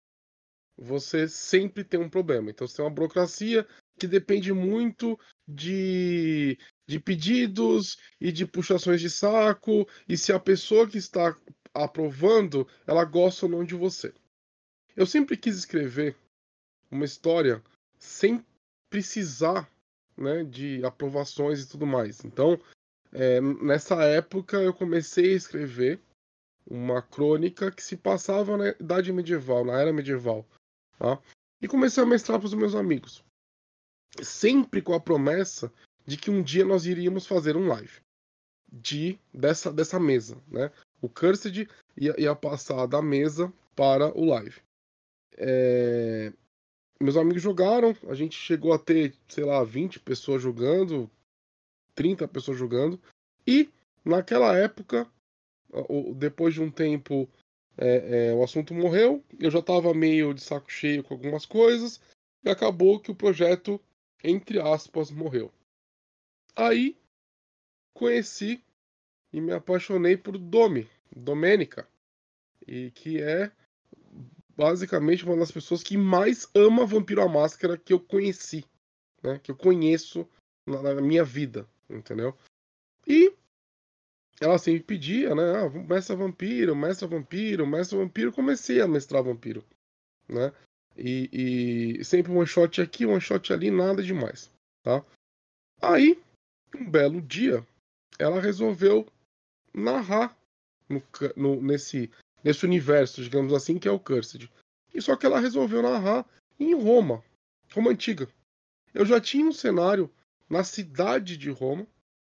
você 0.77 1.29
sempre 1.29 1.85
tem 1.85 2.01
um 2.01 2.11
problema. 2.11 2.51
Então 2.51 2.67
você 2.67 2.77
tem 2.77 2.85
uma 2.85 2.91
burocracia 2.91 3.67
que 3.99 4.07
depende 4.07 4.53
muito 4.53 5.19
de, 5.49 6.59
de 6.87 7.01
pedidos 7.01 7.97
e 8.21 8.31
de 8.31 8.47
puxações 8.47 9.01
de 9.01 9.09
saco, 9.09 9.89
e 10.09 10.17
se 10.17 10.33
a 10.33 10.41
pessoa 10.41 10.89
que 10.89 10.99
está 10.99 11.37
aprovando, 11.73 12.67
ela 12.87 13.05
gosta 13.05 13.47
ou 13.47 13.53
não 13.53 13.65
de 13.65 13.75
você. 13.75 14.13
Eu 14.95 15.07
sempre 15.07 15.37
quis 15.37 15.57
escrever 15.57 16.17
uma 16.91 17.05
história 17.05 17.63
sem 17.99 18.45
precisar 18.91 19.71
né, 20.17 20.45
de 20.45 20.85
aprovações 20.85 21.63
e 21.63 21.69
tudo 21.69 21.87
mais. 21.87 22.25
Então, 22.25 22.59
é, 23.13 23.41
nessa 23.41 24.03
época, 24.05 24.59
eu 24.59 24.73
comecei 24.73 25.33
a 25.33 25.37
escrever 25.37 26.01
uma 26.67 27.01
crônica 27.01 27.71
que 27.71 27.83
se 27.83 27.97
passava 27.97 28.57
na 28.57 28.69
Idade 28.71 29.13
Medieval, 29.13 29.65
na 29.65 29.81
Era 29.81 29.93
Medieval. 29.93 30.45
Tá? 30.99 31.21
E 31.61 31.69
comecei 31.69 32.03
a 32.03 32.07
mestrar 32.07 32.39
para 32.39 32.47
os 32.47 32.55
meus 32.55 32.75
amigos. 32.75 33.25
Sempre 34.23 34.83
com 34.83 34.95
a 34.95 35.01
promessa 35.01 35.73
de 36.05 36.17
que 36.17 36.31
um 36.31 36.43
dia 36.43 36.65
nós 36.65 36.87
iríamos 36.87 37.27
fazer 37.27 37.57
um 37.57 37.69
live 37.69 38.01
de 38.73 39.19
dessa, 39.33 39.73
dessa 39.73 39.99
mesa. 39.99 40.37
Né? 40.49 40.71
O 41.01 41.09
Cursed 41.09 41.69
ia, 41.97 42.21
ia 42.21 42.35
passar 42.35 42.87
da 42.87 43.01
mesa 43.01 43.53
para 43.75 44.17
o 44.19 44.25
live. 44.25 44.61
É... 45.37 46.33
Meus 47.01 47.17
amigos 47.17 47.43
jogaram, 47.43 47.95
a 48.09 48.15
gente 48.15 48.37
chegou 48.37 48.73
a 48.73 48.79
ter, 48.79 49.15
sei 49.29 49.45
lá, 49.45 49.63
20 49.63 50.01
pessoas 50.01 50.41
jogando, 50.41 51.11
30 51.95 52.27
pessoas 52.27 52.57
jogando, 52.57 53.01
e 53.47 53.69
naquela 54.05 54.57
época, 54.57 55.07
depois 56.15 56.55
de 56.55 56.63
um 56.63 56.71
tempo, 56.71 57.29
é, 57.77 58.29
é, 58.29 58.35
o 58.35 58.43
assunto 58.43 58.73
morreu, 58.73 59.23
eu 59.39 59.51
já 59.51 59.59
estava 59.59 59.93
meio 59.93 60.33
de 60.33 60.41
saco 60.41 60.73
cheio 60.73 61.05
com 61.05 61.15
algumas 61.15 61.45
coisas, 61.45 62.01
e 62.43 62.49
acabou 62.49 62.99
que 62.99 63.11
o 63.11 63.15
projeto, 63.15 63.79
entre 64.25 64.59
aspas, 64.59 65.11
morreu. 65.11 65.53
Aí 66.55 66.97
conheci 67.93 68.65
e 69.33 69.41
me 69.41 69.53
apaixonei 69.53 70.17
por 70.17 70.39
Domi, 70.39 70.89
Domênica, 71.15 71.87
e 72.67 72.91
que 72.93 73.21
é 73.21 73.53
basicamente 74.57 75.25
uma 75.25 75.37
das 75.37 75.51
pessoas 75.51 75.83
que 75.83 75.97
mais 75.97 76.49
ama 76.55 76.87
Vampiro 76.87 77.23
à 77.23 77.29
Máscara 77.29 77.77
que 77.77 77.93
eu 77.93 78.01
conheci, 78.01 78.65
né? 79.23 79.39
Que 79.39 79.51
eu 79.51 79.57
conheço 79.57 80.27
na, 80.67 80.95
na 80.95 81.03
minha 81.03 81.25
vida, 81.25 81.69
entendeu? 81.89 82.37
E 83.07 83.33
ela 84.41 84.59
sempre 84.59 84.83
pedia, 84.83 85.35
né? 85.35 85.43
Ah, 85.57 85.69
vampiro, 86.17 86.77
mestre 86.77 87.07
vampiro, 87.07 87.67
mestre 87.67 87.97
vampiro. 87.97 88.33
Comecei 88.33 88.81
a 88.81 88.89
mestrar 88.89 89.23
vampiro, 89.23 89.65
né? 90.29 90.53
E, 90.97 91.99
e 92.01 92.05
sempre 92.05 92.33
um 92.33 92.45
shot 92.45 92.81
aqui, 92.81 93.07
um 93.07 93.21
shot 93.21 93.53
ali, 93.53 93.71
nada 93.71 94.03
demais, 94.03 94.51
tá? 94.83 95.05
Aí, 95.81 96.19
um 96.75 96.91
belo 96.91 97.21
dia, 97.21 97.67
ela 98.19 98.41
resolveu 98.41 99.07
narrar 99.75 100.37
no, 100.89 101.03
no, 101.37 101.61
nesse 101.61 102.11
nesse 102.43 102.65
universo, 102.65 103.23
digamos 103.23 103.53
assim, 103.53 103.79
que 103.79 103.89
é 103.89 103.91
o 103.91 103.99
Cursed. 103.99 104.51
E 104.95 105.03
só 105.03 105.17
que 105.17 105.27
ela 105.27 105.41
resolveu 105.41 105.83
narrar 105.83 106.25
em 106.59 106.75
Roma, 106.75 107.23
Roma 107.73 107.91
antiga. 107.91 108.29
Eu 108.95 109.05
já 109.05 109.21
tinha 109.21 109.47
um 109.47 109.53
cenário 109.53 110.11
na 110.49 110.65
cidade 110.65 111.37
de 111.37 111.51
Roma 111.51 111.87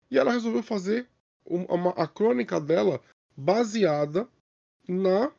e 0.09 0.17
ela 0.17 0.31
resolveu 0.31 0.63
fazer 0.63 1.09
uma, 1.45 1.91
a 1.91 2.07
crônica 2.07 2.59
dela 2.59 3.01
baseada 3.35 4.29
na 4.87 5.31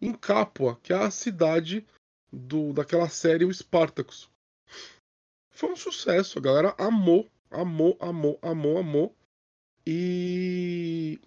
em 0.00 0.12
Capua, 0.12 0.78
que 0.82 0.92
é 0.92 0.96
a 0.96 1.10
cidade 1.10 1.86
do, 2.32 2.72
daquela 2.72 3.08
série 3.08 3.44
o 3.44 3.52
Spartacus. 3.52 4.30
Foi 5.50 5.70
um 5.70 5.76
sucesso, 5.76 6.38
a 6.38 6.42
galera 6.42 6.74
amou, 6.78 7.30
amou, 7.50 7.96
amou, 8.00 8.38
amou, 8.40 8.78
amou. 8.78 9.16
E 9.86 11.20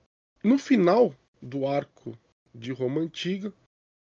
no 0.43 0.57
final 0.57 1.13
do 1.41 1.67
arco 1.67 2.17
de 2.53 2.71
Roma 2.71 3.01
Antiga, 3.01 3.53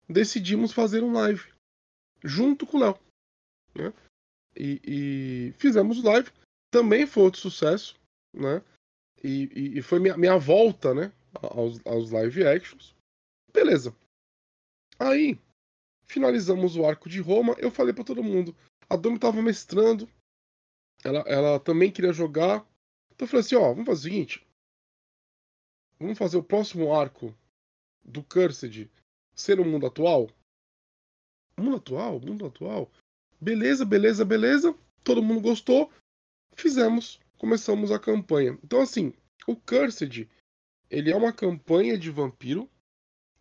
decidimos 0.08 0.72
fazer 0.72 1.04
um 1.04 1.14
live 1.14 1.54
junto 2.24 2.66
com 2.66 2.78
o 2.78 2.80
Léo. 2.80 3.00
Né? 3.76 3.94
E, 4.56 4.82
e, 4.84 5.52
fizemos 5.54 6.04
live. 6.04 6.32
Também 6.72 7.06
foi 7.06 7.24
outro 7.24 7.40
sucesso. 7.40 8.00
Né? 8.34 8.64
E, 9.24 9.50
e, 9.54 9.78
e 9.80 9.82
foi 9.82 10.00
minha, 10.00 10.18
minha 10.18 10.38
volta 10.38 10.94
né? 10.94 11.12
aos, 11.34 11.80
aos 11.86 12.12
live 12.12 12.46
actions. 12.46 12.96
Beleza. 13.54 13.96
Aí, 15.00 15.40
finalizamos 16.06 16.76
o 16.76 16.86
arco 16.86 17.10
de 17.10 17.20
Roma. 17.20 17.56
Eu 17.58 17.72
falei 17.72 17.94
para 17.94 18.04
todo 18.04 18.24
mundo. 18.24 18.56
A 18.90 18.96
Domi 18.96 19.16
estava 19.16 19.42
mestrando. 19.42 20.10
Ela, 21.04 21.20
ela 21.22 21.60
também 21.60 21.92
queria 21.92 22.14
jogar. 22.14 22.66
Então 23.12 23.26
eu 23.26 23.28
falei 23.28 23.42
assim: 23.42 23.56
ó, 23.56 23.70
vamos 23.70 23.86
fazer 23.86 24.00
o 24.00 24.04
seguinte. 24.04 24.48
Vamos 26.00 26.18
fazer 26.18 26.38
o 26.38 26.44
próximo 26.44 26.94
arco 26.94 27.36
do 28.04 28.24
Cursed 28.24 28.90
ser 29.36 29.60
o 29.60 29.66
mundo 29.66 29.86
atual? 29.86 30.30
Mundo 31.58 31.78
atual, 31.78 32.20
mundo 32.20 32.46
atual. 32.46 32.92
Beleza, 33.40 33.86
beleza, 33.86 34.26
beleza. 34.26 34.76
Todo 35.04 35.24
mundo 35.24 35.42
gostou. 35.42 35.92
Fizemos, 36.56 37.20
começamos 37.38 37.92
a 37.92 38.00
campanha. 38.00 38.58
Então 38.64 38.82
assim, 38.82 39.14
o 39.48 39.56
Cursed, 39.56 40.30
ele 40.90 41.12
é 41.12 41.16
uma 41.16 41.34
campanha 41.34 41.98
de 41.98 42.10
vampiro 42.10 42.70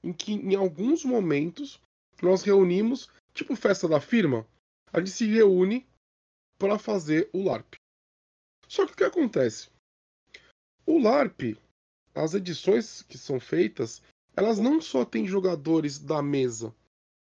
em 0.03 0.12
que 0.12 0.32
em 0.32 0.55
alguns 0.55 1.05
momentos 1.05 1.81
nós 2.23 2.43
reunimos, 2.43 3.09
tipo 3.35 3.55
festa 3.57 3.89
da 3.89 4.01
firma, 4.01 4.47
a 4.93 4.99
gente 4.99 5.11
se 5.11 5.27
reúne 5.27 5.87
para 6.59 6.78
fazer 6.78 7.28
o 7.32 7.43
LARP. 7.43 7.74
Só 8.69 8.87
que 8.87 8.93
o 8.93 8.97
que 8.97 9.05
acontece? 9.05 9.69
O 10.87 10.99
LARP, 10.99 11.57
as 12.15 12.35
edições 12.35 13.03
que 13.03 13.16
são 13.16 13.41
feitas, 13.41 14.03
elas 14.36 14.59
não 14.59 14.81
só 14.81 15.05
têm 15.05 15.27
jogadores 15.27 15.98
da 15.98 16.23
mesa. 16.23 16.74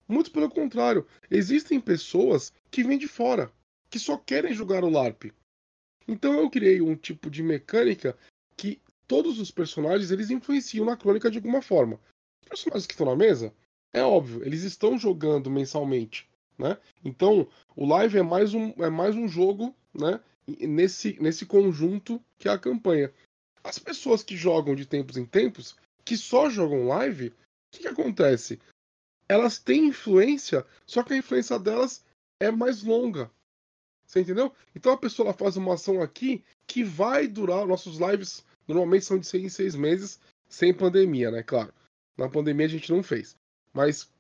Muito 0.07 0.31
pelo 0.31 0.51
contrário, 0.51 1.07
existem 1.31 1.81
pessoas 1.81 2.53
que 2.71 2.83
vêm 2.83 2.99
de 2.99 3.07
fora, 3.07 3.53
que 3.89 3.99
só 3.99 4.17
querem 4.17 4.53
jogar 4.53 4.83
o 4.83 4.91
LARP. 4.91 5.33
Então 6.07 6.35
eu 6.35 6.51
criei 6.51 6.81
um 6.81 6.97
tipo 6.97 7.31
de 7.31 7.43
mecânica 7.43 8.19
que 8.57 8.81
todos 9.07 9.39
os 9.39 9.51
personagens 9.51 10.11
eles 10.11 10.31
influenciam 10.31 10.85
na 10.85 10.97
crônica 10.97 11.31
de 11.31 11.39
alguma 11.39 11.63
forma. 11.63 12.01
Os 12.43 12.49
personagens 12.49 12.87
que 12.87 12.95
estão 12.95 13.07
na 13.07 13.17
mesa, 13.17 13.55
é 13.93 14.03
óbvio, 14.03 14.45
eles 14.45 14.63
estão 14.63 14.99
jogando 14.99 15.51
mensalmente, 15.51 16.29
né? 16.59 16.77
Então 17.05 17.49
o 17.77 17.87
live 17.87 18.19
é 18.19 18.23
mais 18.23 18.55
um, 18.55 18.71
é 18.83 18.91
mais 18.91 19.15
um 19.15 19.29
jogo, 19.29 19.75
né? 19.95 20.21
Nesse, 20.47 21.17
nesse 21.21 21.47
conjunto 21.47 22.21
que 22.39 22.49
é 22.49 22.53
a 22.53 22.59
campanha. 22.59 23.13
As 23.63 23.79
pessoas 23.79 24.23
que 24.23 24.37
jogam 24.37 24.75
de 24.75 24.87
tempos 24.87 25.17
em 25.17 25.25
tempos, 25.25 25.77
que 26.11 26.17
só 26.17 26.51
jogam 26.51 26.89
live, 26.89 27.29
o 27.29 27.35
que, 27.71 27.83
que 27.83 27.87
acontece? 27.87 28.61
Elas 29.29 29.61
têm 29.61 29.87
influência, 29.87 30.67
só 30.85 31.05
que 31.05 31.13
a 31.13 31.17
influência 31.17 31.57
delas 31.57 32.05
é 32.41 32.51
mais 32.51 32.83
longa. 32.83 33.31
Você 34.05 34.23
entendeu? 34.23 34.53
Então 34.75 34.91
a 34.91 34.99
pessoa 34.99 35.33
faz 35.33 35.57
uma 35.57 35.75
ação 35.75 36.03
aqui 36.03 36.45
que 36.67 36.83
vai 36.83 37.29
durar. 37.29 37.65
Nossos 37.65 37.99
lives 37.99 38.45
normalmente 38.67 39.05
são 39.05 39.21
de 39.21 39.25
seis 39.25 39.45
em 39.45 39.49
seis 39.49 39.77
meses, 39.77 40.19
sem 40.49 40.75
pandemia, 40.75 41.31
né? 41.31 41.45
Claro. 41.45 41.73
Na 42.19 42.29
pandemia 42.29 42.67
a 42.67 42.71
gente 42.71 42.91
não 42.91 43.05
fez. 43.05 43.37
Mas 43.73 44.13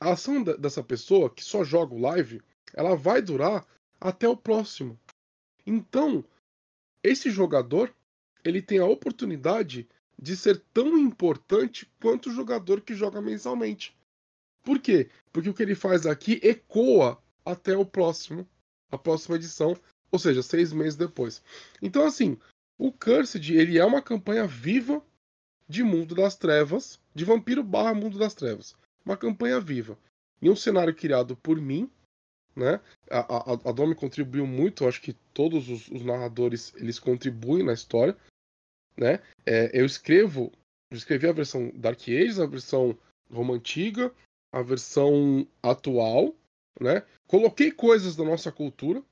a 0.00 0.14
ação 0.14 0.42
dessa 0.42 0.82
pessoa 0.82 1.30
que 1.30 1.44
só 1.44 1.62
joga 1.62 1.94
o 1.94 2.00
live, 2.00 2.42
ela 2.72 2.96
vai 2.96 3.22
durar 3.22 3.64
até 4.00 4.28
o 4.28 4.36
próximo. 4.36 4.98
Então, 5.64 6.24
esse 7.04 7.30
jogador, 7.30 7.94
ele 8.44 8.60
tem 8.60 8.80
a 8.80 8.86
oportunidade 8.86 9.88
de 10.20 10.36
ser 10.36 10.62
tão 10.72 10.98
importante 10.98 11.90
quanto 12.00 12.28
o 12.28 12.32
jogador 12.32 12.80
que 12.80 12.94
joga 12.94 13.20
mensalmente. 13.20 13.96
Por 14.62 14.78
quê? 14.78 15.10
Porque 15.32 15.48
o 15.48 15.54
que 15.54 15.62
ele 15.62 15.74
faz 15.74 16.06
aqui 16.06 16.40
ecoa 16.42 17.22
até 17.44 17.76
o 17.76 17.84
próximo, 17.84 18.48
a 18.90 18.96
próxima 18.96 19.36
edição 19.36 19.76
ou 20.14 20.18
seja, 20.20 20.44
seis 20.44 20.72
meses 20.72 20.94
depois. 20.94 21.42
Então, 21.82 22.06
assim, 22.06 22.38
o 22.78 22.92
Cursed, 22.92 23.52
ele 23.52 23.80
é 23.80 23.84
uma 23.84 24.00
campanha 24.00 24.46
viva 24.46 25.04
de 25.68 25.82
Mundo 25.82 26.14
das 26.14 26.36
Trevas, 26.36 27.00
de 27.12 27.24
Vampiro 27.24 27.64
barra 27.64 27.92
Mundo 27.92 28.16
das 28.16 28.32
Trevas. 28.32 28.76
Uma 29.04 29.16
campanha 29.16 29.58
viva. 29.60 29.98
Em 30.40 30.48
um 30.48 30.54
cenário 30.54 30.94
criado 30.94 31.34
por 31.34 31.60
mim, 31.60 31.90
né? 32.54 32.80
A, 33.10 33.18
a, 33.18 33.52
a 33.70 33.72
Domi 33.72 33.96
contribuiu 33.96 34.46
muito, 34.46 34.86
acho 34.86 35.02
que 35.02 35.14
todos 35.32 35.68
os, 35.68 35.88
os, 35.88 36.04
narradores 36.04 36.72
eles 36.76 37.00
contribuem 37.00 37.64
na 37.64 37.72
história, 37.72 38.16
né? 38.96 39.20
É, 39.44 39.70
eu 39.78 39.84
escrevo, 39.84 40.52
eu 40.90 40.96
escrevi 40.96 41.26
a 41.28 41.32
versão 41.32 41.70
Dark 41.74 42.00
Ages, 42.02 42.38
a 42.38 42.46
versão 42.46 42.96
Roma 43.30 43.54
Antiga, 43.54 44.12
a 44.52 44.62
versão 44.62 45.46
atual, 45.62 46.34
né? 46.80 47.04
Coloquei 47.26 47.70
coisas 47.70 48.16
da 48.16 48.24
nossa 48.24 48.52
cultura, 48.52 49.02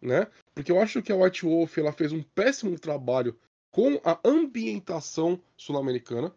né? 0.00 0.26
Porque 0.54 0.72
eu 0.72 0.80
acho 0.80 1.02
que 1.02 1.12
a 1.12 1.16
White 1.16 1.44
Wolf 1.44 1.78
ela 1.78 1.92
fez 1.92 2.12
um 2.12 2.22
péssimo 2.22 2.78
trabalho 2.78 3.38
com 3.70 4.00
a 4.04 4.20
ambientação 4.24 5.40
sul-americana, 5.56 6.34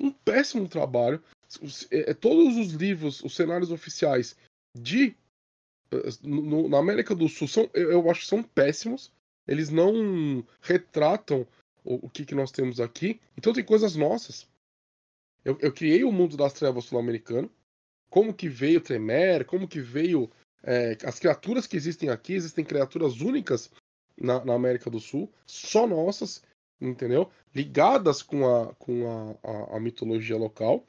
um 0.00 0.10
péssimo 0.10 0.68
trabalho. 0.68 1.22
É, 1.90 2.14
todos 2.14 2.56
os 2.56 2.72
livros, 2.72 3.22
os 3.22 3.34
cenários 3.34 3.70
oficiais 3.70 4.36
de 4.74 5.14
no, 6.22 6.68
na 6.68 6.78
América 6.78 7.14
do 7.14 7.28
Sul 7.28 7.46
são, 7.46 7.68
eu 7.74 8.10
acho 8.10 8.20
que 8.20 8.26
são 8.26 8.42
péssimos. 8.42 9.12
Eles 9.46 9.70
não 9.70 10.46
retratam 10.60 11.46
o, 11.84 12.06
o 12.06 12.10
que, 12.10 12.24
que 12.24 12.34
nós 12.34 12.50
temos 12.50 12.80
aqui. 12.80 13.20
Então 13.36 13.52
tem 13.52 13.64
coisas 13.64 13.96
nossas. 13.96 14.48
Eu, 15.44 15.58
eu 15.60 15.72
criei 15.72 16.04
o 16.04 16.12
mundo 16.12 16.36
das 16.36 16.52
trevas 16.52 16.84
sul-americano. 16.84 17.50
Como 18.08 18.34
que 18.34 18.48
veio 18.48 18.80
Tremer, 18.80 19.44
como 19.44 19.66
que 19.66 19.80
veio 19.80 20.30
é, 20.62 20.96
as 21.04 21.18
criaturas 21.18 21.66
que 21.66 21.76
existem 21.76 22.08
aqui. 22.08 22.34
Existem 22.34 22.64
criaturas 22.64 23.20
únicas 23.20 23.70
na, 24.16 24.44
na, 24.44 24.54
América 24.54 24.90
do 24.90 25.00
Sul, 25.00 25.32
só 25.46 25.86
nossas, 25.86 26.42
entendeu? 26.80 27.30
Ligadas 27.54 28.22
com 28.22 28.46
a, 28.46 28.74
com 28.74 29.08
a, 29.08 29.48
a, 29.48 29.76
a 29.76 29.80
mitologia 29.80 30.36
local. 30.36 30.86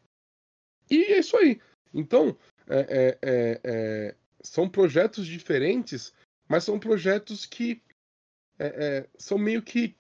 E 0.89 1.13
é 1.13 1.19
isso 1.19 1.37
aí. 1.37 1.59
Então, 1.93 2.37
é, 2.67 2.79
é, 2.79 3.17
é, 3.21 3.61
é 3.63 4.15
são 4.41 4.67
projetos 4.67 5.25
diferentes, 5.25 6.13
mas 6.49 6.65
são 6.65 6.77
projetos 6.77 7.45
que 7.45 7.81
é, 8.59 8.67
é, 8.67 9.09
são 9.17 9.37
meio 9.37 9.61
que 9.61 9.95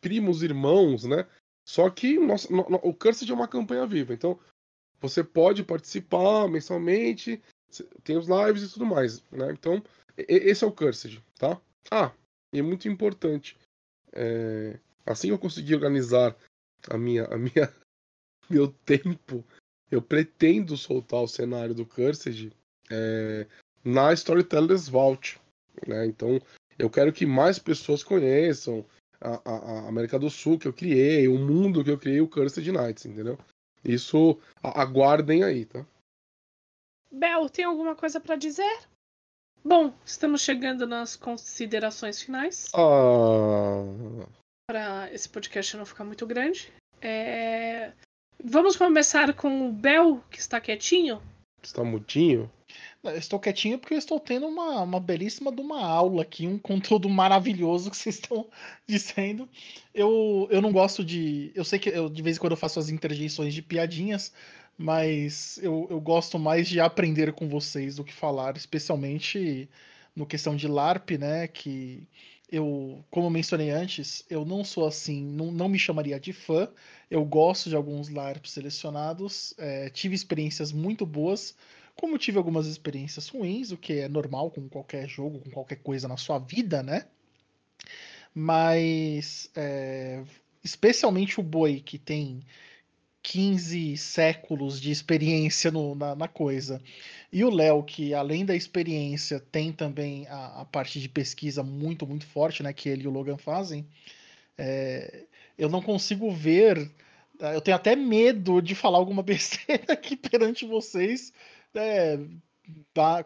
primos 0.00 0.42
irmãos, 0.42 1.04
né? 1.04 1.26
Só 1.66 1.90
que 1.90 2.18
o, 2.18 2.26
nosso, 2.26 2.52
no, 2.52 2.62
o 2.82 2.94
Cursed 2.94 3.30
é 3.30 3.34
uma 3.34 3.48
campanha 3.48 3.86
viva, 3.86 4.14
então 4.14 4.38
você 5.00 5.22
pode 5.22 5.64
participar 5.64 6.48
mensalmente, 6.48 7.42
tem 8.04 8.16
os 8.16 8.28
lives 8.28 8.62
e 8.62 8.72
tudo 8.72 8.86
mais, 8.86 9.22
né? 9.30 9.50
Então, 9.52 9.82
esse 10.16 10.64
é 10.64 10.66
o 10.66 10.72
Cursed, 10.72 11.22
tá? 11.38 11.60
Ah, 11.90 12.12
e 12.52 12.58
é 12.58 12.62
muito 12.62 12.88
importante. 12.88 13.56
É, 14.12 14.78
assim 15.04 15.28
que 15.28 15.34
eu 15.34 15.38
conseguir 15.38 15.74
organizar 15.74 16.34
a 16.88 16.96
minha, 16.96 17.24
a 17.24 17.36
minha, 17.36 17.72
meu 18.48 18.68
tempo, 18.84 19.44
eu 19.90 20.00
pretendo 20.00 20.76
soltar 20.76 21.22
o 21.22 21.28
cenário 21.28 21.74
do 21.74 21.84
Cursed 21.84 22.52
é, 22.90 23.46
na 23.84 24.12
Storytellers 24.12 24.88
Vault. 24.88 25.40
Né? 25.86 26.06
Então, 26.06 26.40
eu 26.78 26.88
quero 26.88 27.12
que 27.12 27.26
mais 27.26 27.58
pessoas 27.58 28.02
conheçam 28.02 28.84
a, 29.20 29.40
a, 29.44 29.88
América 29.88 30.18
do 30.18 30.30
Sul 30.30 30.58
que 30.58 30.68
eu 30.68 30.72
criei, 30.72 31.28
o 31.28 31.38
mundo 31.38 31.84
que 31.84 31.90
eu 31.90 31.98
criei, 31.98 32.20
o 32.20 32.28
Cursed 32.28 32.70
Knights, 32.70 33.06
entendeu? 33.06 33.38
Isso 33.84 34.38
aguardem 34.62 35.44
aí, 35.44 35.64
tá? 35.64 35.84
Bel, 37.10 37.48
tem 37.48 37.64
alguma 37.64 37.94
coisa 37.94 38.20
para 38.20 38.36
dizer? 38.36 38.80
Bom, 39.64 39.92
estamos 40.04 40.42
chegando 40.42 40.86
nas 40.86 41.16
considerações 41.16 42.22
finais. 42.22 42.70
Ah. 42.74 44.26
Para 44.68 45.12
esse 45.12 45.28
podcast 45.28 45.76
não 45.76 45.86
ficar 45.86 46.04
muito 46.04 46.26
grande. 46.26 46.72
É... 47.00 47.92
Vamos 48.42 48.76
começar 48.76 49.34
com 49.34 49.68
o 49.68 49.72
Bel, 49.72 50.22
que 50.30 50.38
está 50.38 50.60
quietinho. 50.60 51.22
Está 51.62 51.82
mudinho? 51.82 52.50
Estou 53.14 53.38
quietinho 53.38 53.78
porque 53.78 53.94
eu 53.94 53.98
estou 53.98 54.18
tendo 54.18 54.46
uma, 54.46 54.82
uma 54.82 55.00
belíssima 55.00 55.52
de 55.52 55.60
uma 55.60 55.84
aula 55.84 56.22
aqui, 56.22 56.46
um 56.46 56.58
conteúdo 56.58 57.08
maravilhoso 57.08 57.90
que 57.90 57.96
vocês 57.96 58.16
estão 58.16 58.46
dizendo. 58.86 59.48
Eu, 59.94 60.48
eu 60.50 60.60
não 60.60 60.72
gosto 60.72 61.04
de. 61.04 61.52
Eu 61.54 61.64
sei 61.64 61.78
que 61.78 61.88
eu, 61.90 62.08
de 62.08 62.22
vez 62.22 62.36
em 62.36 62.40
quando 62.40 62.52
eu 62.52 62.56
faço 62.56 62.78
as 62.78 62.88
interjeições 62.88 63.54
de 63.54 63.62
piadinhas, 63.62 64.32
mas 64.76 65.58
eu, 65.62 65.86
eu 65.90 66.00
gosto 66.00 66.38
mais 66.38 66.68
de 66.68 66.80
aprender 66.80 67.32
com 67.32 67.48
vocês 67.48 67.96
do 67.96 68.04
que 68.04 68.12
falar, 68.12 68.56
especialmente 68.56 69.68
no 70.14 70.26
questão 70.26 70.56
de 70.56 70.66
LARP, 70.66 71.12
né? 71.12 71.46
Que 71.48 72.06
eu, 72.50 73.04
como 73.10 73.26
eu 73.26 73.30
mencionei 73.30 73.70
antes, 73.70 74.24
eu 74.30 74.44
não 74.44 74.64
sou 74.64 74.86
assim, 74.86 75.22
não, 75.24 75.50
não 75.50 75.68
me 75.68 75.78
chamaria 75.78 76.18
de 76.20 76.32
fã. 76.32 76.68
Eu 77.10 77.24
gosto 77.24 77.68
de 77.68 77.76
alguns 77.76 78.08
LARPs 78.08 78.52
selecionados, 78.52 79.54
é, 79.58 79.90
tive 79.90 80.14
experiências 80.14 80.72
muito 80.72 81.04
boas 81.06 81.54
como 81.96 82.18
tive 82.18 82.38
algumas 82.38 82.66
experiências 82.66 83.28
ruins, 83.28 83.72
o 83.72 83.76
que 83.76 83.94
é 83.94 84.08
normal 84.08 84.50
com 84.50 84.68
qualquer 84.68 85.08
jogo, 85.08 85.40
com 85.40 85.50
qualquer 85.50 85.76
coisa 85.76 86.06
na 86.06 86.16
sua 86.16 86.38
vida, 86.38 86.82
né? 86.82 87.06
Mas, 88.34 89.50
é, 89.56 90.22
especialmente 90.62 91.40
o 91.40 91.42
Boi, 91.42 91.80
que 91.80 91.98
tem 91.98 92.42
15 93.26 93.96
séculos 93.96 94.80
de 94.80 94.90
experiência 94.92 95.70
no, 95.70 95.96
na, 95.96 96.14
na, 96.14 96.28
coisa. 96.28 96.80
E 97.32 97.42
o 97.42 97.50
Léo, 97.50 97.82
que 97.82 98.14
além 98.14 98.44
da 98.44 98.54
experiência, 98.54 99.40
tem 99.40 99.72
também 99.72 100.28
a, 100.28 100.60
a, 100.60 100.64
parte 100.64 101.00
de 101.00 101.08
pesquisa 101.08 101.62
muito, 101.62 102.06
muito 102.06 102.24
forte, 102.24 102.62
né? 102.62 102.72
Que 102.72 102.88
ele 102.88 103.02
e 103.02 103.08
o 103.08 103.10
Logan 103.10 103.36
fazem. 103.36 103.84
É, 104.56 105.24
eu 105.58 105.68
não 105.68 105.82
consigo 105.82 106.30
ver. 106.30 106.90
Eu 107.40 107.60
tenho 107.60 107.76
até 107.76 107.96
medo 107.96 108.62
de 108.62 108.74
falar 108.76 108.98
alguma 108.98 109.22
besteira 109.24 109.94
aqui 109.94 110.16
perante 110.16 110.64
vocês, 110.64 111.32
é, 111.78 112.18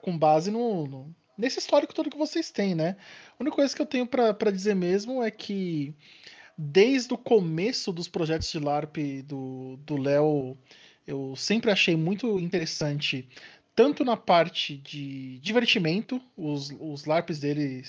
com 0.01 0.17
base 0.17 0.51
no, 0.51 0.87
no, 0.87 1.15
nesse 1.37 1.59
histórico 1.59 1.95
todo 1.95 2.11
que 2.11 2.19
vocês 2.19 2.51
têm, 2.51 2.75
né? 2.75 2.97
A 3.39 3.43
única 3.43 3.57
coisa 3.57 3.75
que 3.75 3.83
eu 3.83 3.87
tenho 3.87 4.07
para 4.07 4.53
dizer 4.53 4.75
mesmo 4.75 5.23
é 5.23 5.31
que 5.31 5.95
desde 6.57 7.15
o 7.15 7.19
começo 7.19 7.91
dos 7.93 8.07
projetos 8.07 8.51
de 8.51 8.59
LARP 8.59 8.97
do 9.25 9.97
Léo, 9.97 10.59
eu 11.07 11.35
sempre 11.35 11.71
achei 11.71 11.97
muito 11.97 12.39
interessante, 12.39 13.27
tanto 13.75 14.05
na 14.05 14.17
parte 14.17 14.77
de 14.77 15.39
divertimento, 15.39 16.21
os, 16.37 16.71
os 16.79 17.07
LARPs 17.07 17.39
dele. 17.39 17.83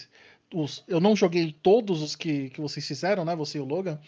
Os, 0.54 0.84
eu 0.88 1.00
não 1.00 1.16
joguei 1.16 1.56
todos 1.62 2.02
os 2.02 2.16
que, 2.16 2.50
que 2.50 2.62
vocês 2.62 2.88
fizeram, 2.88 3.26
né? 3.26 3.36
Você 3.36 3.58
e 3.58 3.62
o 3.62 3.66
Logan, 3.66 4.00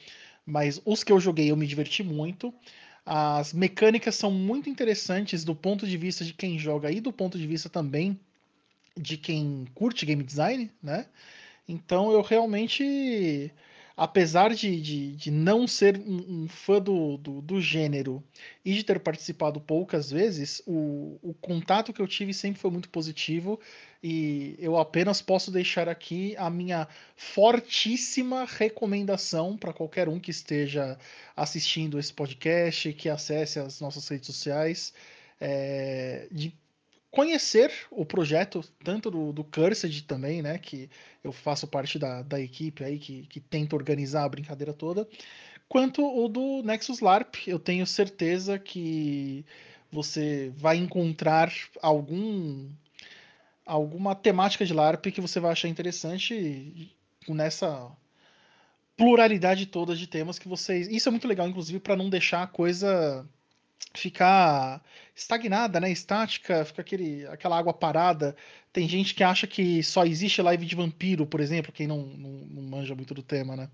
mas 0.45 0.81
os 0.85 1.03
que 1.03 1.11
eu 1.11 1.19
joguei 1.19 1.51
eu 1.51 1.57
me 1.57 1.67
diverti 1.67 2.03
muito. 2.03 2.53
As 3.05 3.51
mecânicas 3.53 4.15
são 4.15 4.31
muito 4.31 4.69
interessantes 4.69 5.43
do 5.43 5.53
ponto 5.53 5.85
de 5.85 5.97
vista 5.97 6.23
de 6.23 6.33
quem 6.33 6.57
joga 6.57 6.91
e 6.91 7.01
do 7.01 7.11
ponto 7.11 7.37
de 7.37 7.45
vista 7.45 7.69
também 7.69 8.19
de 8.95 9.17
quem 9.17 9.65
curte 9.73 10.05
game 10.05 10.23
design, 10.23 10.71
né? 10.81 11.07
Então 11.67 12.11
eu 12.11 12.21
realmente, 12.21 13.51
apesar 13.97 14.53
de, 14.53 14.79
de, 14.81 15.15
de 15.15 15.31
não 15.31 15.67
ser 15.67 15.97
um, 15.97 16.43
um 16.43 16.47
fã 16.47 16.79
do, 16.79 17.17
do, 17.17 17.41
do, 17.41 17.61
gênero 17.61 18.23
e 18.63 18.73
de 18.73 18.83
ter 18.83 18.99
participado 18.99 19.59
poucas 19.59 20.11
vezes, 20.11 20.61
o, 20.65 21.17
o 21.21 21.33
contato 21.33 21.93
que 21.93 22.01
eu 22.01 22.07
tive 22.07 22.33
sempre 22.33 22.61
foi 22.61 22.71
muito 22.71 22.89
positivo 22.89 23.59
e 24.03 24.57
eu 24.59 24.77
apenas 24.77 25.21
posso 25.21 25.49
deixar 25.49 25.87
aqui 25.87 26.35
a 26.37 26.49
minha 26.49 26.85
fortíssima 27.15 28.43
recomendação 28.43 29.55
para 29.55 29.71
qualquer 29.71 30.09
um 30.09 30.19
que 30.19 30.29
esteja 30.29 30.97
assistindo 31.33 31.97
esse 31.97 32.11
podcast, 32.13 32.91
que 32.93 33.07
acesse 33.07 33.59
as 33.59 33.79
nossas 33.79 34.05
redes 34.09 34.27
sociais, 34.27 34.93
é, 35.39 36.27
de 36.29 36.53
conhecer 37.09 37.71
o 37.89 38.05
projeto, 38.05 38.61
tanto 38.83 39.09
do, 39.09 39.31
do 39.31 39.43
Cursed 39.43 40.01
também, 40.03 40.41
né? 40.41 40.57
Que 40.57 40.89
eu 41.23 41.31
faço 41.31 41.65
parte 41.65 41.97
da, 41.97 42.23
da 42.23 42.41
equipe 42.41 42.83
aí 42.83 42.99
que, 42.99 43.25
que 43.27 43.39
tenta 43.39 43.73
organizar 43.73 44.25
a 44.25 44.29
brincadeira 44.29 44.73
toda, 44.73 45.07
quanto 45.69 46.03
o 46.03 46.27
do 46.27 46.61
Nexus 46.61 46.99
LARP. 46.99 47.47
Eu 47.47 47.57
tenho 47.57 47.87
certeza 47.87 48.59
que 48.59 49.45
você 49.89 50.51
vai 50.57 50.75
encontrar 50.75 51.53
algum 51.81 52.67
alguma 53.65 54.15
temática 54.15 54.65
de 54.65 54.73
LARP 54.73 55.07
que 55.07 55.21
você 55.21 55.39
vai 55.39 55.51
achar 55.51 55.67
interessante 55.67 56.91
nessa 57.27 57.91
pluralidade 58.97 59.65
toda 59.65 59.95
de 59.95 60.07
temas 60.07 60.37
que 60.37 60.47
vocês. 60.47 60.87
Isso 60.87 61.09
é 61.09 61.11
muito 61.11 61.27
legal, 61.27 61.47
inclusive, 61.47 61.79
para 61.79 61.95
não 61.95 62.09
deixar 62.09 62.43
a 62.43 62.47
coisa 62.47 63.27
ficar 63.93 64.81
estagnada, 65.15 65.79
né? 65.79 65.91
Estática, 65.91 66.65
fica 66.65 66.81
aquele, 66.81 67.25
aquela 67.27 67.57
água 67.57 67.73
parada. 67.73 68.35
Tem 68.71 68.87
gente 68.87 69.13
que 69.13 69.23
acha 69.23 69.45
que 69.45 69.83
só 69.83 70.05
existe 70.05 70.41
live 70.41 70.65
de 70.65 70.75
vampiro, 70.75 71.25
por 71.25 71.39
exemplo, 71.39 71.71
quem 71.71 71.87
não, 71.87 72.05
não, 72.05 72.29
não 72.29 72.63
manja 72.63 72.95
muito 72.95 73.13
do 73.13 73.23
tema, 73.23 73.55
né? 73.55 73.69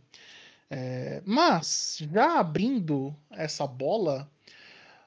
É, 0.69 1.21
mas, 1.25 1.97
já 2.13 2.39
abrindo 2.39 3.15
essa 3.31 3.65
bola, 3.65 4.29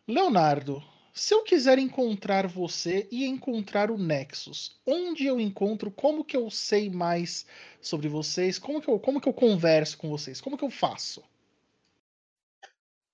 Leonardo, 0.08 0.82
se 1.12 1.34
eu 1.34 1.42
quiser 1.42 1.78
encontrar 1.78 2.46
você 2.46 3.06
e 3.10 3.26
encontrar 3.26 3.90
o 3.90 3.98
Nexus, 3.98 4.80
onde 4.86 5.26
eu 5.26 5.38
encontro, 5.38 5.90
como 5.90 6.24
que 6.24 6.36
eu 6.36 6.50
sei 6.50 6.88
mais 6.88 7.44
sobre 7.80 8.08
vocês, 8.08 8.58
como 8.58 8.80
que 8.80 8.88
eu, 8.88 8.98
como 8.98 9.20
que 9.20 9.28
eu 9.28 9.34
converso 9.34 9.98
com 9.98 10.08
vocês, 10.08 10.40
como 10.40 10.56
que 10.56 10.64
eu 10.64 10.70
faço? 10.70 11.22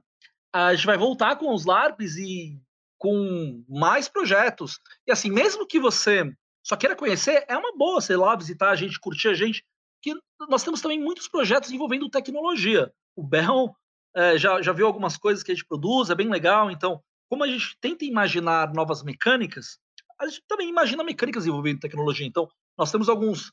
A 0.54 0.74
gente 0.76 0.86
vai 0.86 0.98
voltar 0.98 1.36
com 1.36 1.54
os 1.54 1.66
LARPs 1.66 2.16
e 2.18 2.62
com 2.98 3.66
mais 3.68 4.08
projetos. 4.08 4.80
E 5.08 5.12
assim, 5.12 5.30
mesmo 5.30 5.68
que 5.68 5.80
você 5.80 6.32
só 6.64 6.78
queira 6.78 6.96
conhecer, 6.96 7.44
é 7.48 7.58
uma 7.58 7.76
boa, 7.76 8.00
sei 8.00 8.16
lá, 8.16 8.36
visitar 8.36 8.70
a 8.70 8.76
gente, 8.76 9.00
curtir 9.00 9.30
a 9.30 9.34
gente, 9.34 9.66
que 10.02 10.14
nós 10.48 10.64
temos 10.64 10.80
também 10.80 11.00
muitos 11.00 11.28
projetos 11.28 11.72
envolvendo 11.72 12.10
tecnologia. 12.10 12.94
O 13.16 13.24
Bell 13.24 13.76
é, 14.16 14.38
já, 14.38 14.62
já 14.62 14.72
viu 14.72 14.86
algumas 14.86 15.18
coisas 15.18 15.44
que 15.44 15.52
a 15.52 15.56
gente 15.56 15.68
produz, 15.68 16.10
é 16.10 16.16
bem 16.16 16.30
legal. 16.30 16.70
Então, 16.72 17.02
como 17.30 17.44
a 17.44 17.48
gente 17.48 17.76
tenta 17.82 18.06
imaginar 18.06 18.74
novas 18.74 19.04
mecânicas, 19.04 19.80
a 20.20 20.28
gente 20.28 20.44
também 20.48 20.70
imagina 20.70 21.04
mecânicas 21.04 21.46
envolvendo 21.46 21.80
tecnologia. 21.80 22.26
Então, 22.26 22.48
nós 22.78 22.92
temos 22.92 23.10
alguns 23.10 23.52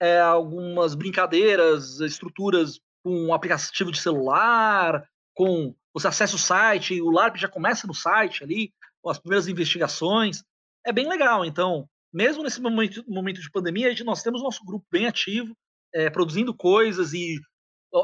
é, 0.00 0.20
algumas 0.20 0.94
brincadeiras, 0.94 2.00
estruturas 2.00 2.80
com 3.02 3.26
um 3.26 3.34
aplicativo 3.34 3.90
de 3.90 4.00
celular, 4.00 5.04
com 5.38 5.72
você 5.94 6.08
acessa 6.08 6.34
o 6.34 6.38
site, 6.38 7.00
o 7.00 7.12
LARP 7.12 7.36
já 7.36 7.48
começa 7.48 7.86
no 7.86 7.94
site 7.94 8.42
ali, 8.42 8.74
as 9.06 9.20
primeiras 9.20 9.46
investigações. 9.46 10.42
É 10.84 10.92
bem 10.92 11.08
legal. 11.08 11.44
Então, 11.44 11.88
mesmo 12.12 12.42
nesse 12.42 12.60
momento, 12.60 13.04
momento 13.06 13.40
de 13.40 13.48
pandemia, 13.48 13.94
nós 14.04 14.20
temos 14.20 14.42
nosso 14.42 14.64
grupo 14.64 14.84
bem 14.90 15.06
ativo, 15.06 15.56
é, 15.94 16.10
produzindo 16.10 16.52
coisas 16.52 17.12
e 17.12 17.40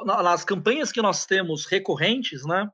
nas 0.06 0.44
campanhas 0.44 0.92
que 0.92 1.02
nós 1.02 1.26
temos 1.26 1.66
recorrentes, 1.66 2.46
né? 2.46 2.70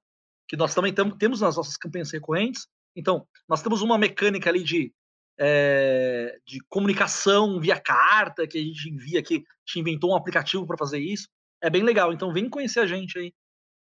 Que 0.47 0.59
nós 0.59 0.75
também 0.75 0.93
temos 1.19 1.41
nas 1.41 1.57
nossas 1.57 1.79
campanhas 1.79 2.11
recorrentes. 2.11 2.69
Então, 2.95 3.27
nós 3.49 3.63
temos 3.63 3.81
uma 3.81 3.97
mecânica 3.97 4.51
ali 4.51 4.63
de 4.63 4.93
é, 5.39 6.39
de 6.47 6.61
comunicação 6.69 7.59
via 7.59 7.81
carta 7.81 8.47
que 8.47 8.59
a 8.59 8.63
gente 8.63 8.91
envia 8.91 9.21
aqui. 9.21 9.37
A 9.37 9.39
gente 9.67 9.81
inventou 9.81 10.11
um 10.11 10.17
aplicativo 10.17 10.67
para 10.67 10.77
fazer 10.77 10.99
isso. 10.99 11.29
É 11.63 11.71
bem 11.71 11.83
legal. 11.83 12.13
Então 12.13 12.31
vem 12.31 12.49
conhecer 12.49 12.81
a 12.81 12.87
gente 12.87 13.19
aí 13.19 13.33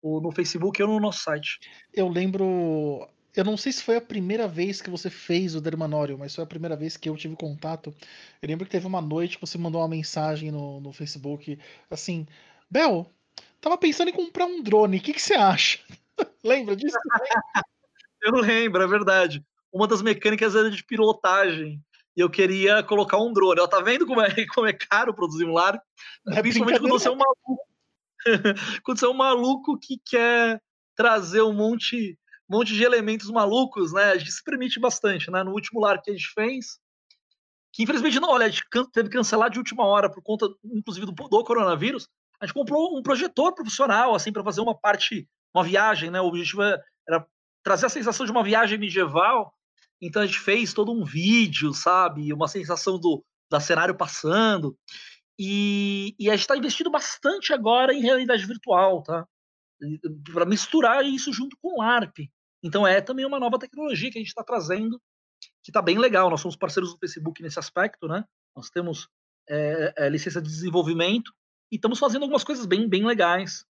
no 0.03 0.33
Facebook 0.33 0.83
ou 0.83 0.89
no 0.89 1.01
nosso 1.01 1.23
site. 1.23 1.59
Eu 1.93 2.09
lembro. 2.09 3.09
Eu 3.37 3.45
não 3.45 3.57
sei 3.57 3.71
se 3.73 3.85
foi 3.85 3.97
a 3.97 4.01
primeira 4.01 4.49
vez 4.49 4.81
que 4.81 4.91
você 4.91 5.09
fez 5.09 5.55
o 5.55 5.61
Dermanório, 5.61 6.19
mas 6.19 6.35
foi 6.35 6.43
a 6.43 6.47
primeira 6.47 6.75
vez 6.77 6.97
que 6.97 7.09
eu 7.09 7.17
tive 7.17 7.37
contato. 7.37 7.95
Eu 8.43 8.49
lembro 8.49 8.65
que 8.65 8.73
teve 8.73 8.87
uma 8.87 9.01
noite 9.01 9.37
que 9.37 9.47
você 9.47 9.57
mandou 9.59 9.81
uma 9.81 9.89
mensagem 9.89 10.51
no, 10.51 10.81
no 10.81 10.93
Facebook 10.93 11.59
assim: 11.91 12.27
Bel, 12.71 13.11
tava 13.61 13.79
pensando 13.79 14.09
em 14.09 14.15
comprar 14.15 14.47
um 14.47 14.63
drone, 14.63 14.99
o 14.99 15.01
que, 15.01 15.13
que 15.13 15.23
você 15.23 15.35
acha? 15.35 15.79
Lembra 16.43 16.75
disso? 16.75 16.97
eu 18.23 18.33
não 18.33 18.41
lembro, 18.41 18.83
é 18.83 18.87
verdade 18.87 19.45
uma 19.73 19.87
das 19.87 20.03
mecânicas 20.03 20.55
era 20.55 20.71
de 20.71 20.85
pilotagem. 20.85 21.81
E 22.17 22.21
eu 22.21 22.29
queria 22.29 22.83
colocar 22.83 23.19
um 23.19 23.33
drone. 23.33 23.59
Ela 23.59 23.69
tá 23.69 23.81
vendo 23.81 24.07
como 24.07 24.21
é, 24.21 24.29
como 24.55 24.67
é 24.67 24.73
caro 24.73 25.15
produzir 25.15 25.45
um 25.45 25.53
lar? 25.53 25.81
É 26.29 26.41
Principalmente 26.41 26.81
quando 26.81 26.91
você 26.91 27.09
é 27.09 27.11
um 27.11 27.17
maluco. 27.17 27.59
quando 28.83 28.99
você 28.99 29.07
é 29.07 29.09
um 29.09 29.15
maluco 29.15 29.79
que 29.79 30.01
quer 30.05 30.61
trazer 30.95 31.43
um 31.43 31.53
monte, 31.53 32.19
um 32.49 32.57
monte 32.57 32.75
de 32.75 32.83
elementos 32.83 33.31
malucos, 33.31 33.93
né? 33.93 34.13
A 34.13 34.19
gente 34.19 34.33
se 34.33 34.43
permite 34.43 34.81
bastante, 34.81 35.31
né? 35.31 35.43
No 35.43 35.53
último 35.53 35.81
lar 35.81 36.01
que 36.03 36.11
a 36.11 36.15
gente 36.15 36.31
fez, 36.33 36.79
que 37.73 37.83
infelizmente 37.83 38.21
não, 38.21 38.31
olha, 38.31 38.47
a 38.47 38.49
gente 38.49 38.65
teve 38.93 39.09
que 39.09 39.17
cancelar 39.17 39.51
de 39.51 39.59
última 39.59 39.85
hora 39.85 40.11
por 40.11 40.23
conta, 40.23 40.49
inclusive, 40.65 41.07
do, 41.07 41.13
do 41.13 41.45
coronavírus. 41.45 42.09
A 42.41 42.47
gente 42.47 42.55
comprou 42.55 42.97
um 42.99 43.03
projetor 43.03 43.55
profissional, 43.55 44.15
assim, 44.15 44.33
para 44.33 44.45
fazer 44.45 44.61
uma 44.61 44.77
parte, 44.77 45.29
uma 45.55 45.65
viagem, 45.65 46.11
né? 46.11 46.21
O 46.21 46.27
objetivo 46.27 46.63
era 46.63 47.27
trazer 47.63 47.87
a 47.87 47.91
sensação 47.91 48.25
de 48.25 48.33
uma 48.33 48.43
viagem 48.43 48.79
medieval 48.79 49.53
então 50.01 50.23
a 50.23 50.27
gente 50.27 50.39
fez 50.39 50.73
todo 50.73 50.93
um 50.93 51.05
vídeo, 51.05 51.75
sabe? 51.75 52.33
Uma 52.33 52.49
sensação 52.49 52.99
do 52.99 53.25
da 53.51 53.61
cenário 53.61 53.97
passando. 53.97 54.77
E, 55.39 56.15
e 56.19 56.29
a 56.29 56.33
gente 56.33 56.43
está 56.43 56.57
investindo 56.57 56.91
bastante 56.91 57.53
agora 57.53 57.95
em 57.95 58.01
realidade 58.01 58.45
virtual, 58.45 59.03
tá? 59.03 59.27
Para 60.33 60.45
misturar 60.45 61.05
isso 61.05 61.33
junto 61.33 61.57
com 61.63 61.75
o 61.75 61.79
LARP. 61.79 62.29
Então 62.63 62.87
é 62.87 63.01
também 63.01 63.25
uma 63.25 63.39
nova 63.39 63.59
tecnologia 63.59 64.11
que 64.11 64.19
a 64.19 64.21
gente 64.21 64.29
está 64.29 64.43
trazendo, 64.43 65.01
que 65.63 65.71
está 65.71 65.81
bem 65.81 65.99
legal. 65.99 66.29
Nós 66.29 66.41
somos 66.41 66.57
parceiros 66.57 66.93
do 66.93 66.99
Facebook 66.99 67.41
nesse 67.43 67.59
aspecto, 67.59 68.09
né? 68.09 68.25
Nós 68.57 68.69
temos 68.69 69.09
é, 69.49 69.95
é, 69.97 70.09
licença 70.09 70.43
de 70.43 70.49
desenvolvimento 70.49 71.33
e 71.71 71.77
estamos 71.77 71.99
fazendo 71.99 72.23
algumas 72.23 72.43
coisas 72.43 72.67
bem, 72.67 72.89
bem 72.89 73.07
legais 73.07 73.65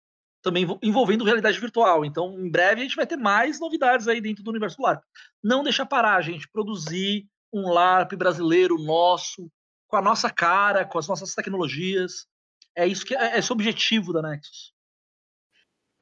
também 0.45 0.63
envolvendo 0.83 1.23
realidade 1.23 1.59
virtual. 1.59 2.05
Então, 2.05 2.39
em 2.39 2.51
breve 2.51 2.81
a 2.81 2.83
gente 2.83 2.95
vai 2.95 3.07
ter 3.07 3.17
mais 3.17 3.59
novidades 3.59 4.07
aí 4.07 4.21
dentro 4.21 4.43
do 4.43 4.51
universo 4.51 4.77
do 4.77 4.83
LARP. 4.83 5.03
Não 5.43 5.63
deixar 5.63 5.87
parar, 5.87 6.21
gente, 6.21 6.47
produzir 6.47 7.27
um 7.51 7.67
LARP 7.71 8.13
brasileiro 8.13 8.77
nosso, 8.77 9.51
com 9.95 9.99
a 9.99 10.01
nossa 10.01 10.29
cara, 10.29 10.83
com 10.83 10.99
as 10.99 11.07
nossas 11.07 11.33
tecnologias. 11.33 12.27
É 12.75 12.85
isso 12.85 13.05
que 13.05 13.15
é 13.15 13.39
esse 13.39 13.49
o 13.49 13.53
objetivo 13.53 14.11
da 14.11 14.21
Nexus. 14.21 14.73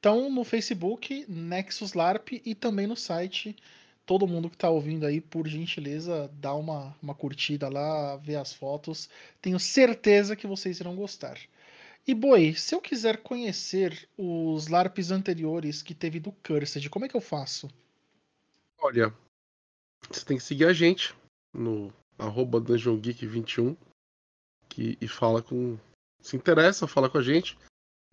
Então, 0.00 0.28
no 0.28 0.42
Facebook, 0.42 1.24
Nexus 1.28 1.92
LARP 1.92 2.42
e 2.44 2.56
também 2.56 2.88
no 2.88 2.96
site. 2.96 3.54
Todo 4.04 4.26
mundo 4.26 4.50
que 4.50 4.56
está 4.56 4.68
ouvindo 4.68 5.06
aí, 5.06 5.20
por 5.20 5.46
gentileza, 5.46 6.28
dá 6.34 6.52
uma, 6.54 6.94
uma 7.00 7.14
curtida 7.14 7.68
lá, 7.68 8.16
vê 8.16 8.34
as 8.34 8.52
fotos. 8.52 9.08
Tenho 9.40 9.60
certeza 9.60 10.34
que 10.34 10.46
vocês 10.46 10.80
irão 10.80 10.96
gostar. 10.96 11.38
E 12.04 12.12
Boi, 12.12 12.52
se 12.54 12.74
eu 12.74 12.80
quiser 12.80 13.18
conhecer 13.18 14.08
os 14.18 14.66
LARPs 14.66 15.12
anteriores 15.12 15.82
que 15.82 15.94
teve 15.94 16.18
do 16.18 16.32
Cursed, 16.32 16.90
como 16.90 17.04
é 17.04 17.08
que 17.08 17.16
eu 17.16 17.20
faço? 17.20 17.70
Olha, 18.76 19.14
você 20.10 20.24
tem 20.24 20.36
que 20.36 20.42
seguir 20.42 20.66
a 20.66 20.72
gente 20.72 21.14
no 21.52 21.94
arroba 22.18 22.60
DungeonGeek21 22.60 23.76
que, 24.68 24.98
e 25.00 25.08
fala 25.08 25.42
com. 25.42 25.78
Se 26.20 26.36
interessa, 26.36 26.86
fala 26.86 27.08
com 27.08 27.18
a 27.18 27.22
gente. 27.22 27.58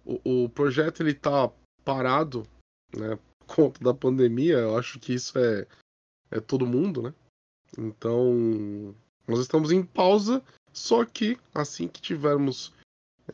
O, 0.06 0.44
o 0.44 0.50
projeto 0.50 1.02
ele 1.02 1.14
tá 1.14 1.52
parado, 1.84 2.44
né? 2.96 3.18
Por 3.40 3.56
conta 3.56 3.84
da 3.84 3.94
pandemia, 3.94 4.58
eu 4.60 4.78
acho 4.78 5.00
que 5.00 5.14
isso 5.14 5.38
é, 5.38 5.68
é 6.30 6.40
todo 6.40 6.66
mundo, 6.66 7.02
né? 7.02 7.14
Então, 7.78 8.96
nós 9.28 9.40
estamos 9.40 9.72
em 9.72 9.84
pausa, 9.84 10.44
só 10.74 11.06
que 11.06 11.38
assim 11.54 11.88
que 11.88 12.02
tivermos 12.02 12.74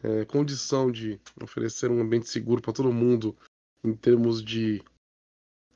é, 0.03 0.26
condição 0.26 0.91
de 0.91 1.19
oferecer 1.41 1.91
um 1.91 2.02
ambiente 2.02 2.30
seguro 2.30 2.61
para 2.61 2.73
todo 2.73 2.91
mundo 2.91 3.35
em 3.84 3.95
termos 3.95 4.44
de, 4.44 4.84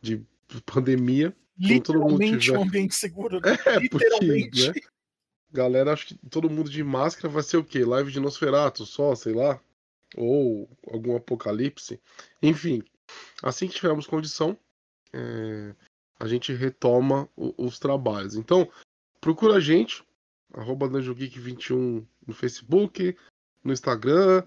de 0.01 0.23
pandemia. 0.65 1.35
Literalmente 1.67 2.51
um 2.51 2.63
ambiente 2.63 2.95
seguro. 2.95 3.39
Né? 3.39 3.51
É, 3.65 3.89
porque, 3.89 4.69
né? 4.69 4.73
Galera, 5.51 5.91
acho 5.91 6.07
que 6.07 6.17
todo 6.29 6.49
mundo 6.49 6.69
de 6.69 6.83
máscara 6.83 7.27
vai 7.27 7.43
ser 7.43 7.57
o 7.57 7.63
quê? 7.63 7.83
Live 7.83 8.11
de 8.11 8.19
Nosferatu 8.19 8.85
só, 8.85 9.13
sei 9.15 9.33
lá? 9.33 9.59
Ou 10.15 10.69
algum 10.87 11.15
apocalipse. 11.15 11.99
Enfim, 12.41 12.81
assim 13.43 13.67
que 13.67 13.75
tivermos 13.75 14.07
condição, 14.07 14.57
é, 15.13 15.75
a 16.19 16.27
gente 16.27 16.53
retoma 16.53 17.27
o, 17.35 17.53
os 17.65 17.79
trabalhos. 17.79 18.35
Então, 18.35 18.69
procura 19.19 19.55
a 19.55 19.59
gente, 19.59 20.03
arroba 20.53 20.87
21 20.87 22.05
no 22.25 22.33
Facebook, 22.33 23.15
no 23.63 23.73
Instagram, 23.73 24.43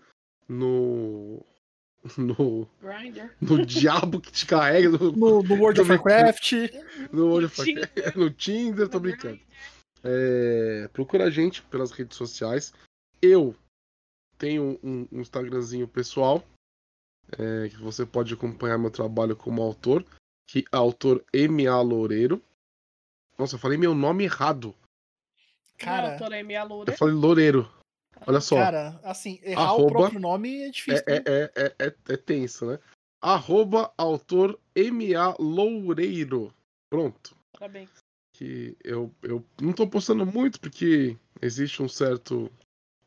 no. 0.49 1.45
No. 2.19 2.69
Grindr. 2.83 3.31
No 3.41 3.65
diabo 3.65 4.21
que 4.21 4.31
te 4.31 4.47
carrega. 4.47 4.91
No, 4.91 5.13
no, 5.13 5.43
no 5.43 5.55
World 5.55 5.81
of 5.81 5.91
Warcraft. 5.91 6.53
No 7.13 7.27
World 7.29 7.47
of 7.47 7.61
Warcraft. 7.61 8.17
No 8.17 8.31
Tinder, 8.31 8.89
tô 8.89 9.01
brincando. 9.01 9.41
É, 10.03 10.89
procura 10.93 11.25
a 11.25 11.31
gente 11.31 11.63
pelas 11.63 11.91
redes 11.91 12.17
sociais. 12.17 12.75
Eu 13.23 13.57
tenho 14.37 14.79
um, 14.83 15.09
um 15.11 15.21
Instagramzinho 15.21 15.89
pessoal. 15.89 16.45
É, 17.39 17.71
que 17.71 17.77
você 17.79 18.05
pode 18.05 18.35
acompanhar 18.35 18.77
meu 18.77 18.91
trabalho 18.91 19.35
como 19.35 19.63
autor. 19.63 20.05
Que 20.47 20.61
é 20.61 20.77
autor 20.77 21.25
M.A. 21.33 21.81
Loureiro. 21.81 22.43
Nossa, 23.39 23.57
eu 23.57 23.59
falei 23.59 23.79
meu 23.79 23.95
nome 23.95 24.25
errado. 24.25 24.75
Cara, 25.79 26.17
Torei 26.17 26.43
minha 26.43 26.63
Eu 26.63 26.93
falei 26.97 27.15
Loureiro. 27.15 27.69
Olha 28.27 28.41
só. 28.41 28.57
cara, 28.57 29.01
assim, 29.03 29.39
errar 29.43 29.73
o 29.75 29.77
Arroba- 29.79 29.91
próprio 29.93 30.21
nome 30.21 30.63
é 30.63 30.71
difícil. 30.71 31.03
é, 31.07 31.15
né? 31.15 31.23
é, 31.27 31.53
é, 31.57 31.87
é, 31.87 31.95
é 32.09 32.17
tenso, 32.17 32.67
né? 32.67 32.79
Arroba 33.23 33.93
autor 33.97 34.59
M.A. 34.75 35.35
Loureiro. 35.39 36.53
Pronto. 36.91 37.37
Parabéns. 37.53 37.89
Que 38.37 38.77
eu, 38.85 39.11
eu 39.23 39.45
não 39.61 39.73
tô 39.73 39.87
postando 39.87 40.27
muito 40.27 40.61
porque 40.61 41.17
existe 41.41 41.83
um 41.83 41.89
certo. 41.89 42.51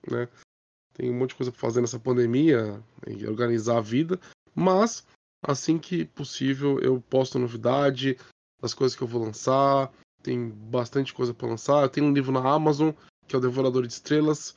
né? 0.10 0.28
Tem 0.94 1.12
um 1.12 1.14
monte 1.18 1.30
de 1.30 1.36
coisa 1.36 1.52
pra 1.52 1.60
fazer 1.62 1.82
nessa 1.82 2.00
pandemia 2.00 2.82
e 3.06 3.28
organizar 3.28 3.78
a 3.78 3.82
vida. 3.82 4.20
Mas, 4.56 5.06
assim 5.46 5.78
que 5.78 6.06
possível, 6.06 6.80
eu 6.80 7.00
posto 7.00 7.38
novidade 7.38 8.18
das 8.60 8.74
coisas 8.74 8.98
que 8.98 9.04
eu 9.04 9.08
vou 9.08 9.24
lançar. 9.24 9.92
Tem 10.24 10.50
bastante 10.50 11.14
coisa 11.14 11.34
pra 11.34 11.48
lançar. 11.48 11.88
Tem 11.90 12.04
um 12.04 12.14
livro 12.14 12.32
na 12.32 12.40
Amazon, 12.50 12.90
que 13.28 13.36
é 13.36 13.38
o 13.38 13.42
Devorador 13.42 13.86
de 13.86 13.94
Estrelas. 13.94 14.56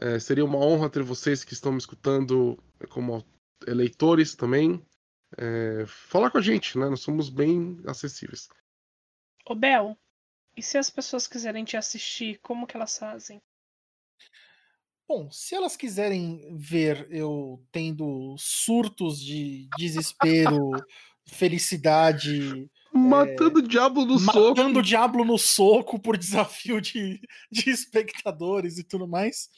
É, 0.00 0.18
seria 0.18 0.44
uma 0.44 0.58
honra 0.58 0.88
ter 0.88 1.02
vocês 1.02 1.44
que 1.44 1.52
estão 1.52 1.72
me 1.72 1.78
escutando 1.78 2.58
como 2.88 3.22
eleitores 3.66 4.34
também. 4.34 4.82
É, 5.36 5.84
falar 5.86 6.30
com 6.30 6.38
a 6.38 6.40
gente, 6.40 6.78
né? 6.78 6.88
Nós 6.88 7.00
somos 7.00 7.28
bem 7.28 7.78
acessíveis. 7.86 8.48
Ô, 9.46 9.54
Bel, 9.54 9.94
e 10.56 10.62
se 10.62 10.78
as 10.78 10.88
pessoas 10.88 11.26
quiserem 11.26 11.64
te 11.64 11.76
assistir, 11.76 12.38
como 12.40 12.66
que 12.66 12.76
elas 12.76 12.96
fazem? 12.96 13.42
Bom, 15.06 15.30
se 15.30 15.54
elas 15.54 15.76
quiserem 15.76 16.56
ver 16.56 17.06
eu 17.10 17.62
tendo 17.70 18.34
surtos 18.38 19.20
de 19.20 19.68
desespero, 19.76 20.70
felicidade, 21.28 22.70
Matando 22.92 23.60
o 23.60 23.62
diabo 23.62 24.04
no 24.04 24.18
soco. 24.18 24.48
matando 24.48 24.78
o 24.80 24.82
diabo 24.82 25.24
no 25.24 25.38
soco 25.38 25.98
por 26.00 26.16
desafio 26.16 26.80
de, 26.80 27.20
de 27.50 27.70
espectadores 27.70 28.78
e 28.78 28.84
tudo 28.84 29.06
mais, 29.06 29.48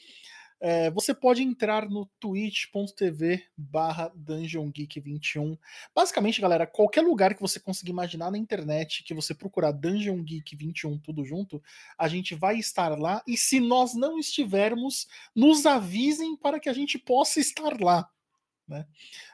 é, 0.64 0.92
você 0.92 1.12
pode 1.12 1.42
entrar 1.42 1.90
no 1.90 2.06
twitch.tv 2.20 3.44
barra 3.56 4.12
DungeonGeek21. 4.16 5.58
Basicamente, 5.92 6.40
galera, 6.40 6.68
qualquer 6.68 7.00
lugar 7.00 7.34
que 7.34 7.40
você 7.40 7.58
conseguir 7.58 7.90
imaginar 7.90 8.30
na 8.30 8.38
internet, 8.38 9.02
que 9.02 9.12
você 9.12 9.34
procurar 9.34 9.72
Dungeon 9.72 10.22
Geek 10.22 10.54
21 10.54 11.00
tudo 11.00 11.24
junto, 11.24 11.60
a 11.98 12.06
gente 12.06 12.36
vai 12.36 12.58
estar 12.58 12.96
lá. 12.96 13.20
E 13.26 13.36
se 13.36 13.58
nós 13.58 13.92
não 13.92 14.20
estivermos, 14.20 15.08
nos 15.34 15.66
avisem 15.66 16.36
para 16.36 16.60
que 16.60 16.68
a 16.68 16.72
gente 16.72 16.96
possa 16.96 17.40
estar 17.40 17.80
lá. 17.80 18.08
Né? 18.68 18.86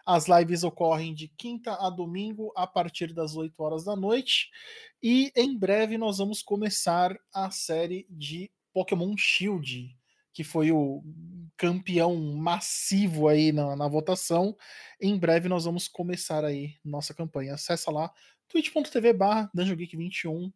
As 0.07 0.29
lives 0.29 0.65
ocorrem 0.65 1.13
de 1.13 1.29
quinta 1.29 1.75
a 1.75 1.91
domingo 1.91 2.55
a 2.57 2.67
partir 2.67 3.13
das 3.13 3.37
8 3.37 3.63
horas 3.63 3.85
da 3.85 3.95
noite. 3.95 4.49
E 5.03 5.31
em 5.37 5.59
breve 5.59 5.99
nós 5.99 6.17
vamos 6.17 6.43
começar 6.43 7.15
a 7.35 7.51
série 7.51 8.07
de 8.09 8.51
Pokémon 8.73 9.15
Shield, 9.15 9.98
que 10.39 10.45
foi 10.45 10.71
o 10.71 11.03
campeão 11.57 12.15
massivo 12.15 13.27
aí 13.27 13.51
na, 13.51 13.75
na 13.75 13.89
votação. 13.89 14.57
Em 15.01 15.19
breve 15.19 15.49
nós 15.49 15.65
vamos 15.65 15.89
começar 15.89 16.45
aí 16.45 16.77
nossa 16.85 17.13
campanha. 17.13 17.55
Acessa 17.55 17.91
lá 17.91 18.09
twitch.tv 18.47 19.13
barra 19.15 19.51
DungeonGeek21 19.53 20.53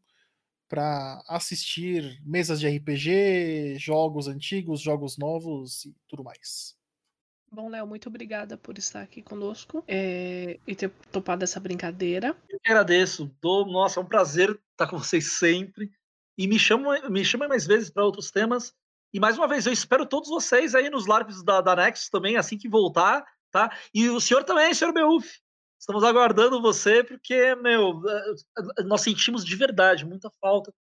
para 0.68 1.20
assistir 1.26 2.22
mesas 2.24 2.60
de 2.60 2.68
RPG, 2.68 3.76
jogos 3.76 4.28
antigos, 4.28 4.80
jogos 4.80 5.18
novos 5.18 5.84
e 5.84 5.96
tudo 6.06 6.22
mais. 6.22 6.76
Bom, 7.50 7.68
Léo, 7.68 7.84
muito 7.84 8.08
obrigada 8.08 8.56
por 8.56 8.78
estar 8.78 9.02
aqui 9.02 9.20
conosco 9.20 9.82
é, 9.88 10.60
e 10.64 10.76
ter 10.76 10.90
topado 11.10 11.42
essa 11.42 11.58
brincadeira. 11.58 12.36
Eu 12.48 12.60
que 12.60 12.70
agradeço. 12.70 13.34
Dou, 13.42 13.66
nossa, 13.66 13.98
é 13.98 14.02
um 14.04 14.06
prazer 14.06 14.56
estar 14.70 14.86
com 14.86 14.96
vocês 14.96 15.38
sempre. 15.38 15.90
E 16.38 16.46
me 16.46 16.56
chamam, 16.56 17.10
me 17.10 17.24
chamam 17.24 17.48
mais 17.48 17.66
vezes 17.66 17.90
para 17.90 18.04
outros 18.04 18.30
temas. 18.30 18.72
E 19.12 19.20
mais 19.20 19.36
uma 19.36 19.46
vez, 19.46 19.66
eu 19.66 19.72
espero 19.72 20.06
todos 20.06 20.28
vocês 20.30 20.74
aí 20.74 20.88
nos 20.88 21.06
lives 21.06 21.42
da, 21.42 21.60
da 21.60 21.76
Nexus 21.76 22.08
também, 22.08 22.36
assim 22.36 22.56
que 22.56 22.68
voltar, 22.68 23.24
tá? 23.50 23.70
E 23.94 24.08
o 24.08 24.20
senhor 24.20 24.42
também, 24.44 24.72
senhor 24.72 24.92
Beuf. 24.92 25.28
Estamos 25.78 26.04
aguardando 26.04 26.62
você, 26.62 27.02
porque, 27.02 27.54
meu, 27.56 28.00
eh, 28.08 28.82
nós 28.84 29.00
sentimos 29.02 29.44
de 29.44 29.56
verdade 29.56 30.04
muita 30.06 30.30
falta 30.40 30.72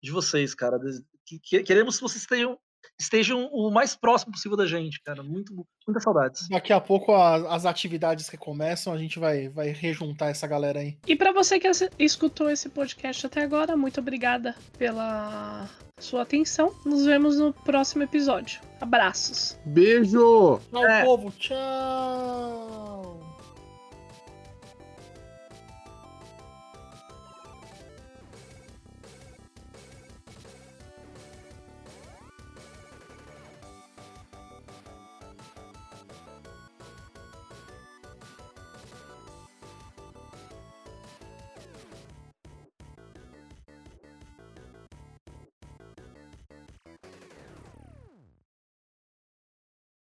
de 0.00 0.10
vocês, 0.12 0.54
cara. 0.54 0.78
Que- 1.26 1.38
que- 1.40 1.62
Queremos 1.64 1.96
que 1.96 2.02
vocês 2.02 2.22
estejam, 2.22 2.58
estejam 2.98 3.48
o 3.52 3.70
mais 3.70 3.94
próximo 3.96 4.32
possível 4.32 4.56
da 4.56 4.66
gente, 4.66 5.02
cara. 5.02 5.22
Muito, 5.22 5.52
muitas 5.86 6.02
saudades. 6.02 6.48
Daqui 6.48 6.72
a 6.72 6.80
pouco 6.80 7.12
a- 7.12 7.54
as 7.54 7.66
atividades 7.66 8.28
recomeçam, 8.28 8.92
a 8.92 8.98
gente 8.98 9.18
vai, 9.18 9.48
vai 9.48 9.68
rejuntar 9.68 10.30
essa 10.30 10.46
galera 10.46 10.80
aí. 10.80 10.96
E 11.06 11.14
para 11.16 11.32
você 11.32 11.58
que 11.60 11.68
escutou 11.98 12.50
esse 12.50 12.68
podcast 12.68 13.26
até 13.26 13.42
agora, 13.42 13.76
muito 13.76 14.00
obrigada 14.00 14.54
pela 14.78 15.68
sua 16.00 16.22
atenção. 16.22 16.74
Nos 16.84 17.04
vemos 17.06 17.38
no 17.38 17.52
próximo 17.52 18.02
episódio. 18.02 18.60
Abraços. 18.80 19.58
Beijo! 19.64 20.60
Tchau, 20.70 20.86
É. 20.86 21.04
povo. 21.04 21.30
Tchau. 21.38 23.13